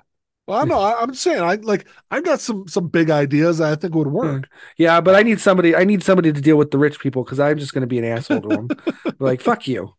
Well, 0.46 0.58
I 0.58 0.64
know. 0.64 0.78
I, 0.78 1.00
I'm 1.00 1.14
saying. 1.14 1.40
I 1.42 1.54
like. 1.54 1.86
I've 2.10 2.24
got 2.24 2.40
some 2.40 2.68
some 2.68 2.88
big 2.88 3.10
ideas 3.10 3.58
that 3.58 3.72
I 3.72 3.76
think 3.76 3.94
would 3.94 4.08
work. 4.08 4.48
Yeah, 4.76 5.00
but 5.00 5.14
I 5.14 5.22
need 5.22 5.40
somebody. 5.40 5.74
I 5.74 5.84
need 5.84 6.02
somebody 6.02 6.32
to 6.32 6.40
deal 6.40 6.56
with 6.56 6.70
the 6.70 6.78
rich 6.78 7.00
people 7.00 7.24
because 7.24 7.40
I'm 7.40 7.58
just 7.58 7.72
going 7.72 7.80
to 7.82 7.86
be 7.86 7.98
an 7.98 8.04
asshole 8.04 8.42
to 8.42 8.48
them. 8.48 8.68
like 9.18 9.40
fuck 9.40 9.66
you. 9.66 9.94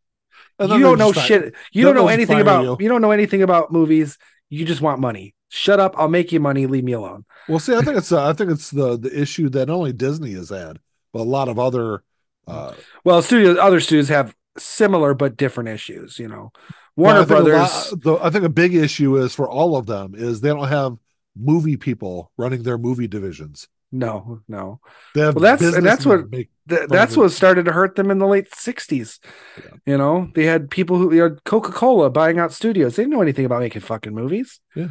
You 0.60 0.68
don't 0.80 0.98
know 1.00 1.12
shit. 1.12 1.54
You 1.72 1.84
don't 1.84 1.96
know 1.96 2.08
anything 2.08 2.39
about. 2.39 2.64
you. 2.64 2.78
You. 2.80 2.89
don't 2.89 3.02
know 3.02 3.12
anything 3.12 3.41
about 3.41 3.72
movies. 3.72 4.18
You 4.50 4.66
just 4.66 4.82
want 4.82 5.00
money. 5.02 5.34
Shut 5.50 5.80
up. 5.80 5.96
I'll 5.98 6.08
make 6.10 6.32
you 6.32 6.39
money. 6.39 6.68
Leave 6.68 6.84
me 6.84 6.93
alone. 6.93 7.26
Well, 7.50 7.60
see, 7.60 7.76
I 7.76 7.82
think 7.82 7.98
it's 7.98 8.12
uh, 8.12 8.30
I 8.30 8.34
think 8.34 8.52
it's 8.52 8.70
the 8.70 8.98
the 8.98 9.20
issue 9.20 9.50
that 9.50 9.70
only 9.70 9.93
Disney 9.93 10.34
has 10.34 10.50
had, 10.50 10.80
but 11.12 11.22
a 11.22 11.24
lot 11.24 11.50
of 11.50 11.58
other. 11.60 12.04
Uh, 12.48 12.74
Well, 13.04 13.22
studios, 13.24 13.57
other 13.57 13.80
studios 13.80 14.10
have 14.10 14.36
similar 14.57 15.14
but 15.15 15.36
different 15.38 15.69
issues. 15.69 16.19
You 16.19 16.28
know, 16.28 16.52
Warner 16.95 17.22
a 17.22 17.26
Brothers. 17.26 17.53
lot- 17.91 18.01
the, 18.03 18.17
I 18.22 18.30
think 18.30 18.45
a 18.45 18.49
big 18.49 18.73
issue 18.73 19.17
is 19.17 19.34
for 19.35 19.49
all 19.49 19.76
of 19.76 19.85
them 19.85 20.13
is 20.15 20.41
they 20.41 20.49
don't 20.49 20.67
have 20.67 20.97
movie 21.38 21.77
people 21.77 22.31
running 22.38 22.63
their 22.63 22.77
movie 22.77 23.07
divisions. 23.07 23.67
no, 23.91 24.41
no. 24.47 24.80
Well, 25.15 25.31
that's- 25.34 25.73
and 25.76 25.85
that's 25.85 26.05
what- 26.05 26.31
Th- 26.67 26.89
that's 26.89 27.15
what 27.15 27.31
started 27.31 27.65
to 27.65 27.72
hurt 27.72 27.95
them 27.95 28.09
in 28.09 28.17
the 28.17 28.26
late 28.26 28.49
'60s. 28.51 29.19
Yeah. 29.57 29.63
You 29.85 29.97
know, 29.99 30.31
they 30.34 30.45
had 30.45 30.72
people 30.72 30.97
who, 30.97 31.13
you 31.13 31.19
know, 31.30 31.38
Coca 31.45 31.72
Cola 31.72 32.09
buying 32.09 32.39
out 32.39 32.51
studios. 32.51 32.95
They 32.95 33.03
didn't 33.03 33.13
know 33.13 33.22
anything 33.22 33.45
about 33.45 33.59
making 33.61 33.84
fucking 33.84 34.15
movies. 34.15 34.59
But 34.73 34.89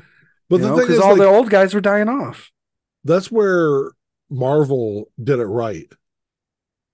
But 0.48 0.60
the 0.60 0.68
thing 0.68 0.76
because 0.76 0.90
is, 0.90 1.00
all 1.00 1.10
like, 1.10 1.18
the 1.18 1.26
old 1.26 1.50
guys 1.50 1.74
were 1.74 1.80
dying 1.80 2.08
off. 2.08 2.52
that's 3.02 3.28
where 3.30 3.90
Marvel 4.30 5.10
did 5.22 5.40
it 5.40 5.46
right. 5.46 5.92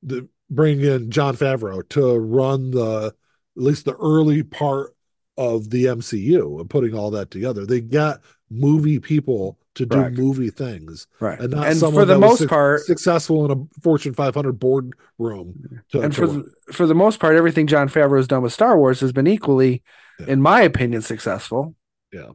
The 0.03 0.29
bring 0.49 0.81
in 0.81 1.11
Jon 1.11 1.37
Favreau 1.37 1.87
to 1.91 2.19
run 2.19 2.71
the 2.71 3.15
at 3.57 3.63
least 3.63 3.85
the 3.85 3.95
early 3.97 4.43
part 4.43 4.95
of 5.37 5.71
the 5.71 5.87
MCU 5.87 6.61
and 6.61 6.69
putting 6.71 6.95
all 6.95 7.11
that 7.13 7.31
together. 7.31 7.65
They 7.67 7.81
got 7.81 8.21
movie 8.51 8.99
people 8.99 9.59
to 9.77 9.87
do 9.87 10.11
movie 10.11 10.51
things, 10.51 11.07
Right. 11.21 11.39
and 11.39 11.53
not 11.53 11.69
And 11.69 11.77
someone 11.79 12.03
for 12.03 12.05
the 12.05 12.19
most 12.19 12.41
suc- 12.41 12.49
part, 12.49 12.81
successful 12.83 13.45
in 13.45 13.51
a 13.59 13.81
Fortune 13.83 14.13
500 14.13 14.59
boardroom. 14.59 15.81
To, 15.93 16.01
and 16.01 16.13
to 16.13 16.21
for 16.21 16.27
the, 16.27 16.53
for 16.73 16.87
the 16.87 16.95
most 16.95 17.21
part, 17.21 17.37
everything 17.37 17.67
Jon 17.69 17.89
Favreau 17.89 18.17
has 18.17 18.27
done 18.27 18.43
with 18.43 18.53
Star 18.53 18.77
Wars 18.77 19.01
has 19.01 19.13
been 19.13 19.29
equally, 19.29 19.83
Yeah. 20.19 20.27
in 20.27 20.43
my 20.43 20.63
opinion, 20.63 21.03
successful. 21.03 21.77
Yeah. 22.13 22.31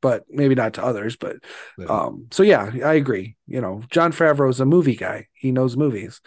But 0.00 0.24
maybe 0.30 0.54
not 0.54 0.74
to 0.74 0.84
others. 0.84 1.16
But 1.16 1.38
Yeah. 1.76 1.86
um, 1.86 2.28
so 2.30 2.44
yeah, 2.44 2.70
I 2.84 2.94
agree. 2.94 3.36
You 3.48 3.60
know, 3.60 3.82
Jon 3.90 4.12
Favreau's 4.12 4.60
a 4.60 4.64
movie 4.64 4.94
guy. 4.96 5.26
He 5.34 5.50
knows 5.50 5.76
movies. 5.76 6.20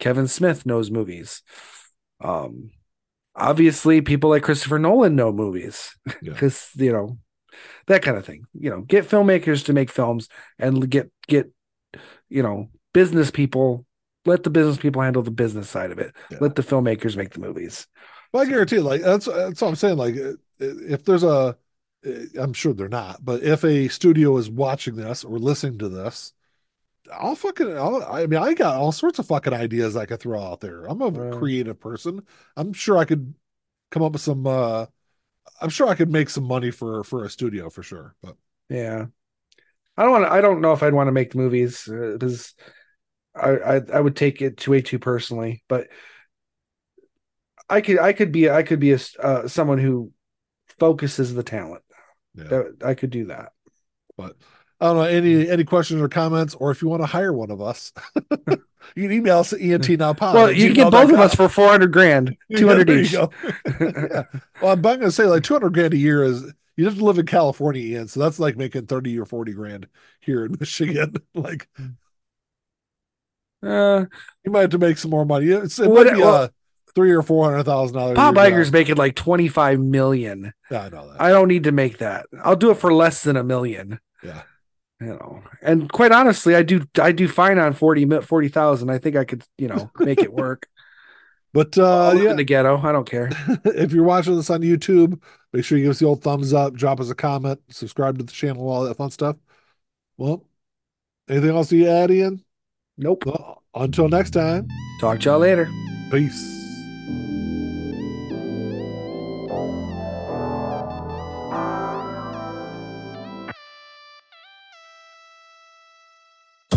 Kevin 0.00 0.26
Smith 0.26 0.66
knows 0.66 0.90
movies. 0.90 1.42
Um, 2.20 2.70
obviously, 3.36 4.00
people 4.00 4.30
like 4.30 4.42
Christopher 4.42 4.78
Nolan 4.78 5.16
know 5.16 5.32
movies 5.32 5.96
Yeah. 6.20 6.32
because 6.32 6.70
you 6.76 6.92
know 6.92 7.18
that 7.86 8.02
kind 8.02 8.16
of 8.16 8.26
thing. 8.26 8.46
You 8.54 8.70
know, 8.70 8.80
get 8.82 9.08
filmmakers 9.08 9.66
to 9.66 9.72
make 9.72 9.90
films 9.90 10.28
and 10.58 10.88
get 10.90 11.10
get 11.28 11.50
you 12.28 12.42
know 12.42 12.70
business 12.92 13.30
people. 13.30 13.86
Let 14.26 14.42
the 14.42 14.50
business 14.50 14.78
people 14.78 15.02
handle 15.02 15.22
the 15.22 15.30
business 15.30 15.68
side 15.68 15.90
of 15.90 15.98
it. 15.98 16.14
Yeah. 16.30 16.38
Let 16.40 16.54
the 16.54 16.62
filmmakers 16.62 17.16
make 17.16 17.30
the 17.30 17.40
movies. 17.40 17.86
But 18.32 18.40
I 18.40 18.50
guarantee, 18.50 18.78
like 18.80 19.02
that's 19.02 19.26
that's 19.26 19.60
what 19.60 19.68
I'm 19.68 19.76
saying. 19.76 19.98
Like, 19.98 20.16
uh, 20.16 20.32
if 20.58 21.04
there's 21.04 21.22
a, 21.24 21.56
uh, 22.06 22.12
I'm 22.38 22.52
sure 22.52 22.72
they're 22.72 22.88
not, 22.88 23.24
but 23.24 23.42
if 23.42 23.64
a 23.64 23.88
studio 23.88 24.36
is 24.38 24.50
watching 24.50 24.96
this 24.96 25.24
or 25.24 25.38
listening 25.38 25.78
to 25.78 25.88
this, 25.88 26.32
I'll 27.12 27.34
fucking, 27.36 27.76
I'll, 27.76 28.02
I 28.02 28.26
mean, 28.26 28.40
I 28.40 28.54
got 28.54 28.76
all 28.76 28.92
sorts 28.92 29.18
of 29.18 29.26
fucking 29.26 29.52
ideas 29.52 29.96
I 29.96 30.06
could 30.06 30.20
throw 30.20 30.40
out 30.42 30.60
there. 30.60 30.84
I'm 30.86 31.02
a 31.02 31.10
Right. 31.10 31.32
creative 31.32 31.78
person. 31.78 32.22
I'm 32.56 32.72
sure 32.72 32.96
I 32.96 33.04
could 33.04 33.34
come 33.90 34.02
up 34.02 34.12
with 34.12 34.22
some. 34.22 34.46
uh 34.46 34.86
I'm 35.60 35.70
sure 35.70 35.88
I 35.88 35.94
could 35.94 36.10
make 36.10 36.30
some 36.30 36.44
money 36.44 36.70
for 36.70 37.04
for 37.04 37.24
a 37.24 37.30
studio 37.30 37.70
for 37.70 37.82
sure. 37.82 38.16
But 38.22 38.36
Yeah. 38.68 39.06
I 39.96 40.02
don't 40.02 40.12
want 40.12 40.24
to. 40.24 40.32
I 40.32 40.40
don't 40.40 40.60
know 40.60 40.72
if 40.72 40.82
I'd 40.82 40.94
want 40.94 41.08
to 41.08 41.12
make 41.12 41.30
the 41.32 41.38
movies 41.38 41.84
because 41.86 42.54
I, 43.34 43.50
I 43.50 43.80
I 43.92 44.00
would 44.00 44.16
take 44.16 44.42
it 44.42 44.56
to 44.58 44.72
way 44.72 44.82
too 44.82 44.98
personally. 44.98 45.62
But 45.68 45.88
I 47.68 47.80
could 47.80 47.98
I 47.98 48.12
could 48.12 48.32
be 48.32 48.50
I 48.50 48.62
could 48.62 48.80
be 48.80 48.92
a 48.92 48.98
uh, 49.22 49.48
someone 49.48 49.78
who 49.78 50.12
focuses 50.78 51.34
the 51.34 51.42
talent. 51.42 51.82
Yeah. 52.34 52.44
That, 52.44 52.76
I 52.84 52.94
could 52.94 53.10
do 53.10 53.26
that. 53.26 53.52
But 54.16 54.36
I 54.80 54.86
don't 54.86 54.96
know 54.96 55.02
any 55.02 55.48
any 55.48 55.64
questions 55.64 56.02
or 56.02 56.08
comments, 56.08 56.54
or 56.56 56.70
if 56.70 56.82
you 56.82 56.88
want 56.88 57.02
to 57.02 57.06
hire 57.06 57.32
one 57.32 57.50
of 57.50 57.60
us, 57.62 57.92
you 58.30 59.02
can 59.08 59.12
email 59.12 59.38
us 59.38 59.52
at 59.52 59.60
entnowpod. 59.60 60.34
Well, 60.34 60.52
you 60.52 60.66
can 60.66 60.74
get 60.74 60.90
both 60.90 61.10
of 61.12 61.18
us 61.20 61.34
for 61.34 61.48
four 61.48 61.68
hundred 61.68 61.92
grand, 61.92 62.36
two 62.56 62.66
hundred 62.68 62.88
Yeah, 62.88 62.94
there 62.94 63.02
each. 63.04 63.12
yeah. 64.32 64.40
Well, 64.60 64.72
I'm 64.72 64.82
going 64.82 65.00
to 65.00 65.12
say 65.12 65.24
like 65.24 65.42
200 65.44 65.72
grand 65.72 65.94
a 65.94 65.96
year 65.96 66.24
is 66.24 66.44
you 66.76 66.84
have 66.86 66.96
to 66.98 67.04
live 67.04 67.18
in 67.18 67.26
California, 67.26 67.82
Ian. 67.82 68.08
So 68.08 68.18
that's 68.20 68.38
like 68.40 68.56
making 68.56 68.86
30 68.86 69.18
or 69.20 69.24
40 69.24 69.52
grand 69.52 69.86
here 70.20 70.44
in 70.44 70.56
Michigan. 70.58 71.14
like 71.34 71.68
Uh, 73.62 74.04
you 74.44 74.50
might 74.50 74.62
have 74.62 74.70
to 74.70 74.78
make 74.78 74.98
some 74.98 75.10
more 75.10 75.24
money. 75.24 75.46
It's, 75.46 75.78
it 75.78 75.88
What- 75.88 76.06
might 76.06 76.14
be 76.14 76.20
well- 76.20 76.34
uh, 76.34 76.48
three 76.94 77.10
or 77.12 77.22
four 77.22 77.44
hundred 77.50 77.64
thousand 77.64 77.96
dollars. 77.96 78.14
Bob 78.14 78.36
Iger's 78.36 78.70
making 78.70 78.96
like 78.96 79.14
twenty 79.16 79.48
five 79.48 79.80
million. 79.80 80.52
Yeah, 80.70 80.82
I 80.84 80.88
know 80.90 81.10
that. 81.10 81.20
I 81.20 81.30
don't 81.30 81.48
need 81.48 81.64
to 81.64 81.72
make 81.72 81.98
that. 81.98 82.26
I'll 82.44 82.54
do 82.56 82.70
it 82.70 82.76
for 82.76 82.92
less 82.94 83.22
than 83.24 83.36
a 83.36 83.42
million. 83.42 83.98
yeah. 84.22 84.42
You 85.04 85.10
know, 85.10 85.42
and 85.60 85.90
quite 85.92 86.12
honestly, 86.12 86.54
I 86.54 86.62
do 86.62 86.82
I 86.98 87.12
do 87.12 87.28
fine 87.28 87.58
on 87.58 87.74
40 87.74 88.20
forty 88.22 88.48
thousand. 88.48 88.88
I 88.90 88.96
think 88.98 89.16
I 89.16 89.24
could, 89.24 89.44
you 89.58 89.68
know, 89.68 89.90
make 90.00 90.22
it 90.22 90.32
work. 90.32 90.66
But 91.52 91.78
uh 91.78 92.16
yeah, 92.16 92.30
in 92.32 92.36
the 92.36 92.42
ghetto. 92.42 92.78
I 92.82 92.90
don't 92.90 93.08
care. 93.08 93.30
if 93.64 93.92
you're 93.92 94.02
watching 94.02 94.34
this 94.34 94.50
on 94.50 94.62
YouTube, 94.62 95.22
make 95.52 95.64
sure 95.64 95.78
you 95.78 95.84
give 95.84 95.92
us 95.92 96.00
the 96.00 96.06
old 96.06 96.20
thumbs 96.20 96.52
up, 96.52 96.74
drop 96.74 96.98
us 96.98 97.10
a 97.10 97.14
comment, 97.14 97.60
subscribe 97.70 98.18
to 98.18 98.24
the 98.24 98.32
channel, 98.32 98.68
all 98.68 98.82
that 98.82 98.96
fun 98.96 99.12
stuff. 99.12 99.36
Well, 100.16 100.44
anything 101.28 101.50
else 101.50 101.70
you 101.70 101.88
add, 101.88 102.10
Ian? 102.10 102.44
Nope. 102.98 103.24
Well, 103.24 103.62
until 103.72 104.08
next 104.08 104.30
time, 104.30 104.66
Talk 105.00 105.20
to 105.20 105.30
y'all 105.30 105.38
later. 105.38 105.68
peace. 106.10 106.53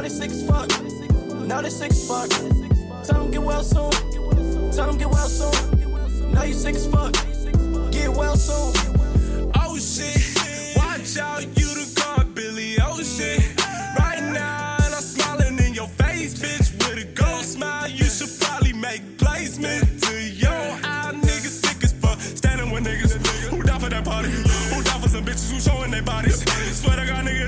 Know 0.00 0.08
they 0.08 0.14
sick 0.14 0.30
as 0.30 0.48
fuck. 0.48 0.68
Know 1.46 1.60
they 1.60 1.68
sick 1.68 1.90
as 1.90 2.08
fuck. 2.08 2.30
Tell 3.04 3.20
them 3.20 3.30
get 3.30 3.42
well 3.42 3.62
soon. 3.62 3.90
Tell 4.72 4.86
them 4.86 4.96
get 4.96 5.10
well 5.10 5.28
soon. 5.28 6.32
Know 6.32 6.42
you 6.42 6.54
sick 6.54 6.74
as 6.74 6.86
fuck. 6.86 7.12
Get 7.92 8.08
well 8.08 8.34
soon. 8.34 8.72
Oh 9.56 9.76
shit, 9.76 10.74
watch 10.74 11.18
out, 11.18 11.42
you 11.42 11.68
the 11.74 11.92
god 12.00 12.34
Billy 12.34 12.78
Oh 12.80 13.02
shit. 13.02 13.40
Right 13.98 14.22
now, 14.32 14.76
and 14.82 14.94
I'm 14.94 15.02
smiling 15.02 15.58
in 15.58 15.74
your 15.74 15.88
face, 15.88 16.32
bitch. 16.32 16.72
With 16.88 17.04
a 17.04 17.12
gold 17.12 17.44
smile, 17.44 17.86
you 17.86 18.04
should 18.04 18.30
probably 18.40 18.72
make 18.72 19.18
placement 19.18 20.02
to 20.04 20.22
your 20.22 20.50
eye. 20.50 21.12
Niggas 21.12 21.60
sick 21.60 21.84
as 21.84 21.92
fuck, 21.92 22.18
standing 22.20 22.70
with 22.70 22.84
niggas 22.86 23.12
who 23.50 23.62
down 23.62 23.80
for 23.80 23.90
that 23.90 24.06
party, 24.06 24.30
who 24.30 24.82
down 24.82 25.02
for 25.02 25.08
some 25.08 25.26
bitches 25.26 25.52
who 25.52 25.60
showing 25.60 25.90
their 25.90 26.02
bodies. 26.02 26.40
Swear 26.80 26.96
to 26.96 27.04
God, 27.04 27.26
nigga, 27.26 27.39